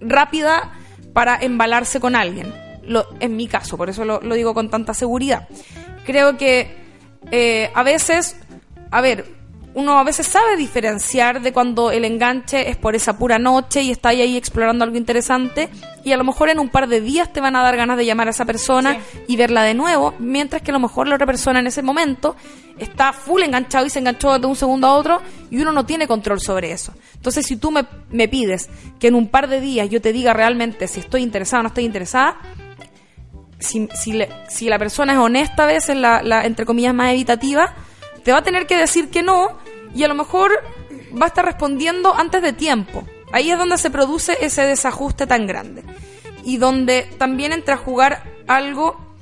rápida 0.00 0.72
para 1.12 1.36
embalarse 1.40 2.00
con 2.00 2.16
alguien. 2.16 2.52
Lo, 2.82 3.06
en 3.20 3.36
mi 3.36 3.46
caso, 3.46 3.76
por 3.76 3.88
eso 3.88 4.04
lo, 4.04 4.20
lo 4.20 4.34
digo 4.34 4.52
con 4.52 4.68
tanta 4.68 4.94
seguridad. 4.94 5.46
Creo 6.10 6.36
que 6.36 6.66
eh, 7.30 7.70
a 7.72 7.84
veces, 7.84 8.34
a 8.90 9.00
ver, 9.00 9.26
uno 9.74 9.96
a 9.96 10.02
veces 10.02 10.26
sabe 10.26 10.56
diferenciar 10.56 11.40
de 11.40 11.52
cuando 11.52 11.92
el 11.92 12.04
enganche 12.04 12.68
es 12.68 12.76
por 12.76 12.96
esa 12.96 13.16
pura 13.16 13.38
noche 13.38 13.82
y 13.82 13.92
está 13.92 14.08
ahí, 14.08 14.36
explorando 14.36 14.82
algo 14.82 14.96
interesante 14.96 15.68
y 16.02 16.10
a 16.10 16.16
lo 16.16 16.24
mejor 16.24 16.48
en 16.48 16.58
un 16.58 16.68
par 16.68 16.88
de 16.88 17.00
días 17.00 17.32
te 17.32 17.40
van 17.40 17.54
a 17.54 17.62
dar 17.62 17.76
ganas 17.76 17.96
de 17.96 18.06
llamar 18.06 18.26
a 18.26 18.30
esa 18.32 18.44
persona 18.44 18.98
y 19.28 19.36
verla 19.36 19.62
de 19.62 19.74
nuevo, 19.74 20.12
mientras 20.18 20.62
que 20.62 20.72
a 20.72 20.74
lo 20.74 20.80
mejor 20.80 21.06
la 21.06 21.14
otra 21.14 21.28
persona 21.28 21.60
en 21.60 21.68
ese 21.68 21.80
momento 21.80 22.34
está 22.76 23.12
full 23.12 23.42
enganchado 23.42 23.86
y 23.86 23.90
se 23.90 24.00
enganchó 24.00 24.36
de 24.36 24.48
un 24.48 24.56
segundo 24.56 24.88
a 24.88 24.94
otro 24.94 25.20
y 25.48 25.60
uno 25.60 25.70
no 25.70 25.86
tiene 25.86 26.08
control 26.08 26.40
sobre 26.40 26.72
eso. 26.72 26.92
Entonces, 27.14 27.46
si 27.46 27.54
tú 27.54 27.70
me, 27.70 27.86
me 28.10 28.26
pides 28.26 28.68
que 28.98 29.06
en 29.06 29.14
un 29.14 29.28
par 29.28 29.46
de 29.48 29.60
días 29.60 29.88
yo 29.88 30.00
te 30.00 30.12
diga 30.12 30.32
realmente 30.32 30.88
si 30.88 30.98
estoy 30.98 31.22
interesada 31.22 31.60
o 31.60 31.62
no 31.62 31.68
estoy 31.68 31.84
interesada, 31.84 32.36
si, 33.60 33.88
si, 33.94 34.12
le- 34.12 34.30
si 34.48 34.68
la 34.68 34.78
persona 34.78 35.12
es 35.12 35.18
honesta 35.18 35.62
a 35.64 35.66
veces, 35.66 35.96
la, 35.96 36.22
la, 36.22 36.44
entre 36.44 36.66
comillas, 36.66 36.94
más 36.94 37.12
evitativa, 37.12 37.74
te 38.24 38.32
va 38.32 38.38
a 38.38 38.42
tener 38.42 38.66
que 38.66 38.76
decir 38.76 39.10
que 39.10 39.22
no 39.22 39.58
y 39.94 40.02
a 40.02 40.08
lo 40.08 40.14
mejor 40.14 40.50
va 41.20 41.26
a 41.26 41.28
estar 41.28 41.44
respondiendo 41.44 42.14
antes 42.14 42.42
de 42.42 42.52
tiempo. 42.52 43.06
Ahí 43.32 43.50
es 43.50 43.58
donde 43.58 43.78
se 43.78 43.90
produce 43.90 44.36
ese 44.40 44.62
desajuste 44.62 45.26
tan 45.26 45.46
grande. 45.46 45.84
Y 46.44 46.56
donde 46.56 47.02
también 47.18 47.52
entra 47.52 47.74
a 47.74 47.78
jugar 47.78 48.24
algo 48.48 49.14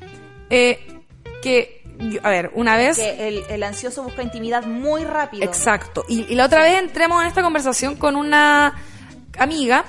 eh, 0.51 1.03
que, 1.43 1.83
a 2.23 2.31
ver, 2.31 2.51
una 2.55 2.77
vez... 2.77 2.97
Que 2.99 3.29
el, 3.29 3.43
el 3.51 3.63
ansioso 3.63 4.03
busca 4.03 4.23
intimidad 4.23 4.65
muy 4.65 5.05
rápido. 5.05 5.45
Exacto. 5.45 6.05
Y, 6.09 6.23
y 6.33 6.35
la 6.37 6.47
otra 6.47 6.63
vez 6.63 6.79
entremos 6.79 7.21
en 7.23 7.29
esta 7.29 7.43
conversación 7.43 7.97
con 7.97 8.17
una 8.17 8.75
amiga 9.39 9.85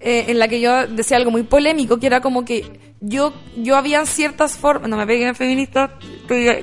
eh, 0.00 0.26
en 0.28 0.38
la 0.38 0.48
que 0.48 0.60
yo 0.60 0.86
decía 0.86 1.18
algo 1.18 1.30
muy 1.30 1.42
polémico, 1.42 1.98
que 1.98 2.06
era 2.06 2.20
como 2.20 2.44
que 2.44 2.94
yo, 3.00 3.32
yo 3.56 3.76
habían 3.76 4.06
ciertas 4.06 4.56
formas, 4.56 4.88
no 4.88 4.96
me 4.96 5.06
peguen 5.06 5.34
feminista, 5.34 5.98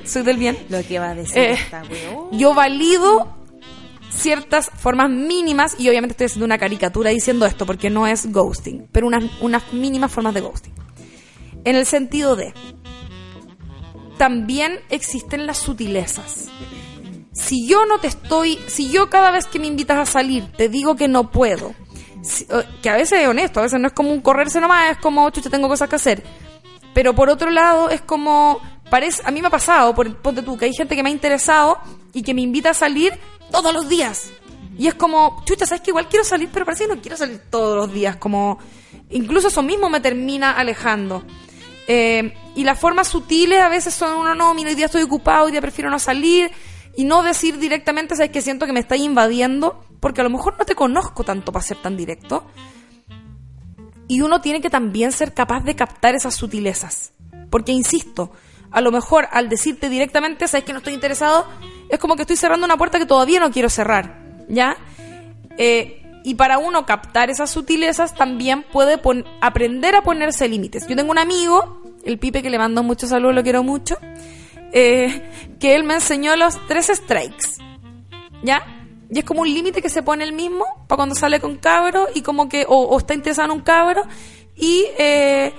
soy 0.04 0.22
del 0.22 0.36
bien. 0.36 0.58
Lo 0.68 0.82
que 0.82 0.98
va 0.98 1.10
a 1.10 1.14
decir 1.14 1.38
Eh, 1.38 1.52
esta 1.52 1.82
yo 2.32 2.54
valido 2.54 3.36
ciertas 4.10 4.70
formas 4.76 5.10
mínimas 5.10 5.76
y 5.78 5.88
obviamente 5.88 6.12
estoy 6.12 6.26
haciendo 6.26 6.46
una 6.46 6.58
caricatura 6.58 7.10
diciendo 7.10 7.46
esto 7.46 7.66
porque 7.66 7.90
no 7.90 8.06
es 8.06 8.32
ghosting, 8.32 8.88
pero 8.90 9.06
unas, 9.06 9.24
unas 9.40 9.72
mínimas 9.72 10.10
formas 10.10 10.34
de 10.34 10.40
ghosting. 10.40 10.74
En 11.64 11.76
el 11.76 11.86
sentido 11.86 12.34
de, 12.34 12.52
también 14.16 14.80
existen 14.90 15.46
las 15.46 15.58
sutilezas. 15.58 16.48
Si 17.32 17.68
yo 17.68 17.86
no 17.86 18.00
te 18.00 18.08
estoy, 18.08 18.58
si 18.66 18.90
yo 18.90 19.10
cada 19.10 19.30
vez 19.30 19.46
que 19.46 19.60
me 19.60 19.68
invitas 19.68 19.98
a 19.98 20.06
salir 20.06 20.50
te 20.56 20.68
digo 20.68 20.96
que 20.96 21.06
no 21.06 21.30
puedo, 21.30 21.74
que 22.82 22.90
a 22.90 22.96
veces 22.96 23.20
es 23.20 23.28
honesto, 23.28 23.60
a 23.60 23.64
veces 23.64 23.80
no 23.80 23.88
es 23.88 23.92
como 23.92 24.12
un 24.12 24.20
correrse 24.20 24.60
nomás, 24.60 24.92
es 24.92 24.98
como, 24.98 25.28
chucha, 25.30 25.50
tengo 25.50 25.68
cosas 25.68 25.88
que 25.88 25.96
hacer. 25.96 26.22
Pero 26.94 27.14
por 27.14 27.28
otro 27.28 27.50
lado, 27.50 27.90
es 27.90 28.00
como, 28.00 28.60
parece, 28.90 29.22
a 29.24 29.30
mí 29.30 29.40
me 29.40 29.48
ha 29.48 29.50
pasado, 29.50 29.94
por, 29.94 30.16
ponte 30.16 30.42
tú, 30.42 30.56
que 30.56 30.66
hay 30.66 30.72
gente 30.74 30.96
que 30.96 31.02
me 31.02 31.10
ha 31.10 31.12
interesado 31.12 31.78
y 32.12 32.22
que 32.22 32.34
me 32.34 32.42
invita 32.42 32.70
a 32.70 32.74
salir 32.74 33.18
todos 33.50 33.72
los 33.72 33.88
días. 33.88 34.30
Y 34.78 34.86
es 34.86 34.94
como, 34.94 35.42
chucha, 35.44 35.66
sabes 35.66 35.82
que 35.82 35.90
igual 35.90 36.08
quiero 36.08 36.24
salir, 36.24 36.48
pero 36.52 36.64
parece 36.64 36.86
que 36.86 36.94
no 36.94 37.00
quiero 37.00 37.16
salir 37.16 37.40
todos 37.50 37.76
los 37.76 37.92
días. 37.92 38.16
Como, 38.16 38.58
incluso 39.10 39.48
eso 39.48 39.62
mismo 39.62 39.90
me 39.90 40.00
termina 40.00 40.52
alejando. 40.52 41.24
Eh, 41.88 42.34
y 42.54 42.64
las 42.64 42.78
formas 42.78 43.08
sutiles 43.08 43.60
a 43.60 43.68
veces 43.68 43.94
son 43.94 44.18
uno, 44.18 44.34
no, 44.34 44.54
mira, 44.54 44.68
hoy 44.68 44.76
día 44.76 44.86
estoy 44.86 45.02
ocupado, 45.02 45.46
hoy 45.46 45.52
día 45.52 45.60
prefiero 45.60 45.90
no 45.90 45.98
salir. 45.98 46.50
Y 46.96 47.04
no 47.04 47.22
decir 47.22 47.58
directamente, 47.58 48.14
sabes 48.16 48.30
que 48.30 48.42
siento 48.42 48.66
que 48.66 48.72
me 48.72 48.80
estáis 48.80 49.02
invadiendo, 49.02 49.84
porque 50.00 50.20
a 50.20 50.24
lo 50.24 50.30
mejor 50.30 50.56
no 50.58 50.64
te 50.64 50.74
conozco 50.74 51.24
tanto 51.24 51.52
para 51.52 51.64
ser 51.64 51.78
tan 51.78 51.96
directo. 51.96 52.46
Y 54.06 54.22
uno 54.22 54.40
tiene 54.40 54.60
que 54.60 54.70
también 54.70 55.12
ser 55.12 55.34
capaz 55.34 55.64
de 55.64 55.76
captar 55.76 56.14
esas 56.14 56.34
sutilezas. 56.34 57.12
Porque, 57.50 57.72
insisto, 57.72 58.32
a 58.70 58.80
lo 58.80 58.90
mejor 58.90 59.28
al 59.30 59.48
decirte 59.48 59.88
directamente, 59.88 60.48
sabes 60.48 60.64
que 60.64 60.72
no 60.72 60.78
estoy 60.78 60.94
interesado, 60.94 61.46
es 61.88 61.98
como 61.98 62.16
que 62.16 62.22
estoy 62.22 62.36
cerrando 62.36 62.64
una 62.64 62.76
puerta 62.76 62.98
que 62.98 63.06
todavía 63.06 63.40
no 63.40 63.50
quiero 63.50 63.68
cerrar. 63.68 64.18
¿Ya? 64.48 64.76
Eh, 65.58 66.02
y 66.24 66.34
para 66.34 66.58
uno 66.58 66.86
captar 66.86 67.30
esas 67.30 67.50
sutilezas 67.50 68.14
también 68.14 68.62
puede 68.62 69.00
aprender 69.40 69.94
a 69.94 70.02
ponerse 70.02 70.48
límites. 70.48 70.86
Yo 70.86 70.96
tengo 70.96 71.10
un 71.10 71.18
amigo, 71.18 71.82
el 72.04 72.18
Pipe, 72.18 72.42
que 72.42 72.50
le 72.50 72.58
mando 72.58 72.82
mucho 72.82 73.06
saludos, 73.06 73.34
lo 73.34 73.42
quiero 73.42 73.62
mucho, 73.62 73.96
eh, 74.72 75.30
que 75.58 75.74
él 75.74 75.84
me 75.84 75.94
enseñó 75.94 76.36
los 76.36 76.58
tres 76.66 76.90
strikes. 76.92 77.62
¿Ya? 78.42 78.62
Y 79.10 79.18
es 79.18 79.24
como 79.24 79.42
un 79.42 79.52
límite 79.52 79.80
que 79.80 79.88
se 79.88 80.02
pone 80.02 80.24
él 80.24 80.32
mismo 80.32 80.64
para 80.86 80.96
cuando 80.96 81.14
sale 81.14 81.40
con 81.40 81.56
cabro 81.56 82.08
y 82.14 82.22
como 82.22 82.48
que, 82.48 82.66
o, 82.68 82.76
o 82.76 82.98
está 82.98 83.14
interesado 83.14 83.46
en 83.46 83.58
un 83.58 83.62
cabro 83.62 84.02
y 84.54 84.84
eh, 84.98 85.52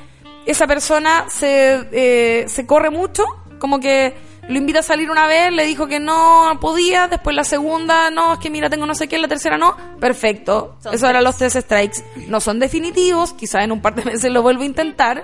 esa 0.45 0.67
persona 0.67 1.25
se, 1.29 1.87
eh, 1.91 2.45
se 2.47 2.65
corre 2.65 2.89
mucho, 2.89 3.23
como 3.59 3.79
que 3.79 4.13
lo 4.49 4.57
invita 4.57 4.79
a 4.79 4.83
salir 4.83 5.11
una 5.11 5.27
vez, 5.27 5.51
le 5.51 5.63
dijo 5.65 5.87
que 5.87 5.99
no 5.99 6.57
podía, 6.59 7.07
después 7.07 7.35
la 7.35 7.43
segunda, 7.43 8.09
no, 8.09 8.33
es 8.33 8.39
que 8.39 8.49
mira, 8.49 8.69
tengo 8.69 8.85
no 8.85 8.95
sé 8.95 9.07
qué, 9.07 9.19
la 9.19 9.27
tercera 9.27 9.57
no, 9.57 9.75
perfecto. 9.99 10.75
Son 10.81 10.93
Eso 10.93 11.07
eran 11.07 11.21
tres. 11.21 11.23
los 11.23 11.37
tres 11.37 11.63
strikes. 11.63 12.03
No 12.27 12.41
son 12.41 12.59
definitivos, 12.59 13.33
quizás 13.33 13.63
en 13.63 13.71
un 13.71 13.81
par 13.81 13.95
de 13.95 14.05
meses 14.11 14.31
lo 14.31 14.41
vuelvo 14.41 14.63
a 14.63 14.65
intentar 14.65 15.23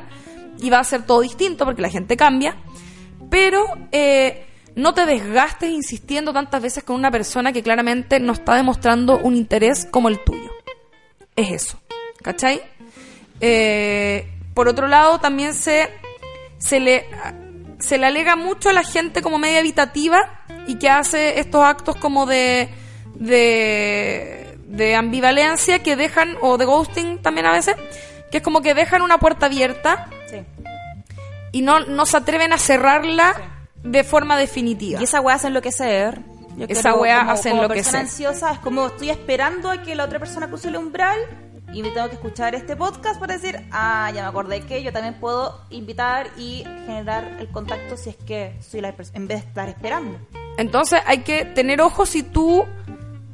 y 0.59 0.69
va 0.69 0.79
a 0.79 0.83
ser 0.83 1.05
todo 1.05 1.21
distinto 1.21 1.65
porque 1.65 1.81
la 1.81 1.89
gente 1.89 2.15
cambia, 2.15 2.55
pero 3.29 3.65
eh, 3.91 4.45
no 4.75 4.93
te 4.93 5.05
desgastes 5.05 5.69
insistiendo 5.69 6.33
tantas 6.33 6.61
veces 6.61 6.83
con 6.83 6.95
una 6.97 7.11
persona 7.11 7.51
que 7.53 7.63
claramente 7.63 8.19
no 8.19 8.33
está 8.33 8.55
demostrando 8.55 9.17
un 9.17 9.35
interés 9.35 9.87
como 9.89 10.09
el 10.09 10.19
tuyo. 10.23 10.51
Es 11.35 11.51
eso, 11.51 11.81
¿cachai? 12.21 12.61
Eh, 13.41 14.29
por 14.53 14.67
otro 14.67 14.87
lado, 14.87 15.19
también 15.19 15.53
se, 15.53 15.89
se, 16.57 16.79
le, 16.79 17.05
se 17.79 17.97
le 17.97 18.05
alega 18.05 18.35
mucho 18.35 18.69
a 18.69 18.73
la 18.73 18.83
gente 18.83 19.21
como 19.21 19.37
media 19.37 19.59
evitativa 19.59 20.45
y 20.67 20.75
que 20.75 20.89
hace 20.89 21.39
estos 21.39 21.63
actos 21.63 21.95
como 21.97 22.25
de, 22.25 22.69
de, 23.15 24.57
de 24.67 24.95
ambivalencia 24.95 25.79
que 25.83 25.95
dejan, 25.95 26.37
o 26.41 26.57
de 26.57 26.65
ghosting 26.65 27.21
también 27.21 27.45
a 27.45 27.51
veces, 27.51 27.75
que 28.31 28.37
es 28.37 28.43
como 28.43 28.61
que 28.61 28.73
dejan 28.73 29.01
una 29.01 29.19
puerta 29.19 29.45
abierta 29.47 30.09
Sí. 30.29 30.37
y 31.51 31.61
no, 31.61 31.81
no 31.81 32.05
se 32.05 32.17
atreven 32.17 32.51
a 32.51 32.57
cerrarla 32.57 33.54
de 33.85 34.03
forma 34.03 34.37
definitiva. 34.37 34.99
Y 34.99 35.03
esa 35.03 35.21
weá 35.21 35.35
hace 35.35 35.47
enloquecer. 35.47 36.19
Yo 36.57 36.65
Esa 36.69 36.81
creo 36.91 37.01
weá 37.01 37.19
como- 37.19 37.31
hace 37.31 37.49
como 37.49 37.61
enloquecer. 37.63 37.83
persona 37.91 37.99
ansiosa 38.01 38.51
es 38.53 38.59
como 38.59 38.87
estoy 38.87 39.09
esperando 39.09 39.69
a 39.69 39.81
que 39.81 39.93
la 39.95 40.05
otra 40.05 40.19
persona 40.19 40.47
cruce 40.47 40.69
el 40.69 40.77
umbral 40.77 41.19
y 41.73 41.81
me 41.81 41.89
tengo 41.91 42.07
que 42.07 42.15
escuchar 42.15 42.55
este 42.55 42.75
podcast 42.77 43.19
para 43.19 43.33
decir, 43.33 43.59
ah, 43.71 44.09
ya 44.15 44.21
me 44.21 44.27
acordé 44.29 44.61
que 44.61 44.81
yo 44.81 44.93
también 44.93 45.15
puedo 45.15 45.61
invitar 45.69 46.27
y 46.37 46.63
generar 46.85 47.35
el 47.39 47.49
contacto 47.49 47.97
si 47.97 48.11
es 48.11 48.15
que 48.15 48.55
soy 48.61 48.79
la 48.81 48.93
persona, 48.93 49.17
en 49.17 49.27
vez 49.27 49.41
de 49.43 49.47
estar 49.49 49.67
esperando. 49.67 50.17
Entonces 50.57 51.01
hay 51.05 51.19
que 51.19 51.43
tener 51.43 51.81
ojo 51.81 52.05
si 52.05 52.23
tú, 52.23 52.63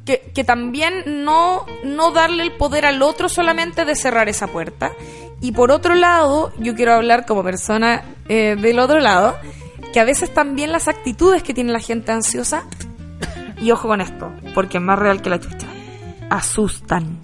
que, 0.04 0.32
que 0.34 0.42
también 0.42 1.04
no, 1.24 1.64
no 1.84 2.10
darle 2.10 2.42
el 2.42 2.52
poder 2.56 2.84
al 2.86 3.00
otro 3.02 3.28
solamente 3.28 3.84
de 3.84 3.94
cerrar 3.94 4.28
esa 4.28 4.48
puerta. 4.48 4.90
Y 5.40 5.52
por 5.52 5.70
otro 5.70 5.94
lado, 5.94 6.52
yo 6.58 6.74
quiero 6.74 6.94
hablar 6.94 7.24
como 7.26 7.44
persona 7.44 8.02
eh, 8.28 8.56
del 8.60 8.80
otro 8.80 8.98
lado, 8.98 9.36
que 9.92 10.00
a 10.00 10.04
veces 10.04 10.32
también 10.32 10.72
las 10.72 10.88
actitudes 10.88 11.42
que 11.42 11.54
tiene 11.54 11.72
la 11.72 11.80
gente 11.80 12.12
ansiosa, 12.12 12.64
y 13.60 13.70
ojo 13.70 13.88
con 13.88 14.00
esto, 14.00 14.32
porque 14.54 14.78
es 14.78 14.82
más 14.82 14.98
real 14.98 15.22
que 15.22 15.30
la 15.30 15.38
chucha, 15.40 15.66
asustan. 16.30 17.20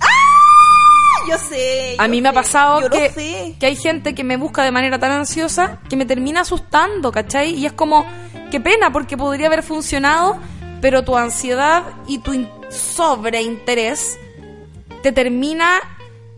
Yo 1.29 1.37
sé. 1.37 1.97
A 1.99 2.09
mí 2.09 2.23
me 2.23 2.31
ha 2.31 2.33
pasado 2.33 2.89
que, 2.89 3.55
que 3.59 3.67
hay 3.67 3.77
gente 3.77 4.15
que 4.15 4.25
me 4.25 4.37
busca 4.37 4.63
de 4.65 4.71
manera 4.71 4.99
tan 4.99 5.11
ansiosa 5.13 5.79
que 5.89 5.97
me 5.97 6.07
termina 6.07 6.41
asustando, 6.43 7.13
¿cachai? 7.13 7.55
Y 7.55 7.67
es 7.67 7.73
como, 7.73 8.07
qué 8.51 8.61
pena, 8.61 8.91
porque 8.93 9.17
podría 9.17 9.49
haber 9.49 9.63
funcionado, 9.63 10.39
pero 10.81 11.05
tu 11.05 11.17
ansiedad 11.17 11.83
y 12.07 12.19
tu 12.19 12.33
in- 12.33 12.49
sobreinterés 12.71 14.19
te 15.03 15.13
termina 15.13 15.69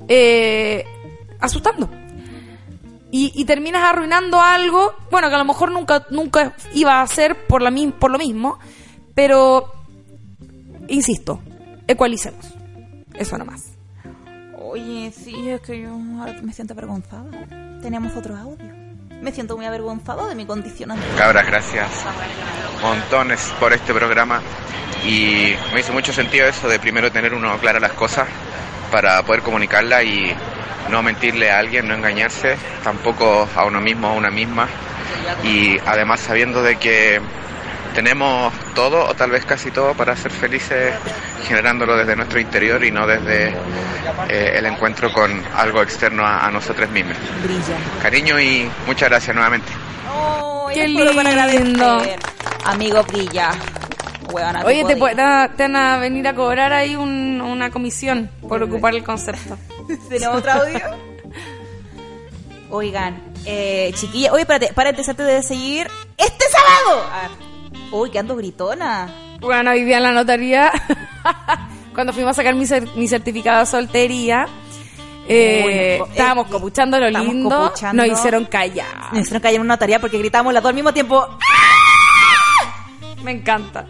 eh, 0.08 0.84
asustando. 1.40 1.88
Y, 3.12 3.32
y 3.34 3.44
terminas 3.44 3.82
arruinando 3.82 4.40
algo, 4.40 4.94
bueno, 5.10 5.28
que 5.28 5.34
a 5.34 5.38
lo 5.38 5.44
mejor 5.44 5.72
nunca, 5.72 6.06
nunca 6.10 6.54
iba 6.74 7.00
a 7.00 7.02
hacer 7.02 7.46
por, 7.46 7.60
la, 7.60 7.72
por 7.98 8.10
lo 8.10 8.18
mismo, 8.18 8.58
pero, 9.14 9.72
insisto, 10.88 11.40
ecualicemos. 11.88 12.46
Eso 13.14 13.36
nomás. 13.36 13.64
Oye, 14.62 15.12
sí, 15.12 15.48
es 15.48 15.60
que 15.60 15.80
yo 15.80 15.90
ahora 16.20 16.40
me 16.42 16.52
siento 16.52 16.74
avergonzada. 16.74 17.30
Tenemos 17.82 18.14
otro 18.16 18.36
audio. 18.36 18.72
Me 19.20 19.32
siento 19.32 19.56
muy 19.56 19.66
avergonzado 19.66 20.28
de 20.28 20.34
mi 20.34 20.46
condición. 20.46 20.92
Cabras, 21.16 21.46
gracias 21.46 21.90
montones 22.80 23.52
por 23.60 23.72
este 23.72 23.92
programa 23.92 24.40
y 25.04 25.54
me 25.74 25.80
hizo 25.80 25.92
mucho 25.92 26.12
sentido 26.12 26.46
eso 26.46 26.68
de 26.68 26.78
primero 26.78 27.12
tener 27.12 27.34
uno 27.34 27.58
claras 27.58 27.82
las 27.82 27.92
cosas 27.92 28.26
para 28.90 29.22
poder 29.22 29.42
comunicarla 29.42 30.02
y 30.02 30.34
no 30.90 31.02
mentirle 31.02 31.50
a 31.50 31.58
alguien, 31.58 31.86
no 31.88 31.94
engañarse, 31.94 32.56
tampoco 32.82 33.48
a 33.54 33.64
uno 33.64 33.80
mismo, 33.80 34.08
a 34.08 34.12
una 34.12 34.30
misma 34.30 34.68
y 35.44 35.78
además 35.86 36.20
sabiendo 36.20 36.62
de 36.62 36.76
que 36.76 37.20
tenemos 37.94 38.52
todo 38.74 39.06
o 39.06 39.14
tal 39.14 39.30
vez 39.30 39.44
casi 39.44 39.70
todo 39.70 39.94
para 39.94 40.16
ser 40.16 40.30
felices 40.30 40.94
generándolo 41.46 41.96
desde 41.96 42.14
nuestro 42.16 42.38
interior 42.38 42.84
y 42.84 42.90
no 42.90 43.06
desde 43.06 43.48
eh, 44.28 44.52
el 44.54 44.66
encuentro 44.66 45.12
con 45.12 45.42
algo 45.56 45.82
externo 45.82 46.24
a, 46.24 46.46
a 46.46 46.50
nosotros 46.50 46.88
mismos. 46.90 47.16
Brilla. 47.42 47.76
Cariño 48.02 48.40
y 48.40 48.70
muchas 48.86 49.08
gracias 49.08 49.34
nuevamente. 49.34 49.72
Oh, 50.12 50.70
Qué 50.72 50.94
para 51.14 51.46
lindo. 51.46 52.02
Amigo 52.64 53.02
Brilla. 53.04 53.50
Huevona, 54.30 54.62
Oye, 54.64 54.84
te, 54.84 54.96
puedo 54.96 55.14
pu- 55.14 55.50
te, 55.56 55.62
van 55.64 55.76
a 55.76 55.98
venir 55.98 56.26
a 56.28 56.34
cobrar 56.34 56.72
ahí 56.72 56.96
un- 56.96 57.40
una 57.40 57.70
comisión 57.70 58.30
por 58.48 58.62
ocupar 58.62 58.94
el 58.94 59.04
concepto. 59.04 59.56
¿Tenemos 60.08 60.36
otro 60.36 60.52
audio? 60.52 60.80
Oigan, 62.70 63.20
eh, 63.46 63.90
chiquilla, 63.94 64.32
oye, 64.32 64.42
espérate, 64.42 64.72
párate 64.72 65.02
antes 65.08 65.26
de 65.26 65.42
seguir. 65.42 65.88
¡Este 66.16 66.44
sábado! 66.50 67.04
Uy, 67.92 68.10
que 68.10 68.18
ando 68.20 68.36
gritona. 68.36 69.12
Bueno, 69.40 69.72
día 69.72 69.96
en 69.96 70.02
la 70.04 70.12
notaría, 70.12 70.70
cuando 71.94 72.12
fuimos 72.12 72.30
a 72.32 72.34
sacar 72.34 72.54
mi, 72.54 72.64
cer- 72.66 72.92
mi 72.94 73.08
certificado 73.08 73.60
de 73.60 73.66
soltería, 73.66 74.46
eh, 75.28 75.96
no, 75.98 76.06
estábamos 76.06 76.46
eh, 76.46 76.50
copuchando 76.50 76.98
lo 77.00 77.06
estamos 77.06 77.28
lindo, 77.34 77.48
copuchando. 77.50 78.06
nos 78.06 78.18
hicieron 78.18 78.44
callar. 78.44 79.12
Me 79.12 79.20
hicieron 79.20 79.40
caer 79.42 79.54
en 79.56 79.60
una 79.62 79.74
notaría 79.74 79.98
porque 79.98 80.18
gritamos 80.18 80.52
las 80.52 80.62
dos 80.62 80.70
al 80.70 80.74
mismo 80.74 80.92
tiempo. 80.92 81.26
Me 83.24 83.32
encanta. 83.32 83.86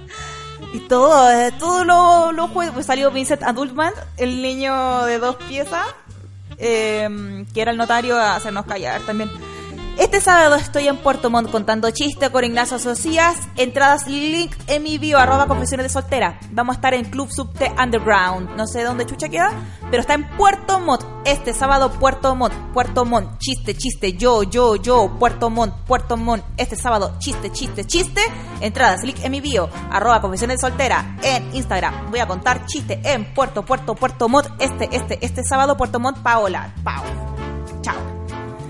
Y 0.73 0.81
todo, 0.81 1.31
eh, 1.31 1.53
todo 1.59 1.85
lo, 1.85 2.33
lo 2.33 2.49
jue- 2.49 2.71
pues 2.73 2.87
salió 2.87 3.11
Vincent 3.11 3.43
Adultman, 3.43 3.93
el 4.17 4.41
niño 4.41 5.05
de 5.05 5.19
dos 5.19 5.37
piezas, 5.37 5.87
eh, 6.59 7.45
que 7.53 7.61
era 7.63 7.73
el 7.73 7.77
notario 7.77 8.17
a 8.17 8.37
hacernos 8.37 8.67
callar 8.67 9.01
también. 9.03 9.31
Este 9.99 10.21
sábado 10.21 10.55
estoy 10.57 10.89
en 10.89 10.97
Puerto 10.97 11.29
Montt 11.29 11.51
contando 11.51 11.91
chistes 11.91 12.31
con 12.31 12.45
Ignacio 12.45 12.79
Socias. 12.79 13.37
Entradas 13.57 14.07
link 14.07 14.53
en 14.67 14.83
mi 14.83 14.99
bio, 14.99 15.19
arroba 15.19 15.47
confesiones 15.47 15.85
de 15.85 15.91
soltera. 15.91 16.41
Vamos 16.53 16.75
a 16.75 16.79
estar 16.79 16.95
en 16.95 17.05
Club 17.05 17.31
Subte 17.31 17.71
Underground. 17.83 18.57
No 18.57 18.67
sé 18.67 18.83
dónde 18.83 19.05
chucha 19.05 19.29
queda, 19.29 19.53
pero 19.91 20.01
está 20.01 20.15
en 20.15 20.29
Puerto 20.37 20.81
Montt. 20.81 21.05
Este 21.25 21.53
sábado, 21.53 21.91
Puerto 21.93 22.35
Montt, 22.35 22.55
Puerto 22.73 23.05
Montt. 23.05 23.39
Chiste, 23.39 23.77
chiste, 23.77 24.15
yo, 24.15 24.43
yo, 24.43 24.77
yo, 24.77 25.17
Puerto 25.19 25.51
Montt, 25.51 25.75
Puerto 25.87 26.17
Montt. 26.17 26.45
Este 26.57 26.77
sábado, 26.77 27.17
chiste, 27.19 27.53
chiste, 27.53 27.85
chiste. 27.85 28.23
Entradas 28.61 29.03
link 29.03 29.19
en 29.23 29.31
mi 29.33 29.41
bio, 29.41 29.69
arroba 29.91 30.21
confesiones 30.21 30.59
de 30.59 30.69
soltera 30.69 31.17
en 31.23 31.55
Instagram. 31.55 32.11
Voy 32.11 32.21
a 32.21 32.27
contar 32.27 32.65
chiste 32.67 33.01
en 33.05 33.35
Puerto, 33.35 33.65
Puerto, 33.65 33.95
Puerto 33.95 34.29
Montt. 34.29 34.49
Este, 34.59 34.89
este, 34.93 35.19
este 35.25 35.43
sábado, 35.45 35.77
Puerto 35.77 36.01
Montt, 36.01 36.19
Paola. 36.19 36.75
Pau. 36.83 37.03
Chao. 37.83 38.20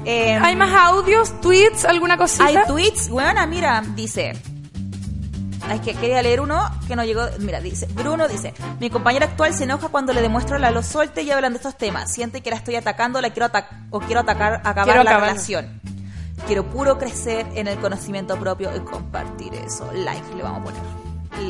Eh, 0.04 0.38
¿Hay 0.42 0.56
más 0.56 0.72
audios, 0.72 1.40
tweets, 1.40 1.84
alguna 1.84 2.16
cosita? 2.16 2.44
hay 2.46 2.56
tweets, 2.66 3.08
buena, 3.08 3.46
mira, 3.46 3.82
dice. 3.94 4.32
Ay, 5.68 5.78
que 5.80 5.94
quería 5.94 6.20
leer 6.22 6.40
uno 6.40 6.58
que 6.88 6.96
no 6.96 7.04
llegó. 7.04 7.22
Mira, 7.38 7.60
dice. 7.60 7.86
Bruno 7.94 8.26
dice: 8.26 8.54
Mi 8.80 8.90
compañera 8.90 9.26
actual 9.26 9.54
se 9.54 9.64
enoja 9.64 9.88
cuando 9.88 10.12
le 10.12 10.20
demuestro 10.22 10.58
la 10.58 10.70
lo 10.70 10.82
solte 10.82 11.22
y 11.22 11.30
hablan 11.30 11.52
de 11.52 11.58
estos 11.58 11.76
temas. 11.76 12.10
Siente 12.10 12.40
que 12.40 12.50
la 12.50 12.56
estoy 12.56 12.76
atacando, 12.76 13.20
la 13.20 13.30
quiero 13.30 13.46
atacar 13.46 13.78
o 13.90 14.00
quiero 14.00 14.20
atacar, 14.22 14.54
acabar 14.64 14.84
Quiero 14.84 15.04
la 15.04 15.10
acabar. 15.10 15.28
relación. 15.30 15.80
Quiero 16.46 16.64
puro 16.70 16.98
crecer 16.98 17.46
en 17.54 17.68
el 17.68 17.78
conocimiento 17.78 18.36
propio 18.38 18.74
y 18.74 18.80
compartir 18.80 19.54
eso. 19.54 19.88
Like, 19.92 20.34
le 20.34 20.42
vamos 20.42 20.60
a 20.60 20.64
poner. 20.64 20.82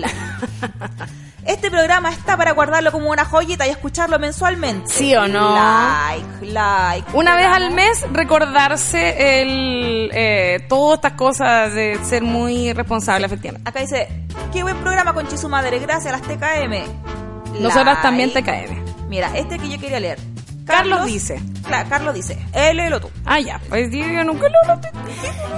Like. 0.01 0.15
Este 1.47 1.71
programa 1.71 2.11
está 2.11 2.37
para 2.37 2.53
guardarlo 2.53 2.93
como 2.93 3.11
una 3.11 3.25
joyita 3.25 3.67
y 3.67 3.71
escucharlo 3.71 4.19
mensualmente. 4.19 4.91
¿Sí 4.93 5.15
o 5.15 5.27
no? 5.27 5.55
Like, 5.55 6.47
like. 6.53 7.09
Una 7.15 7.37
vez 7.37 7.47
al 7.47 7.71
mes 7.73 8.05
recordarse 8.13 9.41
el 9.43 10.11
eh, 10.13 10.67
todas 10.69 10.99
estas 10.99 11.13
cosas 11.13 11.75
de 11.75 11.99
ser 12.05 12.23
muy 12.23 12.73
responsable, 12.73 13.27
efectivamente. 13.27 13.69
Acá 13.69 13.81
dice, 13.81 14.09
qué 14.53 14.63
buen 14.63 14.77
programa 14.79 15.13
con 15.15 15.27
Chisu 15.29 15.49
Madre, 15.49 15.79
gracias 15.79 16.13
a 16.13 16.19
las 16.19 16.23
TKM. 16.23 17.61
Nosotras 17.61 17.87
Like. 17.87 18.03
también 18.03 18.33
te 18.33 18.43
caeme. 18.43 18.83
Mira, 19.09 19.31
este 19.37 19.59
que 19.59 19.69
yo 19.69 19.79
quería 19.81 20.01
leer. 20.01 20.19
Carlos 20.65 21.05
dice. 21.07 21.41
Claro, 21.67 21.89
Carlos 21.89 22.15
dice. 22.15 22.39
Eh, 22.53 22.73
léelo 22.75 23.01
tú. 23.01 23.11
Ah, 23.25 23.41
ya, 23.41 23.61
pues 23.69 23.91
yo 23.91 24.25
nunca 24.25 24.49
lo 24.49 24.75
noté. 24.75 24.89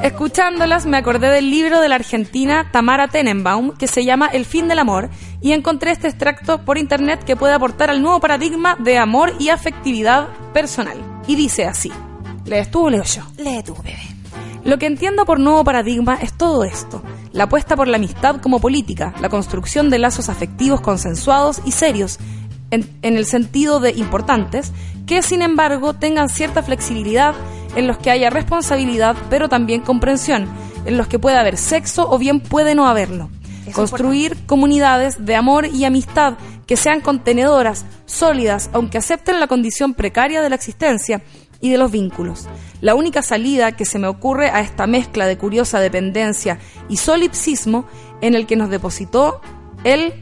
Escuchándolas 0.03 0.87
me 0.87 0.97
acordé 0.97 1.29
del 1.29 1.51
libro 1.51 1.81
de 1.81 1.89
la 1.89 1.97
argentina 1.97 2.71
Tamara 2.73 3.09
Tenenbaum 3.09 3.77
que 3.77 3.87
se 3.87 4.05
llama 4.05 4.29
El 4.33 4.47
fin 4.47 4.69
del 4.69 4.79
amor 4.79 5.11
y 5.43 5.53
encontré 5.53 5.91
este 5.91 6.09
extracto 6.09 6.65
por 6.65 6.79
internet 6.79 7.25
que 7.25 7.37
puede 7.37 7.53
aportar 7.53 7.91
al 7.91 8.01
nuevo 8.01 8.21
paradigma 8.21 8.77
de 8.79 8.97
amor 8.97 9.35
y 9.39 9.49
afectividad 9.49 10.29
personal. 10.53 10.97
Y 11.27 11.35
dice 11.35 11.67
así. 11.67 11.93
¿Lees 12.45 12.71
tú 12.71 12.87
o 12.87 12.91
leo 12.91 13.03
yo? 13.03 13.23
Lee 13.39 13.63
tú, 13.65 13.75
bebé. 13.83 13.99
Lo 14.65 14.79
que 14.79 14.87
entiendo 14.87 15.25
por 15.25 15.41
nuevo 15.41 15.65
paradigma 15.65 16.15
es 16.15 16.33
todo 16.33 16.65
esto. 16.65 17.03
La 17.33 17.45
apuesta 17.45 17.75
por 17.75 17.89
la 17.89 17.97
amistad 17.97 18.41
como 18.41 18.61
política, 18.61 19.13
la 19.21 19.29
construcción 19.29 19.91
de 19.91 19.99
lazos 19.99 20.29
afectivos 20.29 20.81
consensuados 20.81 21.61
y 21.65 21.73
serios, 21.73 22.19
en, 22.71 22.89
en 23.03 23.17
el 23.17 23.27
sentido 23.27 23.81
de 23.81 23.91
importantes, 23.91 24.73
que 25.07 25.23
sin 25.23 25.43
embargo 25.43 25.95
tengan 25.95 26.29
cierta 26.29 26.63
flexibilidad, 26.63 27.35
en 27.75 27.87
los 27.87 27.99
que 27.99 28.11
haya 28.11 28.31
responsabilidad, 28.31 29.17
pero 29.31 29.49
también 29.49 29.81
comprensión, 29.81 30.47
en 30.85 30.97
los 30.97 31.09
que 31.09 31.19
pueda 31.19 31.41
haber 31.41 31.57
sexo 31.57 32.09
o 32.11 32.19
bien 32.19 32.41
puede 32.41 32.75
no 32.75 32.87
haberlo. 32.87 33.31
Es 33.73 33.91
Construir 33.91 34.37
comunidades 34.47 35.25
de 35.25 35.35
amor 35.37 35.67
y 35.67 35.85
amistad 35.85 36.35
que 36.67 36.77
sean 36.77 37.01
contenedoras, 37.01 37.85
sólidas, 38.07 38.71
aunque 38.73 38.99
acepten 38.99 39.41
la 39.41 39.47
condición 39.47 39.95
precaria 39.95 40.43
de 40.43 40.49
la 40.49 40.55
existencia 40.57 41.23
y 41.61 41.71
de 41.71 41.79
los 41.79 41.91
vínculos. 41.91 42.49
La 42.81 42.95
única 42.95 43.23
salida 43.23 43.73
que 43.73 43.85
se 43.85 43.99
me 43.99 44.09
ocurre 44.09 44.51
a 44.51 44.61
esta 44.61 44.87
mezcla 44.87 45.27
de 45.27 45.39
curiosa 45.39 45.81
dependencia 45.81 46.59
y 46.89 46.97
solipsismo 46.97 47.87
en 48.21 48.35
el 48.35 48.47
que 48.47 48.57
nos 48.57 48.71
depositó 48.71 49.41
el 49.85 50.13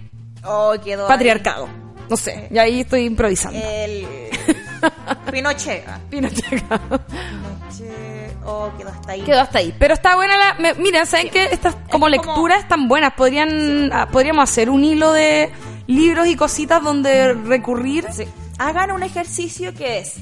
Oh, 0.44 0.74
ahí. 0.82 1.08
patriarcado. 1.08 1.68
No 2.08 2.16
sé, 2.16 2.48
y 2.50 2.58
ahí 2.58 2.80
estoy 2.80 3.02
improvisando. 3.04 3.58
El. 3.62 4.06
Pinochet. 5.30 5.84
Ah, 5.88 5.98
Pinochet. 6.10 6.62
Pinochet. 6.64 8.36
Oh, 8.44 8.70
quedó 8.78 8.88
hasta 8.90 9.12
ahí. 9.12 9.20
Quedó 9.22 9.40
hasta 9.40 9.58
ahí. 9.58 9.74
Pero 9.78 9.94
está 9.94 10.16
buena 10.16 10.36
la... 10.36 10.54
me- 10.54 10.74
miren, 10.74 11.06
¿saben 11.06 11.30
qué? 11.30 11.44
Estas 11.52 11.74
como 11.74 11.90
como- 11.90 12.08
lecturas 12.08 12.60
están 12.60 12.88
buenas. 12.88 13.12
Podrían, 13.14 13.92
ah, 13.92 14.08
podríamos 14.10 14.44
hacer 14.50 14.70
un 14.70 14.84
hilo 14.84 15.12
de 15.12 15.50
libros 15.86 16.26
y 16.26 16.36
cositas 16.36 16.82
donde 16.82 17.32
recurrir. 17.34 18.06
Sí. 18.12 18.24
Hagan 18.58 18.92
un 18.92 19.02
ejercicio 19.02 19.74
que 19.74 19.98
es 19.98 20.16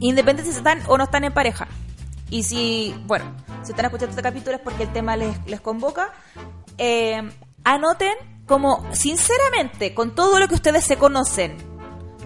independiente 0.00 0.52
si 0.52 0.58
están 0.58 0.80
o 0.86 0.96
no 0.98 1.04
están 1.04 1.24
en 1.24 1.32
pareja. 1.32 1.66
Y 2.30 2.42
si, 2.42 2.94
bueno, 3.06 3.24
si 3.62 3.70
están 3.72 3.86
escuchando 3.86 4.10
este 4.10 4.22
capítulo 4.22 4.56
es 4.56 4.62
porque 4.62 4.82
el 4.84 4.92
tema 4.92 5.16
les, 5.16 5.34
les 5.46 5.60
convoca. 5.60 6.12
eh, 6.78 7.22
anoten 7.64 8.12
como, 8.46 8.86
sinceramente, 8.92 9.92
con 9.94 10.14
todo 10.14 10.38
lo 10.38 10.46
que 10.46 10.54
ustedes 10.54 10.84
se 10.84 10.96
conocen, 10.96 11.56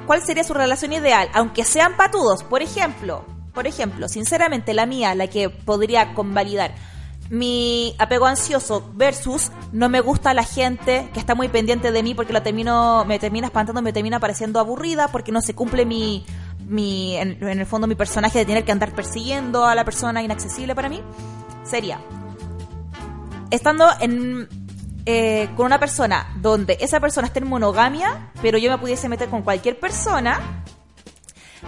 cuál 0.07 0.23
sería 0.23 0.45
su 0.45 0.55
relación 0.55 0.93
ideal, 0.93 1.29
aunque 1.35 1.65
sean 1.65 1.97
patudos. 1.97 2.43
Por 2.43 2.63
ejemplo, 2.63 3.25
por 3.53 3.67
ejemplo, 3.67 4.09
sinceramente, 4.09 4.75
la 4.75 4.87
mía, 4.87 5.15
la 5.15 5.27
que 5.27 5.51
podría 5.51 6.15
convalidar 6.15 6.75
mi 7.31 7.95
apego 7.99 8.27
ansioso 8.27 8.91
versus 8.95 9.53
no 9.73 9.89
me 9.89 10.01
gusta 10.01 10.35
la 10.35 10.43
gente 10.43 11.09
que 11.15 11.21
está 11.21 11.37
muy 11.37 11.49
pendiente 11.49 11.93
de 11.93 12.03
mí 12.03 12.13
porque 12.13 12.33
la 12.33 12.43
termino, 12.43 13.05
me 13.05 13.21
termina 13.21 13.47
espantando, 13.47 13.81
me 13.83 13.93
termina 13.93 14.19
pareciendo 14.19 14.59
aburrida 14.59 15.09
porque 15.09 15.31
no 15.31 15.41
se 15.41 15.55
cumple 15.55 15.87
mi, 15.87 16.27
mi 16.67 17.17
en, 17.17 17.39
en 17.41 17.61
el 17.61 17.67
fondo 17.67 17.87
mi 17.87 17.95
personaje 17.95 18.41
de 18.41 18.47
tener 18.47 18.65
que 18.65 18.73
andar 18.73 18.93
persiguiendo 18.93 19.65
a 19.65 19.77
la 19.77 19.85
persona 19.85 20.23
inaccesible 20.23 20.75
para 20.75 20.89
mí. 20.89 21.03
sería, 21.63 22.01
estando 23.51 23.87
en, 24.01 24.49
eh, 25.07 25.49
con 25.57 25.67
una 25.67 25.81
persona 25.81 26.33
donde 26.37 26.77
esa 26.81 27.01
persona 27.01 27.27
esté 27.27 27.41
en 27.41 27.49
monogamia, 27.49 28.31
pero 28.43 28.59
yo 28.59 28.71
me 28.71 28.79
pudiese 28.79 29.09
meter 29.09 29.29
con 29.29 29.43
cualquier 29.43 29.79
persona, 29.79 30.63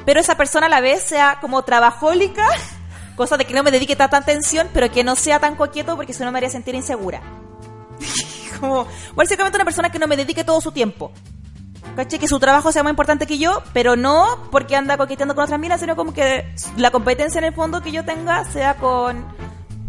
pero 0.04 0.20
esa 0.20 0.36
persona 0.36 0.66
a 0.66 0.68
la 0.68 0.80
vez 0.80 1.02
sea 1.02 1.38
como 1.40 1.62
trabajólica, 1.62 2.46
cosa 3.16 3.36
de 3.36 3.44
que 3.44 3.54
no 3.54 3.62
me 3.62 3.70
dedique 3.70 3.96
tanta 3.96 4.18
atención, 4.18 4.68
pero 4.72 4.90
que 4.90 5.04
no 5.04 5.16
sea 5.16 5.38
tan 5.38 5.56
coqueto 5.56 5.96
porque 5.96 6.12
si 6.12 6.22
no 6.22 6.32
me 6.32 6.38
haría 6.38 6.50
sentir 6.50 6.74
insegura. 6.74 7.22
como, 8.60 8.86
básicamente 9.14 9.56
una 9.56 9.64
persona 9.64 9.90
que 9.90 9.98
no 9.98 10.06
me 10.06 10.16
dedique 10.16 10.44
todo 10.44 10.60
su 10.60 10.72
tiempo. 10.72 11.12
¿Caché? 11.96 12.18
Que 12.18 12.28
su 12.28 12.38
trabajo 12.38 12.72
sea 12.72 12.82
más 12.82 12.90
importante 12.90 13.26
que 13.26 13.36
yo, 13.36 13.62
pero 13.74 13.96
no 13.96 14.48
porque 14.50 14.76
anda 14.76 14.96
coqueteando 14.96 15.34
con 15.34 15.44
otras 15.44 15.60
minas, 15.60 15.80
sino 15.80 15.94
como 15.94 16.14
que 16.14 16.54
la 16.76 16.90
competencia 16.90 17.38
en 17.38 17.44
el 17.44 17.54
fondo 17.54 17.82
que 17.82 17.92
yo 17.92 18.04
tenga 18.04 18.44
sea 18.44 18.76
con, 18.76 19.26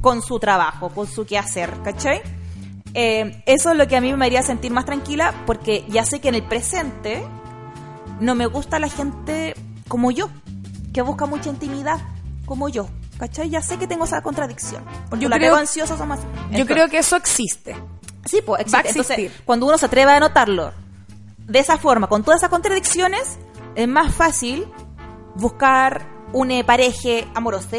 con 0.01 0.21
su 0.21 0.37
trabajo, 0.37 0.89
con 0.89 1.07
su 1.07 1.25
quehacer, 1.25 1.71
¿cachai? 1.83 2.21
Eh, 2.93 3.41
eso 3.45 3.71
es 3.71 3.77
lo 3.77 3.87
que 3.87 3.95
a 3.97 4.01
mí 4.01 4.13
me 4.13 4.25
haría 4.25 4.43
sentir 4.43 4.71
más 4.71 4.85
tranquila 4.85 5.33
porque 5.45 5.83
ya 5.89 6.05
sé 6.05 6.21
que 6.21 6.29
en 6.29 6.35
el 6.35 6.43
presente 6.43 7.23
no 8.19 8.35
me 8.35 8.45
gusta 8.45 8.77
la 8.79 8.87
gente 8.89 9.55
como 9.87 10.11
yo, 10.11 10.29
que 10.93 11.01
busca 11.01 11.25
mucha 11.25 11.49
intimidad 11.49 11.99
como 12.45 12.69
yo. 12.69 12.87
¿Cachai? 13.17 13.49
Ya 13.49 13.61
sé 13.61 13.77
que 13.77 13.87
tengo 13.87 14.05
esa 14.05 14.21
contradicción. 14.21 14.83
Porque 15.09 15.23
Yo 15.23 15.29
la 15.29 15.37
creo- 15.37 15.51
veo 15.51 15.59
ansiosa 15.59 15.97
son 15.97 16.09
más. 16.09 16.19
Yo 16.51 16.65
creo 16.65 16.89
que 16.89 16.97
eso 16.97 17.15
existe. 17.15 17.75
Sí, 18.25 18.41
pues 18.45 18.65
Va 18.73 18.79
a 18.79 18.81
existe. 18.81 19.13
Entonces, 19.13 19.41
cuando 19.45 19.65
uno 19.67 19.77
se 19.77 19.85
atreve 19.85 20.11
a 20.11 20.19
notarlo 20.19 20.71
de 21.37 21.59
esa 21.59 21.77
forma, 21.77 22.07
con 22.07 22.23
todas 22.23 22.39
esas 22.41 22.49
contradicciones, 22.49 23.37
es 23.75 23.87
más 23.87 24.13
fácil 24.13 24.65
buscar 25.35 26.05
un 26.33 26.51
eh, 26.51 26.63
pareje 26.63 27.27
amoroso, 27.35 27.69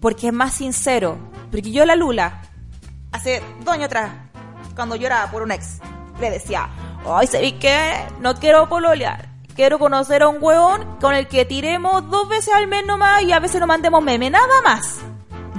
porque 0.00 0.28
es 0.28 0.32
más 0.32 0.54
sincero. 0.54 1.18
Porque 1.50 1.70
yo 1.72 1.84
la 1.84 1.96
Lula, 1.96 2.42
hace 3.12 3.42
dos 3.64 3.74
años 3.74 3.86
atrás, 3.86 4.10
cuando 4.74 4.96
lloraba 4.96 5.30
por 5.30 5.42
un 5.42 5.52
ex, 5.52 5.78
le 6.20 6.30
decía, 6.30 6.68
ay, 7.06 7.26
¿sabes 7.26 7.54
qué? 7.54 8.06
No 8.20 8.34
quiero 8.34 8.68
pololear. 8.68 9.28
Quiero 9.54 9.78
conocer 9.78 10.22
a 10.22 10.28
un 10.28 10.38
hueón 10.40 10.98
con 11.00 11.14
el 11.14 11.28
que 11.28 11.44
tiremos 11.44 12.10
dos 12.10 12.28
veces 12.28 12.52
al 12.54 12.66
mes 12.66 12.84
nomás 12.84 13.22
y 13.22 13.32
a 13.32 13.38
veces 13.38 13.60
nos 13.60 13.68
mandemos 13.68 14.02
meme, 14.02 14.28
nada 14.28 14.60
más. 14.64 14.96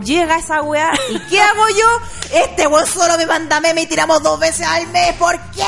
Llega 0.03 0.37
esa 0.37 0.61
weá 0.61 0.91
y 1.09 1.19
¿qué 1.29 1.39
hago 1.41 1.69
yo? 1.69 2.37
Este 2.43 2.67
weón 2.67 2.85
solo 2.85 3.17
me 3.17 3.25
manda 3.25 3.61
meme 3.61 3.83
y 3.83 3.87
tiramos 3.87 4.21
dos 4.21 4.37
veces 4.37 4.67
al 4.67 4.87
mes. 4.87 5.13
¿Por 5.13 5.39
qué? 5.51 5.63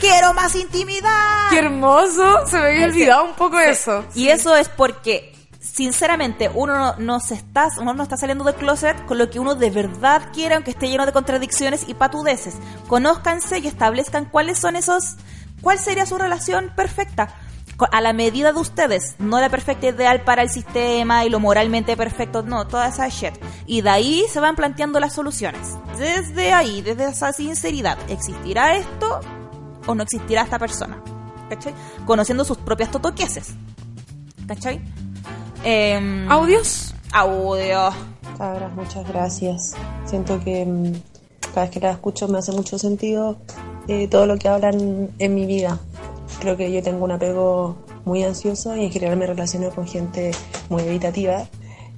Quiero 0.00 0.32
más 0.34 0.54
intimidad. 0.54 1.48
Qué 1.50 1.58
hermoso. 1.58 2.46
Se 2.46 2.58
me 2.58 2.68
había 2.68 2.86
olvidado 2.86 3.24
un 3.24 3.34
poco 3.34 3.58
eso. 3.58 4.04
Y 4.14 4.28
eso 4.28 4.54
es 4.54 4.68
porque, 4.68 5.34
sinceramente, 5.76 6.50
uno 6.54 6.94
no, 6.96 7.20
se 7.20 7.34
está, 7.34 7.68
uno 7.78 7.92
no 7.92 8.02
está 8.02 8.16
saliendo 8.16 8.44
del 8.44 8.54
closet 8.54 9.04
con 9.04 9.18
lo 9.18 9.28
que 9.28 9.38
uno 9.38 9.54
de 9.54 9.68
verdad 9.68 10.30
quiere, 10.32 10.54
aunque 10.54 10.70
esté 10.70 10.88
lleno 10.88 11.04
de 11.04 11.12
contradicciones 11.12 11.86
y 11.86 11.92
patudeces. 11.92 12.54
Conózcanse 12.88 13.58
y 13.58 13.66
establezcan 13.66 14.24
cuáles 14.24 14.58
son 14.58 14.74
esos, 14.74 15.16
cuál 15.60 15.78
sería 15.78 16.06
su 16.06 16.16
relación 16.16 16.72
perfecta. 16.74 17.28
A 17.92 18.00
la 18.00 18.14
medida 18.14 18.54
de 18.54 18.58
ustedes, 18.58 19.16
no 19.18 19.38
la 19.38 19.50
perfecta 19.50 19.88
ideal 19.88 20.22
para 20.22 20.40
el 20.40 20.48
sistema 20.48 21.26
y 21.26 21.28
lo 21.28 21.40
moralmente 21.40 21.94
perfecto, 21.94 22.42
no, 22.42 22.66
toda 22.66 22.88
esa 22.88 23.08
shit. 23.08 23.34
Y 23.66 23.82
de 23.82 23.90
ahí 23.90 24.24
se 24.32 24.40
van 24.40 24.56
planteando 24.56 24.98
las 24.98 25.12
soluciones. 25.12 25.76
Desde 25.98 26.54
ahí, 26.54 26.80
desde 26.80 27.10
esa 27.10 27.34
sinceridad, 27.34 27.98
¿existirá 28.08 28.76
esto 28.76 29.20
o 29.86 29.94
no 29.94 30.02
existirá 30.04 30.40
esta 30.40 30.58
persona? 30.58 31.02
¿Cachai? 31.50 31.74
Conociendo 32.06 32.46
sus 32.46 32.56
propias 32.56 32.90
totoqueses. 32.90 33.52
¿Cachai? 34.48 34.80
Em, 35.64 36.30
¿Audios? 36.30 36.94
audio. 37.12 37.90
Cabras, 38.36 38.74
muchas 38.74 39.08
gracias. 39.08 39.74
Siento 40.04 40.38
que 40.44 40.66
mm, 40.66 40.92
cada 41.54 41.62
vez 41.66 41.70
que 41.70 41.80
la 41.80 41.92
escucho 41.92 42.28
me 42.28 42.38
hace 42.38 42.52
mucho 42.52 42.78
sentido 42.78 43.36
eh, 43.88 44.08
todo 44.08 44.26
lo 44.26 44.36
que 44.36 44.48
hablan 44.48 45.10
en 45.18 45.34
mi 45.34 45.46
vida. 45.46 45.80
Creo 46.40 46.56
que 46.56 46.70
yo 46.70 46.82
tengo 46.82 47.04
un 47.04 47.12
apego 47.12 47.76
muy 48.04 48.22
ansioso 48.22 48.76
y 48.76 48.84
en 48.84 48.90
general 48.90 49.16
me 49.16 49.26
relaciono 49.26 49.70
con 49.70 49.86
gente 49.86 50.32
muy 50.68 50.82
evitativa. 50.82 51.46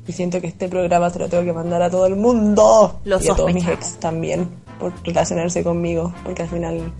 Y 0.06 0.12
siento 0.12 0.40
que 0.40 0.46
este 0.46 0.68
programa 0.68 1.10
se 1.10 1.18
lo 1.18 1.28
tengo 1.28 1.44
que 1.44 1.52
mandar 1.52 1.82
a 1.82 1.90
todo 1.90 2.06
el 2.06 2.16
mundo 2.16 3.00
Lo 3.04 3.20
y 3.20 3.28
a 3.28 3.34
todos 3.34 3.52
mis 3.52 3.68
ex 3.68 3.98
también 3.98 4.48
por 4.78 4.92
relacionarse 5.04 5.62
conmigo. 5.62 6.14
Porque 6.24 6.42
al 6.42 6.48
final 6.48 6.92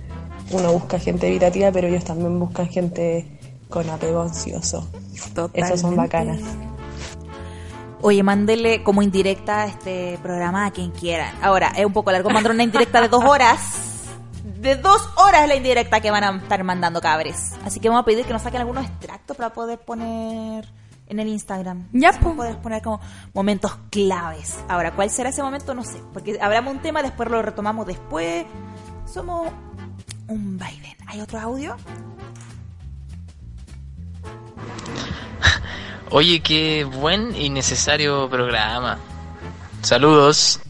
uno 0.50 0.72
busca 0.72 0.98
gente 0.98 1.28
evitativa, 1.28 1.70
pero 1.70 1.88
ellos 1.88 2.04
también 2.04 2.38
buscan 2.38 2.68
gente 2.68 3.37
con 3.68 3.88
apego 3.90 4.22
ansioso. 4.22 4.88
Esas 5.52 5.80
son 5.80 5.96
bacanas. 5.96 6.40
Oye, 8.00 8.22
mándele 8.22 8.84
como 8.84 9.02
indirecta 9.02 9.62
a 9.62 9.66
este 9.66 10.18
programa 10.22 10.66
a 10.66 10.70
quien 10.70 10.92
quieran. 10.92 11.34
Ahora, 11.42 11.72
es 11.76 11.84
un 11.84 11.92
poco 11.92 12.12
largo 12.12 12.30
mandar 12.30 12.52
una 12.52 12.62
indirecta 12.62 13.00
de 13.00 13.08
dos 13.08 13.24
horas. 13.24 14.04
De 14.60 14.76
dos 14.76 15.08
horas 15.16 15.48
la 15.48 15.56
indirecta 15.56 16.00
que 16.00 16.10
van 16.10 16.24
a 16.24 16.36
estar 16.36 16.62
mandando 16.62 17.00
cabres. 17.00 17.52
Así 17.64 17.80
que 17.80 17.88
vamos 17.88 18.02
a 18.02 18.04
pedir 18.04 18.24
que 18.24 18.32
nos 18.32 18.42
saquen 18.42 18.60
algunos 18.60 18.84
extractos 18.84 19.36
para 19.36 19.52
poder 19.52 19.78
poner 19.80 20.68
en 21.08 21.18
el 21.18 21.28
Instagram. 21.28 21.88
Ya, 21.92 22.12
po. 22.12 22.34
Poder 22.34 22.58
poner 22.58 22.82
como 22.82 23.00
momentos 23.34 23.76
claves. 23.90 24.58
Ahora, 24.68 24.94
¿cuál 24.94 25.10
será 25.10 25.30
ese 25.30 25.42
momento? 25.42 25.74
No 25.74 25.82
sé. 25.82 26.00
Porque 26.12 26.38
hablamos 26.40 26.74
un 26.74 26.82
tema, 26.82 27.02
después 27.02 27.28
lo 27.30 27.42
retomamos 27.42 27.86
después. 27.86 28.46
Somos 29.06 29.48
un 30.28 30.56
vaivén. 30.56 30.96
¿Hay 31.06 31.20
otro 31.20 31.40
audio? 31.40 31.76
Oye, 36.10 36.40
qué 36.40 36.84
buen 36.84 37.34
y 37.36 37.50
necesario 37.50 38.28
programa. 38.28 38.98
Saludos. 39.82 40.60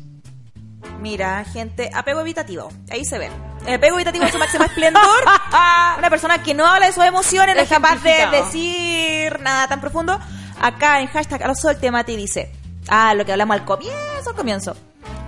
Mira, 1.00 1.44
gente, 1.44 1.90
apego 1.94 2.20
evitativo. 2.20 2.70
Ahí 2.90 3.04
se 3.04 3.18
ve. 3.18 3.30
El 3.66 3.74
apego 3.74 3.96
evitativo 3.96 4.24
en 4.24 4.32
su 4.32 4.38
máximo 4.38 4.64
esplendor. 4.64 5.02
Una 5.98 6.10
persona 6.10 6.42
que 6.42 6.54
no 6.54 6.66
habla 6.66 6.86
de 6.86 6.92
sus 6.92 7.04
emociones, 7.04 7.54
no 7.54 7.62
es 7.62 7.68
capaz 7.68 8.02
de 8.02 8.26
decir 8.32 9.38
nada 9.40 9.68
tan 9.68 9.80
profundo. 9.80 10.18
Acá 10.60 11.00
en 11.00 11.06
hashtag 11.06 11.42
Alonso 11.42 11.70
el 11.70 11.78
Temati 11.78 12.16
dice, 12.16 12.52
ah, 12.88 13.14
lo 13.14 13.24
que 13.24 13.32
hablamos 13.32 13.56
al 13.56 13.64
comienzo, 13.64 14.30
al 14.30 14.34
comienzo. 14.34 14.76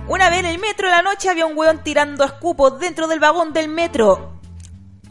Una 0.07 0.29
vez 0.29 0.39
en 0.39 0.47
el 0.47 0.59
metro 0.59 0.87
de 0.89 0.95
la 0.95 1.01
noche 1.01 1.29
había 1.29 1.45
un 1.45 1.57
weón 1.57 1.83
tirando 1.83 2.25
escupos 2.25 2.79
dentro 2.79 3.07
del 3.07 3.19
vagón 3.19 3.53
del 3.53 3.69
metro. 3.69 4.40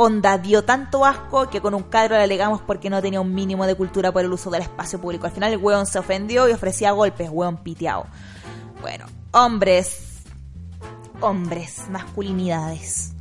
Onda 0.02 0.38
dio 0.38 0.64
tanto 0.64 1.04
asco 1.04 1.50
que 1.50 1.60
con 1.60 1.74
un 1.74 1.82
cadro 1.82 2.16
le 2.16 2.22
alegamos 2.22 2.62
porque 2.62 2.88
no 2.88 3.02
tenía 3.02 3.20
un 3.20 3.34
mínimo 3.34 3.66
de 3.66 3.74
cultura 3.74 4.10
por 4.10 4.24
el 4.24 4.32
uso 4.32 4.48
del 4.48 4.62
espacio 4.62 4.98
público. 4.98 5.26
Al 5.26 5.32
final 5.32 5.52
el 5.52 5.58
weón 5.58 5.84
se 5.84 5.98
ofendió 5.98 6.48
y 6.48 6.52
ofrecía 6.52 6.92
golpes, 6.92 7.28
weón 7.30 7.58
piteado. 7.58 8.06
Bueno, 8.80 9.04
hombres, 9.32 10.22
hombres, 11.20 11.82
masculinidades, 11.90 13.12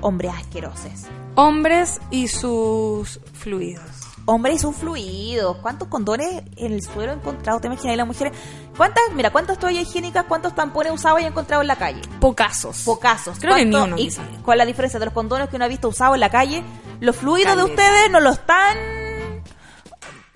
hombres 0.00 0.32
asquerosos. 0.34 1.04
Hombres 1.36 2.00
y 2.10 2.26
sus 2.26 3.20
fluidos. 3.34 3.93
Hombres 4.26 4.62
son 4.62 4.72
fluidos. 4.72 5.58
¿Cuántos 5.58 5.88
condones 5.88 6.42
en 6.56 6.72
el 6.72 6.82
suelo 6.82 7.12
he 7.12 7.14
encontrado? 7.16 7.60
¿Te 7.60 7.66
imaginas? 7.66 7.92
Y 7.94 7.96
las 7.96 8.06
mujeres. 8.06 8.32
¿Cuántas, 8.76 9.02
mira, 9.14 9.30
cuántas 9.30 9.58
toallas 9.58 9.82
higiénicas, 9.82 10.24
cuántos 10.26 10.54
tampones 10.54 10.92
usados 10.92 11.20
he 11.20 11.26
encontrado 11.26 11.60
en 11.62 11.68
la 11.68 11.76
calle? 11.76 12.00
Pocazos. 12.20 12.82
Pocazos. 12.84 13.38
Creo 13.38 13.54
que 13.54 13.64
ni 13.66 13.70
¿Cuánto- 13.72 13.94
uno, 13.96 13.98
¿Y 14.02 14.10
cuál 14.42 14.58
es 14.58 14.62
la 14.62 14.66
diferencia 14.66 14.98
de 14.98 15.04
los 15.06 15.14
condones 15.14 15.48
que 15.50 15.56
uno 15.56 15.66
ha 15.66 15.68
visto 15.68 15.88
usados 15.88 16.14
en 16.14 16.20
la 16.20 16.30
calle? 16.30 16.64
Los 17.00 17.16
fluidos 17.16 17.54
de 17.56 17.64
ustedes 17.64 18.10
no 18.10 18.20
lo 18.20 18.30
están 18.30 18.78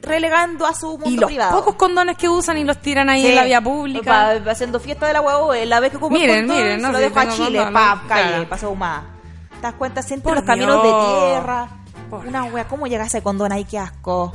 relegando 0.01 0.67
a 0.67 0.75
su 0.75 0.91
mundo 0.93 1.09
y 1.11 1.17
los 1.17 1.27
privado. 1.29 1.59
pocos 1.59 1.75
condones 1.75 2.17
que 2.17 2.29
usan 2.29 2.57
y 2.59 2.65
los 2.65 2.79
tiran 2.81 3.09
ahí 3.11 3.23
Sí. 3.23 3.29
en 3.29 3.35
la 3.35 3.45
vía 3.45 3.61
pública. 3.61 4.31
Haciendo 4.49 4.81
fiesta 4.81 5.07
de 5.07 5.13
la 5.13 5.21
huevo, 5.21 5.53
la 5.55 5.81
vez 5.81 5.91
que 5.91 5.97
ocupo 5.97 6.15
Miren, 6.15 6.31
el 6.31 6.47
condón, 6.47 6.57
miren, 6.57 6.77
se 6.81 6.83
no 6.87 6.93
lo 6.93 6.99
sé, 6.99 7.05
dejo 7.05 7.19
a 7.21 7.29
Chile, 7.29 7.59
condón, 7.59 7.73
pa, 7.75 8.03
calle, 8.09 8.29
Claro. 8.29 8.49
pasó 8.49 8.75
más. 8.75 9.03
¿Te 9.57 9.63
das 9.63 9.75
cuenta? 9.75 10.03
Siempre 10.03 10.25
Por 10.29 10.37
los 10.37 10.45
caminos 10.45 10.83
de 10.83 10.89
tierra. 10.89 11.69
Por 12.11 12.27
Una 12.27 12.45
wea, 12.45 12.67
¿cómo 12.67 12.87
llega 12.87 13.05
ese 13.05 13.23
condón 13.23 13.53
ahí? 13.53 13.65
Qué 13.65 13.79
asco. 13.79 14.33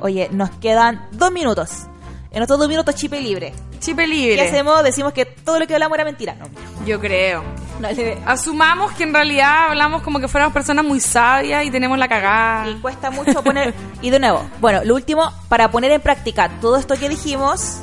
Oye, 0.00 0.28
nos 0.32 0.50
quedan 0.50 1.08
dos 1.12 1.32
minutos. 1.32 1.86
En 2.30 2.42
estos 2.42 2.58
dos 2.58 2.68
minutos 2.68 2.94
chipe 2.94 3.20
libre. 3.20 3.52
Chipe 3.78 4.02
¿Qué 4.02 4.08
libre. 4.08 4.48
hacemos? 4.48 4.82
Decimos 4.84 5.12
que 5.12 5.26
todo 5.26 5.58
lo 5.58 5.66
que 5.66 5.74
hablamos 5.74 5.96
era 5.96 6.04
mentira. 6.04 6.34
No, 6.34 6.46
Yo 6.86 7.00
creo. 7.00 7.42
no, 7.80 7.88
Asumamos 8.26 8.92
que 8.92 9.02
en 9.02 9.12
realidad 9.12 9.68
hablamos 9.68 10.02
como 10.02 10.20
que 10.20 10.28
fuéramos 10.28 10.54
personas 10.54 10.84
muy 10.84 11.00
sabias 11.00 11.64
y 11.64 11.70
tenemos 11.70 11.98
la 11.98 12.08
cagada. 12.08 12.70
Y 12.70 12.74
cuesta 12.76 13.10
mucho 13.10 13.42
poner. 13.42 13.74
y 14.02 14.10
de 14.10 14.20
nuevo, 14.20 14.42
bueno, 14.60 14.82
lo 14.84 14.94
último, 14.94 15.30
para 15.48 15.70
poner 15.70 15.90
en 15.90 16.00
práctica 16.00 16.48
todo 16.60 16.76
esto 16.76 16.94
que 16.96 17.08
dijimos, 17.08 17.80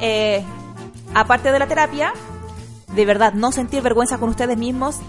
eh, 0.00 0.44
aparte 1.14 1.50
de 1.50 1.58
la 1.58 1.66
terapia, 1.66 2.12
de 2.94 3.04
verdad, 3.04 3.32
no 3.32 3.52
sentir 3.52 3.82
vergüenza 3.82 4.18
con 4.18 4.28
ustedes 4.30 4.56
mismos 4.56 5.00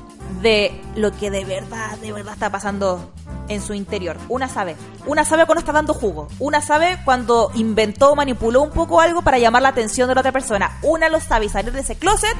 de 0.41 0.79
lo 0.95 1.11
que 1.11 1.29
de 1.29 1.45
verdad, 1.45 1.97
de 1.97 2.11
verdad 2.11 2.33
está 2.33 2.49
pasando 2.49 3.11
en 3.47 3.61
su 3.61 3.73
interior. 3.73 4.17
Una 4.29 4.47
sabe. 4.47 4.75
Una 5.05 5.25
sabe 5.25 5.45
cuando 5.45 5.59
está 5.59 5.71
dando 5.71 5.93
jugo. 5.93 6.27
Una 6.39 6.61
sabe 6.61 6.99
cuando 7.05 7.51
inventó 7.55 8.11
o 8.11 8.15
manipuló 8.15 8.61
un 8.61 8.71
poco 8.71 9.01
algo 9.01 9.21
para 9.21 9.39
llamar 9.39 9.61
la 9.61 9.69
atención 9.69 10.07
de 10.07 10.15
la 10.15 10.21
otra 10.21 10.31
persona. 10.31 10.77
Una 10.81 11.09
lo 11.09 11.19
sabe 11.19 11.45
y 11.45 11.49
salir 11.49 11.73
de 11.73 11.81
ese 11.81 11.95
closet 11.95 12.35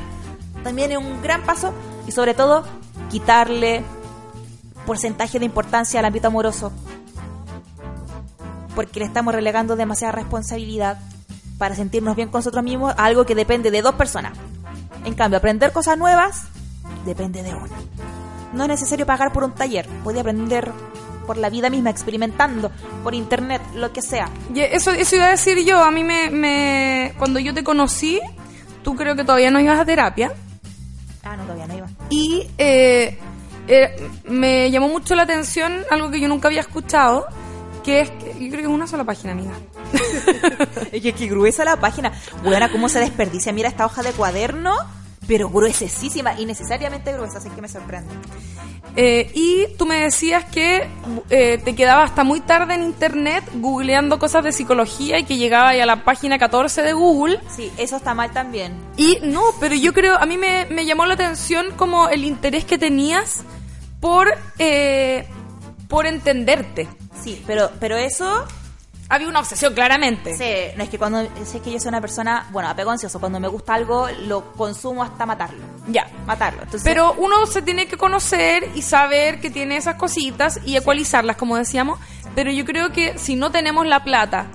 también 0.63 0.91
es 0.91 0.97
un 0.97 1.21
gran 1.21 1.43
paso. 1.43 1.73
Y 2.07 2.11
sobre 2.11 2.33
todo, 2.33 2.63
quitarle 3.09 3.83
porcentaje 4.85 5.39
de 5.39 5.45
importancia 5.45 5.99
al 5.99 6.05
ámbito 6.05 6.27
amoroso. 6.27 6.71
Porque 8.75 8.99
le 8.99 9.05
estamos 9.05 9.33
relegando 9.35 9.75
demasiada 9.75 10.13
responsabilidad 10.13 10.99
para 11.57 11.75
sentirnos 11.75 12.15
bien 12.15 12.29
con 12.29 12.39
nosotros 12.39 12.63
mismos 12.63 12.93
a 12.97 13.05
algo 13.05 13.25
que 13.25 13.35
depende 13.35 13.71
de 13.71 13.81
dos 13.81 13.95
personas. 13.95 14.33
En 15.05 15.13
cambio, 15.13 15.37
aprender 15.37 15.71
cosas 15.71 15.97
nuevas 15.97 16.47
depende 17.05 17.43
de 17.43 17.53
una. 17.53 17.75
No 18.53 18.63
es 18.63 18.69
necesario 18.69 19.05
pagar 19.05 19.33
por 19.33 19.43
un 19.43 19.53
taller, 19.53 19.87
puede 20.03 20.19
aprender 20.19 20.71
por 21.25 21.37
la 21.37 21.49
vida 21.49 21.69
misma, 21.69 21.89
experimentando, 21.89 22.71
por 23.03 23.15
internet, 23.15 23.61
lo 23.75 23.91
que 23.91 24.01
sea. 24.01 24.29
Y 24.53 24.59
eso, 24.59 24.91
eso 24.91 25.15
iba 25.15 25.25
a 25.25 25.29
decir 25.29 25.57
yo, 25.65 25.81
a 25.83 25.91
mí 25.91 26.03
me, 26.03 26.29
me... 26.29 27.13
Cuando 27.17 27.39
yo 27.39 27.53
te 27.53 27.63
conocí, 27.63 28.19
tú 28.83 28.95
creo 28.95 29.15
que 29.15 29.23
todavía 29.23 29.49
no 29.49 29.59
ibas 29.59 29.79
a 29.79 29.85
terapia. 29.85 30.33
Ah, 31.23 31.37
no, 31.37 31.43
todavía 31.43 31.67
no 31.67 31.77
iba. 31.77 31.87
Y 32.09 32.47
eh, 32.57 33.17
eh, 33.67 34.09
me 34.25 34.69
llamó 34.69 34.89
mucho 34.89 35.15
la 35.15 35.23
atención 35.23 35.83
algo 35.89 36.11
que 36.11 36.19
yo 36.19 36.27
nunca 36.27 36.49
había 36.49 36.61
escuchado, 36.61 37.25
que 37.83 38.01
es, 38.01 38.11
que, 38.11 38.33
yo 38.33 38.49
creo 38.49 38.51
que 38.51 38.61
es 38.61 38.67
una 38.67 38.87
sola 38.87 39.03
página, 39.03 39.33
amiga. 39.33 39.53
Es 40.91 41.01
que, 41.01 41.13
que 41.13 41.27
gruesa 41.27 41.65
la 41.65 41.77
página. 41.77 42.11
Buena, 42.43 42.71
cómo 42.71 42.87
se 42.87 42.99
desperdicia. 42.99 43.51
Mira 43.51 43.69
esta 43.69 43.85
hoja 43.85 44.03
de 44.03 44.11
cuaderno, 44.11 44.75
pero 45.27 45.49
gruesísima 45.49 46.39
y 46.39 46.45
necesariamente 46.45 47.13
gruesa, 47.13 47.37
así 47.37 47.49
que 47.49 47.61
me 47.61 47.67
sorprende. 47.67 48.13
Eh, 48.95 49.31
y 49.33 49.67
tú 49.77 49.85
me 49.85 49.95
decías 49.95 50.45
que 50.45 50.87
eh, 51.29 51.57
te 51.63 51.75
quedaba 51.75 52.03
hasta 52.03 52.23
muy 52.23 52.41
tarde 52.41 52.75
en 52.75 52.83
internet 52.83 53.43
googleando 53.55 54.19
cosas 54.19 54.43
de 54.43 54.51
psicología 54.51 55.17
y 55.17 55.23
que 55.23 55.37
llegaba 55.37 55.75
ya 55.75 55.83
a 55.83 55.87
la 55.87 56.03
página 56.03 56.37
14 56.37 56.83
de 56.83 56.93
Google. 56.93 57.39
Sí, 57.55 57.71
eso 57.77 57.97
está 57.97 58.13
mal 58.13 58.31
también. 58.31 58.73
Y 58.97 59.19
no, 59.23 59.41
pero 59.59 59.75
yo 59.75 59.93
creo, 59.93 60.15
a 60.15 60.25
mí 60.25 60.37
me, 60.37 60.65
me 60.69 60.85
llamó 60.85 61.05
la 61.05 61.15
atención 61.15 61.67
como 61.75 62.09
el 62.09 62.23
interés 62.23 62.65
que 62.65 62.77
tenías 62.77 63.41
por, 63.99 64.27
eh, 64.59 65.25
por 65.87 66.05
entenderte. 66.05 66.87
Sí, 67.23 67.41
pero, 67.47 67.71
pero 67.79 67.95
eso 67.95 68.45
Había 69.09 69.27
una 69.27 69.39
obsesión, 69.39 69.73
claramente. 69.73 70.35
Sí, 70.35 70.75
no 70.77 70.83
es 70.83 70.89
que 70.89 70.97
cuando 70.97 71.19
es 71.19 71.51
que 71.63 71.71
yo 71.71 71.79
soy 71.79 71.89
una 71.89 72.01
persona, 72.01 72.47
bueno, 72.51 72.69
apego 72.69 72.91
ansioso, 72.91 73.19
cuando 73.19 73.39
me 73.39 73.47
gusta 73.47 73.73
algo 73.73 74.07
lo 74.25 74.53
consumo 74.53 75.03
hasta 75.03 75.25
matarlo. 75.25 75.63
Ya. 75.87 76.07
Matarlo. 76.25 76.63
Entonces, 76.63 76.83
Pero 76.83 77.13
uno 77.17 77.45
se 77.45 77.61
tiene 77.61 77.87
que 77.87 77.97
conocer 77.97 78.69
y 78.75 78.81
saber 78.81 79.39
que 79.39 79.49
tiene 79.49 79.77
esas 79.77 79.95
cositas 79.95 80.59
y 80.65 80.77
ecualizarlas, 80.77 81.37
como 81.37 81.57
decíamos. 81.57 81.99
Pero 82.33 82.51
yo 82.51 82.65
creo 82.65 82.91
que 82.91 83.17
si 83.17 83.35
no 83.35 83.51
tenemos 83.51 83.85
la 83.85 84.03
plata 84.03 84.47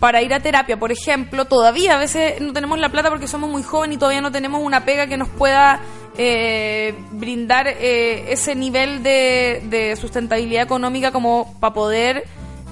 para 0.00 0.20
ir 0.20 0.34
a 0.34 0.40
terapia, 0.40 0.78
por 0.78 0.90
ejemplo, 0.90 1.44
todavía 1.44 1.94
a 1.94 1.98
veces 1.98 2.40
no 2.40 2.52
tenemos 2.52 2.78
la 2.80 2.88
plata 2.88 3.08
porque 3.08 3.28
somos 3.28 3.48
muy 3.48 3.62
jóvenes 3.62 3.96
y 3.96 3.98
todavía 3.98 4.20
no 4.20 4.32
tenemos 4.32 4.60
una 4.60 4.84
pega 4.84 5.06
que 5.06 5.16
nos 5.16 5.28
pueda 5.28 5.80
eh, 6.18 6.94
brindar 7.12 7.68
eh, 7.68 8.32
ese 8.32 8.54
nivel 8.54 9.02
de, 9.02 9.62
de 9.70 9.96
sustentabilidad 9.96 10.64
económica 10.64 11.12
como 11.12 11.56
para 11.60 11.72
poder 11.72 12.24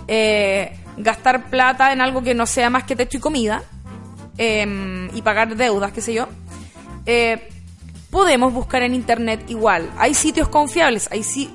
eh, 0.09 0.77
gastar 1.03 1.51
plata 1.51 1.93
en 1.93 2.01
algo 2.01 2.23
que 2.23 2.35
no 2.35 2.47
sea 2.47 2.71
más 2.71 2.85
que 2.85 2.97
techo 2.97 3.19
y 3.19 3.21
comida 3.21 3.63
eh, 4.39 5.09
y 5.13 5.23
pagar 5.23 5.57
deudas, 5.57 5.93
qué 5.93 6.01
sé 6.01 6.15
yo. 6.15 6.29
Eh, 7.07 7.49
podemos 8.11 8.53
buscar 8.53 8.83
en 8.83 8.95
internet 8.95 9.45
igual. 9.49 9.91
Hay 9.99 10.15
sitios 10.15 10.49
confiables. 10.49 11.09
Hay 11.11 11.23
sí. 11.23 11.55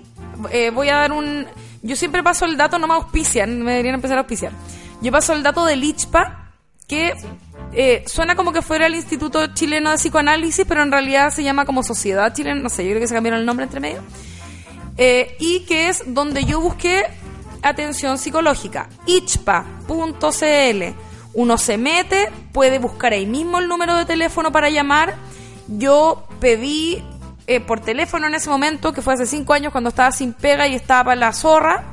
eh, 0.51 0.69
voy 0.69 0.89
a 0.89 0.97
dar 0.97 1.11
un. 1.11 1.45
Yo 1.81 1.95
siempre 1.95 2.23
paso 2.23 2.45
el 2.45 2.57
dato, 2.57 2.79
no 2.79 2.87
me 2.87 2.95
auspician, 2.95 3.61
me 3.61 3.71
deberían 3.71 3.95
empezar 3.95 4.17
a 4.17 4.21
auspiciar. 4.21 4.51
Yo 5.01 5.11
paso 5.11 5.33
el 5.33 5.43
dato 5.43 5.65
del 5.65 5.83
ICHPA, 5.83 6.51
que 6.87 7.13
eh, 7.73 8.03
suena 8.07 8.35
como 8.35 8.51
que 8.51 8.61
fuera 8.63 8.87
el 8.87 8.95
Instituto 8.95 9.47
Chileno 9.53 9.91
de 9.91 9.97
Psicoanálisis, 9.97 10.65
pero 10.67 10.81
en 10.81 10.91
realidad 10.91 11.31
se 11.31 11.43
llama 11.43 11.65
como 11.65 11.83
Sociedad 11.83 12.33
Chilena, 12.33 12.59
no 12.59 12.69
sé, 12.69 12.83
yo 12.83 12.89
creo 12.91 13.01
que 13.01 13.07
se 13.07 13.13
cambiaron 13.13 13.39
el 13.39 13.45
nombre 13.45 13.65
entre 13.65 13.79
medio. 13.79 14.01
Y 15.39 15.59
que 15.67 15.89
es 15.89 16.03
donde 16.07 16.45
yo 16.45 16.59
busqué 16.59 17.03
atención 17.69 18.17
psicológica, 18.17 18.89
ichpa.cl. 19.05 20.83
Uno 21.33 21.57
se 21.57 21.77
mete, 21.77 22.31
puede 22.53 22.79
buscar 22.79 23.11
ahí 23.11 23.25
mismo 23.25 23.59
el 23.59 23.67
número 23.67 23.95
de 23.95 24.05
teléfono 24.05 24.51
para 24.51 24.69
llamar. 24.69 25.15
Yo 25.67 26.25
pedí 26.39 27.03
eh, 27.47 27.59
por 27.59 27.79
teléfono 27.79 28.27
en 28.27 28.35
ese 28.35 28.49
momento, 28.49 28.93
que 28.93 29.01
fue 29.01 29.15
hace 29.15 29.25
cinco 29.25 29.53
años 29.53 29.71
cuando 29.71 29.89
estaba 29.89 30.11
sin 30.11 30.33
pega 30.33 30.67
y 30.67 30.75
estaba 30.75 31.15
la 31.15 31.33
zorra, 31.33 31.83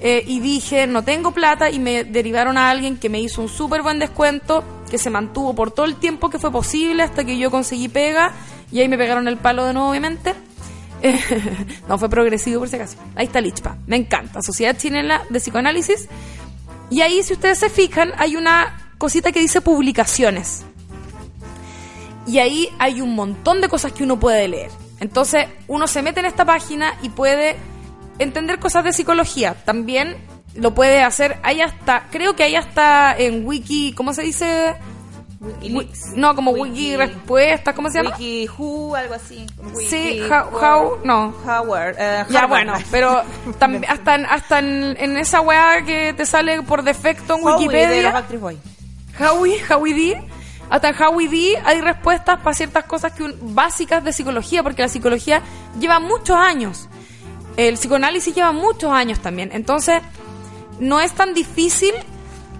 eh, 0.00 0.24
y 0.26 0.40
dije, 0.40 0.86
no 0.86 1.02
tengo 1.04 1.30
plata, 1.30 1.70
y 1.70 1.78
me 1.78 2.04
derivaron 2.04 2.58
a 2.58 2.70
alguien 2.70 2.98
que 2.98 3.08
me 3.08 3.20
hizo 3.20 3.40
un 3.42 3.48
súper 3.48 3.82
buen 3.82 3.98
descuento, 3.98 4.64
que 4.90 4.98
se 4.98 5.10
mantuvo 5.10 5.54
por 5.54 5.70
todo 5.70 5.86
el 5.86 5.96
tiempo 5.96 6.28
que 6.28 6.38
fue 6.38 6.50
posible 6.50 7.02
hasta 7.02 7.24
que 7.24 7.38
yo 7.38 7.50
conseguí 7.50 7.88
pega, 7.88 8.32
y 8.72 8.80
ahí 8.80 8.88
me 8.88 8.98
pegaron 8.98 9.28
el 9.28 9.36
palo 9.36 9.64
de 9.64 9.72
nuevo, 9.72 9.90
obviamente. 9.90 10.34
no, 11.88 11.98
fue 11.98 12.08
progresivo 12.08 12.60
por 12.60 12.68
si 12.68 12.76
acaso. 12.76 12.96
Ahí 13.14 13.26
está 13.26 13.38
el 13.38 13.46
ICHPA. 13.46 13.78
Me 13.86 13.96
encanta. 13.96 14.42
Sociedad 14.42 14.76
Chilena 14.76 15.22
de 15.28 15.40
Psicoanálisis. 15.40 16.08
Y 16.90 17.00
ahí, 17.00 17.22
si 17.22 17.34
ustedes 17.34 17.58
se 17.58 17.70
fijan, 17.70 18.12
hay 18.16 18.36
una 18.36 18.92
cosita 18.98 19.32
que 19.32 19.40
dice 19.40 19.60
publicaciones. 19.60 20.64
Y 22.26 22.38
ahí 22.38 22.68
hay 22.78 23.00
un 23.00 23.14
montón 23.14 23.60
de 23.60 23.68
cosas 23.68 23.92
que 23.92 24.04
uno 24.04 24.18
puede 24.18 24.48
leer. 24.48 24.70
Entonces, 25.00 25.46
uno 25.68 25.86
se 25.86 26.02
mete 26.02 26.20
en 26.20 26.26
esta 26.26 26.44
página 26.44 26.94
y 27.02 27.10
puede 27.10 27.56
entender 28.18 28.58
cosas 28.58 28.84
de 28.84 28.92
psicología. 28.92 29.54
También 29.64 30.16
lo 30.54 30.74
puede 30.74 31.02
hacer. 31.02 31.38
Hay 31.42 31.60
hasta, 31.60 32.08
creo 32.10 32.34
que 32.36 32.44
hay 32.44 32.56
hasta 32.56 33.14
en 33.16 33.46
Wiki, 33.46 33.92
¿cómo 33.92 34.14
se 34.14 34.22
dice? 34.22 34.76
Wikileaks. 35.44 36.12
Wi- 36.12 36.16
no, 36.20 36.34
como 36.34 36.50
Wiki, 36.52 36.96
respuestas, 36.96 37.74
¿cómo 37.74 37.90
se 37.90 37.98
llama? 37.98 38.10
Wiki 38.16 38.48
Who, 38.56 38.94
algo 38.96 39.14
así. 39.14 39.46
Sí, 39.88 40.20
Wiki 40.20 40.30
how, 40.30 40.58
how- 40.58 40.98
no. 41.04 41.34
Howard. 41.46 41.96
eh, 41.98 42.24
Ya, 42.30 42.46
bueno, 42.46 42.72
pero 42.90 43.22
también 43.58 43.84
hasta, 43.88 44.14
en, 44.14 44.26
hasta 44.26 44.58
en, 44.58 44.96
en 44.98 45.16
esa 45.16 45.40
weá 45.40 45.82
que 45.84 46.12
te 46.14 46.26
sale 46.26 46.62
por 46.62 46.82
defecto 46.82 47.36
en 47.36 47.44
Howie 47.44 47.68
de 47.68 47.74
Wikipedia, 47.76 48.12
Backstreet 48.12 48.40
Boys. 48.40 48.58
Howie, 49.20 49.62
Howie 49.72 49.94
D, 49.94 50.22
hasta 50.70 50.88
en 50.88 51.02
Howie 51.02 51.28
D 51.28 51.58
hay 51.64 51.80
respuestas 51.80 52.38
para 52.40 52.54
ciertas 52.54 52.84
cosas 52.84 53.12
que 53.12 53.22
un- 53.24 53.54
básicas 53.54 54.02
de 54.02 54.12
psicología, 54.12 54.62
porque 54.62 54.82
la 54.82 54.88
psicología 54.88 55.42
lleva 55.78 56.00
muchos 56.00 56.36
años. 56.36 56.88
El 57.56 57.74
psicoanálisis 57.74 58.34
lleva 58.34 58.50
muchos 58.52 58.90
años 58.92 59.20
también. 59.20 59.50
Entonces, 59.52 60.02
no 60.80 60.98
es 61.00 61.12
tan 61.12 61.34
difícil 61.34 61.92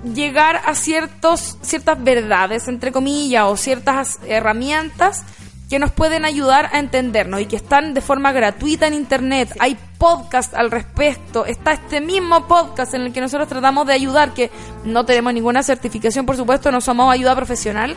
llegar 0.05 0.60
a 0.64 0.74
ciertos, 0.74 1.59
ciertas 1.62 2.02
verdades, 2.02 2.68
entre 2.68 2.93
comillas, 2.93 3.44
o 3.47 3.56
ciertas 3.56 4.18
herramientas 4.26 5.24
que 5.68 5.78
nos 5.78 5.90
pueden 5.90 6.24
ayudar 6.24 6.68
a 6.72 6.78
entendernos 6.78 7.40
y 7.40 7.47
que 7.47 7.56
están 7.56 7.94
de 7.94 8.01
forma 8.01 8.32
gratuita 8.32 8.86
en 8.86 8.94
internet. 8.94 9.56
Hay 9.60 9.78
podcast 9.98 10.55
al 10.55 10.70
respecto. 10.70 11.47
Está 11.47 11.72
este 11.72 12.01
mismo 12.01 12.47
podcast 12.47 12.94
en 12.94 13.02
el 13.02 13.12
que 13.12 13.20
nosotros 13.20 13.48
tratamos 13.48 13.86
de 13.86 13.94
ayudar, 13.94 14.35
que 14.35 14.51
no 14.85 15.05
tenemos 15.05 15.32
ninguna 15.32 15.62
certificación, 15.62 16.26
por 16.26 16.36
supuesto, 16.36 16.70
no 16.70 16.81
somos 16.81 17.12
ayuda 17.12 17.35
profesional, 17.35 17.97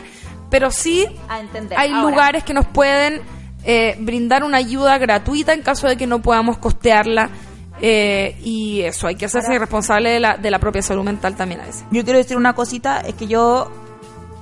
pero 0.50 0.70
sí 0.70 1.06
A 1.28 1.40
entender. 1.40 1.78
hay 1.78 1.92
Ahora, 1.92 2.10
lugares 2.10 2.44
que 2.44 2.54
nos 2.54 2.66
pueden 2.66 3.20
eh, 3.64 3.96
brindar 4.00 4.44
una 4.44 4.56
ayuda 4.56 4.96
gratuita 4.96 5.52
en 5.52 5.62
caso 5.62 5.86
de 5.88 5.96
que 5.96 6.06
no 6.06 6.22
podamos 6.22 6.58
costearla. 6.58 7.28
Eh, 7.80 8.36
y 8.42 8.82
eso, 8.82 9.06
hay 9.06 9.16
que 9.16 9.26
hacerse 9.26 9.48
Ahora- 9.48 9.60
responsable 9.60 10.10
de 10.10 10.20
la, 10.20 10.36
de 10.36 10.50
la 10.50 10.58
propia 10.58 10.82
salud 10.82 11.04
mental 11.04 11.36
también 11.36 11.60
a 11.60 11.66
veces. 11.66 11.84
Yo 11.90 12.04
quiero 12.04 12.18
decir 12.18 12.36
una 12.36 12.54
cosita, 12.54 13.00
es 13.00 13.14
que 13.14 13.26
yo 13.26 13.70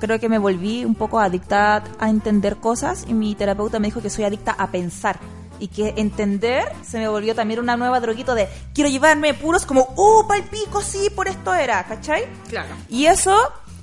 creo 0.01 0.21
que 0.21 0.29
me 0.29 0.39
volví 0.39 0.85
un 0.85 0.95
poco 0.95 1.21
adicta 1.21 1.83
a 1.99 2.11
entender 2.11 2.57
cosas 2.57 3.05
y 3.09 3.15
mi 3.15 3.35
terapeuta 3.35 3.79
me 3.79 3.89
dijo 3.89 4.03
que 4.03 4.11
soy 4.11 4.25
adicta 4.25 4.53
a 4.59 4.67
pensar 4.71 5.19
y 5.59 5.69
que 5.69 5.95
entender 5.97 6.65
se 6.83 6.99
me 6.99 7.09
volvió 7.09 7.35
también 7.35 7.61
una 7.61 7.79
nueva 7.79 7.99
droguito 8.01 8.35
de 8.35 8.47
quiero 8.75 8.91
llevarme 8.91 9.33
puros 9.33 9.65
como, 9.65 9.89
¡uh, 9.97 10.27
pal 10.29 10.43
pico, 10.45 10.83
sí, 10.83 11.09
por 11.15 11.29
esto 11.29 11.55
era! 11.55 11.83
¿Cachai? 11.85 12.27
Claro. 12.51 12.75
Y 12.91 13.07
eso, 13.07 13.35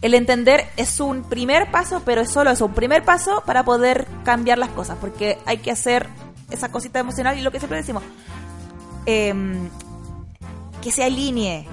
el 0.03 0.13
entender 0.13 0.67
es 0.77 0.99
un 0.99 1.23
primer 1.23 1.71
paso, 1.71 2.03
pero 2.05 2.21
es 2.21 2.29
solo 2.29 2.51
eso, 2.51 2.67
un 2.67 2.73
primer 2.73 3.03
paso 3.03 3.41
para 3.45 3.63
poder 3.65 4.05
cambiar 4.23 4.59
las 4.59 4.69
cosas, 4.69 4.97
porque 5.01 5.39
hay 5.47 5.57
que 5.57 5.71
hacer 5.71 6.07
esa 6.51 6.69
cosita 6.69 6.99
emocional 6.99 7.39
y 7.39 7.41
lo 7.41 7.51
que 7.51 7.57
siempre 7.57 7.79
decimos, 7.79 8.03
em, 9.05 9.69
que 10.81 10.91
se 10.91 11.03
alinee 11.03 11.67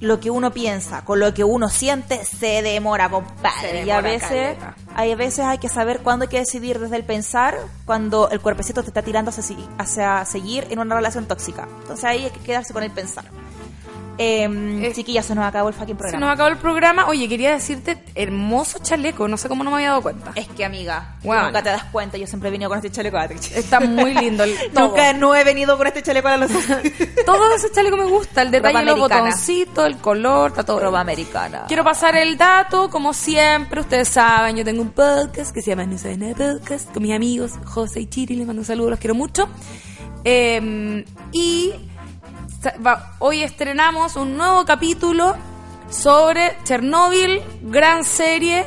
lo 0.00 0.18
que 0.18 0.30
uno 0.30 0.50
piensa 0.50 1.04
con 1.04 1.20
lo 1.20 1.32
que 1.34 1.44
uno 1.44 1.68
siente 1.68 2.24
se 2.24 2.62
demora, 2.62 3.10
compadre. 3.10 3.82
Se 3.82 3.84
y 3.84 3.90
a 3.90 4.00
veces, 4.00 4.56
hay 4.94 5.14
veces 5.14 5.44
hay 5.44 5.58
que 5.58 5.68
saber 5.68 6.00
cuándo 6.00 6.24
hay 6.24 6.28
que 6.28 6.38
decidir 6.38 6.78
desde 6.78 6.96
el 6.96 7.04
pensar, 7.04 7.58
cuando 7.84 8.30
el 8.30 8.40
cuerpecito 8.40 8.82
te 8.82 8.88
está 8.88 9.02
tirando 9.02 9.30
hacia 9.78 10.24
seguir 10.24 10.66
en 10.70 10.78
una 10.78 10.96
relación 10.96 11.26
tóxica. 11.26 11.68
Entonces 11.82 12.04
ahí 12.04 12.24
hay 12.24 12.30
que 12.30 12.40
quedarse 12.40 12.72
con 12.72 12.82
el 12.82 12.90
pensar. 12.90 13.24
Em, 14.22 14.84
Eh, 14.84 14.92
chiquillas, 14.94 15.24
se 15.24 15.34
nos 15.34 15.46
acabó 15.46 15.68
el 15.70 15.74
fucking 15.74 15.94
Se 15.94 15.98
programa. 15.98 16.26
nos 16.26 16.34
acabó 16.34 16.48
el 16.50 16.58
programa. 16.58 17.06
Oye, 17.06 17.26
quería 17.26 17.52
decirte, 17.52 18.04
hermoso 18.14 18.78
chaleco. 18.82 19.26
No 19.28 19.38
sé 19.38 19.48
cómo 19.48 19.64
no 19.64 19.70
me 19.70 19.76
había 19.76 19.88
dado 19.88 20.02
cuenta. 20.02 20.32
Es 20.34 20.46
que, 20.48 20.62
amiga, 20.64 21.16
Bueno. 21.24 21.44
nunca 21.46 21.62
te 21.62 21.70
das 21.70 21.84
cuenta. 21.84 22.18
Yo 22.18 22.26
siempre 22.26 22.50
he 22.50 22.52
venido 22.52 22.68
con 22.68 22.76
este 22.76 22.90
chaleco. 22.90 23.18
Está 23.18 23.80
muy 23.80 24.12
lindo. 24.12 24.44
el-. 24.44 24.54
Nunca 24.74 25.14
no 25.14 25.34
he 25.34 25.42
venido 25.42 25.78
con 25.78 25.86
este 25.86 26.02
chaleco 26.02 26.28
a 26.28 26.36
los 26.36 26.50
Todo 27.24 27.54
ese 27.56 27.70
chaleco 27.72 27.96
me 27.96 28.04
gusta. 28.04 28.42
El 28.42 28.50
detalle, 28.50 28.84
los 28.84 28.98
botoncitos, 28.98 29.86
el 29.86 29.96
color, 29.96 30.50
está 30.50 30.64
todo. 30.64 30.80
ropa 30.80 31.00
americana. 31.00 31.64
Quiero 31.66 31.82
pasar 31.82 32.14
el 32.16 32.36
dato, 32.36 32.90
como 32.90 33.14
siempre, 33.14 33.80
ustedes 33.80 34.08
saben, 34.08 34.54
yo 34.54 34.64
tengo 34.66 34.82
un 34.82 34.90
podcast 34.90 35.52
que 35.54 35.62
se 35.62 35.70
llama 35.70 35.86
No 35.86 35.96
Sabe 35.96 36.18
Nada 36.18 36.34
Podcast, 36.34 36.92
con 36.92 37.02
mis 37.02 37.14
amigos 37.14 37.52
José 37.64 38.00
y 38.00 38.06
Chiri, 38.06 38.36
les 38.36 38.46
mando 38.46 38.60
un 38.60 38.66
saludo, 38.66 38.90
los 38.90 38.98
quiero 38.98 39.14
mucho. 39.14 39.48
Eh, 40.24 41.04
y 41.32 41.72
hoy 43.18 43.42
estrenamos 43.42 44.16
un 44.16 44.36
nuevo 44.36 44.64
capítulo 44.64 45.34
sobre 45.88 46.56
Chernobyl, 46.64 47.40
gran 47.62 48.04
serie, 48.04 48.66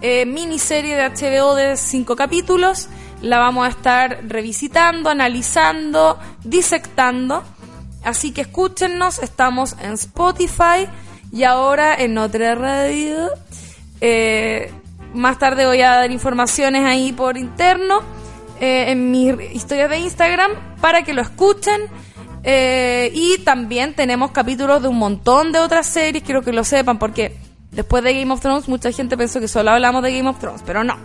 eh, 0.00 0.24
miniserie 0.26 0.96
de 0.96 1.10
HBO 1.10 1.54
de 1.54 1.76
cinco 1.76 2.16
capítulos. 2.16 2.88
La 3.20 3.38
vamos 3.38 3.66
a 3.66 3.70
estar 3.70 4.20
revisitando, 4.26 5.10
analizando, 5.10 6.18
disectando. 6.42 7.42
Así 8.02 8.32
que 8.32 8.42
escúchenos, 8.42 9.18
estamos 9.18 9.76
en 9.80 9.92
Spotify 9.92 10.88
y 11.32 11.44
ahora 11.44 11.94
en 11.94 12.18
otra 12.18 12.54
radio. 12.54 13.30
Eh, 14.00 14.72
más 15.14 15.38
tarde 15.38 15.66
voy 15.66 15.80
a 15.80 15.96
dar 15.96 16.10
informaciones 16.10 16.84
ahí 16.84 17.12
por 17.12 17.36
interno 17.38 18.00
eh, 18.60 18.90
en 18.90 19.10
mi 19.10 19.28
historia 19.52 19.88
de 19.88 19.98
Instagram 19.98 20.50
para 20.80 21.02
que 21.02 21.14
lo 21.14 21.22
escuchen. 21.22 21.82
Eh, 22.46 23.10
y 23.14 23.38
también 23.38 23.94
tenemos 23.94 24.30
capítulos 24.30 24.82
de 24.82 24.88
un 24.88 24.98
montón 24.98 25.50
de 25.50 25.60
otras 25.60 25.86
series, 25.86 26.22
quiero 26.22 26.42
que 26.42 26.52
lo 26.52 26.62
sepan, 26.62 26.98
porque 26.98 27.36
después 27.70 28.04
de 28.04 28.12
Game 28.12 28.32
of 28.32 28.40
Thrones 28.40 28.68
mucha 28.68 28.92
gente 28.92 29.16
pensó 29.16 29.40
que 29.40 29.48
solo 29.48 29.70
hablamos 29.70 30.02
de 30.02 30.14
Game 30.14 30.28
of 30.28 30.38
Thrones, 30.38 30.62
pero 30.64 30.84
no. 30.84 30.96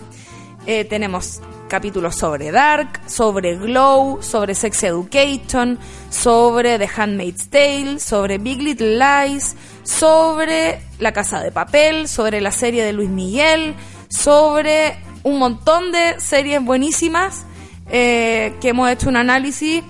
Eh, 0.66 0.84
tenemos 0.84 1.40
capítulos 1.70 2.16
sobre 2.16 2.52
Dark, 2.52 3.00
sobre 3.08 3.56
Glow, 3.56 4.22
sobre 4.22 4.54
Sex 4.54 4.84
Education, 4.84 5.80
sobre 6.10 6.78
The 6.78 6.90
Handmaid's 6.98 7.50
Tale, 7.50 8.00
sobre 8.00 8.38
Big 8.38 8.62
Little 8.62 8.98
Lies, 8.98 9.56
sobre 9.84 10.82
La 11.00 11.14
Casa 11.14 11.42
de 11.42 11.54
Papel, 11.54 12.10
sobre 12.10 12.42
la 12.42 12.52
serie 12.52 12.84
de 12.84 12.92
Luis 12.92 13.10
Miguel, 13.10 13.76
sobre 14.10 14.98
un 15.24 15.40
montón 15.40 15.94
de 15.94 16.20
series 16.20 16.62
buenísimas 16.62 17.46
eh, 17.90 18.54
que 18.60 18.70
hemos 18.70 18.90
hecho 18.90 19.08
un 19.08 19.16
análisis 19.16 19.84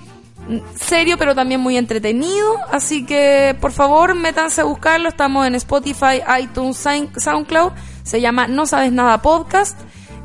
serio 0.76 1.18
pero 1.18 1.36
también 1.36 1.62
muy 1.62 1.78
entretenido. 1.78 2.58
Así 2.72 3.06
que 3.06 3.56
por 3.60 3.72
favor 3.72 4.16
métanse 4.16 4.62
a 4.62 4.66
buscarlo. 4.66 5.10
Estamos 5.10 5.48
en 5.48 5.56
Spotify, 5.56 6.22
iTunes, 6.42 6.78
SoundCloud. 7.18 7.72
Se 8.04 8.22
llama 8.22 8.48
No 8.48 8.66
Sabes 8.66 8.92
Nada 8.92 9.22
Podcast 9.22 9.80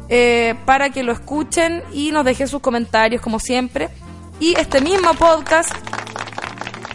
eh, 0.09 0.55
para 0.65 0.91
que 0.91 1.03
lo 1.03 1.13
escuchen 1.13 1.83
y 1.93 2.11
nos 2.13 2.25
dejen 2.25 2.49
sus 2.49 2.61
comentarios 2.61 3.21
como 3.23 3.39
siempre. 3.39 3.89
Y 4.41 4.59
este 4.59 4.81
mismo 4.81 5.15
podcast 5.15 5.73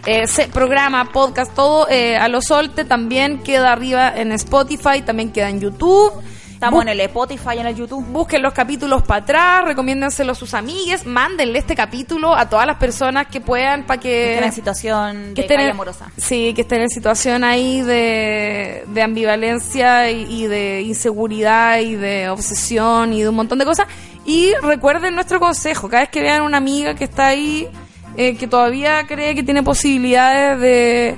eh, 0.05 0.25
programa, 0.51 1.11
podcast, 1.11 1.53
todo 1.53 1.87
eh, 1.89 2.17
a 2.17 2.27
lo 2.27 2.41
solte 2.41 2.85
también 2.85 3.43
queda 3.43 3.71
arriba 3.71 4.09
en 4.15 4.31
Spotify, 4.31 5.01
también 5.05 5.31
queda 5.31 5.49
en 5.49 5.59
YouTube 5.59 6.11
Estamos 6.59 6.81
en 6.81 6.89
el 6.89 6.99
Spotify, 6.99 7.57
en 7.57 7.67
el 7.67 7.75
YouTube. 7.75 8.05
Busquen 8.07 8.41
los 8.41 8.51
capítulos 8.51 9.01
para 9.03 9.23
atrás, 9.23 9.63
recomiéndenselo 9.63 10.33
a 10.33 10.35
sus 10.35 10.53
amigues, 10.53 11.05
mándenle 11.05 11.57
este 11.57 11.73
capítulo 11.73 12.35
a 12.35 12.49
todas 12.49 12.67
las 12.67 12.75
personas 12.75 13.27
que 13.27 13.39
puedan 13.39 13.85
para 13.85 13.97
que... 13.97 14.09
que... 14.09 14.33
estén 14.33 14.43
en 14.43 14.51
situación 14.51 15.33
de 15.35 15.45
calle 15.47 15.71
amorosa. 15.71 16.11
Sí, 16.17 16.53
que 16.53 16.63
estén 16.63 16.81
en 16.81 16.89
situación 16.89 17.45
ahí 17.45 17.81
de, 17.81 18.83
de 18.87 19.01
ambivalencia 19.01 20.11
y, 20.11 20.47
de 20.47 20.81
inseguridad 20.81 21.79
y 21.79 21.95
de 21.95 22.27
obsesión 22.27 23.13
y 23.13 23.21
de 23.21 23.29
un 23.29 23.35
montón 23.35 23.57
de 23.57 23.63
cosas. 23.63 23.87
Y 24.25 24.51
recuerden 24.61 25.15
nuestro 25.15 25.39
consejo, 25.39 25.87
cada 25.87 26.01
vez 26.01 26.09
que 26.09 26.21
vean 26.21 26.41
una 26.41 26.57
amiga 26.57 26.93
que 26.93 27.05
está 27.05 27.27
ahí, 27.27 27.69
eh, 28.17 28.35
que 28.35 28.47
todavía 28.47 29.07
cree 29.07 29.33
que 29.33 29.43
tiene 29.43 29.63
posibilidades 29.63 30.59
de 30.59 31.17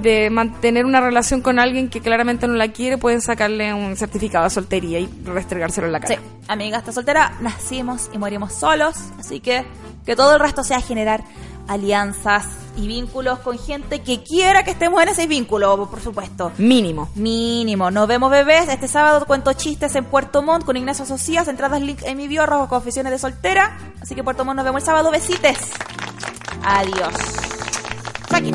de 0.00 0.30
mantener 0.30 0.86
una 0.86 1.00
relación 1.00 1.42
con 1.42 1.58
alguien 1.58 1.90
que 1.90 2.00
claramente 2.00 2.48
no 2.48 2.54
la 2.54 2.68
quiere, 2.68 2.98
pueden 2.98 3.20
sacarle 3.20 3.74
un 3.74 3.96
certificado 3.96 4.44
de 4.44 4.50
soltería 4.50 4.98
y 4.98 5.08
restregárselo 5.24 5.86
en 5.86 5.92
la 5.92 6.00
cara. 6.00 6.14
Sí, 6.14 6.20
amiga, 6.48 6.78
está 6.78 6.92
soltera, 6.92 7.34
nacimos 7.40 8.10
y 8.12 8.18
morimos 8.18 8.54
solos, 8.54 8.96
así 9.18 9.40
que 9.40 9.64
que 10.04 10.16
todo 10.16 10.34
el 10.34 10.40
resto 10.40 10.64
sea 10.64 10.80
generar 10.80 11.22
alianzas 11.68 12.46
y 12.76 12.86
vínculos 12.86 13.38
con 13.40 13.58
gente 13.58 14.00
que 14.00 14.22
quiera 14.22 14.64
que 14.64 14.72
estemos 14.72 15.02
en 15.02 15.10
ese 15.10 15.26
vínculo, 15.26 15.88
por 15.88 16.00
supuesto. 16.00 16.52
Mínimo. 16.58 17.10
Mínimo. 17.14 17.90
Nos 17.90 18.08
vemos 18.08 18.30
bebés. 18.30 18.68
Este 18.68 18.88
sábado 18.88 19.24
cuento 19.26 19.52
chistes 19.52 19.94
en 19.94 20.04
Puerto 20.04 20.42
Montt 20.42 20.64
con 20.64 20.76
Ignacio 20.76 21.04
Socias. 21.04 21.48
Entradas 21.48 21.82
link 21.82 22.00
en 22.02 22.16
mi 22.16 22.28
bio, 22.28 22.46
rojo 22.46 22.68
confesiones 22.68 23.12
de 23.12 23.18
soltera. 23.18 23.76
Así 24.00 24.14
que 24.14 24.24
Puerto 24.24 24.44
Montt 24.44 24.56
nos 24.56 24.64
vemos 24.64 24.82
el 24.82 24.86
sábado. 24.86 25.10
Besites. 25.10 25.58
Adiós. 26.64 27.14
Aquí 28.30 28.50